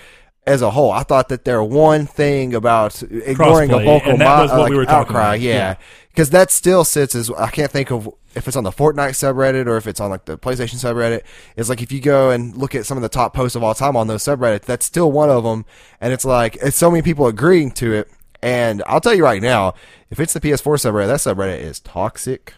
as 0.47 0.63
a 0.63 0.71
whole. 0.71 0.91
I 0.91 1.03
thought 1.03 1.29
that 1.29 1.45
their 1.45 1.63
one 1.63 2.07
thing 2.07 2.55
about 2.55 3.03
ignoring 3.03 3.71
Crossplay, 3.71 3.83
a 3.83 3.85
vocal 3.85 4.11
and 4.13 4.21
that 4.21 4.37
mo- 4.37 4.43
was 4.43 4.51
what 4.51 4.61
like, 4.61 4.71
we 4.71 4.77
were 4.77 4.85
talking 4.85 5.15
outcry, 5.17 5.35
about. 5.35 5.41
yeah, 5.41 5.53
Yeah. 5.55 5.75
because 6.11 6.31
that 6.31 6.51
still 6.51 6.85
sits 6.85 7.15
as 7.15 7.31
I 7.31 7.49
can't 7.51 7.71
think 7.71 7.91
of 7.93 8.09
if 8.35 8.49
it's 8.49 8.57
on 8.57 8.65
the 8.65 8.71
Fortnite 8.73 9.11
subreddit 9.11 9.67
or 9.67 9.77
if 9.77 9.87
it's 9.87 10.01
on 10.01 10.09
like 10.11 10.25
the 10.25 10.39
PlayStation 10.39 10.77
subreddit. 10.77 11.21
It's 11.57 11.69
like 11.69 11.83
if 11.83 11.93
you 11.93 12.01
go 12.01 12.31
and 12.31 12.57
look 12.57 12.75
at 12.75 12.87
some 12.87 12.97
of 12.99 13.03
the 13.03 13.09
top 13.09 13.35
posts 13.35 13.55
of 13.57 13.63
all 13.63 13.75
time 13.75 13.95
on 13.97 14.07
those 14.07 14.23
subreddits, 14.25 14.63
that's 14.63 14.87
still 14.87 15.13
one 15.13 15.29
of 15.31 15.45
them, 15.45 15.65
and 16.01 16.13
it's 16.13 16.25
like 16.25 16.57
it's 16.57 16.77
so 16.77 16.91
many 16.91 17.03
people 17.03 17.27
agreeing 17.27 17.71
to 17.73 17.93
it. 17.93 18.11
And 18.43 18.83
I'll 18.89 19.01
tell 19.01 19.15
you 19.15 19.23
right 19.23 19.41
now, 19.41 19.75
if 20.11 20.19
it's 20.19 20.33
the 20.33 20.41
PS4 20.41 20.75
subreddit, 20.77 21.07
that 21.07 21.21
subreddit 21.21 21.61
is 21.61 21.79
toxic 21.79 22.55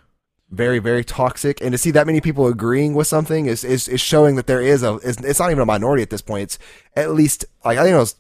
very 0.51 0.79
very 0.79 1.03
toxic 1.03 1.61
and 1.61 1.73
to 1.73 1.79
see 1.79 1.91
that 1.91 2.07
many 2.07 2.21
people 2.21 2.47
agreeing 2.47 2.95
with 2.95 3.07
something 3.07 3.47
is 3.47 3.65
is, 3.65 3.89
is 3.89 4.01
showing 4.01 4.37
that 4.37 4.47
there 4.47 4.61
is 4.61 4.83
a 4.83 4.95
is, 4.99 5.17
it's 5.19 5.41
not 5.41 5.51
even 5.51 5.63
a 5.63 5.67
minority 5.67 6.03
at 6.03 6.11
this 6.11 6.23
point 6.23 6.43
it's 6.43 6.59
at 6.95 7.11
least 7.13 7.45
like 7.65 7.77
i 7.79 7.83
think 7.83 7.95
it 7.95 7.99
was 7.99 8.15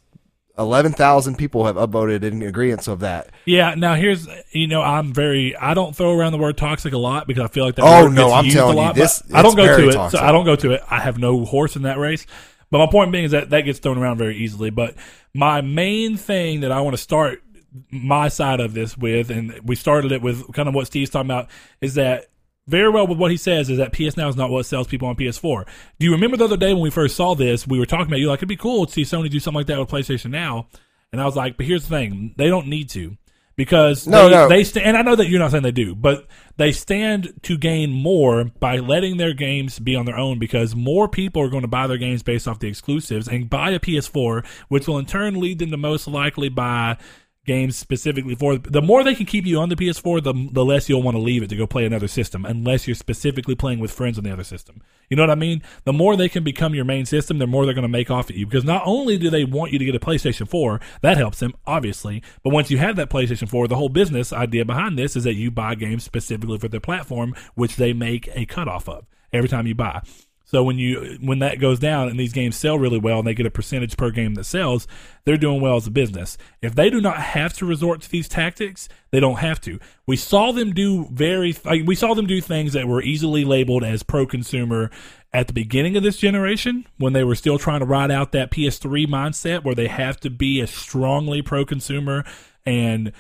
11,000 0.56 1.36
people 1.36 1.66
have 1.66 1.74
upvoted 1.76 2.22
in 2.22 2.40
agreement 2.42 2.86
of 2.86 3.00
that 3.00 3.30
Yeah, 3.44 3.74
now 3.74 3.94
here's 3.96 4.28
you 4.52 4.68
know 4.68 4.82
I'm 4.82 5.12
very 5.12 5.56
I 5.56 5.74
don't 5.74 5.96
throw 5.96 6.16
around 6.16 6.30
the 6.32 6.38
word 6.38 6.56
toxic 6.56 6.92
a 6.92 6.98
lot 6.98 7.26
because 7.26 7.42
I 7.42 7.48
feel 7.48 7.64
like 7.64 7.74
that 7.74 7.84
Oh, 7.84 8.06
no, 8.06 8.32
I'm 8.32 8.44
used 8.44 8.56
telling 8.56 8.78
a 8.78 8.80
you, 8.80 8.86
lot, 8.86 8.94
this- 8.94 9.20
but 9.22 9.36
I 9.36 9.42
don't 9.42 9.56
go 9.56 9.66
to 9.76 9.88
it. 9.88 9.92
toxic. 9.94 10.20
So 10.20 10.24
I 10.24 10.30
don't 10.30 10.44
go 10.44 10.54
to 10.54 10.70
it. 10.72 10.82
I 10.88 11.00
have 11.00 11.18
no 11.18 11.44
horse 11.44 11.74
in 11.74 11.82
that 11.82 11.98
race. 11.98 12.24
But 12.70 12.78
my 12.78 12.86
point 12.86 13.10
being 13.10 13.24
is 13.24 13.32
that 13.32 13.50
that 13.50 13.62
gets 13.62 13.80
thrown 13.80 13.98
around 13.98 14.18
very 14.18 14.36
easily. 14.36 14.70
But 14.70 14.94
my 15.34 15.60
main 15.60 16.16
thing 16.16 16.60
that 16.60 16.70
I 16.70 16.80
want 16.82 16.94
to 16.96 17.02
start 17.02 17.42
my 17.90 18.28
side 18.28 18.60
of 18.60 18.74
this 18.74 18.96
with, 18.96 19.30
and 19.30 19.58
we 19.64 19.76
started 19.76 20.12
it 20.12 20.22
with 20.22 20.52
kind 20.52 20.68
of 20.68 20.74
what 20.74 20.86
Steve's 20.86 21.10
talking 21.10 21.30
about, 21.30 21.48
is 21.80 21.94
that 21.94 22.26
very 22.66 22.88
well 22.88 23.06
with 23.06 23.18
what 23.18 23.30
he 23.30 23.36
says 23.36 23.68
is 23.68 23.78
that 23.78 23.92
PS 23.92 24.16
Now 24.16 24.28
is 24.28 24.36
not 24.36 24.50
what 24.50 24.64
sells 24.66 24.86
people 24.86 25.08
on 25.08 25.16
PS4. 25.16 25.66
Do 25.98 26.06
you 26.06 26.12
remember 26.12 26.36
the 26.36 26.44
other 26.44 26.56
day 26.56 26.72
when 26.72 26.82
we 26.82 26.90
first 26.90 27.16
saw 27.16 27.34
this? 27.34 27.66
We 27.66 27.78
were 27.78 27.86
talking 27.86 28.06
about 28.06 28.20
you 28.20 28.28
like 28.28 28.38
it'd 28.38 28.48
be 28.48 28.56
cool 28.56 28.86
to 28.86 28.92
see 28.92 29.02
Sony 29.02 29.28
do 29.30 29.38
something 29.40 29.58
like 29.58 29.66
that 29.66 29.78
with 29.78 29.88
PlayStation 29.88 30.30
Now, 30.30 30.68
and 31.12 31.20
I 31.20 31.26
was 31.26 31.36
like, 31.36 31.56
but 31.56 31.66
here's 31.66 31.82
the 31.86 31.90
thing: 31.96 32.34
they 32.38 32.48
don't 32.48 32.68
need 32.68 32.88
to 32.90 33.16
because 33.56 34.06
No, 34.06 34.28
they, 34.28 34.34
no. 34.34 34.48
they 34.48 34.64
st- 34.64 34.84
and 34.84 34.96
I 34.96 35.02
know 35.02 35.14
that 35.14 35.28
you're 35.28 35.38
not 35.38 35.50
saying 35.50 35.62
they 35.62 35.70
do, 35.72 35.94
but 35.94 36.26
they 36.56 36.72
stand 36.72 37.34
to 37.42 37.56
gain 37.58 37.92
more 37.92 38.44
by 38.44 38.78
letting 38.78 39.16
their 39.16 39.34
games 39.34 39.78
be 39.78 39.94
on 39.94 40.06
their 40.06 40.16
own 40.16 40.38
because 40.38 40.74
more 40.74 41.08
people 41.08 41.42
are 41.42 41.48
going 41.48 41.62
to 41.62 41.68
buy 41.68 41.86
their 41.86 41.98
games 41.98 42.22
based 42.22 42.48
off 42.48 42.58
the 42.60 42.68
exclusives 42.68 43.28
and 43.28 43.50
buy 43.50 43.70
a 43.70 43.78
PS4, 43.78 44.44
which 44.68 44.88
will 44.88 44.98
in 44.98 45.06
turn 45.06 45.38
lead 45.40 45.58
them 45.58 45.70
to 45.70 45.76
most 45.76 46.08
likely 46.08 46.48
buy 46.48 46.96
games 47.45 47.76
specifically 47.76 48.34
for 48.34 48.59
the 48.59 48.82
more 48.82 49.05
they 49.05 49.14
can 49.14 49.26
keep 49.26 49.47
you 49.47 49.59
on 49.59 49.68
the 49.68 49.76
PS4, 49.76 50.22
the 50.22 50.49
the 50.53 50.64
less 50.64 50.88
you'll 50.88 51.03
want 51.03 51.16
to 51.16 51.20
leave 51.22 51.42
it 51.42 51.49
to 51.49 51.57
go 51.57 51.66
play 51.66 51.84
another 51.84 52.09
system, 52.09 52.45
unless 52.45 52.86
you're 52.86 52.95
specifically 52.95 53.55
playing 53.55 53.80
with 53.80 53.90
friends 53.90 54.18
on 54.18 54.24
the 54.24 54.32
other 54.32 54.45
system. 54.45 54.82
You 55.09 55.16
know 55.16 55.22
what 55.22 55.30
I 55.30 55.36
mean? 55.36 55.62
The 55.84 55.92
more 55.92 56.16
they 56.16 56.28
can 56.28 56.45
become 56.45 56.74
your 56.74 56.84
main 56.84 57.07
system, 57.07 57.38
the 57.38 57.47
more 57.47 57.64
they're 57.64 57.74
going 57.74 57.82
to 57.82 57.88
make 57.88 58.11
off 58.11 58.30
at 58.30 58.36
you. 58.36 58.47
Because 58.47 58.64
not 58.64 58.82
only 58.86 59.18
do 59.18 59.30
they 59.30 59.45
want 59.45 59.72
you 59.72 59.78
to 59.78 59.84
get 59.84 59.95
a 59.95 60.01
PlayStation 60.01 60.49
4, 60.49 60.80
that 61.03 61.16
helps 61.16 61.40
them 61.40 61.55
obviously, 61.66 62.22
but 62.42 62.53
once 62.53 62.70
you 62.70 62.78
have 62.78 62.97
that 62.97 63.11
PlayStation 63.11 63.49
4, 63.49 63.68
the 63.68 63.76
whole 63.76 63.88
business 63.88 64.32
idea 64.32 64.64
behind 64.64 64.99
this 64.99 65.16
is 65.16 65.24
that 65.24 65.34
you 65.34 65.51
buy 65.51 65.74
games 65.74 66.05
specifically 66.05 66.59
for 66.59 66.68
their 66.68 66.80
platform, 66.80 67.34
which 67.55 67.76
they 67.76 67.92
make 67.92 68.28
a 68.34 68.47
cutoff 68.47 68.88
of 68.88 69.07
every 69.32 69.49
time 69.49 69.66
you 69.66 69.74
buy. 69.74 70.01
So 70.45 70.62
when 70.62 70.78
you 70.78 71.18
when 71.20 71.38
that 71.38 71.59
goes 71.59 71.78
down 71.78 72.09
and 72.09 72.20
these 72.20 72.34
games 72.34 72.57
sell 72.57 72.78
really 72.78 72.99
well 72.99 73.18
and 73.18 73.26
they 73.26 73.34
get 73.34 73.47
a 73.47 73.51
percentage 73.51 73.97
per 73.97 74.11
game 74.11 74.34
that 74.34 74.45
sells, 74.45 74.86
they're 75.24 75.38
doing 75.38 75.61
well 75.61 75.76
as 75.76 75.86
a 75.86 75.90
business. 75.90 76.36
If 76.61 76.74
they 76.74 76.90
do 76.90 77.01
not 77.01 77.16
have 77.16 77.55
to 77.55 77.66
resort 77.66 78.03
to 78.03 78.11
these 78.11 78.28
tactics, 78.28 78.88
they 79.11 79.20
don't 79.20 79.38
have 79.38 79.61
to. 79.62 79.80
We 80.07 80.16
saw 80.16 80.53
them 80.53 80.72
do 80.72 81.09
very 81.11 81.57
like, 81.64 81.86
we 81.86 81.95
saw 81.95 82.14
them 82.14 82.26
do 82.26 82.40
things 82.40 82.74
that 82.74 82.86
were 82.86 83.03
easily 83.03 83.45
labeled 83.45 83.84
as 83.84 84.03
pro 84.03 84.26
consumer 84.26 84.90
at 85.32 85.47
the 85.47 85.55
beginning 85.55 85.97
of 85.97 86.03
this 86.03 86.18
generation 86.18 86.86
when 86.99 87.14
they 87.14 87.24
were 87.24 87.34
still 87.34 87.59
trying 87.59 87.80
to 87.80 87.86
ride 87.86 88.11
out 88.11 88.32
that 88.32 88.51
PS3 88.51 89.07
mindset 89.07 89.64
where 89.64 89.74
they 89.74 89.88
have 89.88 90.20
to 90.20 90.30
be 90.30 90.61
a 90.61 90.66
strongly 90.66 91.40
pro 91.40 91.64
consumer 91.64 92.22
and 92.66 93.12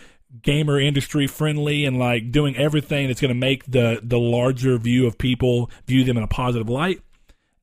gamer 0.42 0.78
industry 0.78 1.26
friendly 1.26 1.84
and 1.84 1.98
like 1.98 2.30
doing 2.30 2.56
everything 2.56 3.06
that's 3.06 3.20
going 3.20 3.30
to 3.30 3.34
make 3.34 3.64
the 3.66 4.00
the 4.02 4.18
larger 4.18 4.76
view 4.76 5.06
of 5.06 5.16
people 5.16 5.70
view 5.86 6.04
them 6.04 6.16
in 6.16 6.22
a 6.22 6.28
positive 6.28 6.68
light 6.68 7.00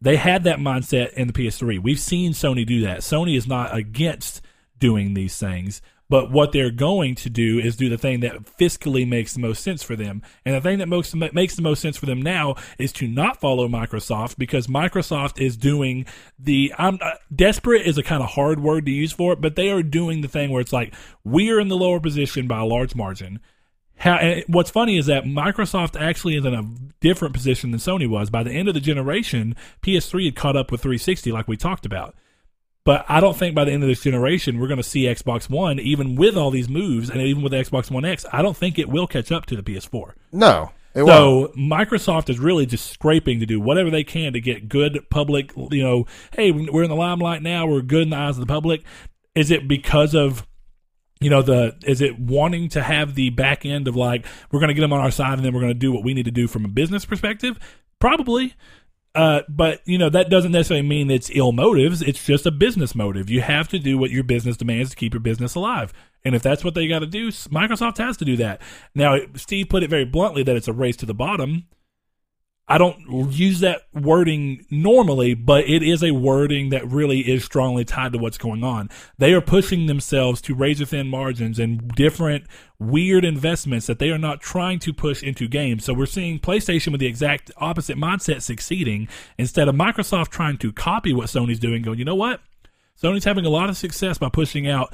they 0.02 0.16
had 0.16 0.44
that 0.44 0.60
mindset 0.60 1.14
in 1.14 1.28
the 1.28 1.34
PS3. 1.34 1.80
We've 1.82 2.00
seen 2.00 2.34
Sony 2.34 2.66
do 2.66 2.82
that. 2.82 3.00
Sony 3.00 3.38
is 3.38 3.48
not 3.48 3.76
against 3.76 4.42
doing 4.80 5.14
these 5.14 5.38
things, 5.38 5.82
but 6.10 6.30
what 6.30 6.52
they're 6.52 6.72
going 6.72 7.16
to 7.16 7.30
do 7.30 7.60
is 7.60 7.78
do 7.78 7.88
the 7.88 7.98
thing 7.98 8.20
that 8.20 8.44
fiscally 8.58 9.08
makes 9.08 9.34
the 9.34 9.40
most 9.40 9.64
sense 9.64 9.82
for 9.82 9.96
them. 9.96 10.22
And 10.44 10.56
the 10.56 10.62
thing 10.62 10.80
that 10.80 10.90
most 10.90 11.16
makes 11.16 11.56
the 11.56 11.62
most 11.62 11.82
sense 11.82 11.96
for 11.96 12.08
them 12.08 12.22
now 12.22 12.56
is 12.78 12.92
to 12.94 13.08
not 13.08 13.40
follow 13.40 13.68
Microsoft 13.70 14.38
because 14.38 14.68
Microsoft 14.68 15.40
is 15.40 15.56
doing 15.56 16.06
the 16.38 16.74
I'm 16.78 17.00
uh, 17.02 17.12
desperate 17.34 17.88
is 17.88 17.98
a 17.98 18.04
kind 18.04 18.22
of 18.22 18.32
hard 18.32 18.60
word 18.60 18.88
to 18.88 18.92
use 18.92 19.14
for 19.14 19.32
it, 19.32 19.40
but 19.40 19.56
they 19.56 19.70
are 19.70 19.84
doing 19.84 20.20
the 20.20 20.28
thing 20.28 20.50
where 20.50 20.60
it's 20.60 20.74
like 20.74 20.94
we 21.24 21.50
are 21.52 21.62
in 21.62 21.70
the 21.70 21.78
lower 21.78 22.02
position 22.02 22.46
by 22.48 22.60
a 22.60 22.66
large 22.66 22.94
margin 22.94 23.40
how 24.02 24.42
what's 24.48 24.72
funny 24.72 24.98
is 24.98 25.06
that 25.06 25.26
Microsoft 25.26 26.00
actually 26.00 26.36
is 26.36 26.44
in 26.44 26.56
a 26.56 26.64
different 27.02 27.36
position 27.36 27.70
than 27.70 27.80
Sony 27.80 28.10
was. 28.10 28.32
By 28.32 28.42
the 28.42 28.52
end 28.52 28.68
of 28.68 28.74
the 28.74 28.80
generation, 28.80 29.56
PS3 29.84 30.26
had 30.26 30.36
caught 30.36 30.56
up 30.56 30.72
with 30.72 30.82
360, 30.82 31.32
like 31.32 31.48
we 31.48 31.56
talked 31.56 31.86
about. 31.86 32.16
But 32.84 33.06
I 33.08 33.20
don't 33.20 33.38
think 33.38 33.54
by 33.54 33.64
the 33.64 33.72
end 33.72 33.84
of 33.84 33.90
this 33.90 34.02
generation 34.02 34.60
we're 34.60 34.68
going 34.68 34.78
to 34.78 34.84
see 34.84 35.04
Xbox 35.04 35.52
One, 35.52 35.80
even 35.80 36.16
with 36.16 36.36
all 36.36 36.50
these 36.50 36.68
moves, 36.68 37.12
and 37.12 37.22
even 37.22 37.44
with 37.44 37.54
Xbox 37.54 37.92
One 37.92 38.04
X. 38.04 38.26
I 38.34 38.42
don't 38.42 38.58
think 38.58 38.80
it 38.80 38.90
will 38.90 39.06
catch 39.06 39.32
up 39.32 39.46
to 39.46 39.56
the 39.56 39.62
PS4. 39.62 40.14
No. 40.32 40.72
It 40.96 41.04
won't. 41.04 41.52
So 41.52 41.54
Microsoft 41.56 42.32
is 42.32 42.40
really 42.40 42.66
just 42.66 42.90
scraping 42.90 43.40
to 43.40 43.46
do 43.46 43.62
whatever 43.62 43.92
they 43.92 44.04
can 44.04 44.34
to 44.34 44.42
get 44.42 44.68
good 44.68 45.06
public. 45.12 45.54
You 45.56 45.84
know, 45.84 46.06
hey, 46.34 46.52
we're 46.52 46.84
in 46.84 46.90
the 46.90 46.96
limelight 46.96 47.44
now. 47.44 47.68
We're 47.68 47.82
good 47.82 48.02
in 48.02 48.10
the 48.10 48.18
eyes 48.18 48.38
of 48.38 48.48
the 48.48 48.52
public. 48.52 48.84
Is 49.36 49.52
it 49.52 49.68
because 49.68 50.16
of 50.16 50.48
you 51.22 51.30
know 51.30 51.42
the 51.42 51.78
is 51.86 52.02
it 52.02 52.20
wanting 52.20 52.68
to 52.70 52.82
have 52.82 53.16
the 53.16 53.30
back 53.30 53.66
end 53.66 53.88
of 53.88 53.96
like 53.96 54.26
we're 54.52 54.60
going 54.60 54.70
to 54.70 54.74
get 54.74 54.82
them 54.82 54.92
on 54.92 55.00
our 55.00 55.12
side 55.12 55.34
and 55.34 55.46
then 55.46 55.54
we're 55.54 55.62
going 55.62 55.74
to 55.74 55.80
do 55.80 55.92
what 55.92 56.04
we 56.04 56.14
need 56.14 56.26
to 56.26 56.32
do 56.32 56.48
from 56.48 56.66
a 56.66 56.68
business 56.68 57.06
perspective? 57.06 57.58
Probably. 58.00 58.56
Uh, 59.14 59.42
but 59.50 59.82
you 59.86 59.98
know 59.98 60.10
that 60.10 60.30
doesn't 60.30 60.54
necessarily 60.54 60.88
mean 60.88 61.12
it's 61.12 61.30
ill 61.34 61.52
motives. 61.52 62.02
It's 62.02 62.26
just 62.26 62.46
a 62.46 62.52
business 62.52 62.96
motive. 62.96 63.30
You 63.30 63.42
have 63.42 63.68
to 63.70 63.80
do 63.80 63.98
what 63.98 64.10
your 64.10 64.24
business 64.24 64.58
demands 64.58 64.90
to 64.90 64.96
keep 64.96 65.14
your 65.14 65.22
business 65.22 65.56
alive. 65.56 65.94
And 66.24 66.34
if 66.34 66.42
that's 66.42 66.64
what 66.64 66.76
they 66.76 66.88
got 66.88 67.00
to 67.00 67.08
do, 67.08 67.30
Microsoft 67.30 67.98
has 67.98 68.16
to 68.18 68.26
do 68.26 68.38
that. 68.38 68.62
Now, 68.96 69.18
Steve 69.36 69.70
put 69.70 69.84
it 69.84 69.90
very 69.90 70.06
bluntly 70.06 70.44
that 70.44 70.56
it's 70.56 70.68
a 70.68 70.74
race 70.74 70.96
to 70.98 71.06
the 71.06 71.14
bottom. 71.14 71.68
I 72.72 72.78
don't 72.78 73.34
use 73.34 73.60
that 73.60 73.82
wording 73.94 74.66
normally, 74.72 75.34
but 75.34 75.66
it 75.68 75.84
is 75.84 76.02
a 76.02 76.12
wording 76.12 76.70
that 76.70 76.90
really 76.90 77.20
is 77.20 77.44
strongly 77.44 77.84
tied 77.84 78.14
to 78.14 78.18
what's 78.18 78.38
going 78.38 78.64
on. 78.64 78.90
They 79.18 79.34
are 79.34 79.42
pushing 79.42 79.88
themselves 79.88 80.40
to 80.44 80.56
razor 80.56 80.86
thin 80.86 81.10
margins 81.10 81.60
and 81.60 81.86
different 81.90 82.46
weird 82.80 83.26
investments 83.26 83.88
that 83.88 84.00
they 84.00 84.10
are 84.10 84.18
not 84.18 84.40
trying 84.40 84.80
to 84.80 84.94
push 84.94 85.22
into 85.22 85.50
games. 85.50 85.84
So 85.84 85.94
we're 85.94 86.06
seeing 86.06 86.40
PlayStation 86.40 86.94
with 86.94 87.02
the 87.02 87.08
exact 87.08 87.52
opposite 87.58 87.98
mindset 87.98 88.42
succeeding 88.42 89.10
instead 89.38 89.68
of 89.68 89.76
Microsoft 89.76 90.30
trying 90.30 90.58
to 90.60 90.72
copy 90.72 91.12
what 91.12 91.28
Sony's 91.28 91.60
doing, 91.60 91.82
going, 91.82 92.00
you 92.00 92.06
know 92.06 92.16
what? 92.16 92.40
Sony's 92.98 93.26
having 93.26 93.46
a 93.46 93.50
lot 93.50 93.68
of 93.70 93.76
success 93.76 94.18
by 94.18 94.30
pushing 94.30 94.66
out 94.66 94.94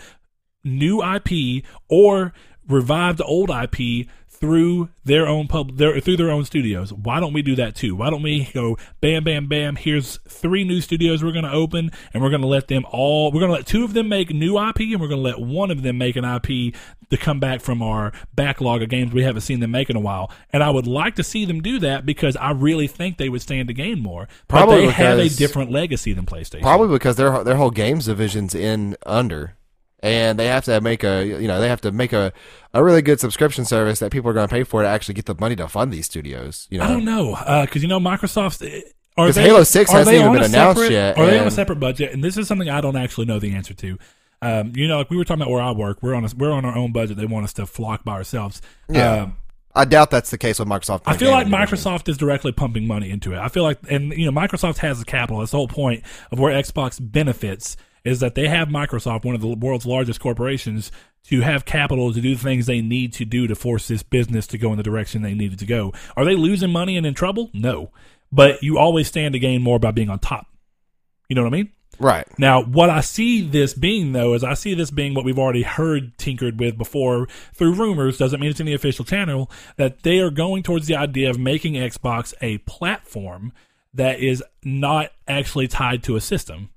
new 0.64 1.04
IP 1.04 1.64
or 1.90 2.34
revive 2.68 3.18
the 3.18 3.24
old 3.26 3.52
IP 3.52 4.08
through 4.40 4.90
their 5.04 5.28
own 5.28 5.48
pub 5.48 5.78
their 5.78 6.00
through 6.00 6.18
their 6.18 6.30
own 6.30 6.46
studios. 6.46 6.94
Why 6.94 7.20
don't 7.20 7.34
we 7.34 7.42
do 7.42 7.56
that 7.56 7.76
too? 7.76 7.96
Why 7.96 8.10
don't 8.10 8.22
we 8.22 8.50
go 8.54 8.78
bam 9.02 9.24
bam 9.24 9.48
bam 9.48 9.76
here's 9.76 10.18
three 10.28 10.64
new 10.64 10.82
studios 10.82 11.24
we're 11.24 11.32
going 11.32 11.46
to 11.46 11.52
open 11.52 11.92
and 12.14 12.22
we're 12.22 12.30
going 12.30 12.42
to 12.42 12.48
let 12.48 12.68
them 12.68 12.86
all 12.92 13.32
we're 13.32 13.40
going 13.40 13.52
to 13.52 13.58
let 13.58 13.66
two 13.66 13.84
of 13.84 13.94
them 13.94 14.10
make 14.10 14.30
new 14.30 14.58
IP 14.58 14.80
and 14.80 15.02
we're 15.02 15.08
going 15.08 15.24
to 15.24 15.30
let 15.30 15.40
one 15.40 15.72
of 15.72 15.82
them 15.82 15.98
make 15.98 16.16
an 16.16 16.26
IP 16.26 16.76
to 17.10 17.18
come 17.18 17.40
back 17.40 17.62
from 17.62 17.82
our 17.82 18.12
backlog 18.36 18.82
of 18.82 18.90
games 18.90 19.14
we 19.14 19.24
haven't 19.24 19.42
seen 19.42 19.60
them 19.60 19.72
make 19.72 19.90
in 19.90 19.96
a 19.96 20.00
while. 20.00 20.32
And 20.52 20.64
I 20.64 20.70
would 20.70 20.88
like 20.88 21.16
to 21.16 21.24
see 21.24 21.46
them 21.46 21.62
do 21.62 21.80
that 21.80 22.06
because 22.06 22.36
I 22.36 22.52
really 22.52 22.88
think 22.88 23.18
they 23.18 23.30
would 23.30 23.42
stand 23.42 23.68
to 23.70 23.74
gain 23.74 24.02
more. 24.02 24.28
Probably 24.48 24.76
but 24.76 24.82
they 24.82 24.92
have 24.92 25.20
a 25.20 25.30
different 25.30 25.72
legacy 25.72 26.14
than 26.14 26.26
PlayStation. 26.26 26.62
Probably 26.62 26.96
because 26.96 27.16
their 27.16 27.44
their 27.44 27.56
whole 27.56 27.72
games 27.72 28.06
division's 28.06 28.54
in 28.54 28.96
under, 29.06 29.56
and 30.02 30.38
they 30.38 30.48
have 30.48 30.66
to 30.66 30.80
make 30.82 31.04
a 31.04 31.26
you 31.26 31.48
know 31.48 31.60
they 31.60 31.70
have 31.70 31.82
to 31.82 31.92
make 31.92 32.14
a, 32.14 32.32
a 32.74 32.84
really 32.84 33.02
good 33.02 33.20
subscription 33.20 33.66
service 33.66 34.00
that 34.00 34.12
people 34.12 34.30
are 34.30 34.34
going 34.34 34.48
to 34.48 34.54
pay 34.54 34.64
for 34.64 34.82
to 34.84 34.88
actually 34.88 35.16
get 35.16 35.26
the 35.26 35.36
money 35.40 35.56
to 35.56 35.68
fund 35.68 35.92
these 35.92 36.06
studios. 36.06 36.68
You 36.70 36.80
know, 36.80 36.86
I 36.86 36.88
don't 36.88 37.06
know 37.06 37.62
because 37.66 37.82
you 37.82 37.88
know 37.88 38.00
Microsoft's. 38.00 38.62
eh, 38.62 38.82
Are 39.18 39.28
'Cause 39.28 39.36
they, 39.36 39.44
Halo 39.44 39.64
6 39.64 39.90
are 39.92 39.98
hasn't 39.98 40.12
they 40.14 40.18
even 40.20 40.28
on 40.28 40.34
been 40.36 40.44
a 40.44 40.46
announced 40.46 40.80
separate- 40.82 40.94
yet, 40.94 41.18
Are 41.18 41.26
they 41.26 41.40
on 41.40 41.48
a 41.48 41.52
separate 41.52 41.80
budget? 41.80 42.14
And 42.14 42.24
this 42.24 42.38
is 42.38 42.48
something 42.48 42.70
I 42.70 42.82
don't 42.82 42.96
actually 42.96 43.26
know 43.26 43.40
the 43.40 43.56
answer 43.56 43.74
to. 43.74 43.98
Um, 44.44 44.72
you 44.76 44.88
know, 44.88 45.00
like 45.00 45.10
we 45.10 45.18
were 45.18 45.24
talking 45.24 45.42
about 45.42 45.52
where 45.52 45.64
I 45.64 45.72
work, 45.72 45.98
we're 46.04 46.14
on 46.14 46.24
a, 46.24 46.30
we're 46.38 46.52
on 46.52 46.64
our 46.66 46.78
own 46.78 46.92
budget. 46.92 47.18
They 47.18 47.26
want 47.26 47.46
us 47.46 47.54
to 47.54 47.66
flock 47.66 48.04
by 48.04 48.12
ourselves. 48.14 48.62
Yeah. 48.88 49.24
Um, 49.24 49.38
I 49.74 49.86
doubt 49.86 50.10
that's 50.12 50.30
the 50.32 50.38
case 50.38 50.58
with 50.60 50.68
Microsoft. 50.68 51.02
I 51.08 51.18
feel 51.18 51.32
like 51.32 51.46
Gaming 51.48 51.60
division. 51.62 51.78
Microsoft 51.92 52.08
is 52.10 52.18
directly 52.18 52.52
pumping 52.52 52.86
money 52.88 53.10
into 53.12 53.34
it. 53.34 53.40
I 53.40 53.48
feel 53.48 53.64
like, 53.64 53.80
and 53.90 54.12
you 54.14 54.30
know, 54.30 54.40
Microsoft 54.40 54.78
has 54.78 55.00
the 55.00 55.06
capital. 55.06 55.40
That's 55.40 55.52
the 55.52 55.58
whole 55.58 55.68
point 55.68 56.04
of 56.32 56.38
where 56.40 56.52
Xbox 56.54 57.00
benefits 57.02 57.78
is 58.04 58.20
that 58.20 58.36
they 58.36 58.48
have 58.48 58.68
Microsoft, 58.68 59.26
one 59.26 59.36
of 59.36 59.42
the 59.42 59.48
world's 59.48 59.86
largest 59.86 60.20
corporations, 60.20 60.92
to 61.26 61.42
have 61.42 61.66
capital 61.66 62.14
to 62.14 62.22
do 62.22 62.36
the 62.36 62.42
things 62.42 62.66
they 62.66 62.82
need 62.82 63.14
to 63.14 63.26
do 63.26 63.48
to 63.48 63.56
force 63.56 63.88
this 63.88 64.04
business 64.04 64.48
to 64.48 64.58
go 64.58 64.72
in 64.72 64.78
the 64.78 64.84
direction 64.84 65.22
they 65.22 65.34
needed 65.34 65.60
to 65.60 65.66
go. 65.66 65.94
Are 66.16 66.26
they 66.26 66.36
losing 66.36 66.72
money 66.72 66.96
and 66.96 67.06
in 67.06 67.14
trouble? 67.14 67.50
No, 67.54 67.92
but 68.32 68.64
you 68.64 68.78
always 68.78 69.08
stand 69.08 69.34
to 69.34 69.40
gain 69.40 69.62
more 69.62 69.80
by 69.80 69.92
being 69.92 70.10
on 70.10 70.20
top. 70.20 70.48
You 71.30 71.36
know 71.36 71.44
what 71.44 71.54
I 71.54 71.58
mean? 71.58 71.72
Right. 72.00 72.28
Now, 72.38 72.62
what 72.64 72.90
I 72.90 73.02
see 73.02 73.42
this 73.42 73.74
being, 73.74 74.14
though, 74.14 74.34
is 74.34 74.44
I 74.44 74.54
see 74.54 74.74
this 74.76 74.92
being 74.92 75.14
what 75.14 75.26
we've 75.26 75.40
already 75.40 75.64
heard 75.64 76.18
tinkered 76.18 76.60
with 76.60 76.78
before 76.78 77.28
through 77.54 77.74
rumors. 77.74 78.18
Doesn't 78.18 78.40
mean 78.40 78.52
it's 78.52 78.60
in 78.60 78.66
the 78.66 78.74
official 78.74 79.04
channel. 79.04 79.50
That 79.78 80.04
they 80.04 80.20
are 80.20 80.30
going 80.30 80.64
towards 80.64 80.88
the 80.88 80.96
idea 80.96 81.30
of 81.30 81.40
making 81.40 81.74
Xbox 81.74 82.34
a 82.40 82.60
platform 82.60 83.52
that 83.94 84.20
is 84.20 84.44
not 84.64 85.12
actually 85.28 85.68
tied 85.68 86.04
to 86.04 86.16
a 86.16 86.22
system. 86.22 86.70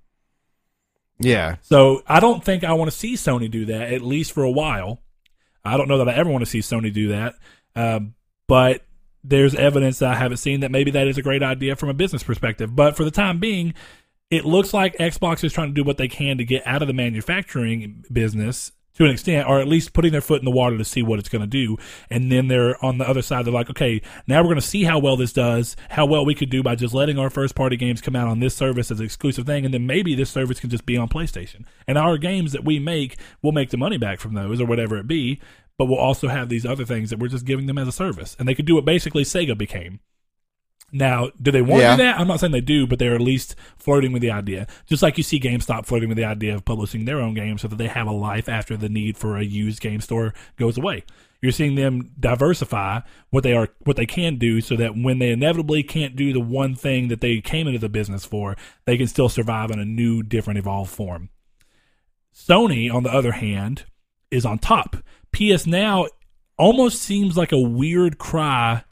Yeah. 1.20 1.56
So 1.62 2.02
I 2.06 2.18
don't 2.18 2.42
think 2.42 2.64
I 2.64 2.72
want 2.72 2.90
to 2.90 2.96
see 2.96 3.14
Sony 3.14 3.50
do 3.50 3.66
that, 3.66 3.92
at 3.92 4.02
least 4.02 4.32
for 4.32 4.42
a 4.42 4.50
while. 4.50 5.02
I 5.64 5.76
don't 5.76 5.88
know 5.88 5.98
that 5.98 6.08
I 6.08 6.14
ever 6.14 6.30
want 6.30 6.42
to 6.42 6.50
see 6.50 6.60
Sony 6.60 6.92
do 6.92 7.08
that. 7.08 7.34
Um, 7.76 8.14
but 8.48 8.82
there's 9.22 9.54
evidence 9.54 9.98
that 9.98 10.10
I 10.10 10.18
haven't 10.18 10.38
seen 10.38 10.60
that 10.60 10.70
maybe 10.70 10.90
that 10.92 11.06
is 11.06 11.18
a 11.18 11.22
great 11.22 11.42
idea 11.42 11.76
from 11.76 11.90
a 11.90 11.94
business 11.94 12.22
perspective. 12.22 12.74
But 12.74 12.96
for 12.96 13.04
the 13.04 13.10
time 13.10 13.38
being, 13.38 13.74
it 14.30 14.44
looks 14.44 14.72
like 14.72 14.96
Xbox 14.96 15.44
is 15.44 15.52
trying 15.52 15.68
to 15.68 15.74
do 15.74 15.84
what 15.84 15.98
they 15.98 16.08
can 16.08 16.38
to 16.38 16.44
get 16.44 16.66
out 16.66 16.82
of 16.82 16.88
the 16.88 16.94
manufacturing 16.94 18.04
business 18.10 18.72
to 19.00 19.06
an 19.06 19.12
extent, 19.12 19.48
or 19.48 19.60
at 19.60 19.66
least 19.66 19.94
putting 19.94 20.12
their 20.12 20.20
foot 20.20 20.40
in 20.40 20.44
the 20.44 20.50
water 20.50 20.76
to 20.76 20.84
see 20.84 21.02
what 21.02 21.18
it's 21.18 21.30
going 21.30 21.40
to 21.40 21.46
do. 21.46 21.78
And 22.10 22.30
then 22.30 22.48
they're 22.48 22.82
on 22.84 22.98
the 22.98 23.08
other 23.08 23.22
side. 23.22 23.46
They're 23.46 23.52
like, 23.52 23.70
okay, 23.70 24.02
now 24.26 24.40
we're 24.40 24.48
going 24.48 24.56
to 24.56 24.62
see 24.62 24.84
how 24.84 24.98
well 24.98 25.16
this 25.16 25.32
does, 25.32 25.74
how 25.88 26.04
well 26.04 26.26
we 26.26 26.34
could 26.34 26.50
do 26.50 26.62
by 26.62 26.74
just 26.74 26.92
letting 26.92 27.18
our 27.18 27.30
first 27.30 27.54
party 27.54 27.78
games 27.78 28.02
come 28.02 28.14
out 28.14 28.28
on 28.28 28.40
this 28.40 28.54
service 28.54 28.90
as 28.90 29.00
an 29.00 29.06
exclusive 29.06 29.46
thing. 29.46 29.64
And 29.64 29.72
then 29.72 29.86
maybe 29.86 30.14
this 30.14 30.28
service 30.28 30.60
can 30.60 30.68
just 30.68 30.84
be 30.84 30.98
on 30.98 31.08
PlayStation. 31.08 31.64
And 31.88 31.96
our 31.96 32.18
games 32.18 32.52
that 32.52 32.64
we 32.64 32.78
make, 32.78 33.16
we'll 33.40 33.52
make 33.52 33.70
the 33.70 33.78
money 33.78 33.96
back 33.96 34.20
from 34.20 34.34
those 34.34 34.60
or 34.60 34.66
whatever 34.66 34.98
it 34.98 35.06
be. 35.06 35.40
But 35.78 35.86
we'll 35.86 35.96
also 35.96 36.28
have 36.28 36.50
these 36.50 36.66
other 36.66 36.84
things 36.84 37.08
that 37.08 37.18
we're 37.18 37.28
just 37.28 37.46
giving 37.46 37.64
them 37.64 37.78
as 37.78 37.88
a 37.88 37.92
service. 37.92 38.36
And 38.38 38.46
they 38.46 38.54
could 38.54 38.66
do 38.66 38.74
what 38.74 38.84
basically 38.84 39.24
Sega 39.24 39.56
became. 39.56 40.00
Now, 40.92 41.30
do 41.40 41.50
they 41.50 41.62
want 41.62 41.82
Yeah. 41.82 41.90
to 41.92 41.96
do 41.96 42.02
that? 42.04 42.18
I'm 42.18 42.26
not 42.26 42.40
saying 42.40 42.52
they 42.52 42.60
do, 42.60 42.86
but 42.86 42.98
they're 42.98 43.14
at 43.14 43.20
least 43.20 43.54
flirting 43.76 44.12
with 44.12 44.22
the 44.22 44.30
idea. 44.30 44.66
Just 44.86 45.02
like 45.02 45.16
you 45.16 45.22
see 45.22 45.38
GameStop 45.38 45.86
flirting 45.86 46.08
with 46.08 46.18
the 46.18 46.24
idea 46.24 46.54
of 46.54 46.64
publishing 46.64 47.04
their 47.04 47.20
own 47.20 47.34
games 47.34 47.62
so 47.62 47.68
that 47.68 47.76
they 47.76 47.86
have 47.88 48.06
a 48.08 48.12
life 48.12 48.48
after 48.48 48.76
the 48.76 48.88
need 48.88 49.16
for 49.16 49.36
a 49.36 49.44
used 49.44 49.80
game 49.80 50.00
store 50.00 50.34
goes 50.56 50.76
away. 50.76 51.04
You're 51.42 51.52
seeing 51.52 51.74
them 51.74 52.10
diversify 52.20 53.00
what 53.30 53.44
they 53.44 53.54
are, 53.54 53.68
what 53.84 53.96
they 53.96 54.04
can 54.04 54.36
do, 54.36 54.60
so 54.60 54.76
that 54.76 54.94
when 54.96 55.20
they 55.20 55.30
inevitably 55.30 55.82
can't 55.82 56.14
do 56.16 56.32
the 56.32 56.40
one 56.40 56.74
thing 56.74 57.08
that 57.08 57.20
they 57.22 57.40
came 57.40 57.66
into 57.66 57.78
the 57.78 57.88
business 57.88 58.26
for, 58.26 58.56
they 58.84 58.98
can 58.98 59.06
still 59.06 59.28
survive 59.28 59.70
in 59.70 59.78
a 59.78 59.84
new, 59.84 60.22
different, 60.22 60.58
evolved 60.58 60.90
form. 60.90 61.30
Sony, 62.34 62.92
on 62.92 63.02
the 63.02 63.12
other 63.12 63.32
hand, 63.32 63.84
is 64.30 64.44
on 64.44 64.58
top. 64.58 64.96
PS 65.32 65.66
Now 65.66 66.06
almost 66.58 67.00
seems 67.00 67.36
like 67.36 67.52
a 67.52 67.58
weird 67.60 68.18
cry. 68.18 68.84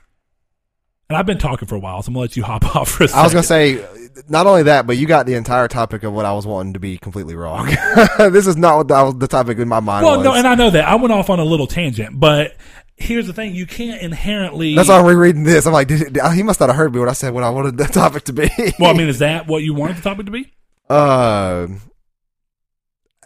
And 1.11 1.17
I've 1.17 1.25
been 1.25 1.39
talking 1.39 1.67
for 1.67 1.75
a 1.75 1.79
while, 1.79 2.03
so 2.03 2.09
I'm 2.09 2.15
gonna 2.15 2.23
let 2.23 2.37
you 2.37 2.43
hop 2.45 2.77
off 2.77 2.91
for 2.91 3.05
a 3.05 3.09
second. 3.09 3.21
I 3.21 3.25
was 3.25 3.33
gonna 3.33 3.43
say, 3.43 3.83
not 4.29 4.47
only 4.47 4.65
that, 4.65 4.87
but 4.87 4.99
you 4.99 5.07
got 5.07 5.25
the 5.25 5.35
entire 5.35 5.67
topic 5.67 6.03
of 6.03 6.13
what 6.13 6.27
I 6.27 6.33
was 6.35 6.47
wanting 6.47 6.75
to 6.75 6.79
be 6.81 6.99
completely 6.99 7.35
wrong. 7.35 7.67
this 8.19 8.47
is 8.47 8.57
not 8.57 8.77
what 8.77 8.89
the, 8.89 9.15
the 9.19 9.29
topic 9.29 9.59
in 9.59 9.69
my 9.69 9.81
mind 9.81 10.05
Well, 10.05 10.19
was. 10.19 10.25
no, 10.25 10.35
and 10.35 10.47
I 10.47 10.55
know 10.55 10.69
that 10.69 10.87
I 10.87 10.97
went 10.97 11.13
off 11.13 11.31
on 11.31 11.41
a 11.41 11.45
little 11.45 11.67
tangent, 11.67 12.21
but 12.21 12.57
here's 12.97 13.27
the 13.27 13.33
thing: 13.33 13.55
you 13.55 13.65
can't 13.67 14.03
inherently. 14.03 14.75
That's 14.75 14.91
why 14.91 14.99
I'm 14.99 15.07
rereading 15.07 15.45
this. 15.45 15.67
I'm 15.67 15.73
like, 15.73 15.89
did, 15.89 16.19
he 16.35 16.43
must 16.43 16.61
not 16.61 16.69
have 16.69 16.77
heard 16.77 16.93
me 16.93 17.01
when 17.01 17.09
I 17.09 17.15
said 17.15 17.33
what 17.33 17.43
I 17.43 17.49
wanted 17.49 17.79
the 17.79 17.85
topic 17.87 18.25
to 18.25 18.35
be. 18.35 18.51
Well, 18.79 18.91
I 18.91 18.93
mean, 18.93 19.09
is 19.09 19.21
that 19.21 19.47
what 19.47 19.63
you 19.63 19.73
wanted 19.73 19.97
the 19.97 20.03
topic 20.03 20.27
to 20.27 20.33
be? 20.33 20.53
uh, 20.91 21.69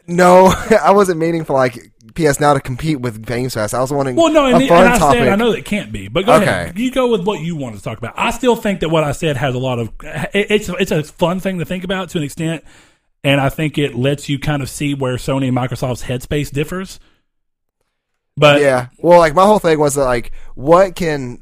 no, 0.06 0.52
I 0.82 0.92
wasn't 0.92 1.18
meaning 1.18 1.44
for 1.44 1.54
like 1.54 1.78
PS 2.14 2.40
Now 2.40 2.54
to 2.54 2.60
compete 2.60 3.00
with 3.00 3.24
Games 3.26 3.54
Pass. 3.54 3.74
I 3.74 3.80
was 3.80 3.92
wanting 3.92 4.16
Well, 4.16 4.32
no, 4.32 4.46
and, 4.46 4.54
a 4.56 4.58
and 4.60 4.68
fun 4.68 4.86
I 4.86 4.98
topic. 4.98 5.18
said 5.20 5.28
I 5.28 5.36
know 5.36 5.52
that 5.52 5.58
it 5.58 5.64
can't 5.64 5.92
be, 5.92 6.08
but 6.08 6.26
go 6.26 6.34
Okay. 6.34 6.44
ahead. 6.44 6.78
You 6.78 6.90
go 6.90 7.10
with 7.10 7.26
what 7.26 7.40
you 7.40 7.56
want 7.56 7.76
to 7.76 7.82
talk 7.82 7.98
about. 7.98 8.14
I 8.16 8.30
still 8.30 8.56
think 8.56 8.80
that 8.80 8.88
what 8.88 9.04
I 9.04 9.12
said 9.12 9.36
has 9.36 9.54
a 9.54 9.58
lot 9.58 9.78
of. 9.78 9.90
it- 10.02 10.50
It's 10.50 10.68
it's 10.68 10.90
a 10.90 11.02
fun 11.02 11.40
thing 11.40 11.58
to 11.58 11.64
think 11.64 11.84
about 11.84 12.08
to 12.10 12.18
an 12.18 12.24
extent, 12.24 12.64
and 13.24 13.40
I 13.40 13.48
think 13.48 13.78
it 13.78 13.94
lets 13.94 14.28
you 14.28 14.38
kind 14.38 14.62
of 14.62 14.68
see 14.70 14.94
where 14.94 15.16
Sony 15.16 15.48
and 15.48 15.56
Microsoft's 15.56 16.04
headspace 16.04 16.50
differs. 16.50 16.98
But 18.36 18.60
yeah. 18.60 18.86
Well, 18.98 19.18
like 19.18 19.34
my 19.34 19.44
whole 19.44 19.58
thing 19.58 19.78
was 19.78 19.94
that, 19.94 20.04
like, 20.04 20.32
what 20.54 20.94
can, 20.94 21.38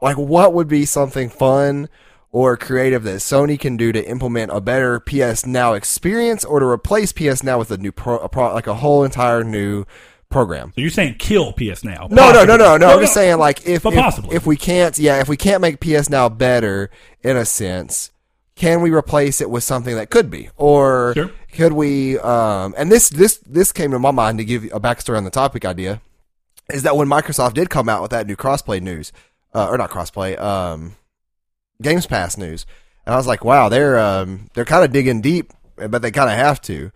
like, 0.00 0.16
what 0.18 0.52
would 0.54 0.68
be 0.68 0.84
something 0.84 1.28
fun 1.28 1.88
or 2.30 2.56
creative 2.56 3.04
that 3.04 3.16
Sony 3.18 3.60
can 3.60 3.76
do 3.76 3.92
to 3.92 4.02
implement 4.08 4.50
a 4.52 4.60
better 4.60 4.98
PS 4.98 5.46
Now 5.46 5.74
experience, 5.74 6.44
or 6.44 6.60
to 6.60 6.66
replace 6.66 7.12
PS 7.12 7.42
Now 7.42 7.58
with 7.58 7.70
a 7.70 7.76
new 7.76 7.92
pro, 7.92 8.18
a 8.18 8.28
pro 8.28 8.52
like 8.54 8.66
a 8.66 8.74
whole 8.74 9.04
entire 9.04 9.44
new 9.44 9.84
program? 10.32 10.72
So 10.74 10.80
you're 10.80 10.90
saying 10.90 11.16
kill 11.18 11.52
PS 11.52 11.84
now? 11.84 12.08
No, 12.10 12.32
no, 12.32 12.44
no, 12.44 12.56
no, 12.56 12.76
no. 12.76 12.88
I'm 12.88 13.00
just 13.00 13.14
saying, 13.14 13.38
like, 13.38 13.66
if 13.66 13.82
But 13.84 13.92
if, 13.92 13.98
possibly. 14.00 14.34
if 14.36 14.46
we 14.46 14.56
can't, 14.56 14.98
yeah, 14.98 15.20
if 15.20 15.28
we 15.28 15.36
can't 15.36 15.60
make 15.60 15.78
PS 15.80 16.08
Now 16.10 16.28
better 16.28 16.90
in 17.22 17.36
a 17.36 17.44
sense, 17.44 18.10
can 18.56 18.82
we 18.82 18.90
replace 18.90 19.40
it 19.40 19.48
with 19.50 19.62
something 19.64 19.94
that 19.96 20.10
could 20.10 20.30
be, 20.30 20.50
or 20.56 21.14
could 21.52 21.72
we? 21.72 22.18
Um, 22.18 22.74
and 22.76 22.90
this 22.90 23.08
this 23.08 23.38
this 23.38 23.72
came 23.72 23.90
to 23.92 23.98
my 23.98 24.10
mind 24.10 24.38
to 24.38 24.44
give 24.44 24.64
you 24.64 24.70
a 24.72 24.80
backstory 24.80 25.16
on 25.16 25.24
the 25.24 25.30
topic 25.30 25.64
idea. 25.64 26.00
is 26.72 26.82
that 26.82 26.96
when 26.96 27.08
Microsoft 27.08 27.54
did 27.54 27.70
come 27.70 27.88
out 27.88 28.02
with 28.02 28.10
that 28.10 28.26
new 28.26 28.36
crossplay 28.36 28.80
news, 28.80 29.12
uh, 29.54 29.68
or 29.68 29.78
not 29.78 29.90
crossplay, 29.90 30.38
um, 30.40 30.96
Games 31.80 32.06
Pass 32.06 32.36
news, 32.36 32.66
and 33.06 33.14
I 33.14 33.16
was 33.18 33.26
like, 33.26 33.44
wow, 33.44 33.68
they're 33.68 33.98
um, 33.98 34.48
they're 34.54 34.64
kind 34.64 34.84
of 34.84 34.92
digging 34.92 35.20
deep, 35.22 35.52
but 35.76 36.02
they 36.02 36.10
kind 36.10 36.30
of 36.30 36.36
have 36.36 36.60
to 36.62 36.92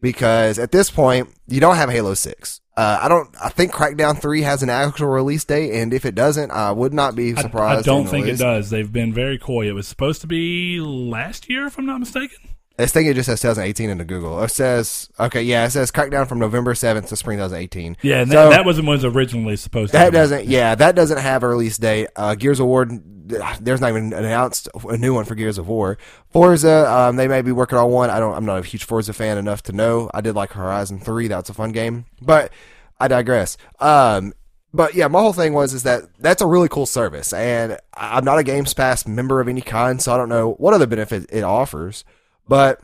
because 0.00 0.58
at 0.58 0.72
this 0.72 0.90
point 0.90 1.28
you 1.48 1.60
don't 1.60 1.76
have 1.76 1.90
Halo 1.90 2.14
Six. 2.14 2.60
Uh, 2.80 2.98
I 3.02 3.08
don't. 3.08 3.28
I 3.44 3.50
think 3.50 3.72
Crackdown 3.72 4.18
Three 4.18 4.40
has 4.40 4.62
an 4.62 4.70
actual 4.70 5.08
release 5.08 5.44
date, 5.44 5.74
and 5.74 5.92
if 5.92 6.06
it 6.06 6.14
doesn't, 6.14 6.50
I 6.50 6.72
would 6.72 6.94
not 6.94 7.14
be 7.14 7.34
surprised. 7.36 7.80
I 7.80 7.82
don't 7.82 8.00
in 8.00 8.04
the 8.06 8.10
think 8.10 8.26
it 8.28 8.38
does. 8.38 8.70
They've 8.70 8.90
been 8.90 9.12
very 9.12 9.36
coy. 9.36 9.68
It 9.68 9.72
was 9.72 9.86
supposed 9.86 10.22
to 10.22 10.26
be 10.26 10.80
last 10.80 11.50
year, 11.50 11.66
if 11.66 11.76
I'm 11.76 11.84
not 11.84 12.00
mistaken. 12.00 12.38
This 12.80 12.92
thing 12.92 13.06
it 13.06 13.14
just 13.14 13.26
says 13.26 13.40
2018 13.42 13.90
into 13.90 14.04
Google. 14.04 14.42
It 14.42 14.48
says 14.50 15.10
okay, 15.20 15.42
yeah, 15.42 15.66
it 15.66 15.70
says 15.70 15.90
Crackdown 15.90 16.26
from 16.26 16.38
November 16.38 16.72
7th 16.74 17.08
to 17.08 17.16
spring 17.16 17.38
2018. 17.38 17.96
Yeah, 18.02 18.22
and 18.22 18.30
So- 18.30 18.48
that, 18.48 18.56
that 18.56 18.64
was 18.64 18.80
was 18.80 19.04
originally 19.04 19.56
supposed 19.56 19.92
to. 19.92 19.98
That 19.98 20.12
doesn't, 20.12 20.46
yeah, 20.46 20.74
that 20.74 20.94
doesn't 20.94 21.18
have 21.18 21.42
a 21.42 21.48
release 21.48 21.76
date. 21.76 22.08
Uh, 22.16 22.34
Gears 22.34 22.58
of 22.58 22.66
War, 22.66 22.86
there's 22.86 23.80
not 23.80 23.90
even 23.90 24.12
announced 24.12 24.68
a 24.88 24.96
new 24.96 25.12
one 25.14 25.24
for 25.26 25.34
Gears 25.34 25.58
of 25.58 25.68
War. 25.68 25.98
Forza, 26.30 26.90
um, 26.90 27.16
they 27.16 27.28
may 27.28 27.42
be 27.42 27.52
working 27.52 27.76
on 27.78 27.90
one. 27.90 28.08
I 28.10 28.18
don't, 28.18 28.34
I'm 28.34 28.46
not 28.46 28.58
a 28.58 28.66
huge 28.66 28.84
Forza 28.84 29.12
fan 29.12 29.36
enough 29.36 29.62
to 29.64 29.72
know. 29.72 30.10
I 30.14 30.20
did 30.22 30.34
like 30.34 30.52
Horizon 30.52 31.00
3. 31.00 31.28
That's 31.28 31.50
a 31.50 31.54
fun 31.54 31.72
game, 31.72 32.06
but 32.22 32.50
I 32.98 33.08
digress. 33.08 33.56
Um, 33.78 34.32
but 34.72 34.94
yeah, 34.94 35.08
my 35.08 35.20
whole 35.20 35.32
thing 35.32 35.52
was 35.52 35.74
is 35.74 35.82
that 35.82 36.04
that's 36.18 36.40
a 36.40 36.46
really 36.46 36.68
cool 36.68 36.86
service, 36.86 37.32
and 37.32 37.76
I'm 37.92 38.24
not 38.24 38.38
a 38.38 38.42
Games 38.42 38.72
Pass 38.72 39.06
member 39.06 39.40
of 39.40 39.48
any 39.48 39.60
kind, 39.60 40.00
so 40.00 40.14
I 40.14 40.16
don't 40.16 40.28
know 40.28 40.52
what 40.52 40.72
other 40.74 40.86
benefit 40.86 41.26
it 41.30 41.42
offers. 41.42 42.04
But 42.50 42.80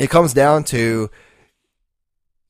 it 0.00 0.10
comes 0.10 0.34
down 0.34 0.64
to 0.64 1.08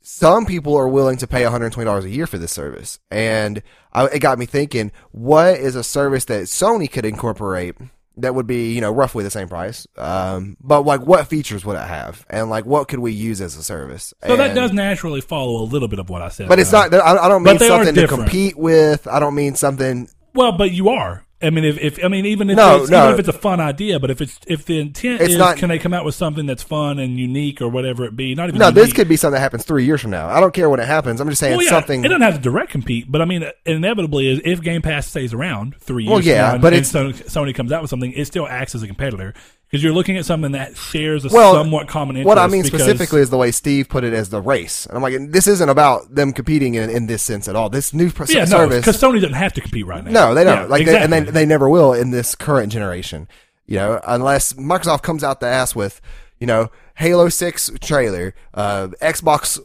some 0.01 0.47
people 0.47 0.75
are 0.77 0.89
willing 0.89 1.19
to 1.19 1.27
pay 1.27 1.43
$120 1.43 2.05
a 2.05 2.09
year 2.09 2.27
for 2.27 2.39
this 2.39 2.51
service. 2.53 2.99
And 3.11 3.63
I, 3.93 4.07
it 4.07 4.19
got 4.21 4.39
me 4.39 4.47
thinking, 4.47 4.93
what 5.11 5.57
is 5.59 5.77
a 5.77 5.85
service 5.85 6.25
that 6.25 6.45
Sony 6.45 6.91
could 6.91 7.05
incorporate 7.05 7.77
that 8.17 8.35
would 8.35 8.47
be, 8.47 8.73
you 8.73 8.81
know, 8.81 8.91
roughly 8.91 9.25
the 9.25 9.31
same 9.31 9.47
price? 9.49 9.87
Um, 9.99 10.57
but 10.61 10.87
like, 10.87 11.03
what 11.03 11.29
features 11.29 11.67
would 11.67 11.77
it 11.77 11.87
have? 11.87 12.25
And 12.31 12.49
like, 12.49 12.65
what 12.65 12.89
could 12.89 13.01
we 13.01 13.13
use 13.13 13.43
as 13.43 13.55
a 13.57 13.63
service? 13.63 14.15
So 14.27 14.35
that 14.35 14.55
does 14.55 14.73
naturally 14.73 15.21
follow 15.21 15.61
a 15.61 15.67
little 15.69 15.89
bit 15.89 15.99
of 15.99 16.09
what 16.09 16.23
I 16.23 16.31
said. 16.31 16.49
but 16.49 16.59
it's 16.59 16.73
not, 16.73 16.93
I 16.95 17.17
I 17.19 17.29
don't 17.29 17.43
mean 17.43 17.59
something 17.59 17.95
to 17.95 18.09
compete 18.09 18.57
with. 18.57 19.07
I 19.07 19.21
don't 19.21 19.35
mean 19.35 19.55
something, 19.55 20.09
Well, 20.35 20.53
but 20.53 20.73
you 20.73 20.89
are. 20.89 21.25
I 21.43 21.51
mean, 21.51 21.65
if, 21.65 21.79
if 21.79 22.05
I 22.05 22.09
mean, 22.09 22.25
even 22.27 22.49
if 22.51 22.57
No, 22.57 22.83
it's, 22.83 22.91
no. 22.91 23.03
even 23.05 23.15
if 23.15 23.19
it's 23.19 23.29
a 23.29 23.33
fun 23.33 23.61
idea, 23.61 23.99
but 23.99 24.11
if 24.11 24.21
it's 24.21 24.39
if 24.47 24.65
the 24.65 24.79
intent 24.79 25.21
It's 25.21 25.33
is, 25.33 25.39
not- 25.39 25.57
can 25.57 25.69
they 25.69 25.79
come 25.79 25.93
out 25.93 26.05
with 26.05 26.15
something 26.15 26.47
that's 26.47 26.63
fun 26.63 26.99
and 26.99 27.19
unique 27.19 27.61
or 27.61 27.69
whatever 27.69 28.05
it 28.05 28.15
be? 28.17 28.35
Not 28.35 28.49
even 28.49 28.59
no, 28.59 28.71
this 28.71 28.93
could 28.93 29.09
be 29.09 29.17
something 29.17 29.35
that 29.35 29.41
happens 29.41 29.65
three 29.65 29.85
years 29.85 30.01
from 30.01 30.11
now. 30.13 30.29
I 30.29 30.41
don't 30.41 30.55
care 30.55 30.71
when 30.71 30.81
it 30.81 30.87
happens. 30.87 31.21
I'm 31.21 31.29
just 31.29 31.41
saying 31.41 31.57
Well, 31.57 31.65
yeah, 31.65 31.71
something. 31.71 32.05
it 32.05 32.09
doesn't 32.09 32.23
have 32.23 32.35
to 32.35 32.41
direct 32.41 32.71
compete, 32.71 33.11
but 33.11 33.21
I 33.21 33.25
mean, 33.25 33.45
inevitably, 33.67 34.29
is 34.29 34.41
if 34.45 34.61
Game 34.63 34.83
Pass 34.83 35.07
stays 35.07 35.33
around 35.35 35.75
three 35.81 36.05
years, 36.05 36.11
Well, 36.13 36.21
yeah, 36.23 36.35
from 36.35 36.49
now 36.49 36.53
and, 36.55 36.63
but 36.63 36.73
and 36.75 37.15
Sony 37.15 37.55
comes 37.55 37.73
out 37.73 37.83
with 37.83 37.91
something, 37.91 38.13
it 38.13 38.27
still 38.27 38.47
acts 38.47 38.75
as 38.75 38.83
a 38.83 38.87
competitor 38.87 39.35
because 39.73 39.83
you're 39.83 39.95
looking 39.95 40.19
at 40.19 40.27
something 40.27 40.53
that 40.53 40.77
shares 40.77 41.25
a 41.25 41.29
Well, 41.33 41.55
somewhat 41.55 41.89
common 41.89 42.17
interest. 42.17 42.29
What 42.29 42.37
I 42.37 42.47
mean 42.47 42.63
specifically 42.63 43.23
is 43.23 43.31
the 43.31 43.39
way 43.39 43.51
Steve 43.51 43.89
put 43.89 44.05
it 44.05 44.13
as 44.13 44.29
the 44.29 44.39
race. 44.39 44.85
And 44.85 44.95
I'm 44.95 45.03
like, 45.03 45.15
this 45.31 45.47
isn't 45.47 45.69
about 45.71 46.15
them 46.15 46.35
competing 46.35 46.75
in, 46.75 46.91
in 46.91 47.07
this 47.07 47.23
sense 47.23 47.49
at 47.49 47.57
all. 47.57 47.71
This 47.71 47.95
new 47.95 48.11
pr- 48.11 48.25
yeah, 48.29 48.41
no, 48.41 48.45
service. 48.45 48.81
because 48.81 49.01
Sony 49.01 49.15
doesn't 49.15 49.33
have 49.33 49.55
to 49.55 49.63
compete 49.63 49.87
right 49.87 50.05
now. 50.05 50.11
no, 50.11 50.35
they 50.35 50.45
don't. 50.45 50.65
Yeah, 50.65 50.67
like, 50.67 50.85
they, 50.85 50.99
and 50.99 51.11
they, 51.11 51.21
they 51.21 51.47
never 51.47 51.71
will 51.71 51.95
in 51.95 52.11
this 52.11 52.35
current 52.35 52.71
generation. 52.71 53.29
You 53.65 53.77
know, 53.77 54.01
unless 54.07 54.53
Microsoft 54.53 55.01
comes 55.01 55.25
out 55.25 55.41
the 55.41 55.47
ass 55.47 55.75
with, 55.75 56.03
you 56.39 56.47
know, 56.47 56.71
Halo 56.97 57.31
6 57.31 57.71
trailer, 57.81 58.35
uh, 58.53 58.89
Xbox 59.01 59.59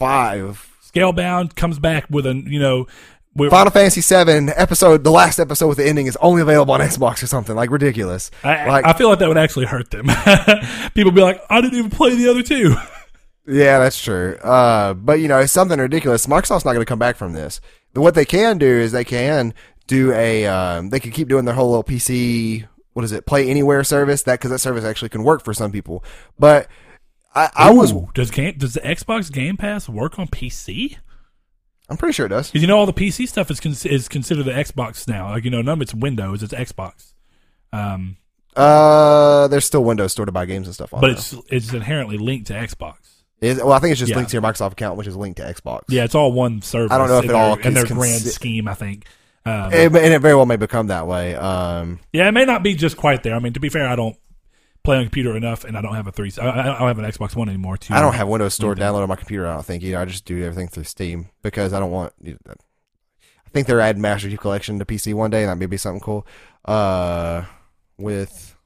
5, 0.00 0.70
Scalebound 0.92 1.54
comes 1.54 1.78
back 1.78 2.06
with 2.10 2.26
a 2.26 2.34
you 2.34 2.58
know. 2.58 2.86
With, 3.36 3.50
Final 3.50 3.72
Fantasy 3.72 4.00
7 4.00 4.48
episode, 4.50 5.02
the 5.02 5.10
last 5.10 5.40
episode 5.40 5.66
with 5.66 5.78
the 5.78 5.86
ending 5.86 6.06
is 6.06 6.16
only 6.20 6.40
available 6.40 6.72
on 6.72 6.80
Xbox 6.80 7.22
or 7.22 7.26
something. 7.26 7.56
Like, 7.56 7.70
ridiculous. 7.70 8.30
I, 8.44 8.68
like, 8.68 8.84
I 8.84 8.92
feel 8.92 9.08
like 9.08 9.18
that 9.18 9.28
would 9.28 9.38
actually 9.38 9.66
hurt 9.66 9.90
them. 9.90 10.06
People 10.94 11.10
be 11.10 11.20
like, 11.20 11.42
I 11.50 11.60
didn't 11.60 11.78
even 11.78 11.90
play 11.90 12.14
the 12.14 12.28
other 12.28 12.42
two. 12.42 12.76
Yeah, 13.46 13.78
that's 13.78 14.02
true. 14.02 14.36
Uh, 14.36 14.94
but 14.94 15.20
you 15.20 15.28
know, 15.28 15.38
it's 15.38 15.52
something 15.52 15.78
ridiculous. 15.78 16.26
Microsoft's 16.26 16.64
not 16.64 16.72
going 16.72 16.80
to 16.80 16.86
come 16.86 16.98
back 16.98 17.16
from 17.16 17.34
this. 17.34 17.60
But 17.92 18.00
what 18.00 18.14
they 18.14 18.24
can 18.24 18.58
do 18.58 18.66
is 18.66 18.92
they 18.92 19.04
can 19.04 19.52
do 19.86 20.12
a, 20.12 20.46
um, 20.46 20.88
they 20.88 20.98
can 20.98 21.10
keep 21.10 21.28
doing 21.28 21.44
their 21.44 21.54
whole 21.54 21.68
little 21.68 21.84
PC, 21.84 22.66
what 22.94 23.04
is 23.04 23.12
it, 23.12 23.26
Play 23.26 23.50
Anywhere 23.50 23.84
service. 23.84 24.22
That 24.22 24.38
because 24.38 24.50
that 24.50 24.60
service 24.60 24.84
actually 24.84 25.10
can 25.10 25.24
work 25.24 25.44
for 25.44 25.52
some 25.52 25.72
people. 25.72 26.02
But 26.38 26.68
I, 27.34 27.50
I 27.54 27.70
was, 27.72 27.92
does 28.14 28.30
game 28.30 28.54
does 28.56 28.74
the 28.74 28.80
Xbox 28.80 29.30
Game 29.30 29.56
Pass 29.58 29.88
work 29.88 30.18
on 30.18 30.26
PC? 30.28 30.96
I'm 31.88 31.96
pretty 31.96 32.12
sure 32.14 32.26
it 32.26 32.30
does. 32.30 32.48
Because 32.50 32.62
you 32.62 32.68
know 32.68 32.78
all 32.78 32.86
the 32.86 32.92
PC 32.92 33.28
stuff 33.28 33.50
is 33.50 33.60
con- 33.60 33.72
is 33.84 34.08
considered 34.08 34.44
the 34.44 34.52
Xbox 34.52 35.06
now. 35.06 35.30
Like 35.30 35.44
you 35.44 35.50
know, 35.50 35.60
none 35.62 35.78
of 35.78 35.82
it's 35.82 35.94
Windows, 35.94 36.42
it's 36.42 36.54
Xbox. 36.54 37.12
Um, 37.72 38.16
Uh, 38.56 39.48
there's 39.48 39.64
still 39.64 39.84
Windows 39.84 40.12
Store 40.12 40.26
to 40.26 40.32
buy 40.32 40.46
games 40.46 40.66
and 40.66 40.74
stuff 40.74 40.94
on. 40.94 41.00
but 41.00 41.08
though. 41.08 41.12
it's 41.12 41.34
it's 41.48 41.72
inherently 41.72 42.18
linked 42.18 42.46
to 42.48 42.52
Xbox. 42.54 42.96
Is- 43.40 43.58
well, 43.58 43.72
I 43.72 43.78
think 43.80 43.90
it's 43.92 43.98
just 43.98 44.10
Yeah. 44.10 44.16
linked 44.16 44.30
to 44.30 44.34
your 44.36 44.42
Microsoft 44.42 44.72
account, 44.72 44.96
which 44.96 45.06
is 45.06 45.16
linked 45.16 45.38
to 45.38 45.42
Xbox. 45.44 45.82
Yeah, 45.88 46.04
it's 46.04 46.14
all 46.14 46.32
one 46.32 46.62
service. 46.62 46.92
I 46.92 46.98
don't 46.98 47.08
know 47.08 47.18
if 47.18 47.24
in 47.24 47.30
it 47.30 47.32
their, 47.34 47.42
all 47.42 47.54
in 47.58 47.74
their 47.74 47.84
is 47.84 47.90
grand 47.92 48.22
consi- 48.22 48.28
scheme. 48.32 48.68
I 48.68 48.74
think. 48.74 49.06
Um, 49.46 49.72
It, 49.74 49.86
and 49.94 49.96
it 50.14 50.20
very 50.22 50.34
well 50.34 50.46
may 50.46 50.56
become 50.56 50.86
that 50.86 51.06
way. 51.06 51.34
Um, 51.34 51.98
yeah, 52.14 52.28
it 52.28 52.32
may 52.32 52.46
not 52.46 52.62
be 52.62 52.74
just 52.74 52.96
quite 52.96 53.22
there. 53.22 53.34
I 53.34 53.40
mean, 53.40 53.52
to 53.52 53.60
be 53.60 53.68
fair, 53.68 53.86
I 53.86 53.94
don't 53.96 54.16
play 54.84 54.98
on 54.98 55.02
computer 55.04 55.36
enough, 55.36 55.64
and 55.64 55.76
I 55.76 55.82
don't 55.82 55.94
have 55.94 56.06
a 56.06 56.12
three. 56.12 56.30
I, 56.40 56.48
I 56.48 56.62
don't 56.62 56.76
have 56.76 56.98
an 56.98 57.04
Xbox 57.04 57.34
One 57.34 57.48
anymore. 57.48 57.76
To 57.76 57.94
I 57.94 58.00
don't 58.00 58.14
have 58.14 58.28
Windows 58.28 58.54
Store 58.54 58.74
downloaded 58.74 59.02
on 59.02 59.08
my 59.08 59.16
computer. 59.16 59.46
I 59.48 59.54
don't 59.54 59.64
think 59.66 59.82
either. 59.82 59.98
I 59.98 60.04
just 60.04 60.24
do 60.24 60.42
everything 60.44 60.68
through 60.68 60.84
Steam 60.84 61.30
because 61.42 61.72
I 61.72 61.80
don't 61.80 61.90
want. 61.90 62.12
I 62.24 63.50
think 63.50 63.66
they're 63.66 63.80
adding 63.80 64.02
Master 64.02 64.28
Chief 64.28 64.38
Collection 64.40 64.78
to 64.78 64.84
PC 64.84 65.14
one 65.14 65.30
day, 65.30 65.42
and 65.42 65.50
that 65.50 65.56
may 65.56 65.66
be 65.66 65.76
something 65.76 66.00
cool. 66.00 66.26
Uh, 66.64 67.44
with 67.98 68.56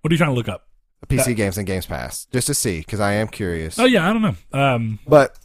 What 0.00 0.10
are 0.10 0.14
you 0.14 0.18
trying 0.18 0.30
to 0.30 0.34
look 0.34 0.48
up? 0.48 0.66
PC 1.08 1.34
games 1.34 1.58
and 1.58 1.66
Games 1.66 1.86
Pass, 1.86 2.26
just 2.26 2.46
to 2.46 2.54
see 2.54 2.78
because 2.80 3.00
I 3.00 3.12
am 3.14 3.28
curious. 3.28 3.78
Oh 3.78 3.84
yeah, 3.86 4.08
I 4.08 4.12
don't 4.12 4.22
know. 4.22 4.34
Um, 4.58 4.98
But 5.08 5.36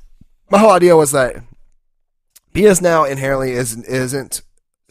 my 0.52 0.60
whole 0.60 0.72
idea 0.72 0.96
was 0.96 1.12
that 1.14 1.38
PS 2.54 2.82
Now 2.82 3.06
inherently 3.06 3.52
is 3.54 3.76
isn't 3.86 4.42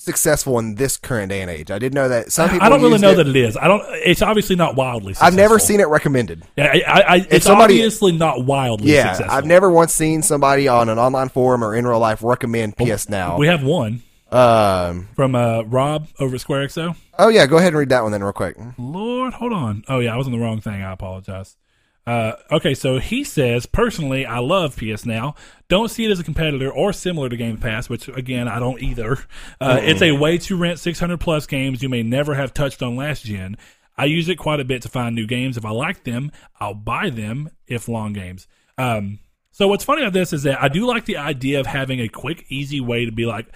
successful 0.04 0.58
in 0.58 0.74
this 0.76 0.96
current 0.96 1.30
day 1.30 1.40
and 1.42 1.50
age. 1.50 1.70
I 1.70 1.78
did 1.78 1.94
know 1.94 2.08
that 2.08 2.30
some 2.32 2.48
people. 2.50 2.64
I 2.64 2.68
don't 2.68 2.82
really 2.82 2.98
know 2.98 3.10
it. 3.12 3.16
that 3.16 3.26
it 3.28 3.36
is. 3.36 3.56
I 3.56 3.66
don't. 3.68 3.82
It's 4.04 4.22
obviously 4.22 4.56
not 4.56 4.76
wildly. 4.76 5.14
Successful. 5.14 5.26
I've 5.26 5.34
never 5.34 5.58
seen 5.58 5.80
it 5.80 5.88
recommended. 5.88 6.44
Yeah, 6.56 6.66
I, 6.72 6.82
I, 6.86 7.00
I, 7.16 7.26
it's 7.30 7.46
somebody- 7.46 7.74
obviously 7.74 8.12
not 8.12 8.44
wildly 8.44 8.92
Yeah, 8.92 9.12
successful. 9.14 9.36
I've 9.36 9.46
never 9.46 9.70
once 9.70 9.92
seen 9.94 10.22
somebody 10.22 10.68
on 10.68 10.88
an 10.88 10.98
online 10.98 11.28
forum 11.28 11.64
or 11.64 11.74
in 11.74 11.86
real 11.86 11.98
life 11.98 12.22
recommend 12.22 12.76
PS 12.76 13.08
Now. 13.08 13.36
We 13.38 13.46
have 13.48 13.62
one 13.64 14.02
Um. 14.30 15.08
from 15.16 15.34
uh, 15.34 15.62
Rob 15.62 16.08
over 16.18 16.38
Square 16.38 16.68
XO. 16.68 16.96
Oh 17.18 17.28
yeah, 17.28 17.46
go 17.46 17.56
ahead 17.58 17.68
and 17.68 17.78
read 17.78 17.88
that 17.90 18.02
one 18.02 18.12
then, 18.12 18.22
real 18.24 18.32
quick. 18.32 18.56
Lord, 18.78 19.34
hold 19.34 19.52
on. 19.52 19.84
Oh 19.88 20.00
yeah, 20.00 20.12
I 20.14 20.16
was 20.16 20.26
on 20.26 20.32
the 20.32 20.38
wrong 20.38 20.60
thing. 20.60 20.82
I 20.82 20.92
apologize. 20.92 21.56
Uh, 22.06 22.32
okay, 22.50 22.74
so 22.74 22.98
he 22.98 23.24
says 23.24 23.64
personally, 23.66 24.26
I 24.26 24.38
love 24.38 24.76
PS 24.76 25.06
Now. 25.06 25.34
Don't 25.68 25.90
see 25.90 26.04
it 26.04 26.10
as 26.10 26.20
a 26.20 26.24
competitor 26.24 26.70
or 26.70 26.92
similar 26.92 27.28
to 27.28 27.36
Game 27.36 27.56
Pass, 27.56 27.88
which 27.88 28.08
again 28.08 28.46
I 28.46 28.58
don't 28.58 28.82
either. 28.82 29.18
Uh, 29.60 29.78
it's 29.80 30.02
a 30.02 30.12
way 30.12 30.36
to 30.38 30.56
rent 30.56 30.78
600 30.78 31.18
plus 31.18 31.46
games 31.46 31.82
you 31.82 31.88
may 31.88 32.02
never 32.02 32.34
have 32.34 32.52
touched 32.52 32.82
on 32.82 32.96
last 32.96 33.24
gen. 33.24 33.56
I 33.96 34.06
use 34.06 34.28
it 34.28 34.36
quite 34.36 34.60
a 34.60 34.64
bit 34.64 34.82
to 34.82 34.88
find 34.88 35.14
new 35.14 35.26
games. 35.26 35.56
If 35.56 35.64
I 35.64 35.70
like 35.70 36.04
them, 36.04 36.32
I'll 36.58 36.74
buy 36.74 37.10
them. 37.10 37.50
If 37.66 37.88
long 37.88 38.12
games. 38.12 38.46
Um, 38.76 39.20
so 39.52 39.68
what's 39.68 39.84
funny 39.84 40.02
about 40.02 40.12
this 40.12 40.32
is 40.32 40.42
that 40.42 40.60
I 40.60 40.68
do 40.68 40.86
like 40.86 41.04
the 41.04 41.16
idea 41.16 41.60
of 41.60 41.66
having 41.66 42.00
a 42.00 42.08
quick, 42.08 42.44
easy 42.48 42.80
way 42.80 43.04
to 43.04 43.12
be 43.12 43.24
like, 43.24 43.46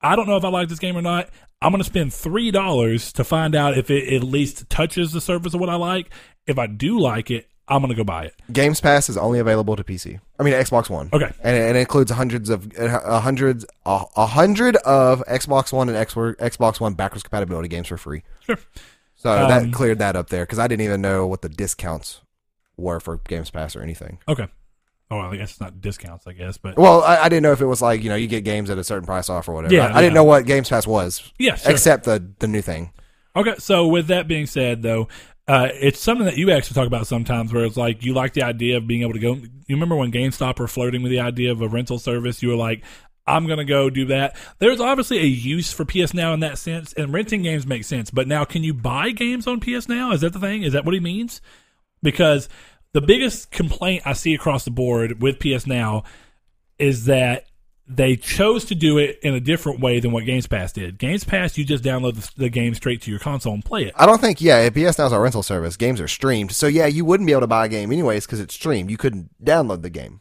I 0.00 0.16
don't 0.16 0.26
know 0.26 0.36
if 0.36 0.44
I 0.44 0.48
like 0.48 0.68
this 0.68 0.78
game 0.78 0.96
or 0.96 1.02
not. 1.02 1.28
I'm 1.60 1.70
going 1.70 1.80
to 1.80 1.84
spend 1.84 2.12
three 2.12 2.50
dollars 2.50 3.12
to 3.12 3.22
find 3.22 3.54
out 3.54 3.78
if 3.78 3.90
it 3.90 4.12
at 4.12 4.24
least 4.24 4.68
touches 4.68 5.12
the 5.12 5.20
surface 5.20 5.54
of 5.54 5.60
what 5.60 5.68
I 5.68 5.76
like. 5.76 6.10
If 6.46 6.58
I 6.58 6.66
do 6.66 6.98
like 6.98 7.30
it, 7.30 7.48
I'm 7.74 7.80
going 7.80 7.88
to 7.90 7.94
go 7.94 8.04
buy 8.04 8.24
it. 8.26 8.34
Games 8.52 8.80
Pass 8.80 9.08
is 9.08 9.16
only 9.16 9.38
available 9.38 9.74
to 9.76 9.84
PC. 9.84 10.20
I 10.38 10.42
mean 10.42 10.54
Xbox 10.54 10.90
One. 10.90 11.08
Okay. 11.12 11.30
and 11.42 11.56
it, 11.56 11.68
and 11.68 11.76
it 11.76 11.80
includes 11.80 12.10
hundreds 12.10 12.50
of 12.50 12.70
a 12.78 13.20
hundred 13.20 13.64
a, 13.86 14.04
a 14.16 14.26
hundred 14.26 14.76
of 14.76 15.22
Xbox 15.26 15.72
One 15.72 15.88
and 15.88 15.96
X, 15.96 16.14
Xbox 16.14 16.80
One 16.80 16.94
backwards 16.94 17.22
compatibility 17.22 17.68
games 17.68 17.88
for 17.88 17.96
free. 17.96 18.22
Sure. 18.40 18.58
So 19.16 19.30
Um, 19.32 19.48
that 19.48 19.72
cleared 19.72 19.98
that 20.00 20.16
up 20.16 20.28
there 20.30 20.44
because 20.44 20.58
I 20.58 20.66
didn't 20.66 20.84
even 20.84 21.00
know 21.00 21.26
what 21.26 21.42
the 21.42 21.48
discounts 21.48 22.20
were 22.76 22.98
for 23.00 23.18
Games 23.28 23.50
Pass 23.50 23.76
or 23.76 23.82
anything. 23.82 24.18
Okay. 24.28 24.48
Oh, 25.10 25.18
I 25.18 25.36
guess 25.36 25.50
it's 25.50 25.60
not 25.60 25.80
discounts, 25.80 26.26
I 26.26 26.32
guess, 26.32 26.56
but 26.56 26.76
Well, 26.78 27.02
I, 27.02 27.18
I 27.18 27.28
didn't 27.28 27.42
know 27.42 27.52
if 27.52 27.60
it 27.60 27.66
was 27.66 27.82
like 27.82 28.02
you 28.02 28.08
know 28.08 28.16
you 28.16 28.26
get 28.26 28.44
games 28.44 28.70
at 28.70 28.78
a 28.78 28.84
certain 28.84 29.04
price 29.06 29.28
off 29.28 29.46
or 29.48 29.52
whatever. 29.54 29.74
Yeah, 29.74 29.88
I, 29.88 29.98
I 29.98 30.00
didn't 30.00 30.14
know 30.14 30.24
what 30.24 30.46
Games 30.46 30.68
Pass 30.70 30.86
was 30.86 31.32
yeah, 31.38 31.54
sure. 31.54 31.70
except 31.70 32.04
the 32.04 32.32
the 32.38 32.48
new 32.48 32.62
thing. 32.62 32.92
Okay, 33.36 33.54
so 33.58 33.86
with 33.86 34.08
that 34.08 34.26
being 34.28 34.44
said, 34.46 34.82
though, 34.82 35.08
uh, 35.48 35.68
it's 35.74 36.00
something 36.00 36.26
that 36.26 36.36
you 36.36 36.50
actually 36.50 36.74
talk 36.74 36.86
about 36.86 37.06
sometimes, 37.06 37.52
where 37.52 37.64
it's 37.64 37.76
like 37.76 38.04
you 38.04 38.14
like 38.14 38.32
the 38.32 38.42
idea 38.42 38.76
of 38.76 38.86
being 38.86 39.02
able 39.02 39.14
to 39.14 39.18
go. 39.18 39.34
You 39.34 39.76
remember 39.76 39.96
when 39.96 40.12
GameStop 40.12 40.58
were 40.58 40.68
flirting 40.68 41.02
with 41.02 41.10
the 41.10 41.20
idea 41.20 41.50
of 41.50 41.60
a 41.62 41.68
rental 41.68 41.98
service? 41.98 42.42
You 42.42 42.50
were 42.50 42.56
like, 42.56 42.84
"I'm 43.26 43.46
going 43.46 43.58
to 43.58 43.64
go 43.64 43.90
do 43.90 44.06
that." 44.06 44.36
There's 44.60 44.80
obviously 44.80 45.18
a 45.18 45.24
use 45.24 45.72
for 45.72 45.84
PS 45.84 46.14
Now 46.14 46.32
in 46.32 46.40
that 46.40 46.58
sense, 46.58 46.92
and 46.92 47.12
renting 47.12 47.42
games 47.42 47.66
makes 47.66 47.88
sense. 47.88 48.10
But 48.10 48.28
now, 48.28 48.44
can 48.44 48.62
you 48.62 48.72
buy 48.72 49.10
games 49.10 49.46
on 49.46 49.60
PS 49.60 49.88
Now? 49.88 50.12
Is 50.12 50.20
that 50.20 50.32
the 50.32 50.40
thing? 50.40 50.62
Is 50.62 50.74
that 50.74 50.84
what 50.84 50.94
he 50.94 51.00
means? 51.00 51.40
Because 52.02 52.48
the 52.92 53.00
biggest 53.00 53.50
complaint 53.50 54.02
I 54.06 54.12
see 54.12 54.34
across 54.34 54.64
the 54.64 54.70
board 54.70 55.20
with 55.20 55.40
PS 55.40 55.66
Now 55.66 56.04
is 56.78 57.06
that 57.06 57.46
they 57.96 58.16
chose 58.16 58.64
to 58.66 58.74
do 58.74 58.98
it 58.98 59.18
in 59.22 59.34
a 59.34 59.40
different 59.40 59.80
way 59.80 60.00
than 60.00 60.12
what 60.12 60.24
Games 60.24 60.46
Pass 60.46 60.72
did. 60.72 60.98
Games 60.98 61.24
Pass, 61.24 61.56
you 61.56 61.64
just 61.64 61.84
download 61.84 62.14
the, 62.14 62.42
the 62.44 62.48
game 62.48 62.74
straight 62.74 63.02
to 63.02 63.10
your 63.10 63.20
console 63.20 63.54
and 63.54 63.64
play 63.64 63.84
it. 63.84 63.94
I 63.96 64.06
don't 64.06 64.20
think, 64.20 64.40
yeah, 64.40 64.60
if 64.60 64.74
PS 64.74 64.98
Now 64.98 65.06
is 65.06 65.12
our 65.12 65.22
rental 65.22 65.42
service. 65.42 65.76
Games 65.76 66.00
are 66.00 66.08
streamed. 66.08 66.52
So, 66.52 66.66
yeah, 66.66 66.86
you 66.86 67.04
wouldn't 67.04 67.26
be 67.26 67.32
able 67.32 67.42
to 67.42 67.46
buy 67.46 67.66
a 67.66 67.68
game 67.68 67.92
anyways 67.92 68.26
because 68.26 68.40
it's 68.40 68.54
streamed. 68.54 68.90
You 68.90 68.96
couldn't 68.96 69.30
download 69.44 69.82
the 69.82 69.90
game. 69.90 70.20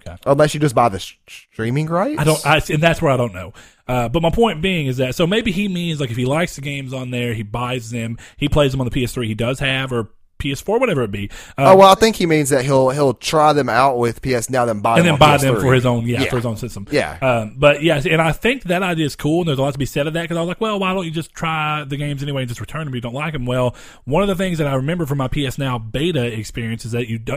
Okay. 0.00 0.16
Unless 0.24 0.54
you 0.54 0.60
just 0.60 0.74
buy 0.74 0.88
the 0.88 1.00
sh- 1.00 1.16
streaming 1.26 1.86
rights. 1.86 2.20
I 2.20 2.24
don't, 2.24 2.46
I, 2.46 2.62
and 2.70 2.82
that's 2.82 3.02
where 3.02 3.10
I 3.10 3.16
don't 3.16 3.34
know. 3.34 3.52
Uh, 3.88 4.08
but 4.08 4.22
my 4.22 4.30
point 4.30 4.62
being 4.62 4.86
is 4.86 4.98
that 4.98 5.16
so 5.16 5.26
maybe 5.26 5.50
he 5.50 5.66
means 5.66 6.00
like 6.00 6.12
if 6.12 6.16
he 6.16 6.26
likes 6.26 6.54
the 6.54 6.60
games 6.60 6.92
on 6.92 7.10
there, 7.10 7.34
he 7.34 7.42
buys 7.42 7.90
them, 7.90 8.16
he 8.36 8.48
plays 8.48 8.70
them 8.70 8.80
on 8.80 8.88
the 8.88 8.92
PS3 8.92 9.26
he 9.26 9.34
does 9.34 9.58
have, 9.58 9.92
or 9.92 10.10
PS4, 10.40 10.80
whatever 10.80 11.02
it 11.02 11.10
be. 11.12 11.30
Uh, 11.56 11.72
oh 11.72 11.76
well, 11.76 11.90
I 11.90 11.94
think 11.94 12.16
he 12.16 12.26
means 12.26 12.48
that 12.48 12.64
he'll 12.64 12.90
he'll 12.90 13.14
try 13.14 13.52
them 13.52 13.68
out 13.68 13.98
with 13.98 14.22
PS 14.22 14.50
Now, 14.50 14.64
then 14.64 14.80
buy 14.80 14.96
and 14.98 15.06
them 15.06 15.12
then 15.12 15.18
buy 15.18 15.36
them 15.36 15.54
PS3. 15.54 15.60
for 15.60 15.74
his 15.74 15.86
own, 15.86 16.06
yeah, 16.06 16.22
Yeah. 16.22 16.30
for 16.30 16.36
his 16.36 16.46
own 16.46 16.56
system. 16.56 16.86
Yeah. 16.90 17.18
Um, 17.22 17.54
but 17.56 17.82
yes, 17.82 18.06
and 18.06 18.20
I 18.20 18.32
think 18.32 18.64
that 18.64 18.82
idea 18.82 19.06
is 19.06 19.14
cool, 19.16 19.40
and 19.40 19.48
there's 19.48 19.58
a 19.58 19.62
lot 19.62 19.72
to 19.72 19.78
be 19.78 19.86
said 19.86 20.06
of 20.06 20.14
that 20.14 20.22
because 20.22 20.36
I 20.36 20.40
was 20.40 20.48
like, 20.48 20.60
well, 20.60 20.78
why 20.80 20.92
don't 20.94 21.04
you 21.04 21.10
just 21.10 21.32
try 21.32 21.84
the 21.84 21.96
games 21.96 22.22
anyway 22.22 22.42
and 22.42 22.48
just 22.48 22.60
return 22.60 22.80
them 22.80 22.88
if 22.88 22.94
you 22.96 23.00
don't 23.00 23.14
like 23.14 23.32
them? 23.34 23.46
Well, 23.46 23.76
one 24.04 24.22
of 24.22 24.28
the 24.28 24.34
things 24.34 24.58
that 24.58 24.66
I 24.66 24.74
remember 24.74 25.06
from 25.06 25.18
my 25.18 25.28
PS 25.28 25.58
Now 25.58 25.78
beta 25.78 26.24
experience 26.24 26.84
is 26.84 26.92
that 26.92 27.08
you 27.08 27.18
do, 27.18 27.36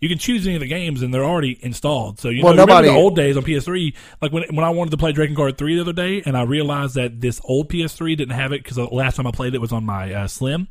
you 0.00 0.08
can 0.08 0.18
choose 0.18 0.46
any 0.46 0.54
of 0.56 0.60
the 0.60 0.66
games 0.68 1.02
and 1.02 1.12
they're 1.12 1.24
already 1.24 1.58
installed. 1.62 2.18
So 2.20 2.28
you 2.28 2.42
Well, 2.44 2.54
know, 2.54 2.62
remember 2.62 2.82
nobody- 2.82 2.88
the 2.88 2.94
old 2.94 3.16
days 3.16 3.36
on 3.36 3.42
PS3, 3.42 3.92
like 4.22 4.32
when 4.32 4.44
when 4.54 4.64
I 4.64 4.70
wanted 4.70 4.90
to 4.92 4.96
play 4.96 5.12
Drakengard 5.12 5.56
three 5.58 5.74
the 5.74 5.80
other 5.82 5.92
day, 5.92 6.22
and 6.24 6.36
I 6.36 6.42
realized 6.42 6.94
that 6.94 7.20
this 7.20 7.40
old 7.44 7.68
PS3 7.68 8.14
didn't 8.16 8.34
have 8.34 8.52
it 8.52 8.62
because 8.62 8.76
the 8.76 8.84
last 8.84 9.16
time 9.16 9.26
I 9.26 9.30
played 9.30 9.54
it 9.54 9.60
was 9.60 9.72
on 9.72 9.84
my 9.84 10.12
uh, 10.12 10.26
Slim. 10.28 10.68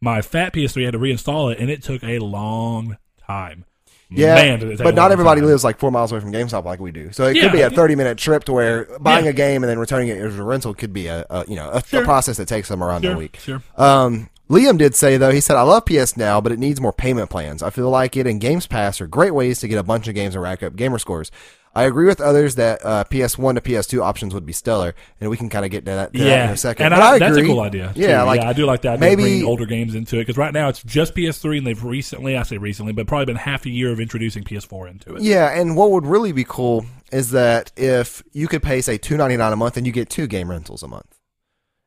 My 0.00 0.22
fat 0.22 0.52
PS3 0.52 0.84
had 0.84 0.92
to 0.92 0.98
reinstall 0.98 1.52
it, 1.52 1.58
and 1.58 1.70
it 1.70 1.82
took 1.82 2.02
a 2.04 2.18
long 2.18 2.96
time. 3.26 3.64
Yeah, 4.08 4.36
Man, 4.36 4.60
did 4.60 4.68
it 4.68 4.76
take 4.76 4.84
but 4.84 4.94
not 4.94 5.10
everybody 5.10 5.40
time. 5.40 5.48
lives 5.50 5.64
like 5.64 5.80
four 5.80 5.90
miles 5.90 6.12
away 6.12 6.20
from 6.20 6.32
GameStop 6.32 6.64
like 6.64 6.78
we 6.78 6.92
do. 6.92 7.10
So 7.10 7.24
it 7.26 7.34
Yeah. 7.36 7.42
could 7.42 7.52
be 7.52 7.62
a 7.62 7.70
thirty-minute 7.70 8.18
trip 8.18 8.44
to 8.44 8.52
where 8.52 8.84
buying 9.00 9.24
Yeah. 9.24 9.30
a 9.32 9.34
game 9.34 9.64
and 9.64 9.70
then 9.70 9.80
returning 9.80 10.08
it 10.08 10.18
as 10.18 10.38
a 10.38 10.44
rental 10.44 10.74
could 10.74 10.92
be 10.92 11.08
a, 11.08 11.26
a 11.28 11.44
you 11.48 11.56
know 11.56 11.70
a, 11.70 11.82
Sure. 11.84 12.02
a 12.02 12.04
process 12.04 12.36
that 12.36 12.46
takes 12.46 12.68
them 12.68 12.84
around 12.84 13.02
Sure, 13.02 13.14
a 13.14 13.16
week. 13.18 13.36
sure. 13.42 13.62
Um, 13.76 14.28
Liam 14.48 14.78
did 14.78 14.94
say 14.94 15.16
though 15.16 15.32
he 15.32 15.40
said 15.40 15.56
I 15.56 15.62
love 15.62 15.86
PS 15.86 16.16
Now, 16.16 16.40
but 16.40 16.52
it 16.52 16.60
needs 16.60 16.80
more 16.80 16.92
payment 16.92 17.30
plans. 17.30 17.64
I 17.64 17.70
feel 17.70 17.90
like 17.90 18.16
it 18.16 18.28
and 18.28 18.40
Games 18.40 18.68
Pass 18.68 19.00
are 19.00 19.08
great 19.08 19.34
ways 19.34 19.58
to 19.58 19.66
get 19.66 19.76
a 19.76 19.82
bunch 19.82 20.06
of 20.06 20.14
games 20.14 20.36
and 20.36 20.42
rack 20.44 20.62
up 20.62 20.76
gamer 20.76 21.00
scores. 21.00 21.32
I 21.76 21.84
agree 21.84 22.06
with 22.06 22.20
others 22.22 22.54
that 22.54 22.84
uh, 22.84 23.04
PS1 23.04 23.54
to 23.56 23.60
PS2 23.60 24.02
options 24.02 24.32
would 24.32 24.46
be 24.46 24.52
stellar, 24.52 24.94
and 25.20 25.28
we 25.28 25.36
can 25.36 25.48
kind 25.50 25.64
of 25.64 25.70
get 25.70 25.84
to 25.84 25.90
that, 25.92 26.12
to 26.14 26.18
that 26.18 26.24
Yeah, 26.26 26.44
in 26.46 26.50
a 26.50 26.56
second. 26.56 26.86
and 26.86 26.94
But 26.94 27.02
I, 27.02 27.10
I 27.12 27.18
that's 27.18 27.36
a 27.36 27.38
agree. 27.40 27.48
cool 27.48 27.60
idea. 27.60 27.92
too. 27.94 28.00
Yeah, 28.00 28.22
like 28.22 28.40
I 28.40 28.52
do 28.54 28.64
like 28.64 28.82
that. 28.82 28.98
Maybe 28.98 29.12
of 29.22 29.26
bringing 29.26 29.44
older 29.44 29.66
games 29.66 29.94
into 29.94 30.16
it 30.16 30.20
because 30.22 30.38
right 30.38 30.54
now 30.54 30.68
it's 30.70 30.82
just 30.82 31.14
PS3, 31.14 31.58
and 31.58 31.66
they've 31.66 31.84
recently, 31.84 32.36
I 32.36 32.42
say 32.44 32.56
recently, 32.56 32.92
but 32.92 33.06
probably 33.06 33.26
been 33.26 33.36
half 33.36 33.66
a 33.66 33.70
year 33.70 33.92
of 33.92 34.00
introducing 34.00 34.42
PS4 34.42 34.90
into 34.90 35.16
it. 35.16 35.22
Yeah, 35.22 35.48
and 35.50 35.76
what 35.76 35.90
would 35.90 36.06
really 36.06 36.32
be 36.32 36.44
cool 36.44 36.86
is 37.12 37.30
that 37.32 37.72
if 37.76 38.22
you 38.32 38.48
could 38.48 38.62
pay 38.62 38.80
say 38.80 38.96
two 38.98 39.16
ninety 39.16 39.36
nine 39.36 39.52
a 39.52 39.56
month 39.56 39.76
and 39.76 39.86
you 39.86 39.92
get 39.92 40.08
two 40.08 40.26
game 40.26 40.50
rentals 40.50 40.82
a 40.82 40.88
month, 40.88 41.18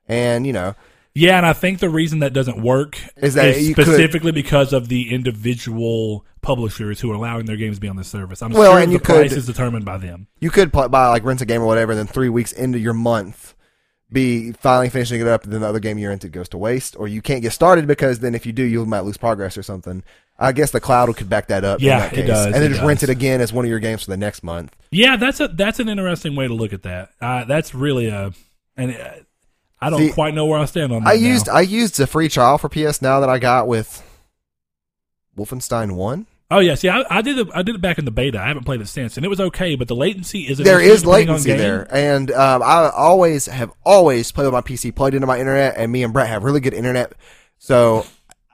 and 0.07 0.45
you 0.47 0.53
know 0.53 0.75
Yeah, 1.15 1.37
and 1.37 1.45
I 1.45 1.53
think 1.53 1.79
the 1.79 1.89
reason 1.89 2.19
that 2.19 2.33
doesn't 2.33 2.61
work 2.61 2.97
Is 3.17 3.33
that 3.33 3.55
could- 3.55 3.71
specifically 3.85 4.31
because 4.31 4.71
of 4.73 4.87
the 4.89 5.11
individual 5.13 6.25
publishers 6.41 7.01
who 7.01 7.11
are 7.11 7.15
allowing 7.15 7.45
their 7.45 7.57
games 7.57 7.77
to 7.77 7.81
be 7.81 7.87
on 7.89 7.97
this 7.97 8.07
service. 8.07 8.41
I'm 8.41 8.51
Well, 8.51 8.71
sure 8.73 8.79
and 8.79 8.89
the 8.89 8.93
you 8.93 8.99
price 8.99 9.29
could- 9.29 9.37
is 9.39 9.45
determined 9.45 9.85
by 9.85 9.97
them. 9.97 10.27
you 10.39 10.49
could 10.51 10.71
buy 10.71 10.87
like 11.07 11.23
rent 11.25 11.41
a 11.41 11.45
game 11.45 11.61
or 11.61 11.65
whatever, 11.65 11.91
and 11.91 11.99
then 11.99 12.07
three 12.07 12.29
weeks 12.29 12.51
into 12.51 12.79
your 12.79 12.93
month. 12.93 13.55
Be 14.11 14.53
finally 14.53 14.89
finishing 14.89 15.21
it 15.21 15.27
up, 15.27 15.43
and 15.43 15.53
then 15.53 15.61
the 15.61 15.67
other 15.67 15.79
game 15.79 15.99
you're 15.99 16.11
into 16.11 16.29
goes 16.29 16.49
to 16.49 16.57
waste, 16.57 16.95
or 16.97 17.07
you 17.07 17.21
can't 17.21 17.43
get 17.43 17.53
started 17.53 17.85
because 17.85 18.19
then 18.19 18.33
if 18.33 18.43
you 18.43 18.51
do, 18.51 18.63
you 18.63 18.83
might 18.85 19.01
lose 19.01 19.17
progress 19.17 19.55
or 19.55 19.61
something. 19.61 20.01
I 20.39 20.51
guess 20.51 20.71
the 20.71 20.79
cloud 20.79 21.15
could 21.15 21.29
back 21.29 21.47
that 21.49 21.63
up. 21.63 21.79
in 21.79 21.85
Yeah, 21.87 21.99
that 21.99 22.13
it 22.13 22.15
case. 22.15 22.27
does, 22.27 22.45
and 22.47 22.55
then 22.55 22.71
just 22.71 22.81
rent 22.83 23.03
it 23.03 23.09
again 23.09 23.39
as 23.39 23.53
one 23.53 23.65
of 23.65 23.69
your 23.69 23.77
games 23.77 24.03
for 24.05 24.09
the 24.09 24.17
next 24.17 24.41
month. 24.41 24.75
Yeah, 24.89 25.15
that's 25.15 25.39
a 25.39 25.49
that's 25.49 25.79
an 25.79 25.89
interesting 25.89 26.35
way 26.35 26.47
to 26.47 26.53
look 26.55 26.73
at 26.73 26.81
that. 26.83 27.09
Uh, 27.21 27.43
that's 27.45 27.75
really 27.75 28.07
a, 28.07 28.31
and 28.75 28.93
uh, 28.95 29.09
I 29.81 29.89
don't 29.89 29.99
See, 29.99 30.11
quite 30.11 30.33
know 30.33 30.45
where 30.45 30.59
I 30.59 30.65
stand 30.65 30.91
on 30.91 31.03
that. 31.03 31.09
I 31.09 31.13
now. 31.15 31.19
used 31.27 31.49
I 31.49 31.61
used 31.61 31.97
the 31.97 32.05
free 32.07 32.27
trial 32.29 32.57
for 32.57 32.67
PS 32.69 33.01
Now 33.01 33.19
that 33.21 33.29
I 33.29 33.39
got 33.39 33.67
with 33.67 34.03
Wolfenstein 35.37 35.93
One. 35.95 36.27
Oh 36.51 36.59
yeah, 36.59 36.73
see, 36.75 36.89
I, 36.89 37.03
I 37.09 37.21
did 37.21 37.37
it. 37.37 37.47
I 37.53 37.61
did 37.61 37.75
it 37.75 37.81
back 37.81 37.99
in 37.99 38.05
the 38.05 38.11
beta. 38.11 38.41
I 38.41 38.47
haven't 38.47 38.63
played 38.63 38.81
it 38.81 38.87
since, 38.87 39.17
and 39.17 39.25
it 39.25 39.29
was 39.29 39.39
okay. 39.39 39.75
But 39.75 39.87
the 39.87 39.95
latency 39.95 40.41
is 40.47 40.57
There 40.57 40.81
is 40.81 41.05
latency 41.05 41.53
there, 41.53 41.87
and 41.95 42.31
um, 42.31 42.63
I 42.63 42.89
always 42.89 43.45
have 43.45 43.71
always 43.85 44.31
played 44.31 44.45
with 44.45 44.53
my 44.53 44.61
PC, 44.61 44.93
plugged 44.95 45.13
into 45.13 45.27
my 45.27 45.39
internet, 45.39 45.75
and 45.77 45.91
me 45.91 46.03
and 46.03 46.11
Brett 46.11 46.27
have 46.27 46.43
really 46.43 46.59
good 46.59 46.73
internet. 46.73 47.13
So 47.59 48.03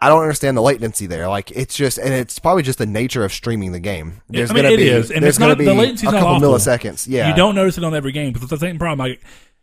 I 0.01 0.09
don't 0.09 0.21
understand 0.21 0.57
the 0.57 0.61
latency 0.61 1.05
there. 1.05 1.29
Like 1.29 1.51
it's 1.51 1.73
just, 1.77 1.97
and 1.97 2.13
it's 2.13 2.37
probably 2.37 2.63
just 2.63 2.79
the 2.79 2.85
nature 2.85 3.23
of 3.23 3.31
streaming 3.31 3.71
the 3.71 3.79
game. 3.79 4.21
There's 4.27 4.51
I 4.51 4.55
mean, 4.55 4.63
gonna 4.63 4.73
it 4.73 4.77
be, 4.77 4.89
is, 4.89 5.09
and 5.09 5.23
it's 5.23 5.39
not- 5.39 5.57
the 5.57 5.63
latency's 5.73 6.09
a 6.09 6.11
not 6.11 6.19
couple 6.19 6.35
awful. 6.35 6.49
milliseconds. 6.49 7.07
Yeah, 7.07 7.29
You 7.29 7.35
don't 7.35 7.55
notice 7.55 7.77
it 7.77 7.85
on 7.85 7.95
every 7.95 8.11
game, 8.11 8.33
but 8.33 8.41
it's 8.41 8.51
the 8.51 8.57
same 8.57 8.77
problem. 8.77 9.07
I, 9.09 9.17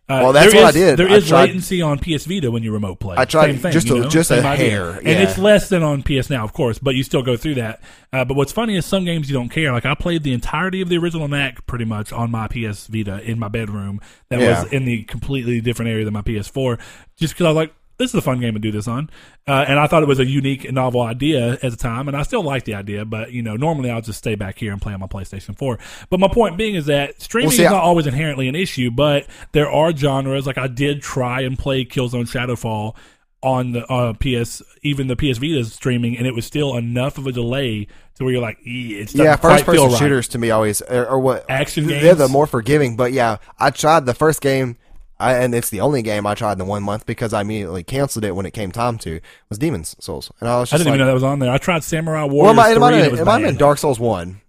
uh, 0.09 0.21
Well, 0.23 0.33
that's 0.33 0.53
what 0.55 0.65
I 0.65 0.73
did. 0.73 0.99
There 0.99 1.09
I 1.09 1.15
is 1.17 1.29
tried- 1.29 1.45
latency 1.47 1.81
on 1.81 1.99
PS 1.99 2.25
Vita 2.27 2.51
when 2.51 2.63
you 2.63 2.73
remote 2.73 2.99
play. 3.01 3.17
I 3.19 3.25
tried 3.25 3.47
Same 3.53 3.59
thing, 3.59 3.73
just 3.73 3.87
you 3.87 3.97
a- 3.97 4.01
know? 4.01 4.09
just 4.09 4.31
a 4.31 4.45
idea. 4.45 4.71
hair, 4.71 4.91
and 4.99 5.09
it's 5.09 5.39
less 5.39 5.69
than 5.69 5.83
on 5.83 6.03
PS 6.03 6.29
Now, 6.29 6.45
of 6.45 6.53
course, 6.53 6.79
but 6.79 6.95
you 6.95 7.03
still 7.03 7.23
go 7.23 7.37
through 7.37 7.55
that. 7.55 7.81
Uh, 8.13 8.25
but 8.25 8.37
what's 8.37 8.53
funny 8.53 8.77
is 8.77 8.85
some 8.85 9.05
games 9.05 9.31
you 9.31 9.35
don't 9.35 9.49
care. 9.49 9.73
Like 9.73 9.87
I 9.87 9.95
played 9.95 10.23
the 10.23 10.33
entirety 10.33 10.81
of 10.83 10.89
the 10.89 10.99
original 10.99 11.29
Knack 11.29 11.67
pretty 11.67 11.85
much 11.85 12.13
on 12.13 12.31
my 12.31 12.49
PS 12.49 12.87
Vita 12.89 13.21
in 13.23 13.39
my 13.39 13.49
bedroom. 13.49 14.01
That 14.29 14.41
Yeah. 14.41 14.63
was 14.63 14.73
in 14.73 14.85
the 14.85 15.05
completely 15.05 15.61
different 15.61 15.91
area 15.91 16.05
than 16.05 16.15
my 16.15 16.23
PS4, 16.23 16.79
just 17.19 17.35
because 17.35 17.47
I 17.47 17.49
was 17.51 17.57
like. 17.57 17.73
This 18.03 18.11
is 18.11 18.17
a 18.17 18.23
fun 18.23 18.41
game 18.41 18.55
to 18.55 18.59
do 18.61 18.73
this 18.73 18.89
on, 18.89 19.09
uh, 19.47 19.65
and 19.69 19.79
I 19.79 19.87
thought 19.87 20.03
it 20.03 20.09
was 20.09 20.19
a 20.19 20.27
unique 20.27 20.65
and 20.65 20.75
novel 20.75 21.03
idea 21.03 21.53
at 21.53 21.61
the 21.71 21.77
time, 21.77 22.09
and 22.09 22.17
I 22.17 22.25
still 22.25 22.43
like 22.43 22.65
the 22.65 22.75
idea. 22.75 23.05
But 23.05 23.31
you 23.33 23.43
know, 23.43 23.57
normally 23.57 23.91
I'll 23.91 24.01
just 24.01 24.19
stay 24.19 24.35
back 24.35 24.59
here 24.59 24.73
and 24.73 24.83
play 24.83 24.93
on 24.93 24.99
my 25.01 25.07
PlayStation 25.07 25.57
4. 25.57 25.79
But 26.11 26.19
my 26.19 26.29
point 26.29 26.57
being 26.59 26.75
is 26.75 26.87
that 26.87 27.23
streaming 27.23 27.49
Well, 27.49 27.57
see, 27.57 27.63
is 27.63 27.69
I- 27.69 27.73
not 27.73 27.85
always 27.85 28.07
inherently 28.07 28.49
an 28.49 28.57
issue, 28.57 28.91
but 28.91 29.27
there 29.53 29.71
are 29.71 29.97
genres 29.97 30.47
like 30.47 30.59
I 30.59 30.67
did 30.67 31.01
try 31.01 31.43
and 31.43 31.59
play 31.59 31.85
Killzone 31.85 32.29
Shadowfall 32.29 32.97
on 33.43 33.73
the 33.73 33.85
uh, 33.87 34.13
PS, 34.15 34.63
even 34.83 35.09
the 35.09 35.17
PS 35.17 35.39
Vita's 35.39 35.73
streaming, 35.73 36.17
and 36.17 36.27
it 36.27 36.35
was 36.35 36.47
still 36.47 36.77
enough 36.77 37.19
of 37.19 37.27
a 37.27 37.33
delay 37.33 37.87
to 38.17 38.25
where 38.25 38.33
you're 38.33 38.43
like, 38.43 38.59
"Eh, 38.59 39.01
it's 39.03 39.15
yeah. 39.15 39.37
First 39.37 39.65
person 39.65 39.89
right. 39.89 39.99
shooters 39.99 40.29
to 40.29 40.39
me 40.39 40.51
always, 40.51 40.81
or, 40.83 41.07
or 41.07 41.19
what 41.19 41.45
Action 41.49 41.87
They're 41.87 42.15
the 42.15 42.29
more 42.29 42.47
forgiving. 42.47 42.97
But 42.97 43.13
yeah, 43.13 43.39
I 43.59 43.71
tried 43.71 44.07
the 44.07 44.15
first 44.15 44.41
game. 44.41 44.77
I, 45.23 45.35
and 45.39 45.55
it's 45.55 45.71
the 45.71 45.81
only 45.81 46.03
game 46.03 46.27
I 46.27 46.35
tried 46.35 46.53
in 46.53 46.59
the 46.59 46.65
one 46.65 46.83
month 46.83 47.07
because 47.07 47.33
I 47.33 47.43
immediately 47.43 47.85
canceled 47.85 48.25
it 48.25 48.35
when 48.35 48.45
it 48.45 48.51
came 48.51 48.73
time 48.73 48.99
to 48.99 49.21
was 49.49 49.59
Demon's 49.59 49.95
Souls, 50.01 50.33
and 50.41 50.49
I 50.49 50.59
was 50.59 50.73
I 50.73 50.79
didn't 50.79 50.89
like, 50.89 50.97
even 50.97 50.99
know 51.01 51.07
that 51.07 51.15
was 51.15 51.23
on 51.23 51.39
there. 51.39 51.53
I 51.53 51.59
tried 51.59 51.85
Samurai 51.85 52.25
well, 52.25 52.31
Warriors 52.31 52.53
it 52.53 52.57
might, 52.57 52.71
it 52.71 52.75
3, 52.75 52.81
might 52.81 53.21
it 53.21 53.25
might 53.25 53.33
have 53.43 53.43
been. 53.43 53.57
Dark 53.57 53.79
Souls 53.79 54.01
one. 54.01 54.41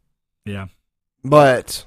Yeah, 0.45 0.67
But 1.23 1.85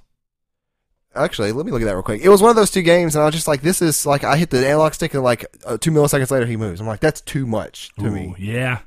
actually, 1.15 1.53
let 1.53 1.67
me 1.67 1.73
look 1.73 1.83
at 1.83 1.87
that 1.87 1.95
real 1.95 2.03
quick. 2.03 2.23
It 2.23 2.29
was 2.29 2.41
one 2.41 2.51
of 2.51 2.57
those 2.57 2.71
two 2.71 2.83
games, 2.83 3.15
and 3.15 3.23
I 3.23 3.27
was 3.27 3.35
just 3.35 3.49
like, 3.49 3.63
"This 3.63 3.83
is 3.83 4.07
like." 4.07 4.25
I 4.25 4.37
hit 4.37 4.51
the 4.51 4.67
analog 4.67 4.95
stick, 4.95 5.13
and 5.15 5.23
like 5.23 5.45
uh, 5.67 5.77
two 5.79 5.91
milliseconds 5.91 6.31
later, 6.31 6.47
he 6.47 6.57
moves. 6.57 6.81
I'm 6.81 6.87
like, 6.87 7.01
"That's 7.01 7.21
too 7.21 7.47
much 7.47 7.91
to 7.99 8.07
Ooh, 8.07 8.11
me." 8.11 8.35
yeah. 8.39 8.81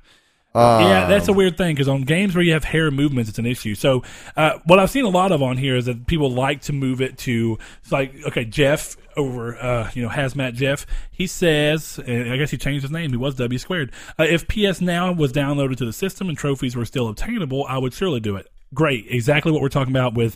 Um, 0.56 0.84
yeah, 0.84 1.08
that's 1.08 1.28
a 1.28 1.34
weird 1.34 1.58
thing 1.58 1.76
because 1.76 1.88
on 1.88 2.02
games 2.02 2.36
where 2.36 2.44
you 2.44 2.54
have 2.54 2.64
hair 2.64 2.90
movements, 2.90 3.30
it's 3.30 3.38
an 3.38 3.46
issue. 3.46 3.76
So, 3.76 4.04
uh, 4.36 4.58
what 4.66 4.80
I've 4.80 4.90
seen 4.90 5.06
a 5.06 5.10
lot 5.10 5.32
of 5.32 5.44
on 5.44 5.58
here 5.58 5.76
is 5.76 5.86
that 5.86 6.08
people 6.08 6.32
like 6.32 6.62
to 6.64 6.74
move 6.74 7.02
it 7.02 7.20
to 7.20 7.60
it's 7.84 7.92
like 7.92 8.16
okay, 8.26 8.46
Jeff 8.46 8.98
over 9.16 9.56
uh, 9.58 9.92
you 9.94 10.02
know 10.02 10.10
Hazmat 10.10 10.56
Jeff. 10.56 10.88
He 11.12 11.28
says, 11.28 12.00
and 12.06 12.32
I 12.32 12.38
guess 12.38 12.50
he 12.50 12.58
changed 12.58 12.82
his 12.82 12.92
name. 12.92 13.12
He 13.12 13.18
was 13.18 13.36
W 13.36 13.60
squared. 13.60 13.92
Uh, 14.18 14.24
if 14.24 14.48
PS 14.48 14.82
Now 14.82 15.12
was 15.12 15.32
downloaded 15.32 15.78
to 15.78 15.86
the 15.86 15.94
system 15.94 16.30
and 16.30 16.38
trophies 16.38 16.76
were 16.76 16.86
still 16.86 17.08
obtainable, 17.08 17.66
I 17.66 17.78
would 17.78 17.94
surely 17.94 18.20
do 18.20 18.36
it. 18.36 18.48
Great, 18.74 19.06
exactly 19.08 19.52
what 19.52 19.62
we're 19.62 19.70
talking 19.70 19.94
about 19.94 20.16
with. 20.16 20.36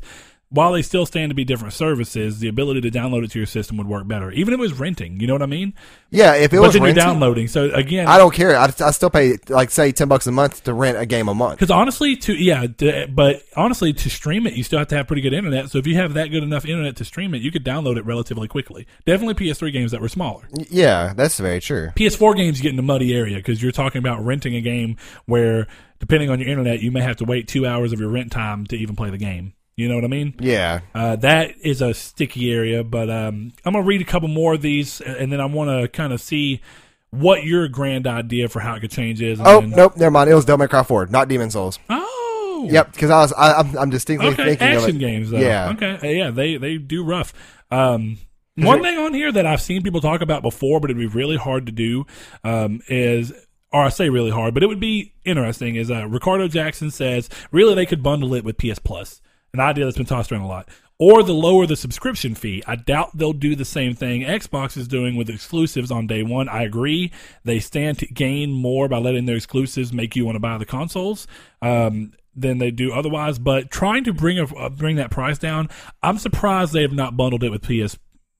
While 0.53 0.73
they 0.73 0.83
still 0.83 1.07
stand 1.07 1.31
to 1.31 1.33
be 1.33 1.43
different 1.43 1.73
services, 1.73 2.39
the 2.39 2.47
ability 2.47 2.81
to 2.81 2.91
download 2.91 3.23
it 3.23 3.31
to 3.31 3.39
your 3.39 3.47
system 3.47 3.75
would 3.77 3.87
work 3.87 4.07
better. 4.07 4.29
Even 4.31 4.53
if 4.53 4.59
it 4.59 4.61
was 4.61 4.73
renting, 4.73 5.19
you 5.19 5.25
know 5.25 5.33
what 5.33 5.41
I 5.41 5.47
mean? 5.47 5.73
yeah. 6.11 6.35
If 6.35 6.53
it 6.53 6.57
but 6.57 6.61
was 6.61 6.73
then 6.73 6.83
rented, 6.83 6.97
you're 6.97 7.05
downloading. 7.11 7.47
So 7.47 7.71
again, 7.71 8.07
I 8.07 8.19
don't 8.19 8.33
care. 8.33 8.55
I, 8.55 8.65
I 8.65 8.91
still 8.91 9.09
pay 9.09 9.37
like 9.49 9.71
say 9.71 9.91
ten 9.91 10.07
bucks 10.07 10.27
a 10.27 10.31
month 10.31 10.63
to 10.65 10.73
rent 10.75 10.99
a 10.99 11.07
game 11.07 11.27
a 11.27 11.33
month. 11.33 11.57
Because 11.57 11.71
honestly, 11.71 12.15
to 12.17 12.33
yeah, 12.35 12.67
to, 12.67 13.07
but 13.09 13.41
honestly, 13.55 13.93
to 13.93 14.09
stream 14.11 14.45
it, 14.45 14.53
you 14.53 14.63
still 14.63 14.77
have 14.77 14.89
to 14.89 14.95
have 14.95 15.07
pretty 15.07 15.23
good 15.23 15.33
internet. 15.33 15.71
So 15.71 15.79
if 15.79 15.87
you 15.87 15.95
have 15.95 16.13
that 16.13 16.27
good 16.27 16.43
enough 16.43 16.65
internet 16.65 16.97
to 16.97 17.05
stream 17.05 17.33
it, 17.33 17.41
you 17.41 17.51
could 17.51 17.65
download 17.65 17.97
it 17.97 18.05
relatively 18.05 18.47
quickly. 18.47 18.85
Definitely 19.07 19.33
PS3 19.33 19.73
games 19.73 19.91
that 19.91 20.01
were 20.01 20.09
smaller. 20.09 20.47
Yeah, 20.69 21.13
that's 21.15 21.39
very 21.39 21.61
true. 21.61 21.89
PS4 21.95 22.35
games 22.35 22.61
get 22.61 22.73
in 22.73 22.77
a 22.79 22.83
muddy 22.83 23.15
area 23.15 23.37
because 23.37 23.63
you're 23.63 23.71
talking 23.71 23.99
about 23.99 24.23
renting 24.23 24.55
a 24.55 24.61
game 24.61 24.97
where, 25.25 25.67
depending 25.99 26.29
on 26.29 26.39
your 26.39 26.49
internet, 26.49 26.81
you 26.81 26.91
may 26.91 27.01
have 27.01 27.17
to 27.17 27.25
wait 27.25 27.47
two 27.47 27.65
hours 27.65 27.91
of 27.91 27.99
your 27.99 28.09
rent 28.09 28.31
time 28.31 28.67
to 28.67 28.75
even 28.77 28.95
play 28.95 29.09
the 29.09 29.17
game. 29.17 29.53
You 29.75 29.89
know 29.89 29.95
what 29.95 30.03
I 30.03 30.07
mean? 30.07 30.35
Yeah. 30.39 30.81
Uh, 30.93 31.15
that 31.17 31.55
is 31.61 31.81
a 31.81 31.93
sticky 31.93 32.51
area, 32.51 32.83
but 32.83 33.09
um, 33.09 33.53
I'm 33.65 33.73
gonna 33.73 33.85
read 33.85 34.01
a 34.01 34.05
couple 34.05 34.27
more 34.29 34.53
of 34.53 34.61
these, 34.61 35.01
and 35.01 35.31
then 35.31 35.41
I 35.41 35.45
want 35.45 35.69
to 35.69 35.87
kind 35.87 36.13
of 36.13 36.21
see 36.21 36.61
what 37.09 37.43
your 37.43 37.67
grand 37.67 38.05
idea 38.07 38.47
for 38.49 38.59
how 38.59 38.75
it 38.75 38.79
could 38.81 38.91
change 38.91 39.21
is. 39.21 39.39
Oh 39.43 39.61
then- 39.61 39.71
nope, 39.71 39.97
never 39.97 40.11
mind. 40.11 40.29
It 40.29 40.35
was 40.35 40.45
Devil 40.45 40.59
May 40.65 40.67
Cry 40.67 40.83
4, 40.83 41.07
not 41.07 41.27
Demon 41.27 41.49
Souls. 41.51 41.79
oh, 41.89 42.67
Yep, 42.71 42.93
because 42.93 43.09
I 43.09 43.17
was 43.19 43.33
I, 43.33 43.53
I'm, 43.53 43.77
I'm 43.77 43.89
distinctly 43.89 44.29
Okay, 44.29 44.45
thinking 44.55 44.67
of 44.67 44.73
action 44.83 44.95
it. 44.95 44.99
games 44.99 45.29
though. 45.31 45.39
Yeah. 45.39 45.71
Okay. 45.71 45.97
Uh, 46.01 46.07
Yeah, 46.11 46.31
they 46.31 46.57
they 46.57 46.77
do 46.77 47.03
rough. 47.03 47.33
Um, 47.71 48.17
one 48.55 48.83
thing 48.83 48.97
on 48.99 49.13
here 49.15 49.31
that 49.31 49.45
I've 49.47 49.61
seen 49.61 49.81
people 49.81 49.99
talk 50.01 50.21
about 50.21 50.43
before, 50.43 50.79
but 50.79 50.91
it'd 50.91 50.99
be 50.99 51.07
really 51.07 51.37
hard 51.37 51.65
to 51.65 51.71
do, 51.71 52.05
um, 52.43 52.81
is 52.87 53.33
or 53.71 53.81
I 53.83 53.89
say 53.89 54.09
really 54.09 54.29
hard, 54.29 54.53
but 54.53 54.61
it 54.61 54.67
would 54.67 54.79
be 54.79 55.13
interesting. 55.25 55.75
Is 55.75 55.89
uh, 55.89 56.07
Ricardo 56.07 56.47
Jackson 56.47 56.91
says 56.91 57.27
really 57.51 57.73
they 57.73 57.87
could 57.87 58.03
bundle 58.03 58.33
it 58.35 58.43
with 58.45 58.57
PS 58.59 58.77
Plus, 58.79 59.21
an 59.53 59.59
idea 59.59 59.85
that's 59.85 59.97
been 59.97 60.05
tossed 60.05 60.31
around 60.31 60.41
a 60.41 60.47
lot, 60.47 60.67
or 60.97 61.21
the 61.21 61.33
lower 61.33 61.67
the 61.67 61.75
subscription 61.75 62.33
fee. 62.33 62.63
I 62.65 62.75
doubt 62.75 63.15
they'll 63.15 63.33
do 63.33 63.55
the 63.55 63.65
same 63.65 63.93
thing 63.93 64.21
Xbox 64.21 64.75
is 64.77 64.87
doing 64.87 65.15
with 65.15 65.29
exclusives 65.29 65.91
on 65.91 66.07
day 66.07 66.23
one. 66.23 66.49
I 66.49 66.63
agree. 66.63 67.11
They 67.43 67.59
stand 67.59 67.99
to 67.99 68.07
gain 68.07 68.51
more 68.51 68.87
by 68.87 68.97
letting 68.97 69.25
their 69.25 69.35
exclusives 69.35 69.93
make 69.93 70.15
you 70.15 70.25
want 70.25 70.35
to 70.35 70.39
buy 70.39 70.57
the 70.57 70.65
consoles. 70.65 71.27
Um, 71.61 72.13
than 72.35 72.57
they 72.57 72.71
do 72.71 72.91
otherwise, 72.91 73.37
but 73.37 73.69
trying 73.69 74.03
to 74.05 74.11
bring 74.11 74.39
a, 74.39 74.45
uh, 74.55 74.67
bring 74.67 74.95
that 74.95 75.11
price 75.11 75.37
down, 75.37 75.69
I'm 76.01 76.17
surprised 76.17 76.73
they 76.73 76.81
have 76.81 76.91
not 76.91 77.15
bundled 77.15 77.43
it 77.43 77.51
with 77.51 77.61
PS 77.61 77.99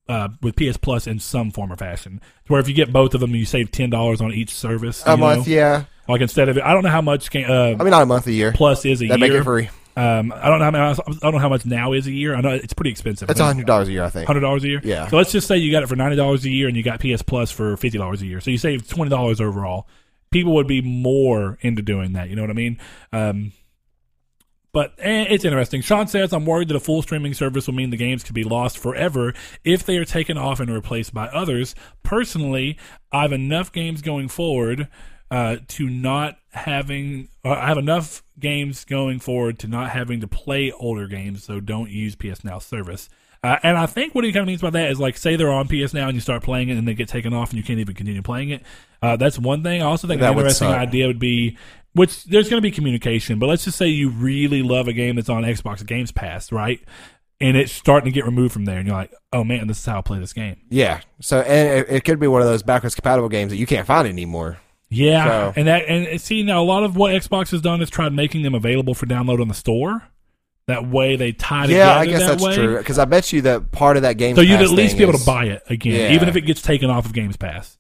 uh, 0.10 0.30
with 0.42 0.56
PS 0.56 0.78
Plus 0.78 1.06
in 1.06 1.20
some 1.20 1.52
form 1.52 1.72
or 1.72 1.76
fashion. 1.76 2.20
Where 2.48 2.60
if 2.60 2.68
you 2.68 2.74
get 2.74 2.92
both 2.92 3.14
of 3.14 3.22
them, 3.22 3.36
you 3.36 3.46
save 3.46 3.70
ten 3.70 3.92
dollars 3.92 4.20
on 4.20 4.34
each 4.34 4.50
service. 4.50 5.04
A 5.06 5.16
month, 5.16 5.46
know? 5.48 5.54
yeah. 5.54 5.84
Like 6.10 6.22
instead 6.22 6.50
of 6.50 6.58
I 6.58 6.74
don't 6.74 6.82
know 6.82 6.90
how 6.90 7.02
much 7.04 7.30
can, 7.30 7.46
uh, 7.46 7.76
I 7.80 7.84
mean, 7.84 7.92
not 7.92 8.02
a 8.02 8.08
month, 8.08 8.26
a 8.26 8.32
year. 8.32 8.52
Plus 8.52 8.84
is 8.84 9.04
a 9.04 9.08
That 9.10 9.20
year. 9.20 9.30
make 9.30 9.40
it 9.40 9.44
free. 9.44 9.70
Um, 9.96 10.34
I 10.36 10.50
don't 10.50 10.60
know 10.60 10.66
how 10.66 10.72
much, 10.72 11.00
I 11.08 11.12
don't 11.22 11.34
know 11.34 11.40
how 11.40 11.50
much 11.50 11.66
now 11.66 11.94
is 11.94 12.08
a 12.08 12.12
year. 12.12 12.36
I 12.36 12.42
know 12.42 12.50
it's 12.50 12.74
pretty 12.74 12.90
expensive. 12.90 13.30
It's 13.30 13.40
a 13.40 13.46
hundred 13.46 13.68
dollars 13.68 13.88
a 13.90 13.92
year, 13.92 14.04
I 14.04 14.10
think. 14.10 14.26
Hundred 14.26 14.40
dollars 14.40 14.64
a 14.64 14.68
year. 14.68 14.82
Yeah. 14.84 15.08
So 15.08 15.18
let's 15.18 15.32
just 15.32 15.48
say 15.48 15.58
you 15.58 15.72
got 15.72 15.84
it 15.84 15.88
for 15.88 15.96
ninety 15.96 16.16
dollars 16.16 16.44
a 16.46 16.50
year, 16.50 16.68
and 16.68 16.76
you 16.76 16.84
got 16.84 17.00
PS 17.00 17.22
Plus 17.22 17.52
for 17.52 17.78
fifty 17.78 17.98
dollars 17.98 18.22
a 18.22 18.26
year. 18.26 18.42
So 18.42 18.50
you 18.50 18.58
save 18.58 18.88
twenty 18.88 19.10
dollars 19.10 19.40
overall. 19.40 19.88
People 20.32 20.56
would 20.56 20.68
be 20.68 20.82
more 20.82 21.60
into 21.62 21.84
doing 21.84 22.14
that. 22.14 22.30
You 22.30 22.36
know 22.36 22.42
what 22.42 22.50
I 22.50 22.54
mean? 22.54 22.80
Um, 23.12 23.52
but 24.72 24.94
eh, 24.98 25.28
it's 25.30 25.46
interesting. 25.46 25.82
Sean 25.82 26.08
says, 26.08 26.34
"I'm 26.34 26.46
worried 26.48 26.70
that 26.70 26.76
a 26.76 26.80
full 26.80 27.04
streaming 27.04 27.36
service 27.36 27.68
will 27.68 27.76
mean 27.76 27.92
the 27.92 27.98
games 27.98 28.24
could 28.24 28.34
be 28.34 28.44
lost 28.44 28.80
forever 28.80 29.36
if 29.64 29.86
they 29.86 29.98
are 29.98 30.06
taken 30.06 30.40
off 30.40 30.60
and 30.60 30.74
replaced 30.74 31.14
by 31.14 31.28
others. 31.28 31.76
Personally, 32.02 32.80
I 33.12 33.22
have 33.22 33.32
enough 33.32 33.72
games 33.72 34.02
going 34.02 34.28
forward." 34.28 34.88
Uh, 35.34 35.58
to 35.68 35.90
not 35.90 36.38
having, 36.52 37.28
uh, 37.44 37.50
I 37.54 37.66
have 37.68 37.80
enough 37.80 38.22
games 38.40 38.86
going 38.86 39.20
forward 39.20 39.58
to 39.60 39.68
not 39.68 39.90
having 39.90 40.22
to 40.22 40.28
play 40.28 40.72
older 40.72 41.08
games, 41.08 41.44
so 41.44 41.60
don't 41.60 41.90
use 41.90 42.16
PS 42.16 42.44
Now 42.44 42.60
service. 42.60 43.10
Uh, 43.44 43.58
and 43.64 43.76
I 43.76 43.88
think 43.88 44.14
what 44.14 44.26
he 44.26 44.32
kind 44.32 44.42
of 44.44 44.48
means 44.48 44.62
by 44.62 44.70
that 44.70 44.92
is 44.92 45.00
like, 45.00 45.18
say 45.18 45.36
they're 45.36 45.52
on 45.52 45.68
PS 45.68 45.92
Now 45.92 46.06
and 46.08 46.14
you 46.14 46.22
start 46.22 46.44
playing 46.44 46.70
it 46.70 46.78
and 46.78 46.88
they 46.88 46.94
get 46.94 47.08
taken 47.08 47.34
off 47.34 47.50
and 47.50 47.58
you 47.58 47.64
can't 47.64 47.80
even 47.80 47.96
continue 47.96 48.22
playing 48.22 48.52
it. 48.52 48.62
Uh, 49.02 49.16
that's 49.18 49.40
one 49.40 49.64
thing. 49.64 49.82
I 49.82 49.86
also 49.86 50.08
think 50.08 50.22
That 50.22 50.34
an 50.34 50.38
interesting 50.38 50.68
suck. 50.68 50.78
idea 50.78 51.08
would 51.08 51.18
be, 51.18 51.58
which 51.94 52.26
there's 52.26 52.48
going 52.48 52.60
to 52.60 52.62
be 52.62 52.70
communication, 52.70 53.40
but 53.40 53.48
let's 53.48 53.66
just 53.66 53.78
say 53.80 53.88
you 53.88 54.10
really 54.10 54.62
love 54.62 54.88
a 54.88 54.94
game 54.94 55.16
that's 55.16 55.30
on 55.30 55.42
Xbox 55.42 55.84
Games 55.84 56.12
Pass, 56.12 56.52
right? 56.52 56.80
And 57.42 57.58
it's 57.58 57.74
starting 57.74 58.06
to 58.06 58.16
get 58.16 58.26
removed 58.26 58.54
from 58.54 58.66
there, 58.66 58.78
and 58.78 58.88
you're 58.88 58.96
like, 58.96 59.12
oh 59.34 59.44
man, 59.44 59.66
this 59.66 59.80
is 59.80 59.86
how 59.86 59.98
I 59.98 60.02
play 60.02 60.20
this 60.20 60.32
game. 60.32 60.62
Yeah. 60.70 61.02
So, 61.20 61.42
and 61.42 61.80
it, 61.80 61.90
it 61.90 62.04
could 62.06 62.20
be 62.20 62.28
one 62.28 62.42
of 62.42 62.48
those 62.48 62.62
backwards 62.62 62.94
compatible 62.94 63.30
games 63.30 63.50
that 63.50 63.58
you 63.58 63.66
can't 63.66 63.88
find 63.88 64.08
anymore. 64.08 64.60
Yeah, 64.94 65.26
So- 65.26 65.54
and 65.56 65.68
that 65.68 65.84
and 65.88 66.22
see 66.22 66.44
now 66.44 66.62
a 66.62 66.66
lot 66.66 66.84
of 66.84 66.96
what 66.96 67.14
Xbox 67.14 67.52
has 67.52 67.62
done 67.62 67.82
is 67.82 67.90
tried 67.90 68.14
making 68.14 68.44
them 68.44 68.54
available 68.56 68.94
for 68.94 69.06
download 69.06 69.42
on 69.42 69.48
the 69.48 69.54
store. 69.54 70.04
That 70.68 70.88
way 70.88 71.16
they 71.18 71.34
tie 71.34 71.66
it 71.66 71.68
together. 71.68 71.84
Yeah, 71.92 71.98
I 72.00 72.06
guess 72.06 72.20
that 72.22 72.28
that's 72.40 72.44
way. 72.44 72.56
true. 72.56 72.78
Because 72.78 72.98
I 72.98 73.04
bet 73.06 73.34
you 73.34 73.42
that 73.42 73.72
part 73.74 73.98
of 73.98 74.04
that 74.04 74.14
game. 74.18 74.36
So 74.36 74.42
you'd 74.42 74.62
at 74.62 74.70
least 74.70 74.98
be 74.98 75.04
able 75.04 75.18
to 75.18 75.26
buy 75.26 75.46
it 75.46 75.62
again, 75.70 75.94
Yeah. 76.12 76.14
even 76.16 76.30
if 76.30 76.36
it 76.38 76.42
gets 76.42 76.62
taken 76.62 76.90
off 76.90 77.06
of 77.06 77.12
Games 77.14 77.36
Pass. 77.36 77.78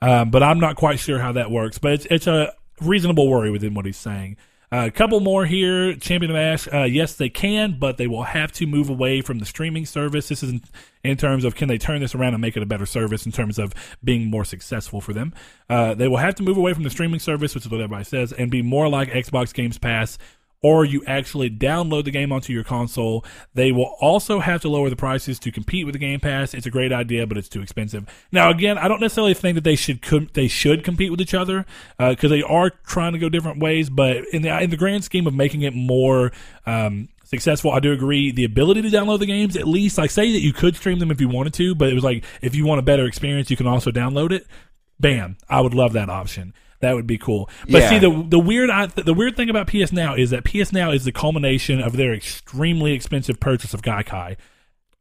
Um, 0.00 0.30
but 0.30 0.42
I'm 0.42 0.60
not 0.60 0.76
quite 0.76 0.98
sure 1.00 1.18
how 1.18 1.32
that 1.32 1.50
works. 1.50 1.78
But 1.78 1.92
it's 1.94 2.06
it's 2.10 2.26
a 2.28 2.52
reasonable 2.80 3.28
worry 3.28 3.50
within 3.50 3.74
what 3.74 3.84
he's 3.84 3.96
saying. 3.96 4.36
Uh, 4.72 4.86
a 4.86 4.90
couple 4.90 5.18
more 5.18 5.46
here. 5.46 5.96
Champion 5.96 6.30
of 6.30 6.36
Ash. 6.36 6.68
Uh, 6.72 6.84
yes, 6.84 7.14
they 7.14 7.28
can, 7.28 7.76
but 7.78 7.96
they 7.96 8.06
will 8.06 8.22
have 8.22 8.52
to 8.52 8.66
move 8.66 8.88
away 8.88 9.20
from 9.20 9.40
the 9.40 9.44
streaming 9.44 9.84
service. 9.84 10.28
This 10.28 10.44
is 10.44 10.50
in, 10.50 10.62
in 11.02 11.16
terms 11.16 11.44
of 11.44 11.56
can 11.56 11.66
they 11.66 11.78
turn 11.78 12.00
this 12.00 12.14
around 12.14 12.34
and 12.34 12.40
make 12.40 12.56
it 12.56 12.62
a 12.62 12.66
better 12.66 12.86
service 12.86 13.26
in 13.26 13.32
terms 13.32 13.58
of 13.58 13.74
being 14.04 14.30
more 14.30 14.44
successful 14.44 15.00
for 15.00 15.12
them. 15.12 15.34
Uh, 15.68 15.94
they 15.94 16.06
will 16.06 16.18
have 16.18 16.36
to 16.36 16.44
move 16.44 16.56
away 16.56 16.72
from 16.72 16.84
the 16.84 16.90
streaming 16.90 17.18
service, 17.18 17.52
which 17.52 17.66
is 17.66 17.70
what 17.70 17.80
everybody 17.80 18.04
says, 18.04 18.32
and 18.32 18.48
be 18.48 18.62
more 18.62 18.88
like 18.88 19.10
Xbox 19.10 19.52
Games 19.52 19.76
Pass, 19.76 20.18
or 20.62 20.84
you 20.84 21.02
actually 21.06 21.50
download 21.50 22.04
the 22.04 22.10
game 22.10 22.32
onto 22.32 22.52
your 22.52 22.64
console. 22.64 23.24
They 23.54 23.72
will 23.72 23.96
also 24.00 24.40
have 24.40 24.60
to 24.62 24.68
lower 24.68 24.90
the 24.90 24.96
prices 24.96 25.38
to 25.40 25.52
compete 25.52 25.86
with 25.86 25.94
the 25.94 25.98
Game 25.98 26.20
Pass. 26.20 26.52
It's 26.52 26.66
a 26.66 26.70
great 26.70 26.92
idea, 26.92 27.26
but 27.26 27.38
it's 27.38 27.48
too 27.48 27.62
expensive. 27.62 28.06
Now, 28.30 28.50
again, 28.50 28.76
I 28.76 28.88
don't 28.88 29.00
necessarily 29.00 29.34
think 29.34 29.54
that 29.54 29.64
they 29.64 29.76
should 29.76 30.02
com- 30.02 30.28
they 30.34 30.48
should 30.48 30.84
compete 30.84 31.10
with 31.10 31.20
each 31.20 31.34
other 31.34 31.64
because 31.98 32.30
they 32.30 32.42
are 32.42 32.70
trying 32.70 33.12
to 33.12 33.18
go 33.18 33.28
different 33.28 33.60
ways. 33.60 33.88
But 33.88 34.24
in 34.32 34.42
the 34.42 34.60
in 34.62 34.70
the 34.70 34.76
grand 34.76 35.04
scheme 35.04 35.26
of 35.26 35.34
making 35.34 35.62
it 35.62 35.74
more 35.74 36.32
um, 36.66 37.08
successful, 37.24 37.70
I 37.70 37.80
do 37.80 37.92
agree. 37.92 38.30
The 38.30 38.44
ability 38.44 38.82
to 38.82 38.88
download 38.88 39.20
the 39.20 39.26
games, 39.26 39.56
at 39.56 39.66
least, 39.66 39.96
like 39.96 40.10
say 40.10 40.32
that 40.32 40.40
you 40.40 40.52
could 40.52 40.76
stream 40.76 40.98
them 40.98 41.10
if 41.10 41.20
you 41.20 41.28
wanted 41.28 41.54
to, 41.54 41.74
but 41.74 41.88
it 41.88 41.94
was 41.94 42.04
like 42.04 42.24
if 42.42 42.54
you 42.54 42.66
want 42.66 42.80
a 42.80 42.82
better 42.82 43.06
experience, 43.06 43.50
you 43.50 43.56
can 43.56 43.66
also 43.66 43.90
download 43.90 44.32
it. 44.32 44.46
Bam! 44.98 45.38
I 45.48 45.62
would 45.62 45.72
love 45.72 45.94
that 45.94 46.10
option. 46.10 46.52
That 46.80 46.94
would 46.94 47.06
be 47.06 47.18
cool. 47.18 47.48
But 47.68 47.82
Yeah. 47.82 47.88
see, 47.90 47.98
the 47.98 48.24
the 48.28 48.38
weird 48.38 48.70
I, 48.70 48.86
the 48.86 49.14
weird 49.14 49.36
thing 49.36 49.50
about 49.50 49.66
PS 49.66 49.92
Now 49.92 50.14
is 50.14 50.30
that 50.30 50.44
PS 50.44 50.72
Now 50.72 50.90
is 50.90 51.04
the 51.04 51.12
culmination 51.12 51.80
of 51.80 51.96
their 51.96 52.12
extremely 52.14 52.92
expensive 52.92 53.38
purchase 53.38 53.74
of 53.74 53.82
Gaikai, 53.82 54.36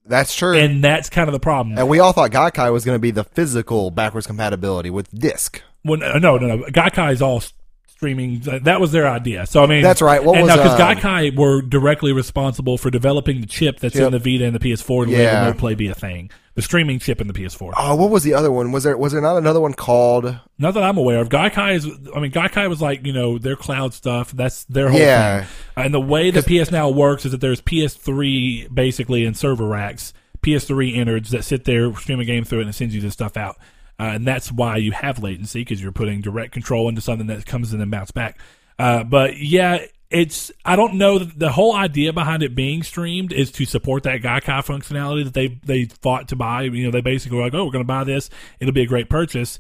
That's 0.06 0.36
true. 0.36 0.58
and 0.58 0.84
that's 0.84 1.10
kind 1.10 1.28
of 1.30 1.34
the 1.34 1.40
problem. 1.40 1.78
And 1.78 1.88
we 1.88 2.00
all 2.00 2.12
thought 2.14 2.32
Gaikai 2.32 2.72
was 2.74 2.84
going 2.84 2.96
to 2.96 3.00
be 3.00 3.12
the 3.12 3.24
physical 3.24 3.92
backwards 3.92 4.28
compatibility 4.28 4.90
with 4.90 5.10
disc. 5.18 5.62
When, 5.84 6.04
uh, 6.04 6.20
no, 6.20 6.38
no, 6.38 6.48
no. 6.58 6.64
Gaikai 6.66 7.14
is 7.14 7.22
all 7.22 7.42
streaming. 7.88 8.40
That 8.42 8.82
was 8.82 8.92
their 8.92 9.08
idea. 9.08 9.46
So 9.46 9.64
I 9.64 9.68
mean, 9.68 9.82
That's 9.84 10.02
right. 10.02 10.22
What 10.24 10.36
and 10.38 10.48
was, 10.48 10.56
now 10.56 10.64
because 10.64 10.80
um, 10.80 10.98
Gaikai 10.98 11.36
were 11.38 11.62
directly 11.62 12.12
responsible 12.12 12.78
for 12.78 12.90
developing 12.90 13.40
the 13.42 13.48
chip 13.48 13.80
that's 13.80 13.96
in 13.96 14.12
the 14.12 14.20
Vita 14.20 14.46
and 14.46 14.54
the 14.56 14.60
PS4 14.60 15.06
to 15.06 15.12
let 15.12 15.20
Yeah. 15.22 15.40
remote 15.46 15.58
play 15.58 15.76
be 15.76 15.88
a 15.88 15.96
thing. 15.96 16.30
The 16.60 16.64
streaming 16.64 17.00
chip 17.00 17.22
in 17.22 17.28
the 17.28 17.34
PS4. 17.34 17.72
Oh, 17.78 17.96
what 17.96 18.10
was 18.10 18.24
the 18.24 18.34
other 18.34 18.52
one? 18.52 18.74
Was 18.74 18.84
there 18.84 18.98
was 18.98 19.14
there 19.14 19.22
not 19.22 19.38
another 19.38 19.62
one 19.62 19.74
called? 19.74 20.26
Not 20.58 20.74
that 20.74 20.84
I'm 20.84 20.98
aware 20.98 21.22
of. 21.22 21.30
Gaikai 21.30 21.76
is. 21.76 21.86
I 22.14 22.20
mean, 22.20 22.34
Gaikai 22.34 22.68
was 22.68 22.82
like 22.82 23.06
you 23.06 23.14
know 23.14 23.38
their 23.38 23.56
cloud 23.56 23.94
stuff. 23.94 24.34
That's 24.34 24.66
their 24.66 24.90
whole 24.90 25.00
Yeah. 25.00 25.44
thing. 25.46 25.50
And 25.78 25.94
the 25.94 26.02
way 26.02 26.32
that 26.32 26.46
PS 26.46 26.70
Now 26.70 26.90
works 26.90 27.24
is 27.24 27.32
that 27.32 27.40
there's 27.40 27.62
PS3 27.62 28.68
basically 28.74 29.24
in 29.24 29.36
server 29.36 29.68
racks, 29.68 30.12
PS3 30.42 30.96
innards 30.98 31.30
that 31.32 31.46
sit 31.46 31.64
there, 31.64 31.96
stream 31.96 32.20
a 32.20 32.26
game 32.26 32.44
through 32.44 32.60
it, 32.60 32.64
and 32.64 32.72
it 32.72 32.74
sends 32.74 32.94
you 32.94 33.00
this 33.00 33.14
stuff 33.14 33.38
out. 33.38 33.56
Uh, 33.98 34.12
and 34.16 34.28
that's 34.28 34.52
why 34.52 34.76
you 34.76 34.92
have 34.92 35.24
latency 35.24 35.62
because 35.62 35.82
you're 35.82 35.94
putting 35.94 36.20
direct 36.20 36.52
control 36.52 36.90
into 36.90 37.00
something 37.00 37.28
that 37.28 37.46
comes 37.46 37.74
in 37.74 37.80
and 37.80 37.90
bounce 37.90 38.12
back. 38.12 38.38
Uh, 38.78 39.06
but 39.06 39.38
yeah, 39.38 39.80
it's 40.10 40.52
I 40.66 40.76
don't 40.76 40.96
know 40.96 41.20
the 41.20 41.52
whole 41.52 41.76
idea 41.76 42.14
behind 42.14 42.44
it 42.44 42.56
being 42.56 42.84
streamed 42.84 43.32
is 43.32 43.52
to 43.54 43.66
support 43.66 44.04
that 44.04 44.22
Gaikai 44.22 44.66
functionality 44.66 45.24
that 45.24 45.34
they 45.34 45.60
they 45.64 45.86
fought 45.86 46.30
to 46.30 46.36
buy. 46.36 46.64
You 46.64 46.86
know, 46.86 46.92
they 46.92 47.02
basically 47.02 47.38
were 47.38 47.44
like, 47.44 47.54
oh, 47.54 47.66
we're 47.66 47.72
going 47.72 47.84
to 47.84 47.88
buy 47.88 48.04
this. 48.04 48.30
It'll 48.60 48.74
be 48.74 48.82
a 48.82 48.88
great 48.88 49.10
purchase 49.10 49.60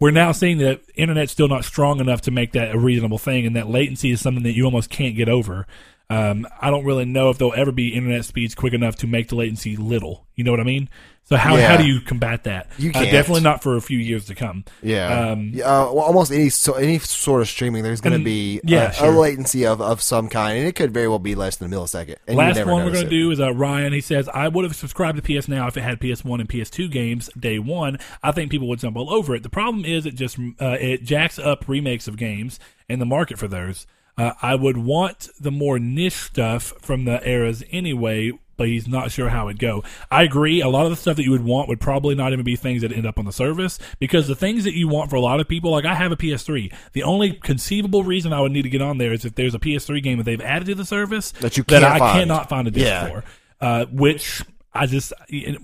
we're 0.00 0.10
now 0.10 0.32
seeing 0.32 0.58
that 0.58 0.80
internet's 0.94 1.32
still 1.32 1.48
not 1.48 1.64
strong 1.64 2.00
enough 2.00 2.20
to 2.22 2.30
make 2.30 2.52
that 2.52 2.74
a 2.74 2.78
reasonable 2.78 3.18
thing, 3.18 3.46
and 3.46 3.56
that 3.56 3.68
latency 3.68 4.10
is 4.10 4.20
something 4.20 4.44
that 4.44 4.54
you 4.54 4.64
almost 4.64 4.90
can't 4.90 5.16
get 5.16 5.28
over. 5.28 5.66
Um, 6.10 6.46
I 6.60 6.70
don't 6.70 6.84
really 6.84 7.04
know 7.04 7.30
if 7.30 7.38
there'll 7.38 7.54
ever 7.54 7.72
be 7.72 7.94
internet 7.94 8.24
speeds 8.24 8.54
quick 8.54 8.72
enough 8.72 8.96
to 8.96 9.06
make 9.06 9.28
the 9.28 9.36
latency 9.36 9.76
little. 9.76 10.26
You 10.34 10.44
know 10.44 10.50
what 10.50 10.60
I 10.60 10.64
mean? 10.64 10.88
So 11.28 11.36
how 11.36 11.56
Yeah. 11.56 11.68
how 11.68 11.76
do 11.76 11.86
you 11.86 12.00
combat 12.00 12.44
that? 12.44 12.68
You 12.78 12.88
Uh, 12.90 12.94
can't. 12.94 13.10
definitely 13.10 13.42
not 13.42 13.62
for 13.62 13.76
a 13.76 13.82
few 13.82 13.98
years 13.98 14.24
to 14.26 14.34
come. 14.34 14.64
Yeah. 14.82 15.08
Um, 15.32 15.50
Yeah, 15.52 15.64
uh, 15.66 15.92
well, 15.92 15.98
almost 16.00 16.32
any 16.32 16.48
so, 16.48 16.72
any 16.72 16.98
sort 17.00 17.42
of 17.42 17.48
streaming, 17.48 17.82
there's 17.82 18.00
going 18.00 18.18
to 18.18 18.24
be 18.24 18.60
yeah, 18.64 18.90
a, 18.90 18.92
sure. 18.94 19.12
a 19.12 19.18
latency 19.18 19.66
of, 19.66 19.82
of 19.82 20.00
some 20.00 20.28
kind, 20.28 20.58
and 20.58 20.66
it 20.66 20.74
could 20.74 20.92
very 20.94 21.06
well 21.06 21.18
be 21.18 21.34
less 21.34 21.56
than 21.56 21.70
a 21.70 21.76
millisecond. 21.76 22.16
Last 22.28 22.64
one 22.64 22.84
we're 22.84 22.92
going 22.92 23.04
to 23.04 23.10
do 23.10 23.30
is 23.30 23.40
uh, 23.40 23.52
Ryan. 23.52 23.92
He 23.92 24.00
says, 24.00 24.28
I 24.32 24.48
would 24.48 24.64
have 24.64 24.74
subscribed 24.74 25.22
to 25.22 25.40
PS 25.40 25.48
Now 25.48 25.66
if 25.68 25.76
it 25.76 25.82
had 25.82 26.00
PS1 26.00 26.40
and 26.40 26.48
PS2 26.48 26.90
games 26.90 27.28
day 27.38 27.58
one. 27.58 27.98
I 28.22 28.32
think 28.32 28.50
people 28.50 28.66
would 28.68 28.78
jump 28.78 28.96
all 28.96 29.12
over 29.12 29.34
it. 29.34 29.42
The 29.42 29.50
problem 29.50 29.84
is 29.84 30.06
it 30.06 30.14
just 30.14 30.38
uh, 30.60 30.76
it 30.80 31.04
jacks 31.04 31.38
up 31.38 31.68
remakes 31.68 32.08
of 32.08 32.16
games 32.16 32.58
and 32.88 33.00
the 33.02 33.06
market 33.06 33.38
for 33.38 33.48
those. 33.48 33.86
Uh, 34.16 34.32
I 34.40 34.54
would 34.54 34.78
want 34.78 35.28
the 35.38 35.50
more 35.52 35.78
niche 35.78 36.14
stuff 36.14 36.72
from 36.80 37.04
the 37.04 37.20
eras 37.28 37.62
anyway, 37.70 38.32
but 38.58 38.66
he's 38.68 38.86
not 38.86 39.10
sure 39.10 39.30
how 39.30 39.48
it'd 39.48 39.58
go. 39.58 39.82
I 40.10 40.24
agree. 40.24 40.60
A 40.60 40.68
lot 40.68 40.84
of 40.84 40.90
the 40.90 40.96
stuff 40.96 41.16
that 41.16 41.22
you 41.24 41.30
would 41.30 41.44
want 41.44 41.68
would 41.68 41.80
probably 41.80 42.14
not 42.14 42.34
even 42.34 42.44
be 42.44 42.56
things 42.56 42.82
that 42.82 42.92
end 42.92 43.06
up 43.06 43.18
on 43.18 43.24
the 43.24 43.32
service 43.32 43.78
because 43.98 44.28
the 44.28 44.36
things 44.36 44.64
that 44.64 44.74
you 44.76 44.86
want 44.88 45.08
for 45.08 45.16
a 45.16 45.20
lot 45.22 45.40
of 45.40 45.48
people, 45.48 45.70
like 45.70 45.86
I 45.86 45.94
have 45.94 46.12
a 46.12 46.16
PS3. 46.16 46.70
The 46.92 47.02
only 47.04 47.32
conceivable 47.32 48.02
reason 48.04 48.34
I 48.34 48.42
would 48.42 48.52
need 48.52 48.62
to 48.62 48.68
get 48.70 48.82
on 48.82 48.98
there 48.98 49.14
is 49.14 49.24
if 49.24 49.34
there's 49.34 49.54
a 49.54 49.58
PS3 49.58 50.02
game 50.02 50.18
that 50.18 50.24
they've 50.24 50.40
added 50.42 50.66
to 50.66 50.74
the 50.74 50.84
service 50.84 51.30
That 51.40 51.56
you 51.56 51.64
that 51.68 51.82
I 51.84 51.98
find. 51.98 52.18
cannot 52.20 52.50
find 52.50 52.68
a 52.68 52.70
disc 52.70 52.84
Yeah. 52.84 53.08
for. 53.08 53.24
Uh, 53.60 53.86
which 53.86 54.42
I 54.74 54.86
just 54.86 55.12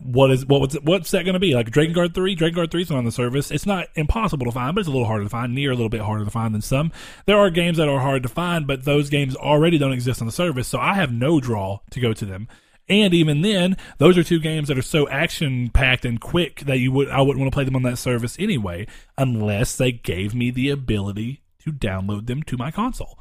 what 0.03 0.31
is 0.33 0.45
what 0.47 0.61
was 0.63 0.75
what's 0.83 1.11
that 1.13 1.25
going 1.25 1.35
to 1.35 1.39
be 1.39 1.55
like? 1.55 1.71
Drakengard 1.71 2.15
three, 2.15 2.35
Drakengard 2.35 2.71
three 2.71 2.83
is 2.83 2.91
on 2.91 3.05
the 3.05 3.13
service. 3.13 3.51
It's 3.51 3.67
not 3.67 3.87
impossible 3.95 4.47
to 4.47 4.51
find, 4.53 4.75
but 4.75 4.81
it's 4.81 4.89
a 4.89 4.91
little 4.91 5.07
harder 5.07 5.25
to 5.25 5.31
find. 5.31 5.55
Nier 5.55 5.71
a 5.71 5.75
little 5.75 5.91
bit 5.91 6.01
harder 6.01 6.25
to 6.25 6.31
find 6.31 6.55
than 6.55 6.63
some. 6.63 6.91
There 7.27 7.37
are 7.39 7.51
games 7.51 7.77
that 7.77 7.89
are 7.89 8.01
hard 8.01 8.23
to 8.25 8.29
find, 8.29 8.67
but 8.67 8.85
those 8.85 9.11
games 9.11 9.37
already 9.37 9.79
don't 9.79 9.93
exist 9.93 10.21
on 10.21 10.27
the 10.27 10.33
service, 10.33 10.67
so 10.67 10.79
I 10.81 10.95
have 10.95 11.13
no 11.13 11.39
draw 11.39 11.81
to 11.91 12.01
go 12.01 12.13
to 12.15 12.25
them. 12.25 12.49
And 12.89 13.15
even 13.15 13.41
then, 13.41 13.77
those 13.99 14.19
are 14.19 14.23
two 14.23 14.41
games 14.41 14.69
that 14.69 14.79
are 14.79 14.83
so 14.83 15.09
action 15.09 15.71
packed 15.71 16.05
and 16.05 16.21
quick 16.21 16.61
that 16.61 16.79
you 16.79 16.93
would 16.93 17.09
I 17.09 17.23
wouldn't 17.23 17.41
want 17.41 17.51
to 17.51 17.57
play 17.57 17.65
them 17.65 17.77
on 17.77 17.83
that 17.83 17.99
service 17.99 18.37
anyway, 18.39 18.87
unless 19.17 19.77
they 19.77 19.93
gave 19.93 20.35
me 20.35 20.51
the 20.51 20.71
ability 20.71 21.43
to 21.61 21.73
download 21.73 22.27
them 22.27 22.43
to 22.45 22.57
my 22.57 22.71
console. 22.71 23.19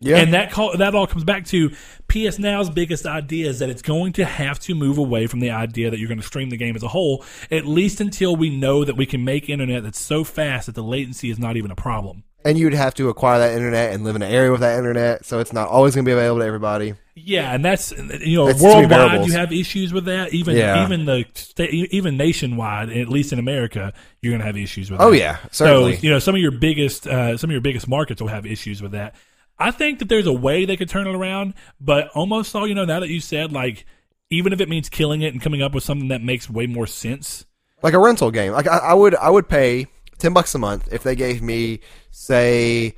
Yeah. 0.00 0.18
And 0.18 0.34
that 0.34 0.50
call, 0.50 0.76
that 0.76 0.94
all 0.94 1.06
comes 1.06 1.24
back 1.24 1.46
to 1.46 1.70
PS 2.08 2.38
Now's 2.38 2.68
biggest 2.68 3.06
idea 3.06 3.48
is 3.48 3.60
that 3.60 3.70
it's 3.70 3.80
going 3.80 4.12
to 4.14 4.24
have 4.24 4.58
to 4.60 4.74
move 4.74 4.98
away 4.98 5.26
from 5.26 5.40
the 5.40 5.50
idea 5.50 5.90
that 5.90 5.98
you're 5.98 6.08
going 6.08 6.20
to 6.20 6.26
stream 6.26 6.50
the 6.50 6.56
game 6.56 6.76
as 6.76 6.82
a 6.82 6.88
whole, 6.88 7.24
at 7.50 7.64
least 7.64 8.00
until 8.00 8.36
we 8.36 8.50
know 8.50 8.84
that 8.84 8.96
we 8.96 9.06
can 9.06 9.24
make 9.24 9.48
internet 9.48 9.82
that's 9.82 10.00
so 10.00 10.22
fast 10.22 10.66
that 10.66 10.74
the 10.74 10.82
latency 10.82 11.30
is 11.30 11.38
not 11.38 11.56
even 11.56 11.70
a 11.70 11.76
problem. 11.76 12.24
And 12.44 12.58
you'd 12.58 12.74
have 12.74 12.94
to 12.94 13.08
acquire 13.08 13.38
that 13.38 13.54
internet 13.54 13.92
and 13.92 14.04
live 14.04 14.16
in 14.16 14.22
an 14.22 14.30
area 14.30 14.50
with 14.50 14.60
that 14.60 14.78
internet, 14.78 15.24
so 15.24 15.38
it's 15.38 15.52
not 15.52 15.68
always 15.68 15.94
going 15.94 16.04
to 16.04 16.08
be 16.08 16.12
available 16.12 16.40
to 16.40 16.46
everybody. 16.46 16.94
Yeah, 17.16 17.52
and 17.54 17.64
that's 17.64 17.92
you 17.92 18.36
know 18.36 18.52
three 18.52 18.66
worldwide 18.66 19.26
you 19.26 19.32
have 19.32 19.52
issues 19.52 19.92
with 19.92 20.06
that. 20.06 20.34
Even 20.34 20.56
Yeah. 20.56 20.84
even 20.84 21.04
the 21.04 21.24
sta- 21.34 21.68
even 21.70 22.16
nationwide, 22.16 22.90
at 22.90 23.08
least 23.08 23.32
in 23.32 23.38
America, 23.38 23.92
you're 24.20 24.32
going 24.32 24.40
to 24.40 24.46
have 24.46 24.56
issues 24.56 24.90
with. 24.90 24.98
That. 24.98 25.04
Oh 25.06 25.10
that. 25.12 25.18
yeah, 25.18 25.38
certainly. 25.52 25.96
So 25.96 26.02
you 26.02 26.10
know 26.10 26.18
some 26.18 26.34
of 26.34 26.40
your 26.40 26.50
biggest 26.50 27.06
uh, 27.06 27.36
some 27.36 27.50
of 27.50 27.52
your 27.52 27.60
biggest 27.60 27.86
markets 27.88 28.20
will 28.20 28.28
have 28.28 28.44
issues 28.46 28.82
with 28.82 28.92
that. 28.92 29.14
I 29.58 29.70
think 29.70 30.00
that 30.00 30.08
there's 30.08 30.26
a 30.26 30.32
way 30.32 30.64
they 30.64 30.76
could 30.76 30.88
turn 30.88 31.06
it 31.06 31.14
around, 31.14 31.54
but 31.80 32.08
almost 32.08 32.54
all 32.56 32.66
you 32.66 32.74
know 32.74 32.84
now 32.84 32.98
that 33.00 33.08
you 33.08 33.20
said 33.20 33.52
like 33.52 33.86
even 34.30 34.52
if 34.52 34.60
it 34.60 34.68
means 34.68 34.88
killing 34.88 35.22
it 35.22 35.32
and 35.32 35.40
coming 35.40 35.62
up 35.62 35.72
with 35.72 35.84
something 35.84 36.08
that 36.08 36.20
makes 36.20 36.50
way 36.50 36.66
more 36.66 36.86
sense. 36.88 37.44
like 37.82 37.94
a 37.94 37.98
rental 38.00 38.32
game. 38.32 38.50
Like 38.52 38.66
I, 38.66 38.78
I 38.78 38.94
would 38.94 39.14
I 39.14 39.30
would 39.30 39.48
pay 39.48 39.86
ten 40.18 40.32
bucks 40.32 40.54
a 40.54 40.58
month 40.58 40.92
if 40.92 41.02
they 41.02 41.14
gave 41.14 41.42
me 41.42 41.80
say 42.10 42.94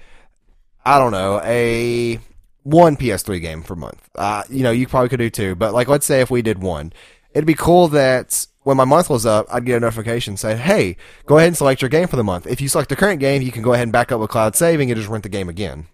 I 0.85 0.99
don't 0.99 1.13
know 1.13 1.41
a 1.45 2.21
one 2.63 2.97
PS3 2.97 3.41
game 3.41 3.63
per 3.63 3.75
month. 3.75 4.09
Uh, 4.15 4.43
you 4.51 4.63
know, 4.63 4.71
you 4.71 4.89
probably 4.89 5.09
could 5.09 5.19
do 5.19 5.31
two, 5.31 5.55
but 5.55 5.73
like 5.73 5.89
let's 5.89 6.07
say 6.07 6.21
if 6.21 6.31
we 6.31 6.43
did 6.43 6.63
one, 6.63 6.93
it'd 7.33 7.47
be 7.47 7.55
cool 7.55 7.89
that 7.89 8.47
when 8.63 8.77
my 8.77 8.85
month 8.85 9.09
was 9.09 9.25
up, 9.25 9.47
I'd 9.51 9.65
get 9.65 9.77
a 9.77 9.81
notification 9.81 10.37
saying, 10.37 10.59
"Hey, 10.59 10.97
go 11.27 11.39
ahead 11.39 11.49
and 11.49 11.57
select 11.57 11.81
your 11.81 11.89
game 11.89 12.09
for 12.09 12.17
the 12.17 12.25
month." 12.25 12.47
If 12.47 12.61
you 12.61 12.69
select 12.69 12.89
the 12.89 12.97
current 12.97 13.21
game, 13.21 13.43
you 13.43 13.53
can 13.53 13.63
go 13.63 13.73
ahead 13.73 13.85
and 13.85 13.93
back 13.93 14.11
up 14.11 14.21
with 14.21 14.31
cloud 14.31 14.57
saving 14.57 14.91
and 14.91 14.99
just 14.99 15.09
rent 15.09 15.23
the 15.23 15.29
game 15.29 15.49
again. 15.49 15.87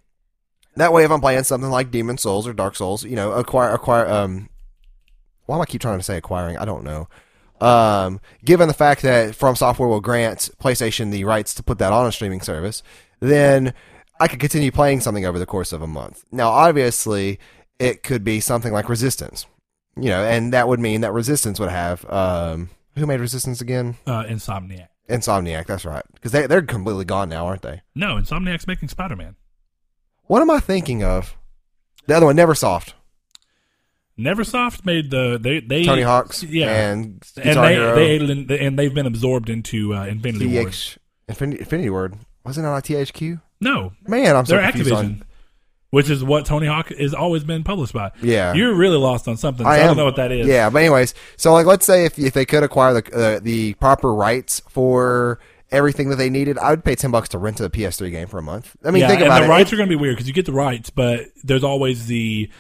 That 0.77 0.93
way, 0.93 1.05
if 1.05 1.11
I'm 1.11 1.21
playing 1.21 1.45
something 1.45 1.71
like 1.71 1.91
Demon 1.91 2.17
Souls 2.17 2.47
or 2.47 2.55
Dark 2.55 2.77
Souls, 2.77 3.05
you 3.05 3.17
know, 3.17 3.33
acquire 3.33 3.73
acquire 3.73 4.07
um. 4.07 4.49
Why 5.45 5.57
am 5.57 5.63
I 5.63 5.67
keep 5.67 5.83
trying 5.83 5.99
to 5.99 6.05
say 6.05 6.17
acquiring? 6.17 6.57
I 6.57 6.65
don't 6.65 6.85
know. 6.85 7.09
Um, 7.63 8.21
given 8.45 8.67
the 8.67 8.75
fact 8.75 9.03
that 9.03 9.37
From 9.37 9.55
Software 9.55 9.89
will 9.89 10.01
grant 10.01 10.51
PlayStation 10.61 11.13
the 11.13 11.25
rights 11.25 11.55
to 11.55 11.63
put 11.63 11.79
that 11.79 11.93
on 11.93 12.07
a 12.07 12.13
streaming 12.13 12.41
service, 12.41 12.83
then 13.21 13.73
I 14.19 14.27
could 14.27 14.41
continue 14.41 14.73
playing 14.73 15.01
something 15.01 15.25
over 15.25 15.39
the 15.39 15.47
course 15.47 15.73
of 15.73 15.81
a 15.81 15.87
month. 15.87 16.25
Now, 16.33 16.49
obviously, 16.51 17.39
it 17.79 18.03
could 18.03 18.25
be 18.25 18.41
something 18.41 18.73
like 18.73 18.89
Resistance, 18.89 19.47
you 19.97 20.11
know, 20.11 20.25
and 20.25 20.53
that 20.53 20.67
would 20.67 20.81
mean 20.81 21.03
that 21.03 21.13
Resistance 21.13 21.61
would 21.61 21.71
have 21.71 22.05
um, 22.11 22.71
who 22.97 23.07
made 23.07 23.21
Resistance 23.21 23.61
again? 23.61 23.97
Uh, 24.07 24.25
Insomniac. 24.25 24.89
Insomniac. 25.09 25.67
That's 25.67 25.85
right, 25.85 26.05
because 26.15 26.33
they 26.33 26.47
they're 26.47 26.63
completely 26.63 27.05
gone 27.05 27.29
now, 27.29 27.47
aren't 27.47 27.63
they? 27.63 27.83
No, 27.95 28.17
Insomniac's 28.17 28.67
making 28.67 28.89
Spider 28.89 29.17
Man. 29.17 29.37
What 30.25 30.43
am 30.43 30.51
I 30.51 30.59
thinking 30.61 31.05
of? 31.05 31.37
The 32.07 32.17
other 32.17 32.27
one, 32.27 32.37
Neversoft, 32.37 32.95
Neversoft 34.19 34.85
made 34.85 35.11
the 35.11 35.39
they 35.41 35.61
they 35.61 35.85
Tony 35.85 36.03
Hawk's, 36.03 36.43
yeah. 36.43 36.91
and 36.91 37.25
and 37.43 37.59
they 37.59 37.77
they 37.77 38.11
ate 38.11 38.23
it 38.23 38.31
in, 38.31 38.51
and 38.51 38.79
they've 38.79 38.93
been 38.93 39.07
absorbed 39.07 39.49
into 39.49 39.95
uh, 39.95 40.05
Infinity 40.05 40.47
Ward. 40.47 40.73
TH, 40.73 40.99
Infinity, 41.29 41.61
Infinity 41.61 41.91
Ward. 41.91 42.17
Wasn't 42.45 42.67
it 42.67 42.69
on 42.69 42.83
THQ? 42.83 43.41
No, 43.61 43.93
Man, 44.07 44.37
I'm 44.37 44.45
so 44.45 44.57
they're 44.57 44.73
Activision, 44.73 44.97
on. 44.97 45.25
which 45.91 46.11
is 46.11 46.23
what 46.25 46.45
Tony 46.45 46.67
Hawk 46.67 46.89
has 46.89 47.15
always 47.15 47.45
been 47.45 47.63
published 47.63 47.93
by. 47.93 48.11
Yeah. 48.21 48.53
You're 48.55 48.75
really 48.75 48.97
lost 48.97 49.29
on 49.29 49.37
something. 49.37 49.65
So 49.65 49.71
I 49.71 49.77
I, 49.77 49.79
don't 49.85 49.97
know 49.97 50.05
what 50.05 50.17
that 50.17 50.33
is. 50.33 50.47
Yeah, 50.47 50.69
but 50.69 50.81
anyways, 50.81 51.15
so 51.37 51.53
like, 51.53 51.65
let's 51.65 51.87
say 51.87 52.05
if 52.05 52.19
if 52.19 52.35
they 52.35 52.45
could 52.45 52.65
acquire 52.65 53.01
the 53.01 53.17
uh, 53.17 53.41
the 53.41 53.75
proper 53.75 54.13
rights 54.13 54.61
for 54.69 55.39
everything 55.71 56.11
that 56.11 56.17
they 56.17 56.29
needed, 56.29 56.59
I 56.59 56.71
would 56.71 56.85
pay 56.85 56.97
ten 56.97 57.11
bucks 57.11 57.31
to 57.31 57.39
rent 57.39 57.61
a 57.61 57.71
PS3 57.71 58.11
game 58.11 58.29
for 58.29 58.39
a 58.39 58.43
month. 58.43 58.77
I 58.85 58.91
mean, 58.91 59.01
yeah, 59.01 59.09
think 59.09 59.21
and 59.21 59.29
about 59.29 59.41
the 59.41 59.47
it. 59.47 59.49
rights 59.49 59.73
are 59.73 59.77
going 59.77 59.89
to 59.89 59.97
be 59.97 60.01
weird 60.01 60.17
because 60.17 60.29
you 60.29 60.35
get 60.35 60.45
the 60.45 60.53
rights, 60.53 60.91
but 60.91 61.27
there's 61.43 61.65
always 61.65 62.09
the 62.09 62.51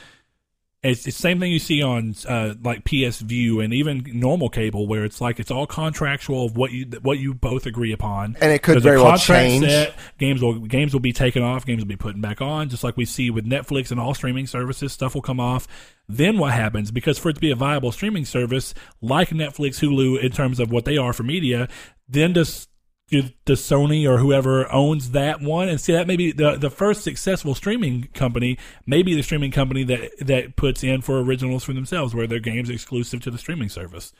it's 0.82 1.04
the 1.04 1.12
same 1.12 1.38
thing 1.38 1.52
you 1.52 1.60
see 1.60 1.80
on 1.80 2.16
uh, 2.28 2.54
like 2.62 2.84
PS 2.84 3.20
Vue 3.20 3.60
and 3.60 3.72
even 3.72 4.04
normal 4.12 4.48
cable, 4.48 4.88
where 4.88 5.04
it's 5.04 5.20
like 5.20 5.38
it's 5.38 5.50
all 5.50 5.64
contractual 5.66 6.46
of 6.46 6.56
what 6.56 6.72
you 6.72 6.86
what 7.02 7.18
you 7.18 7.34
both 7.34 7.66
agree 7.66 7.92
upon. 7.92 8.36
And 8.40 8.50
it 8.50 8.62
could 8.64 8.82
very 8.82 9.00
well 9.00 9.16
change. 9.16 9.64
Set. 9.64 9.94
Games 10.18 10.42
will 10.42 10.58
games 10.58 10.92
will 10.92 11.00
be 11.00 11.12
taken 11.12 11.40
off. 11.40 11.64
Games 11.64 11.82
will 11.82 11.88
be 11.88 11.96
put 11.96 12.20
back 12.20 12.40
on, 12.40 12.68
just 12.68 12.82
like 12.82 12.96
we 12.96 13.04
see 13.04 13.30
with 13.30 13.46
Netflix 13.46 13.92
and 13.92 14.00
all 14.00 14.12
streaming 14.12 14.48
services. 14.48 14.92
Stuff 14.92 15.14
will 15.14 15.22
come 15.22 15.38
off. 15.38 15.68
Then 16.08 16.36
what 16.36 16.52
happens? 16.52 16.90
Because 16.90 17.16
for 17.16 17.28
it 17.28 17.34
to 17.34 17.40
be 17.40 17.52
a 17.52 17.56
viable 17.56 17.92
streaming 17.92 18.24
service 18.24 18.74
like 19.00 19.28
Netflix, 19.28 19.78
Hulu, 19.78 20.20
in 20.20 20.32
terms 20.32 20.58
of 20.58 20.72
what 20.72 20.84
they 20.84 20.96
are 20.96 21.12
for 21.12 21.22
media, 21.22 21.68
then 22.08 22.32
does 22.32 22.66
does 23.44 23.60
Sony 23.60 24.08
or 24.08 24.18
whoever 24.18 24.70
owns 24.72 25.10
that 25.10 25.40
one 25.40 25.68
and 25.68 25.80
see 25.80 25.92
that 25.92 26.06
maybe 26.06 26.32
the 26.32 26.56
the 26.56 26.70
first 26.70 27.02
successful 27.02 27.54
streaming 27.54 28.08
company 28.14 28.58
maybe 28.86 29.14
the 29.14 29.22
streaming 29.22 29.50
company 29.50 29.84
that 29.84 30.10
that 30.20 30.56
puts 30.56 30.82
in 30.82 31.00
for 31.02 31.20
originals 31.20 31.64
for 31.64 31.72
themselves 31.72 32.14
where 32.14 32.26
their 32.26 32.40
games 32.40 32.70
exclusive 32.70 33.20
to 33.20 33.30
the 33.30 33.38
streaming 33.38 33.68
service 33.68 34.12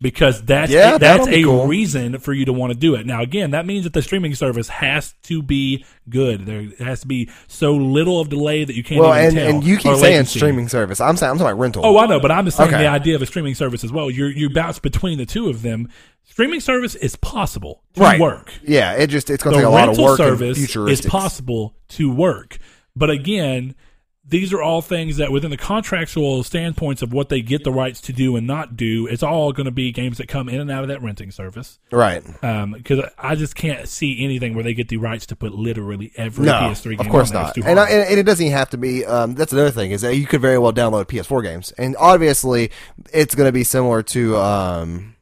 because 0.00 0.42
that's 0.42 0.72
Yeah, 0.72 0.96
a, 0.96 0.98
that's 0.98 1.26
a 1.26 1.42
cool. 1.44 1.66
reason 1.66 2.18
for 2.18 2.32
you 2.32 2.44
to 2.46 2.52
want 2.52 2.72
to 2.72 2.78
do 2.78 2.94
it. 2.94 3.06
Now 3.06 3.22
again, 3.22 3.50
that 3.50 3.66
means 3.66 3.84
that 3.84 3.92
the 3.92 4.02
streaming 4.02 4.34
service 4.34 4.68
has 4.68 5.14
to 5.24 5.42
be 5.42 5.84
good. 6.08 6.46
There 6.46 6.68
has 6.78 7.00
to 7.00 7.06
be 7.06 7.28
so 7.48 7.72
little 7.74 8.20
of 8.20 8.28
delay 8.28 8.64
that 8.64 8.74
you 8.74 8.82
can't 8.82 9.00
well, 9.00 9.14
even 9.14 9.38
and, 9.38 9.56
and 9.56 9.64
you 9.64 9.76
keep 9.76 9.96
saying 9.96 10.24
streaming 10.24 10.68
service. 10.68 11.00
I'm 11.00 11.16
saying 11.16 11.30
I'm 11.32 11.36
talking 11.38 11.50
about 11.52 11.60
rental. 11.60 11.84
Oh, 11.86 11.98
I 11.98 12.06
know, 12.06 12.20
but 12.20 12.30
I'm 12.30 12.44
just 12.44 12.56
saying 12.56 12.70
Okay. 12.70 12.82
the 12.82 12.88
idea 12.88 13.14
of 13.14 13.22
a 13.22 13.26
streaming 13.26 13.54
service 13.54 13.84
as 13.84 13.92
well. 13.92 14.10
You 14.10 14.26
you 14.26 14.50
bounce 14.50 14.78
between 14.78 15.18
the 15.18 15.26
two 15.26 15.48
of 15.48 15.62
them. 15.62 15.88
Streaming 16.24 16.60
service 16.60 16.94
is 16.94 17.16
possible 17.16 17.82
to 17.94 18.00
right. 18.00 18.20
work 18.20 18.52
Yeah, 18.62 18.92
it 18.92 19.08
just 19.08 19.28
it's 19.30 19.42
going 19.42 19.54
to 19.54 19.60
take 19.60 19.66
a 19.66 19.70
lot 19.70 19.88
of 19.88 19.98
work 19.98 20.16
service 20.16 20.58
is 20.76 21.00
possible 21.02 21.74
to 21.90 22.10
work. 22.10 22.58
But 22.94 23.10
again, 23.10 23.74
these 24.30 24.52
are 24.52 24.62
all 24.62 24.80
things 24.80 25.16
that 25.16 25.32
within 25.32 25.50
the 25.50 25.56
contractual 25.56 26.44
standpoints 26.44 27.02
of 27.02 27.12
what 27.12 27.28
they 27.28 27.42
get 27.42 27.64
the 27.64 27.72
rights 27.72 28.00
to 28.02 28.12
do 28.12 28.36
and 28.36 28.46
not 28.46 28.76
do, 28.76 29.06
it's 29.08 29.24
all 29.24 29.52
going 29.52 29.64
to 29.64 29.72
be 29.72 29.90
games 29.90 30.18
that 30.18 30.28
come 30.28 30.48
in 30.48 30.60
and 30.60 30.70
out 30.70 30.82
of 30.82 30.88
that 30.88 31.02
renting 31.02 31.32
service. 31.32 31.80
Right. 31.90 32.22
Because 32.72 33.10
I 33.18 33.34
just 33.34 33.56
can't 33.56 33.88
see 33.88 34.24
anything 34.24 34.54
where 34.54 34.62
they 34.62 34.72
get 34.72 34.88
the 34.88 34.98
rights 34.98 35.26
to 35.26 35.36
put 35.36 35.52
literally 35.52 36.12
every 36.16 36.46
No, 36.46 36.52
PS3 36.52 36.90
game 36.90 37.00
of 37.00 37.08
course 37.08 37.32
not. 37.32 37.56
And, 37.56 37.80
I, 37.80 37.90
and 37.90 38.18
it 38.18 38.22
doesn't 38.22 38.44
even 38.44 38.56
have 38.56 38.70
to 38.70 38.78
be. 38.78 39.04
Um, 39.04 39.34
that's 39.34 39.52
another 39.52 39.72
thing 39.72 39.90
is 39.90 40.02
that 40.02 40.16
you 40.16 40.26
could 40.26 40.40
very 40.40 40.58
well 40.58 40.72
download 40.72 41.06
PS4 41.06 41.42
games, 41.42 41.72
and 41.72 41.96
obviously 41.98 42.70
it's 43.12 43.34
going 43.34 43.48
to 43.48 43.52
be 43.52 43.64
similar 43.64 44.02
to. 44.04 44.36
Um, 44.36 45.16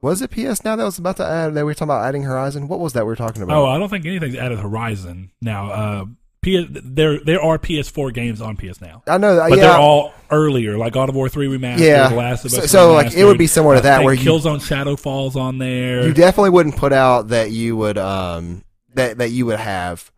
was 0.00 0.22
it 0.22 0.30
PS 0.30 0.64
now 0.64 0.76
that 0.76 0.84
was 0.84 0.98
about 0.98 1.16
to 1.16 1.24
add? 1.24 1.54
That 1.54 1.64
we 1.64 1.64
were 1.64 1.74
talking 1.74 1.90
about 1.90 2.04
adding 2.04 2.22
Horizon. 2.22 2.68
What 2.68 2.78
was 2.80 2.92
that 2.92 3.04
we 3.04 3.08
were 3.08 3.16
talking 3.16 3.42
about? 3.42 3.56
oh, 3.56 3.66
I 3.66 3.78
don't 3.78 3.88
think 3.88 4.06
anything's 4.06 4.36
added 4.36 4.58
Horizon 4.58 5.32
now. 5.40 5.70
Uh, 5.70 6.04
PS, 6.42 6.66
there 6.84 7.18
there 7.20 7.42
are 7.42 7.58
PS4 7.58 8.12
games 8.14 8.40
on 8.40 8.56
PS 8.56 8.80
now. 8.80 9.02
I 9.06 9.18
know. 9.18 9.36
that 9.36 9.50
But 9.50 9.58
yeah, 9.58 9.64
they're 9.68 9.76
all 9.76 10.14
earlier, 10.30 10.78
like 10.78 10.92
God 10.92 11.08
of 11.08 11.14
War 11.14 11.28
three 11.28 11.48
remastered, 11.48 11.80
Yeah. 11.80 12.08
The 12.08 12.14
Last 12.16 12.44
of 12.44 12.52
Us. 12.52 12.60
So- 12.60 12.66
so, 12.66 12.92
like, 12.92 13.12
it 13.14 13.24
would 13.24 13.38
be 13.38 13.46
similar 13.46 13.76
to 13.76 13.82
that, 13.82 14.04
where 14.04 14.14
you- 14.14 14.30
Killzone 14.30 14.64
Shadow 14.64 14.94
Falls 14.96 15.36
on 15.36 15.58
there. 15.58 16.06
you 16.06 16.12
definitely 16.14 16.50
wouldn't 16.50 16.76
put 16.76 16.92
out 16.92 17.28
that 17.28 17.50
you 17.50 17.76
would 17.76 17.98
um 17.98 18.62
that 18.94 19.18
that 19.18 19.30
you 19.30 19.46
would 19.46 19.58
have, 19.60 20.10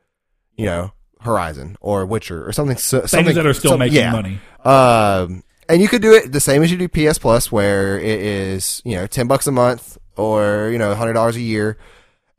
you 0.57 0.67
know, 0.67 0.93
Horizon 1.21 1.77
or 1.81 2.07
Witcher 2.07 2.47
or 2.47 2.53
something. 2.53 2.77
So, 2.77 3.01
things 3.01 3.11
something 3.11 3.35
that 3.35 3.47
are 3.47 3.55
still 3.55 3.77
making 3.79 3.99
yeah. 3.99 4.13
money. 4.13 4.41
Um, 4.65 5.43
and 5.69 5.81
you 5.81 5.89
could 5.89 6.03
do 6.03 6.13
it 6.15 6.33
the 6.33 6.41
same 6.41 6.63
as 6.63 6.71
you 6.71 6.77
do 6.77 6.89
PS 6.89 7.19
Plus, 7.19 7.51
where 7.53 7.99
it 7.99 8.21
is 8.21 8.83
you 8.85 8.97
know 8.97 9.07
ten 9.07 9.27
bucks 9.27 9.47
a 9.47 9.53
month 9.53 9.97
or 10.17 10.69
you 10.73 10.79
know 10.79 10.95
hundred 10.95 11.15
dollars 11.15 11.37
a 11.37 11.41
year, 11.41 11.79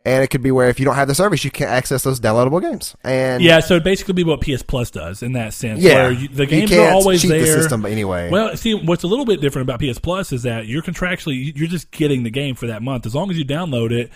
and 0.04 0.24
it 0.24 0.28
could 0.28 0.42
be 0.42 0.52
where 0.52 0.70
if 0.70 0.80
you 0.80 0.86
don't 0.86 0.96
have 0.96 1.08
the 1.08 1.16
service, 1.16 1.44
you 1.44 1.52
can't 1.52 1.70
access 1.70 2.04
those 2.04 2.20
downloadable 2.20 2.62
games. 2.62 2.96
And 3.04 3.44
Yeah, 3.44 3.60
so 3.60 3.76
it'd 3.76 3.84
basically 3.84 4.14
be 4.16 4.24
what 4.24 4.42
PS 4.42 4.64
Plus 4.64 4.90
does 4.92 5.22
in 5.22 5.34
that 5.34 5.54
sense. 5.54 5.82
yeah, 5.82 6.04
where 6.04 6.12
you, 6.12 6.28
the 6.28 6.46
games 6.46 6.72
are 6.72 6.92
always 6.92 7.22
there. 7.22 7.40
the 7.40 7.46
system 7.46 7.86
anyway. 7.86 8.30
Well, 8.30 8.56
see, 8.58 8.74
what's 8.74 9.04
a 9.04 9.08
little 9.08 9.26
bit 9.26 9.42
different 9.42 9.70
about 9.70 9.80
PS 9.80 10.00
Plus 10.00 10.32
is 10.32 10.44
that 10.44 10.66
you're 10.68 10.82
contractually 10.82 11.56
you're 11.56 11.68
just 11.68 11.92
getting 11.92 12.24
the 12.24 12.32
game 12.32 12.56
for 12.56 12.68
that 12.68 12.82
month. 12.82 13.06
As 13.06 13.14
long 13.14 13.30
as 13.30 13.38
you 13.38 13.46
download 13.46 13.92
it, 13.92 14.12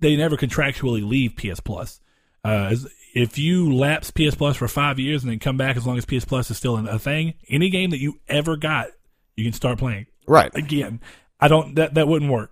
they 0.00 0.16
never 0.16 0.36
contractually 0.36 1.06
leave 1.06 1.36
PS 1.36 1.60
Plus. 1.60 2.00
Uh, 2.44 2.68
as- 2.72 2.88
if 3.14 3.38
you 3.38 3.74
lapse 3.74 4.10
PS 4.10 4.34
Plus 4.34 4.56
for 4.56 4.68
five 4.68 4.98
years 4.98 5.22
and 5.22 5.30
then 5.30 5.38
come 5.38 5.56
back 5.56 5.76
as 5.76 5.86
long 5.86 5.98
as 5.98 6.04
PS 6.06 6.24
Plus 6.24 6.50
is 6.50 6.56
still 6.56 6.76
a 6.76 6.98
thing, 6.98 7.34
any 7.48 7.68
game 7.68 7.90
that 7.90 8.00
you 8.00 8.20
ever 8.26 8.56
got, 8.56 8.88
you 9.36 9.44
can 9.44 9.52
start 9.52 9.78
playing 9.78 10.06
right. 10.26 10.50
again. 10.54 11.00
I 11.38 11.48
don't 11.48 11.74
that 11.74 11.94
that 11.94 12.08
wouldn't 12.08 12.30
work 12.30 12.51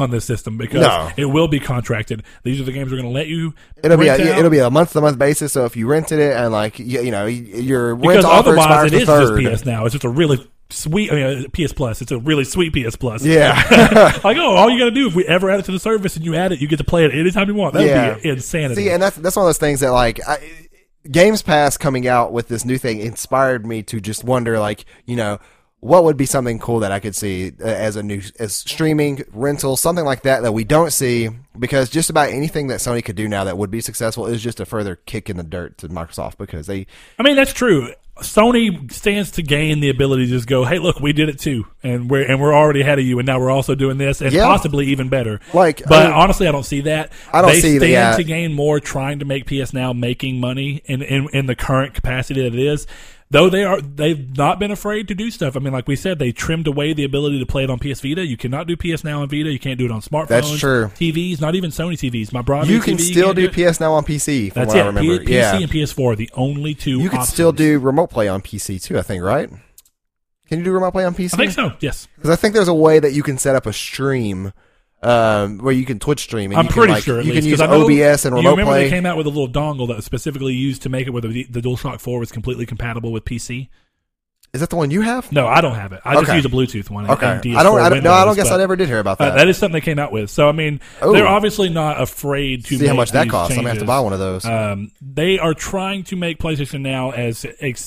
on 0.00 0.10
this 0.10 0.24
system 0.24 0.56
because 0.56 0.82
No. 0.82 1.10
it 1.16 1.24
will 1.24 1.48
be 1.48 1.58
contracted. 1.58 2.22
These 2.44 2.60
are 2.60 2.64
the 2.64 2.72
games 2.72 2.90
we're 2.90 2.98
going 2.98 3.08
to 3.12 3.14
let 3.14 3.26
you. 3.26 3.54
It'll 3.82 3.96
be 3.96 4.06
a, 4.08 4.12
out. 4.14 4.20
it'll 4.20 4.50
be 4.50 4.58
a 4.60 4.70
month 4.70 4.92
to 4.92 5.00
month 5.00 5.18
basis. 5.18 5.52
So 5.52 5.64
if 5.64 5.76
you 5.76 5.88
rented 5.88 6.20
it 6.20 6.36
and 6.36 6.52
like 6.52 6.78
you, 6.78 7.00
you 7.02 7.10
know 7.10 7.26
your 7.26 7.94
rent 7.96 8.02
because 8.02 8.24
offer 8.24 8.50
otherwise 8.56 8.86
it 8.92 8.96
the 8.96 9.00
is 9.02 9.06
third. 9.08 9.40
just 9.42 9.62
PS 9.62 9.66
now. 9.66 9.84
It's 9.86 9.92
just 9.94 10.04
a 10.04 10.08
really 10.08 10.48
sweet 10.70 11.10
I 11.10 11.14
mean, 11.16 11.46
uh, 11.46 11.48
PS 11.52 11.72
Plus. 11.72 12.00
It's 12.00 12.12
a 12.12 12.18
really 12.18 12.44
sweet 12.44 12.72
PS 12.74 12.94
Plus. 12.94 13.24
Yeah. 13.24 13.54
like 14.24 14.36
oh, 14.36 14.54
all 14.54 14.70
you 14.70 14.78
got 14.78 14.84
to 14.84 14.90
do 14.92 15.08
if 15.08 15.16
we 15.16 15.26
ever 15.26 15.50
add 15.50 15.58
it 15.58 15.64
to 15.64 15.72
the 15.72 15.80
service 15.80 16.14
and 16.14 16.24
you 16.24 16.36
add 16.36 16.52
it, 16.52 16.60
you 16.60 16.68
get 16.68 16.76
to 16.78 16.84
play 16.84 17.04
it 17.04 17.12
anytime 17.12 17.48
you 17.48 17.54
want. 17.56 17.74
That 17.74 17.80
would 17.80 17.88
Yeah. 17.88 18.14
be 18.14 18.28
insanity. 18.28 18.82
See, 18.84 18.90
and 18.90 19.02
that's 19.02 19.16
that's 19.16 19.34
one 19.34 19.46
of 19.46 19.48
those 19.48 19.58
things 19.58 19.80
that 19.80 19.90
like 19.90 20.20
I, 20.28 20.38
Games 21.10 21.42
Pass 21.42 21.76
coming 21.76 22.06
out 22.06 22.32
with 22.32 22.46
this 22.46 22.64
new 22.64 22.78
thing 22.78 23.00
inspired 23.00 23.66
me 23.66 23.82
to 23.84 24.00
just 24.00 24.22
wonder, 24.22 24.60
like 24.60 24.84
you 25.06 25.16
know, 25.16 25.40
what 25.80 26.02
would 26.04 26.16
be 26.16 26.26
something 26.26 26.58
cool 26.58 26.80
that 26.80 26.90
I 26.90 26.98
could 26.98 27.14
see 27.14 27.52
uh, 27.60 27.64
as 27.64 27.94
a 27.96 28.02
new 28.02 28.20
as 28.40 28.54
streaming 28.56 29.22
rental, 29.32 29.76
something 29.76 30.04
like 30.04 30.22
that 30.22 30.42
that 30.42 30.52
we 30.52 30.64
don't 30.64 30.92
see 30.92 31.28
because 31.58 31.88
just 31.88 32.10
about 32.10 32.30
anything 32.30 32.66
that 32.68 32.80
Sony 32.80 33.04
could 33.04 33.14
do 33.16 33.28
now 33.28 33.44
that 33.44 33.56
would 33.56 33.70
be 33.70 33.80
successful 33.80 34.26
is 34.26 34.42
just 34.42 34.58
a 34.58 34.66
further 34.66 34.96
kick 34.96 35.30
in 35.30 35.36
the 35.36 35.44
dirt 35.44 35.78
to 35.78 35.88
Microsoft 35.88 36.36
because 36.36 36.66
they 36.66 36.86
I 37.18 37.22
mean 37.22 37.36
that's 37.36 37.52
true. 37.52 37.92
Sony 38.22 38.90
stands 38.90 39.30
to 39.32 39.44
gain 39.44 39.78
the 39.78 39.90
ability 39.90 40.24
to 40.26 40.30
just 40.32 40.48
go, 40.48 40.64
"Hey, 40.64 40.80
look, 40.80 40.98
we 40.98 41.12
did 41.12 41.28
it 41.28 41.38
too, 41.38 41.68
and 41.84 42.10
we're 42.10 42.24
and 42.28 42.40
we're 42.40 42.52
already 42.52 42.80
ahead 42.80 42.98
of 42.98 43.04
you, 43.04 43.20
and 43.20 43.26
now 43.26 43.38
we're 43.38 43.50
also 43.50 43.76
doing 43.76 43.96
this, 43.96 44.20
and 44.20 44.32
Yeah. 44.32 44.44
possibly 44.44 44.86
even 44.86 45.08
better." 45.08 45.38
Like, 45.54 45.84
but 45.86 46.02
I 46.02 46.04
mean- 46.06 46.12
honestly, 46.14 46.48
I 46.48 46.50
don't 46.50 46.64
see 46.66 46.80
that. 46.80 47.12
I 47.32 47.40
don't 47.42 47.52
they 47.52 47.60
see 47.60 47.78
that, 47.78 47.84
stand 47.86 47.92
yeah. 47.92 48.16
to 48.16 48.24
gain 48.24 48.54
more 48.54 48.80
trying 48.80 49.20
to 49.20 49.24
make 49.24 49.46
PS 49.46 49.72
Now 49.72 49.92
making 49.92 50.40
money 50.40 50.82
in, 50.86 51.00
in 51.02 51.28
in 51.32 51.46
the 51.46 51.54
current 51.54 51.94
capacity 51.94 52.42
that 52.42 52.52
it 52.52 52.60
is. 52.60 52.88
Though 53.30 53.50
they 53.50 53.62
are, 53.62 53.78
they've 53.82 54.34
not 54.38 54.58
been 54.58 54.70
afraid 54.70 55.06
to 55.08 55.14
do 55.14 55.30
stuff. 55.30 55.54
I 55.54 55.60
mean, 55.60 55.72
like 55.72 55.86
we 55.86 55.96
said, 55.96 56.18
they 56.18 56.32
trimmed 56.32 56.66
away 56.66 56.94
the 56.94 57.04
ability 57.04 57.38
to 57.40 57.44
play 57.44 57.62
it 57.62 57.68
on 57.68 57.78
PS 57.78 58.00
Vita. 58.00 58.24
You 58.24 58.38
cannot 58.38 58.66
do 58.66 58.74
PS 58.74 59.04
Now 59.04 59.20
on 59.20 59.28
Vita. 59.28 59.50
You 59.52 59.58
can't 59.58 59.78
do 59.78 59.84
it 59.84 59.90
on 59.90 60.00
smartphones. 60.00 60.28
That's 60.28 60.58
true. 60.58 60.86
TVs, 60.94 61.38
not 61.38 61.54
even 61.54 61.70
Sony 61.70 61.92
TVs. 61.92 62.32
My 62.32 62.40
Bravia 62.40 62.66
You 62.68 62.80
can 62.80 62.96
TV, 62.96 63.10
still 63.12 63.34
can't 63.34 63.52
do. 63.52 63.70
PS 63.70 63.80
Now 63.80 63.92
on 63.92 64.04
PC, 64.04 64.50
from 64.50 64.62
That's 64.62 64.68
what 64.68 64.78
it. 64.78 64.82
I 64.82 64.86
remember. 64.86 65.24
P- 65.24 65.34
yeah. 65.34 65.52
PC 65.56 65.62
and 65.64 65.70
PS4 65.72 66.12
are 66.12 66.16
the 66.16 66.30
only 66.32 66.74
two. 66.74 67.00
You 67.00 67.10
can 67.10 67.18
options. 67.18 67.34
still 67.34 67.52
do 67.52 67.78
remote 67.78 68.08
play 68.08 68.28
on 68.28 68.40
PC 68.40 68.82
too, 68.82 68.98
I 68.98 69.02
think, 69.02 69.22
right? 69.22 69.50
Can 70.46 70.60
you 70.60 70.64
do 70.64 70.72
remote 70.72 70.92
play 70.92 71.04
on 71.04 71.14
PC? 71.14 71.34
I 71.34 71.36
think 71.36 71.52
so. 71.52 71.72
Yes. 71.80 72.08
Because 72.16 72.30
I 72.30 72.36
think 72.36 72.54
there's 72.54 72.68
a 72.68 72.74
way 72.74 72.98
that 72.98 73.12
you 73.12 73.22
can 73.22 73.36
set 73.36 73.54
up 73.54 73.66
a 73.66 73.72
stream 73.74 74.54
um, 75.02 75.58
where 75.58 75.72
you 75.72 75.84
can 75.84 75.98
Twitch 75.98 76.20
stream. 76.20 76.50
And 76.50 76.58
I'm 76.58 76.64
you 76.66 76.70
can, 76.70 76.76
pretty 76.78 76.92
like, 76.94 77.02
sure. 77.04 77.20
You 77.20 77.32
least, 77.32 77.42
can 77.42 77.50
use 77.50 77.60
'cause 77.60 77.68
I 77.68 77.70
know- 77.70 77.84
OBS 77.84 78.24
and 78.24 78.32
You 78.32 78.38
remote 78.38 78.50
remember 78.50 78.72
play. 78.72 78.84
they 78.84 78.90
came 78.90 79.06
out 79.06 79.16
with 79.16 79.26
a 79.26 79.30
little 79.30 79.48
dongle 79.48 79.86
that 79.88 79.96
was 79.96 80.04
specifically 80.04 80.54
used 80.54 80.82
to 80.82 80.88
make 80.88 81.06
it 81.06 81.10
where 81.10 81.22
the, 81.22 81.44
the 81.44 81.60
DualShock 81.60 82.00
4 82.00 82.18
was 82.18 82.32
completely 82.32 82.66
compatible 82.66 83.12
with 83.12 83.24
PC. 83.24 83.68
Is 84.54 84.60
that 84.62 84.70
the 84.70 84.76
one 84.76 84.90
you 84.90 85.02
have? 85.02 85.30
No, 85.30 85.46
I 85.46 85.60
don't 85.60 85.74
have 85.74 85.92
it. 85.92 86.00
I 86.06 86.14
just 86.14 86.24
Okay. 86.24 86.36
use 86.36 86.44
a 86.46 86.48
Bluetooth 86.48 86.88
one. 86.88 87.08
Okay. 87.10 87.26
I 87.26 87.32
don't. 87.34 87.42
DS4 87.74 87.80
I 87.82 87.88
don't 87.90 88.02
no, 88.02 88.12
I 88.12 88.24
don't 88.24 88.34
guess 88.34 88.50
I 88.50 88.58
ever 88.62 88.76
did 88.76 88.88
hear 88.88 88.98
about 88.98 89.20
uh, 89.20 89.26
that. 89.26 89.36
that 89.36 89.48
is 89.48 89.58
something 89.58 89.74
they 89.74 89.84
came 89.84 89.98
out 89.98 90.10
with. 90.10 90.30
So 90.30 90.48
I 90.48 90.52
mean, 90.52 90.80
they're 91.02 91.26
obviously 91.26 91.68
not 91.68 92.00
afraid 92.00 92.64
to 92.64 92.78
See 92.78 92.86
how 92.86 92.92
make 92.92 92.96
much 92.96 93.12
that 93.12 93.24
these 93.24 93.30
costs. 93.30 93.50
I'm 93.52 93.56
gonna 93.58 93.68
have 93.68 93.76
to 93.76 93.80
changes. 93.80 93.86
buy 93.88 94.00
one 94.00 94.14
of 94.14 94.18
those. 94.18 94.46
Um, 94.46 94.90
they 95.02 95.38
are 95.38 95.52
trying 95.52 96.02
to 96.04 96.16
make 96.16 96.38
PlayStation 96.38 96.80
now 96.80 97.10
as 97.10 97.44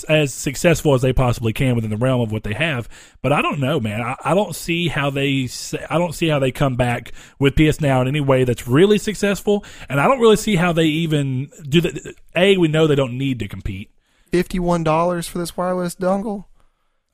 as 0.08 0.34
successful 0.36 0.94
as 0.94 1.02
they 1.02 1.14
possibly 1.14 1.52
can 1.52 1.74
within 1.76 1.90
the 1.90 1.98
realm 1.98 2.22
of 2.22 2.32
what 2.32 2.44
they 2.44 2.54
have. 2.54 2.88
But 3.24 3.34
I 3.34 3.42
don't 3.42 3.60
know, 3.60 3.80
man. 3.80 4.02
I, 4.02 4.16
I 4.24 4.34
don't 4.36 4.56
see 4.56 4.88
how 4.88 5.10
they 5.10 5.50
I 5.90 5.98
don't 5.98 6.14
see 6.14 6.28
how 6.28 6.38
they 6.38 6.52
come 6.52 6.76
back 6.76 7.12
with 7.40 7.56
PS 7.56 7.82
Now 7.82 8.02
in 8.02 8.08
any 8.08 8.22
way 8.22 8.44
that's 8.44 8.68
really 8.68 9.00
successful, 9.00 9.66
and 9.90 10.00
I 10.00 10.08
don't 10.08 10.20
really 10.20 10.36
see 10.38 10.58
how 10.58 10.74
they 10.74 10.86
even 10.86 11.50
do 11.68 11.82
that. 11.82 12.16
A, 12.36 12.58
we 12.58 12.68
know 12.68 12.86
they 12.86 12.96
don't 12.96 13.18
need 13.18 13.40
to 13.40 13.48
compete. 13.48 13.90
Fifty-one 14.32 14.84
dollars 14.84 15.28
for 15.28 15.40
this 15.40 15.58
wireless 15.58 15.94
dongle, 15.96 16.46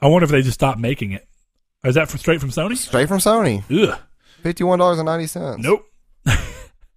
I 0.02 0.08
wonder 0.08 0.26
if 0.26 0.32
they 0.32 0.42
just 0.42 0.56
stopped 0.56 0.80
making 0.80 1.12
it. 1.12 1.28
Is 1.84 1.96
that 1.96 2.10
from, 2.10 2.20
straight 2.20 2.40
from 2.42 2.50
Sony? 2.50 2.76
straight 2.78 3.08
from 3.08 3.20
Sony. 3.20 3.64
Ugh. 3.72 4.00
Fifty-one 4.42 4.80
dollars 4.80 5.00
and 5.00 5.06
ninety 5.06 5.28
cents. 5.28 5.64
Nope. 5.64 5.86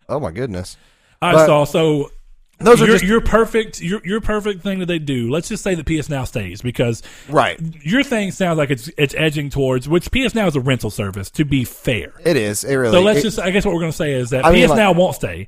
Oh 0.08 0.18
my 0.18 0.32
goodness. 0.32 0.76
I 1.22 1.32
But 1.32 1.46
saw 1.46 1.62
so 1.64 2.10
Those 2.58 2.82
are 2.82 2.86
your, 2.86 2.94
just 2.96 3.04
your 3.04 3.20
perfect 3.20 3.80
your 3.80 4.00
your 4.04 4.20
perfect 4.20 4.60
thing 4.62 4.80
that 4.80 4.86
they 4.86 4.98
do. 4.98 5.30
Let's 5.30 5.48
just 5.48 5.62
say 5.62 5.76
that 5.76 5.86
PS 5.86 6.08
Now 6.08 6.24
stays 6.24 6.62
because 6.62 7.02
right. 7.28 7.60
your 7.86 8.02
thing 8.02 8.32
sounds 8.32 8.58
like 8.58 8.70
it's 8.70 8.90
it's 8.98 9.14
edging 9.16 9.50
towards 9.50 9.88
which 9.88 10.10
PS 10.10 10.34
Now 10.34 10.48
is 10.48 10.56
a 10.56 10.60
rental 10.60 10.90
service. 10.90 11.30
To 11.30 11.44
be 11.44 11.62
fair, 11.64 12.12
It 12.24 12.36
is. 12.36 12.64
It 12.64 12.74
really. 12.74 12.92
so 12.92 13.02
let's 13.02 13.20
it- 13.20 13.22
just 13.22 13.38
I 13.38 13.50
guess 13.50 13.64
what 13.64 13.72
we're 13.72 13.82
going 13.82 13.92
to 13.92 13.96
say 13.96 14.12
is 14.14 14.30
that 14.30 14.44
I 14.44 14.50
mean, 14.50 14.64
PS 14.64 14.70
like- 14.70 14.78
Now 14.78 14.92
won't 14.92 15.14
stay. 15.14 15.46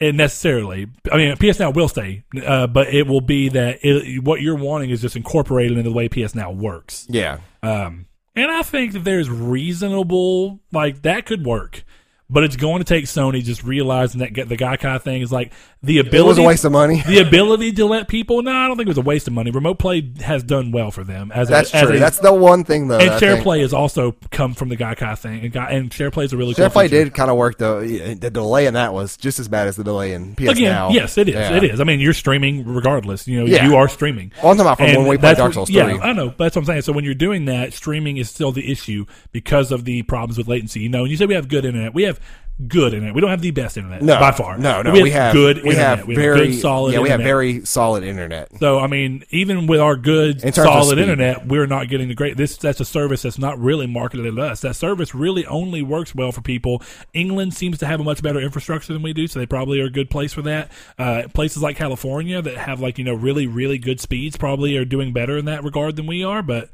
It 0.00 0.14
necessarily, 0.14 0.86
I 1.10 1.16
mean, 1.16 1.36
PS 1.36 1.58
Now 1.58 1.70
will 1.70 1.88
stay, 1.88 2.22
uh, 2.46 2.68
but 2.68 2.94
it 2.94 3.08
will 3.08 3.20
be 3.20 3.48
that 3.48 3.80
it, 3.82 4.22
what 4.22 4.40
you're 4.40 4.54
wanting 4.54 4.90
is 4.90 5.02
just 5.02 5.16
incorporated 5.16 5.76
into 5.76 5.90
the 5.90 5.94
way 5.94 6.08
PS 6.08 6.36
Now 6.36 6.52
works. 6.52 7.04
Yeah. 7.10 7.38
Um, 7.64 8.06
and 8.36 8.48
I 8.48 8.62
think 8.62 8.92
that 8.92 9.02
there's 9.02 9.28
reasonable, 9.28 10.60
like 10.70 11.02
that 11.02 11.26
could 11.26 11.44
work, 11.44 11.82
but 12.30 12.44
it's 12.44 12.54
going 12.54 12.78
to 12.78 12.84
take 12.84 13.06
Sony 13.06 13.42
just 13.42 13.64
realizing 13.64 14.20
that 14.20 14.34
the 14.48 14.56
Gaikai 14.56 15.02
thing 15.02 15.22
is 15.22 15.32
like 15.32 15.52
the 15.80 15.98
ability. 16.00 16.18
It 16.18 16.26
was 16.26 16.38
a 16.38 16.42
waste 16.42 16.64
of 16.64 16.72
money. 16.72 17.02
the 17.06 17.18
ability 17.20 17.72
to 17.74 17.86
let 17.86 18.08
people. 18.08 18.42
No, 18.42 18.50
I 18.52 18.66
don't 18.66 18.76
think 18.76 18.86
it 18.88 18.90
was 18.90 18.98
a 18.98 19.02
waste 19.02 19.28
of 19.28 19.32
money. 19.34 19.50
Remote 19.52 19.78
play 19.78 20.10
has 20.22 20.42
done 20.42 20.72
well 20.72 20.90
for 20.90 21.04
them. 21.04 21.30
As 21.32 21.48
That's 21.48 21.72
a, 21.72 21.76
as 21.76 21.82
true. 21.86 21.96
a- 21.96 21.98
That's 22.00 22.18
the 22.18 22.32
one 22.34 22.64
thing 22.64 22.88
though. 22.88 22.98
and 22.98 23.10
I 23.10 23.18
share 23.20 23.34
think. 23.34 23.44
play 23.44 23.60
has 23.60 23.72
also 23.72 24.16
come 24.32 24.54
from 24.54 24.70
the 24.70 24.76
Gaikai 24.76 25.16
thing, 25.18 25.44
and, 25.44 25.56
and 25.56 25.92
share 25.92 26.10
play 26.10 26.24
is 26.24 26.32
a 26.32 26.36
really 26.36 26.54
Share 26.54 26.66
cool 26.66 26.72
play 26.72 26.88
feature. 26.88 27.04
did 27.04 27.14
kind 27.14 27.30
of 27.30 27.36
work 27.36 27.58
though. 27.58 27.80
The 27.80 28.30
delay 28.30 28.66
in 28.66 28.74
that 28.74 28.92
was 28.92 29.16
just 29.16 29.38
as 29.38 29.46
bad 29.46 29.68
as 29.68 29.76
the 29.76 29.84
delay 29.84 30.12
in 30.14 30.34
PS 30.34 30.48
Again, 30.48 30.72
Now. 30.72 30.90
yes, 30.90 31.16
it 31.16 31.28
is. 31.28 31.34
Yeah. 31.36 31.56
It 31.56 31.64
is. 31.64 31.80
I 31.80 31.84
mean, 31.84 32.00
you're 32.00 32.12
streaming 32.12 32.64
regardless. 32.66 33.28
You 33.28 33.40
know, 33.40 33.46
Yeah. 33.46 33.66
you 33.66 33.76
are 33.76 33.88
streaming. 33.88 34.32
Well, 34.42 34.50
I'm 34.50 34.56
talking 34.56 34.66
about 34.66 34.76
from 34.78 34.86
And 34.86 34.98
when 34.98 35.06
we 35.08 35.18
played 35.18 35.36
Dark 35.36 35.54
Souls 35.54 35.70
yeah, 35.70 35.84
3. 35.84 36.00
I 36.00 36.12
know. 36.12 36.30
But 36.30 36.38
that's 36.44 36.56
what 36.56 36.62
I'm 36.62 36.66
saying. 36.66 36.82
So 36.82 36.92
when 36.92 37.04
you're 37.04 37.14
doing 37.14 37.44
that, 37.44 37.72
streaming 37.72 38.16
is 38.16 38.28
still 38.28 38.50
the 38.50 38.68
issue 38.70 39.06
because 39.30 39.70
of 39.70 39.84
the 39.84 40.02
problems 40.02 40.38
with 40.38 40.48
latency. 40.48 40.80
You 40.80 40.88
know, 40.88 41.02
and 41.02 41.10
you 41.10 41.16
say 41.16 41.26
we 41.26 41.34
have 41.34 41.48
good 41.48 41.64
internet. 41.64 41.94
We 41.94 42.02
have 42.02 42.18
good 42.66 42.92
internet. 42.92 43.14
We 43.14 43.20
don't 43.20 43.30
have 43.30 43.40
the 43.40 43.50
best 43.52 43.76
internet 43.76 44.02
No, 44.02 44.18
by 44.18 44.32
far. 44.32 44.58
No, 44.58 44.82
no, 44.82 44.92
But 44.92 45.02
we 45.02 45.10
have 45.10 45.32
good. 45.32 45.58
We 45.58 45.70
internet. 45.70 45.98
have 45.98 46.06
we 46.08 46.14
very 46.16 46.38
have 46.38 46.48
good, 46.48 46.60
solid. 46.60 46.94
Yeah, 46.94 47.00
we 47.00 47.08
have 47.10 47.20
very 47.20 47.64
solid 47.64 48.02
internet. 48.02 48.48
So 48.58 48.78
I 48.78 48.86
mean, 48.86 49.24
even 49.30 49.66
with 49.66 49.80
our 49.80 49.96
good 49.96 50.42
In 50.42 50.52
solid 50.52 50.98
internet, 50.98 51.46
we're 51.46 51.66
not 51.66 51.88
getting 51.88 52.08
the 52.08 52.14
great. 52.14 52.36
This 52.36 52.56
that's 52.56 52.80
a 52.80 52.84
service 52.84 53.22
that's 53.22 53.38
not 53.38 53.58
really 53.58 53.86
marketed 53.86 54.26
at 54.26 54.38
us. 54.38 54.60
That 54.60 54.74
service 54.74 55.14
really 55.14 55.46
only 55.46 55.82
works 55.82 56.14
well 56.14 56.32
for 56.32 56.40
people. 56.40 56.82
England 57.14 57.54
seems 57.54 57.78
to 57.78 57.86
have 57.86 58.00
a 58.00 58.04
much 58.04 58.22
better 58.22 58.40
infrastructure 58.40 58.92
than 58.92 59.02
we 59.02 59.12
do, 59.12 59.26
so 59.26 59.38
they 59.38 59.46
probably 59.46 59.80
are 59.80 59.86
a 59.86 59.90
good 59.90 60.10
place 60.10 60.32
for 60.32 60.42
that. 60.42 60.70
Uh, 60.98 61.22
places 61.32 61.62
like 61.62 61.76
California 61.76 62.42
that 62.42 62.56
have 62.56 62.80
like 62.80 62.98
you 62.98 63.04
know 63.04 63.14
really 63.14 63.46
really 63.46 63.78
good 63.78 64.00
speeds 64.00 64.36
probably 64.36 64.76
are 64.76 64.84
doing 64.84 65.12
better 65.12 65.36
in 65.36 65.44
that 65.44 65.62
regard 65.62 65.96
than 65.96 66.06
we 66.06 66.24
are. 66.24 66.42
But 66.42 66.70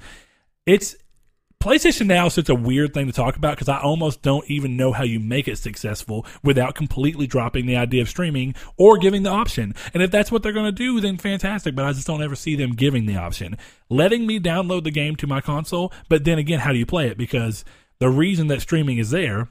it's 0.67 0.97
PlayStation 1.65 2.09
Now 2.09 2.27
is 2.27 2.35
such 2.35 2.51
a 2.51 2.55
weird 2.55 2.93
thing 2.93 3.07
to 3.07 3.13
talk 3.15 3.37
about 3.37 3.57
because 3.57 3.71
I 3.71 3.81
almost 3.81 4.21
don't 4.21 4.45
even 4.51 4.77
know 4.77 4.93
how 4.93 5.03
you 5.03 5.19
make 5.19 5.49
it 5.49 5.57
successful 5.57 6.27
without 6.43 6.75
completely 6.75 7.27
dropping 7.27 7.65
the 7.65 7.77
idea 7.77 8.03
of 8.03 8.09
streaming 8.11 8.55
or 8.77 8.99
giving 8.99 9.23
the 9.23 9.31
option. 9.31 9.75
And 9.95 10.03
if 10.03 10.11
that's 10.11 10.31
what 10.31 10.43
they're 10.43 10.53
going 10.53 10.67
to 10.67 10.73
do, 10.73 11.01
then 11.01 11.17
fantastic. 11.17 11.75
But 11.75 11.87
I 11.87 11.95
just 11.95 12.07
don't 12.07 12.23
ever 12.23 12.37
see 12.37 12.55
them 12.55 12.73
giving 12.73 13.07
the 13.07 13.17
option, 13.17 13.57
letting 13.89 14.27
me 14.27 14.39
download 14.39 14.85
the 14.85 14.91
game 14.91 15.17
to 15.17 15.27
my 15.27 15.41
console. 15.41 15.91
But 16.11 16.25
then 16.25 16.39
again, 16.39 16.61
how 16.61 16.73
do 16.73 16.79
you 16.79 16.85
play 16.85 17.09
it? 17.09 17.17
Because 17.17 17.65
the 17.99 18.11
reason 18.11 18.49
that 18.49 18.61
streaming 18.61 18.99
is 18.99 19.09
there 19.09 19.49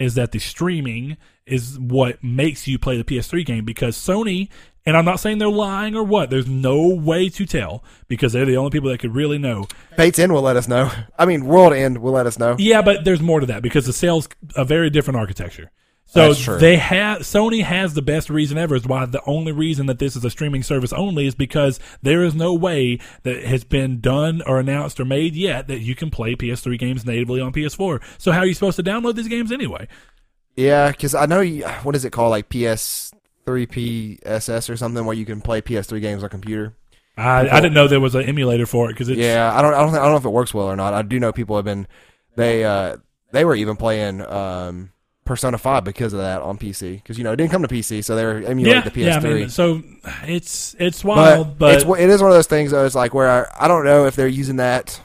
is 0.00 0.16
that 0.16 0.32
the 0.32 0.40
streaming 0.40 1.16
is 1.46 1.78
what 1.78 2.24
makes 2.24 2.66
you 2.66 2.76
play 2.76 2.96
the 2.96 3.04
PS3 3.04 3.46
game 3.46 3.64
because 3.64 3.96
Sony 3.96 4.48
and 4.84 4.96
I'm 4.96 5.04
not 5.04 5.20
saying 5.20 5.38
they're 5.38 5.48
lying 5.48 5.94
or 5.94 6.02
what. 6.02 6.30
There's 6.30 6.48
no 6.48 6.88
way 6.88 7.28
to 7.28 7.46
tell 7.46 7.84
because 8.08 8.32
they're 8.32 8.46
the 8.46 8.56
only 8.56 8.70
people 8.70 8.90
that 8.90 8.98
could 8.98 9.14
really 9.14 9.38
know. 9.38 9.68
Fate's 9.96 10.18
End 10.18 10.32
will 10.32 10.42
let 10.42 10.56
us 10.56 10.66
know. 10.66 10.90
I 11.18 11.26
mean, 11.26 11.44
World 11.46 11.72
End 11.72 11.98
will 11.98 12.12
let 12.12 12.26
us 12.26 12.38
know. 12.38 12.56
Yeah, 12.58 12.82
but 12.82 13.04
there's 13.04 13.20
more 13.20 13.40
to 13.40 13.46
that 13.46 13.62
because 13.62 13.86
the 13.86 13.92
sales 13.92 14.28
a 14.56 14.64
very 14.64 14.90
different 14.90 15.18
architecture. 15.18 15.70
So 16.06 16.34
they 16.34 16.76
have 16.76 17.20
Sony 17.20 17.62
has 17.62 17.94
the 17.94 18.02
best 18.02 18.28
reason 18.28 18.58
ever 18.58 18.74
is 18.74 18.84
why 18.84 19.06
the 19.06 19.22
only 19.24 19.50
reason 19.52 19.86
that 19.86 19.98
this 19.98 20.14
is 20.14 20.22
a 20.22 20.28
streaming 20.28 20.62
service 20.62 20.92
only 20.92 21.26
is 21.26 21.34
because 21.34 21.80
there 22.02 22.22
is 22.22 22.34
no 22.34 22.52
way 22.52 22.98
that 23.22 23.42
has 23.44 23.64
been 23.64 23.98
done 23.98 24.42
or 24.44 24.60
announced 24.60 25.00
or 25.00 25.06
made 25.06 25.34
yet 25.34 25.68
that 25.68 25.78
you 25.78 25.94
can 25.94 26.10
play 26.10 26.34
PS3 26.34 26.78
games 26.78 27.06
natively 27.06 27.40
on 27.40 27.50
PS4. 27.50 28.02
So 28.18 28.30
how 28.30 28.40
are 28.40 28.46
you 28.46 28.52
supposed 28.52 28.76
to 28.76 28.82
download 28.82 29.14
these 29.14 29.28
games 29.28 29.50
anyway? 29.50 29.88
Yeah, 30.54 30.90
because 30.90 31.14
I 31.14 31.24
know 31.24 31.42
what 31.82 31.96
is 31.96 32.04
it 32.04 32.10
called, 32.10 32.32
like 32.32 32.50
PS 32.50 33.12
3PSS 33.46 34.70
or 34.70 34.76
something 34.76 35.04
where 35.04 35.16
you 35.16 35.24
can 35.24 35.40
play 35.40 35.60
PS3 35.60 36.00
games 36.00 36.22
on 36.22 36.28
computer. 36.28 36.74
I, 37.16 37.42
people, 37.42 37.56
I 37.56 37.60
didn't 37.60 37.74
know 37.74 37.88
there 37.88 38.00
was 38.00 38.14
an 38.14 38.22
emulator 38.22 38.64
for 38.64 38.88
it 38.88 38.94
because 38.94 39.10
yeah 39.10 39.52
I 39.54 39.60
don't 39.60 39.74
I 39.74 39.80
don't, 39.80 39.90
think, 39.90 40.00
I 40.00 40.04
don't 40.04 40.12
know 40.12 40.18
if 40.18 40.24
it 40.24 40.30
works 40.30 40.54
well 40.54 40.66
or 40.66 40.76
not 40.76 40.94
I 40.94 41.02
do 41.02 41.20
know 41.20 41.30
people 41.30 41.56
have 41.56 41.64
been 41.64 41.86
they 42.36 42.64
uh, 42.64 42.96
they 43.32 43.44
were 43.44 43.54
even 43.54 43.76
playing 43.76 44.22
um, 44.22 44.92
Persona 45.26 45.58
Five 45.58 45.84
because 45.84 46.14
of 46.14 46.20
that 46.20 46.40
on 46.40 46.56
PC 46.56 46.96
because 46.96 47.18
you 47.18 47.24
know 47.24 47.32
it 47.32 47.36
didn't 47.36 47.50
come 47.50 47.60
to 47.60 47.68
PC 47.68 48.02
so 48.02 48.16
they 48.16 48.24
were 48.24 48.38
emulating 48.38 48.82
yeah, 48.82 48.88
the 48.88 48.90
PS3 48.90 49.04
yeah, 49.04 49.18
I 49.18 49.34
mean, 49.34 49.48
so 49.50 49.82
it's 50.24 50.74
it's 50.78 51.04
wild 51.04 51.58
but, 51.58 51.58
but... 51.58 51.74
It's, 51.74 51.84
it 51.84 52.08
is 52.08 52.22
one 52.22 52.30
of 52.30 52.36
those 52.36 52.46
things 52.46 52.70
though 52.70 52.86
it's 52.86 52.94
like 52.94 53.12
where 53.12 53.28
I, 53.28 53.66
I 53.66 53.68
don't 53.68 53.84
know 53.84 54.06
if 54.06 54.16
they're 54.16 54.26
using 54.26 54.56
that 54.56 54.98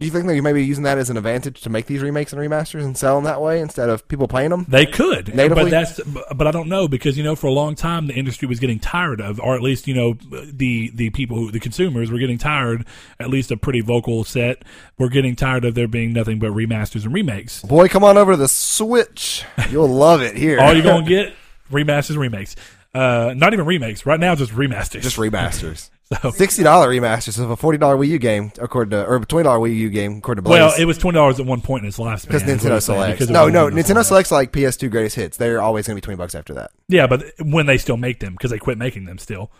do 0.00 0.06
you 0.06 0.12
think 0.12 0.26
they're 0.26 0.40
maybe 0.40 0.64
using 0.64 0.84
that 0.84 0.96
as 0.96 1.10
an 1.10 1.18
advantage 1.18 1.60
to 1.60 1.68
make 1.68 1.84
these 1.84 2.00
remakes 2.00 2.32
and 2.32 2.40
remasters 2.40 2.84
and 2.84 2.96
sell 2.96 3.16
them 3.16 3.24
that 3.24 3.42
way 3.42 3.60
instead 3.60 3.90
of 3.90 4.08
people 4.08 4.26
playing 4.28 4.48
them? 4.48 4.64
They 4.66 4.86
could, 4.86 5.34
Natively? 5.34 5.64
but 5.64 5.70
that's 5.70 6.00
but 6.34 6.46
I 6.46 6.50
don't 6.50 6.70
know 6.70 6.88
because 6.88 7.18
you 7.18 7.22
know 7.22 7.36
for 7.36 7.48
a 7.48 7.52
long 7.52 7.74
time 7.74 8.06
the 8.06 8.14
industry 8.14 8.48
was 8.48 8.58
getting 8.60 8.78
tired 8.78 9.20
of, 9.20 9.38
or 9.40 9.54
at 9.54 9.60
least 9.60 9.86
you 9.86 9.92
know 9.92 10.14
the 10.14 10.90
the 10.94 11.10
people 11.10 11.36
who 11.36 11.50
the 11.50 11.60
consumers 11.60 12.10
were 12.10 12.18
getting 12.18 12.38
tired. 12.38 12.86
At 13.18 13.28
least 13.28 13.50
a 13.50 13.58
pretty 13.58 13.82
vocal 13.82 14.24
set 14.24 14.64
were 14.98 15.10
getting 15.10 15.36
tired 15.36 15.66
of 15.66 15.74
there 15.74 15.86
being 15.86 16.14
nothing 16.14 16.38
but 16.38 16.52
remasters 16.52 17.04
and 17.04 17.12
remakes. 17.12 17.62
Boy, 17.62 17.88
come 17.88 18.02
on 18.02 18.16
over 18.16 18.32
to 18.32 18.38
the 18.38 18.48
Switch. 18.48 19.44
You'll 19.68 19.86
love 19.86 20.22
it 20.22 20.34
here. 20.34 20.60
All 20.60 20.72
you're 20.72 20.82
gonna 20.82 21.06
get 21.06 21.34
remasters, 21.70 22.12
and 22.12 22.20
remakes. 22.20 22.56
Uh, 22.94 23.34
not 23.36 23.52
even 23.52 23.66
remakes. 23.66 24.06
Right 24.06 24.18
now, 24.18 24.34
just 24.34 24.52
remasters. 24.52 25.02
just 25.02 25.18
remasters. 25.18 25.90
So- 26.22 26.32
Sixty 26.32 26.64
dollar 26.64 26.88
remasters 26.88 27.38
of 27.38 27.50
a 27.50 27.56
forty 27.56 27.78
dollar 27.78 27.96
Wii 27.96 28.08
U 28.08 28.18
game, 28.18 28.50
according 28.58 28.90
to 28.90 29.06
or 29.06 29.20
twenty 29.20 29.44
dollar 29.44 29.60
Wii 29.60 29.76
U 29.76 29.90
game, 29.90 30.16
according 30.18 30.42
to 30.42 30.48
Blaze. 30.48 30.58
well, 30.60 30.72
it 30.76 30.84
was 30.84 30.98
twenty 30.98 31.14
dollars 31.14 31.38
at 31.38 31.46
one 31.46 31.60
point 31.60 31.84
in 31.84 31.88
its 31.88 31.98
lifespan. 31.98 32.26
because 32.26 32.42
is 32.42 32.62
Nintendo 32.62 32.82
Selects. 32.82 33.28
No, 33.28 33.48
no, 33.48 33.66
Nintendo 33.66 33.72
Nintendo 33.74 33.84
Select. 34.04 34.06
Selects 34.06 34.30
like 34.32 34.52
PS2 34.52 34.90
greatest 34.90 35.14
hits. 35.14 35.36
They're 35.36 35.62
always 35.62 35.86
going 35.86 35.94
to 35.94 36.00
be 36.00 36.04
twenty 36.04 36.16
bucks 36.16 36.34
after 36.34 36.52
that. 36.54 36.72
Yeah, 36.88 37.06
but 37.06 37.24
when 37.40 37.66
they 37.66 37.78
still 37.78 37.96
make 37.96 38.18
them 38.18 38.32
because 38.32 38.50
they 38.50 38.58
quit 38.58 38.76
making 38.76 39.04
them 39.04 39.18
still. 39.18 39.52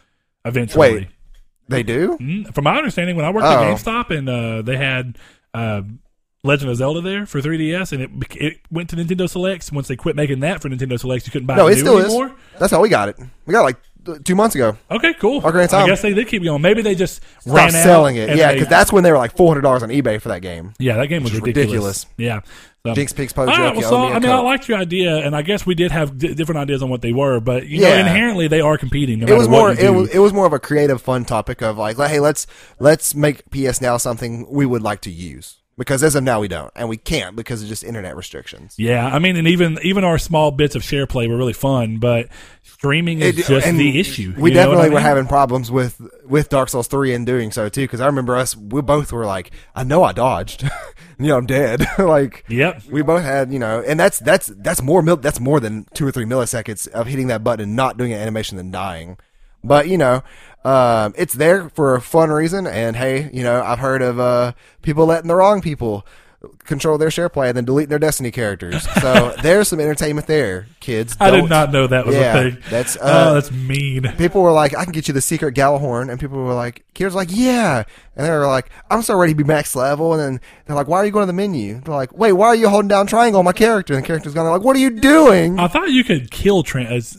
Eventually, 0.44 0.92
Wait, 0.94 1.08
they 1.68 1.82
do? 1.84 2.16
Mm, 2.18 2.52
From 2.52 2.64
my 2.64 2.76
understanding, 2.76 3.14
when 3.14 3.24
I 3.26 3.30
worked 3.30 3.46
Oh. 3.46 3.50
at 3.50 3.76
GameStop 3.78 4.10
and 4.10 4.28
uh, 4.28 4.62
they 4.62 4.76
had 4.76 5.18
uh, 5.54 5.82
Legend 6.42 6.70
of 6.70 6.76
Zelda 6.78 7.00
there 7.00 7.26
for 7.26 7.40
3DS, 7.40 7.92
and 7.92 8.02
it 8.02 8.10
it 8.40 8.56
went 8.72 8.88
to 8.90 8.96
Nintendo 8.96 9.28
Selects. 9.30 9.70
Once 9.70 9.86
they 9.86 9.94
quit 9.96 10.16
making 10.16 10.40
that 10.40 10.60
for 10.62 10.68
Nintendo 10.68 10.98
Selects, 10.98 11.26
you 11.28 11.30
couldn't 11.30 11.46
buy 11.46 11.54
No, 11.56 11.68
it 11.68 11.74
it 11.74 11.80
still 11.80 11.98
is. 11.98 12.06
anymore. 12.06 12.34
That's 12.58 12.72
how 12.72 12.80
we 12.80 12.88
got 12.88 13.08
it. 13.08 13.18
We 13.46 13.52
got 13.52 13.62
like 13.62 13.76
two 14.24 14.34
months 14.34 14.54
ago. 14.54 14.76
Okay, 14.90 15.14
cool. 15.14 15.40
Ocarina 15.42 15.64
of 15.64 15.74
I 15.74 15.86
guess 15.86 16.02
they 16.02 16.14
did 16.14 16.28
keep 16.28 16.42
going. 16.42 16.62
Maybe 16.62 16.82
they 16.82 16.94
just 16.94 17.22
Stop 17.40 17.54
ran 17.56 17.66
out 17.74 17.82
selling 17.82 18.16
it. 18.16 18.36
Yeah, 18.36 18.52
because 18.52 18.68
that's 18.68 18.92
when 18.92 19.02
they 19.04 19.10
were 19.12 19.18
like 19.18 19.36
four 19.36 19.48
hundred 19.48 19.62
dollars 19.62 19.82
on 19.82 19.88
eBay 19.90 20.20
for 20.20 20.28
that 20.28 20.42
game. 20.42 20.74
yeah, 20.78 20.96
that 20.96 21.06
game 21.06 21.22
was 21.22 21.32
ridiculous. 21.34 22.06
ridiculous. 22.06 22.06
Yeah. 22.16 22.40
So- 22.86 22.94
Jinx 22.94 23.12
Pigs 23.12 23.34
All 23.36 23.44
right, 23.44 23.76
well, 23.76 23.82
so, 23.82 23.96
owe 23.96 24.06
me 24.06 24.12
a 24.12 24.14
I 24.14 24.18
mean, 24.20 24.30
I 24.30 24.38
liked 24.38 24.66
your 24.66 24.78
idea, 24.78 25.18
and 25.18 25.36
I 25.36 25.42
guess 25.42 25.66
we 25.66 25.74
did 25.74 25.92
have 25.92 26.16
d- 26.16 26.32
different 26.32 26.60
ideas 26.60 26.82
on 26.82 26.88
what 26.88 27.02
they 27.02 27.12
were, 27.12 27.38
but 27.38 27.66
you 27.66 27.82
know, 27.82 27.88
Yeah. 27.88 28.00
inherently 28.00 28.48
they 28.48 28.62
are 28.62 28.78
competing. 28.78 29.18
No 29.20 29.26
it 29.26 29.36
was 29.36 29.48
more 29.48 29.70
it 29.70 29.92
was, 29.94 30.08
it 30.08 30.18
was 30.18 30.32
more 30.32 30.46
of 30.46 30.54
a 30.54 30.58
creative 30.58 31.02
fun 31.02 31.26
topic 31.26 31.60
of 31.60 31.76
like 31.76 31.98
hey 31.98 32.20
let's 32.20 32.46
let's 32.78 33.14
make 33.14 33.42
ps 33.50 33.82
now 33.82 33.98
something 33.98 34.46
we 34.50 34.64
would 34.64 34.80
like 34.80 35.02
to 35.02 35.10
use 35.10 35.58
because 35.80 36.04
as 36.04 36.14
of 36.14 36.22
now 36.22 36.38
we 36.40 36.46
don't. 36.46 36.70
And 36.76 36.88
we 36.88 36.96
can't 36.96 37.34
because 37.34 37.62
of 37.62 37.68
just 37.68 37.82
internet 37.82 38.14
restrictions. 38.14 38.74
Yeah, 38.78 39.06
I 39.06 39.18
mean, 39.18 39.36
and 39.36 39.48
even 39.48 39.78
even 39.82 40.04
our 40.04 40.18
small 40.18 40.50
bits 40.52 40.76
of 40.76 40.84
share 40.84 41.06
play 41.08 41.26
were 41.26 41.36
really 41.36 41.52
fun, 41.54 41.98
but 41.98 42.28
streaming 42.62 43.20
is 43.20 43.38
It- 43.38 43.46
just 43.46 43.66
the 43.66 43.98
issue. 43.98 44.34
we 44.38 44.50
you 44.50 44.54
know 44.56 44.68
what 44.68 44.74
definitely 44.76 44.90
I 44.90 44.94
were 44.94 45.00
having 45.00 45.26
problems 45.26 45.70
with 45.70 46.00
with 46.24 46.48
dark 46.50 46.68
souls 46.68 46.86
3 46.86 47.14
in 47.14 47.24
doing 47.24 47.50
so 47.50 47.68
too 47.68 47.82
because 47.82 48.00
i 48.00 48.06
remember 48.06 48.36
us 48.36 48.56
we 48.56 48.80
both 48.82 49.12
were 49.12 49.24
like 49.26 49.50
i 49.74 49.82
know 49.82 50.04
i 50.04 50.12
dodged. 50.12 50.68
You 51.18 51.26
know 51.26 51.36
i'm 51.36 51.44
dead. 51.46 51.84
Like 51.98 52.44
Yep. 52.48 52.84
we 52.90 53.02
both 53.02 53.22
had 53.22 53.52
you 53.52 53.58
know 53.58 53.82
and 53.86 53.98
that's 54.00 54.18
that's 54.20 54.46
that's 54.46 54.80
more 54.80 55.02
mil- 55.02 55.16
that's 55.18 55.40
more 55.40 55.60
than 55.60 55.86
two 55.94 56.06
or 56.06 56.12
three 56.12 56.24
milliseconds 56.24 56.88
of 56.88 57.06
hitting 57.08 57.26
that 57.26 57.42
button 57.44 57.64
and 57.64 57.76
not 57.76 57.98
doing 57.98 58.12
an 58.14 58.20
animation 58.20 58.56
than 58.56 58.70
dying 58.70 59.18
but 59.64 59.88
you 59.88 59.98
know 59.98 60.22
um, 60.64 61.14
it's 61.16 61.34
there 61.34 61.68
for 61.70 61.94
a 61.94 62.00
fun 62.02 62.30
reason 62.30 62.66
and 62.66 62.96
hey 62.96 63.30
you 63.32 63.42
know 63.42 63.62
i've 63.62 63.78
heard 63.78 64.02
of 64.02 64.18
uh, 64.20 64.52
people 64.82 65.06
letting 65.06 65.28
the 65.28 65.34
wrong 65.34 65.60
people 65.62 66.06
control 66.64 66.96
their 66.96 67.10
share 67.10 67.28
play 67.28 67.48
and 67.48 67.56
then 67.56 67.64
deleting 67.66 67.90
their 67.90 67.98
destiny 67.98 68.30
characters 68.30 68.86
so 69.02 69.34
there's 69.42 69.68
some 69.68 69.78
entertainment 69.80 70.26
there 70.26 70.66
kids 70.80 71.14
I 71.20 71.30
did 71.30 71.48
Don't- 71.48 71.72
know 71.72 71.86
that 71.86 72.06
was 72.06 72.14
Yeah, 72.16 72.36
a 72.38 72.50
thing. 72.52 72.62
that's, 72.70 72.96
oh, 72.96 73.00
uh, 73.06 73.34
that's 73.34 73.50
mean. 73.52 74.10
people 74.16 74.42
were 74.42 74.52
like, 74.52 74.74
I 74.74 74.84
can 74.84 74.92
get 74.94 75.06
you 75.08 75.12
the 75.12 75.20
secret 75.20 75.54
Gjallarhorn. 75.54 76.10
And 76.10 76.18
people 76.18 76.38
were 76.42 76.54
like, 76.54 76.82
Kira's 76.94 77.14
like, 77.14 77.28
yeah. 77.30 77.84
And 78.16 78.26
they 78.26 78.30
were 78.30 78.46
like, 78.46 78.70
I'm 78.90 79.02
so 79.02 79.16
ready 79.16 79.32
to 79.32 79.36
be 79.36 79.44
max 79.44 79.74
level. 79.74 80.12
And 80.12 80.20
then 80.20 80.40
they're 80.66 80.76
like, 80.76 80.88
why 80.88 80.98
are 80.98 81.06
you 81.06 81.12
going 81.12 81.22
to 81.22 81.26
the 81.26 81.32
menu? 81.32 81.80
They're 81.80 81.94
like, 81.94 82.12
wait, 82.12 82.32
why 82.32 82.48
are 82.48 82.54
you 82.54 82.68
holding 82.68 82.88
down 82.88 83.06
triangle 83.06 83.38
on 83.38 83.44
my 83.44 83.52
character? 83.52 83.94
And 83.94 84.02
the 84.02 84.06
character's 84.06 84.34
going 84.34 84.48
like, 84.48 84.62
what 84.62 84.76
are 84.76 84.80
you 84.80 84.90
doing? 84.90 85.58
I 85.58 85.68
thought 85.68 85.90
you 85.90 86.04
could 86.04 86.30
kill 86.30 86.62
trans, 86.62 87.14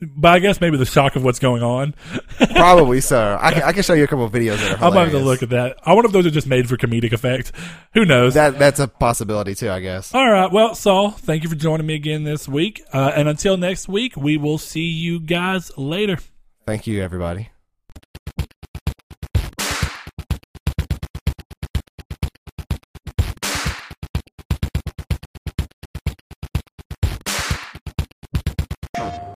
but 0.00 0.28
I 0.28 0.38
guess 0.38 0.60
maybe 0.60 0.76
the 0.76 0.84
shock 0.84 1.16
of 1.16 1.24
what's 1.24 1.38
going 1.38 1.62
on. 1.62 1.94
Probably 2.52 3.00
so. 3.00 3.38
I 3.40 3.52
can, 3.52 3.62
I 3.62 3.72
can 3.72 3.82
show 3.82 3.94
you 3.94 4.04
a 4.04 4.06
couple 4.06 4.24
of 4.24 4.32
videos 4.32 4.58
that 4.58 4.80
are 4.80 4.84
I'm 4.84 4.92
about 4.92 5.10
to 5.10 5.18
look 5.18 5.42
at 5.42 5.50
that. 5.50 5.78
I 5.84 5.94
wonder 5.94 6.06
if 6.06 6.12
those 6.12 6.26
are 6.26 6.30
just 6.30 6.46
made 6.46 6.68
for 6.68 6.76
comedic 6.76 7.12
effect. 7.12 7.52
Who 7.94 8.04
knows? 8.04 8.34
That, 8.34 8.58
that's 8.58 8.78
a 8.78 8.86
possibility 8.86 9.54
too, 9.54 9.70
I 9.70 9.80
guess. 9.80 10.14
All 10.14 10.30
right. 10.30 10.52
Well, 10.52 10.74
Saul, 10.74 11.10
thank 11.10 11.42
you 11.42 11.48
for 11.48 11.56
joining 11.56 11.86
me 11.86 11.94
again 11.94 12.24
this 12.24 12.46
week. 12.46 12.82
Uh, 12.92 13.12
and 13.16 13.28
until 13.28 13.56
next 13.56 13.88
week, 13.88 14.16
we 14.16 14.36
will 14.36 14.58
see 14.58 14.88
you 14.88 15.18
guys 15.18 15.76
later. 15.76 16.18
Thank 16.66 16.86
you, 16.86 17.02
everybody. 17.02 17.50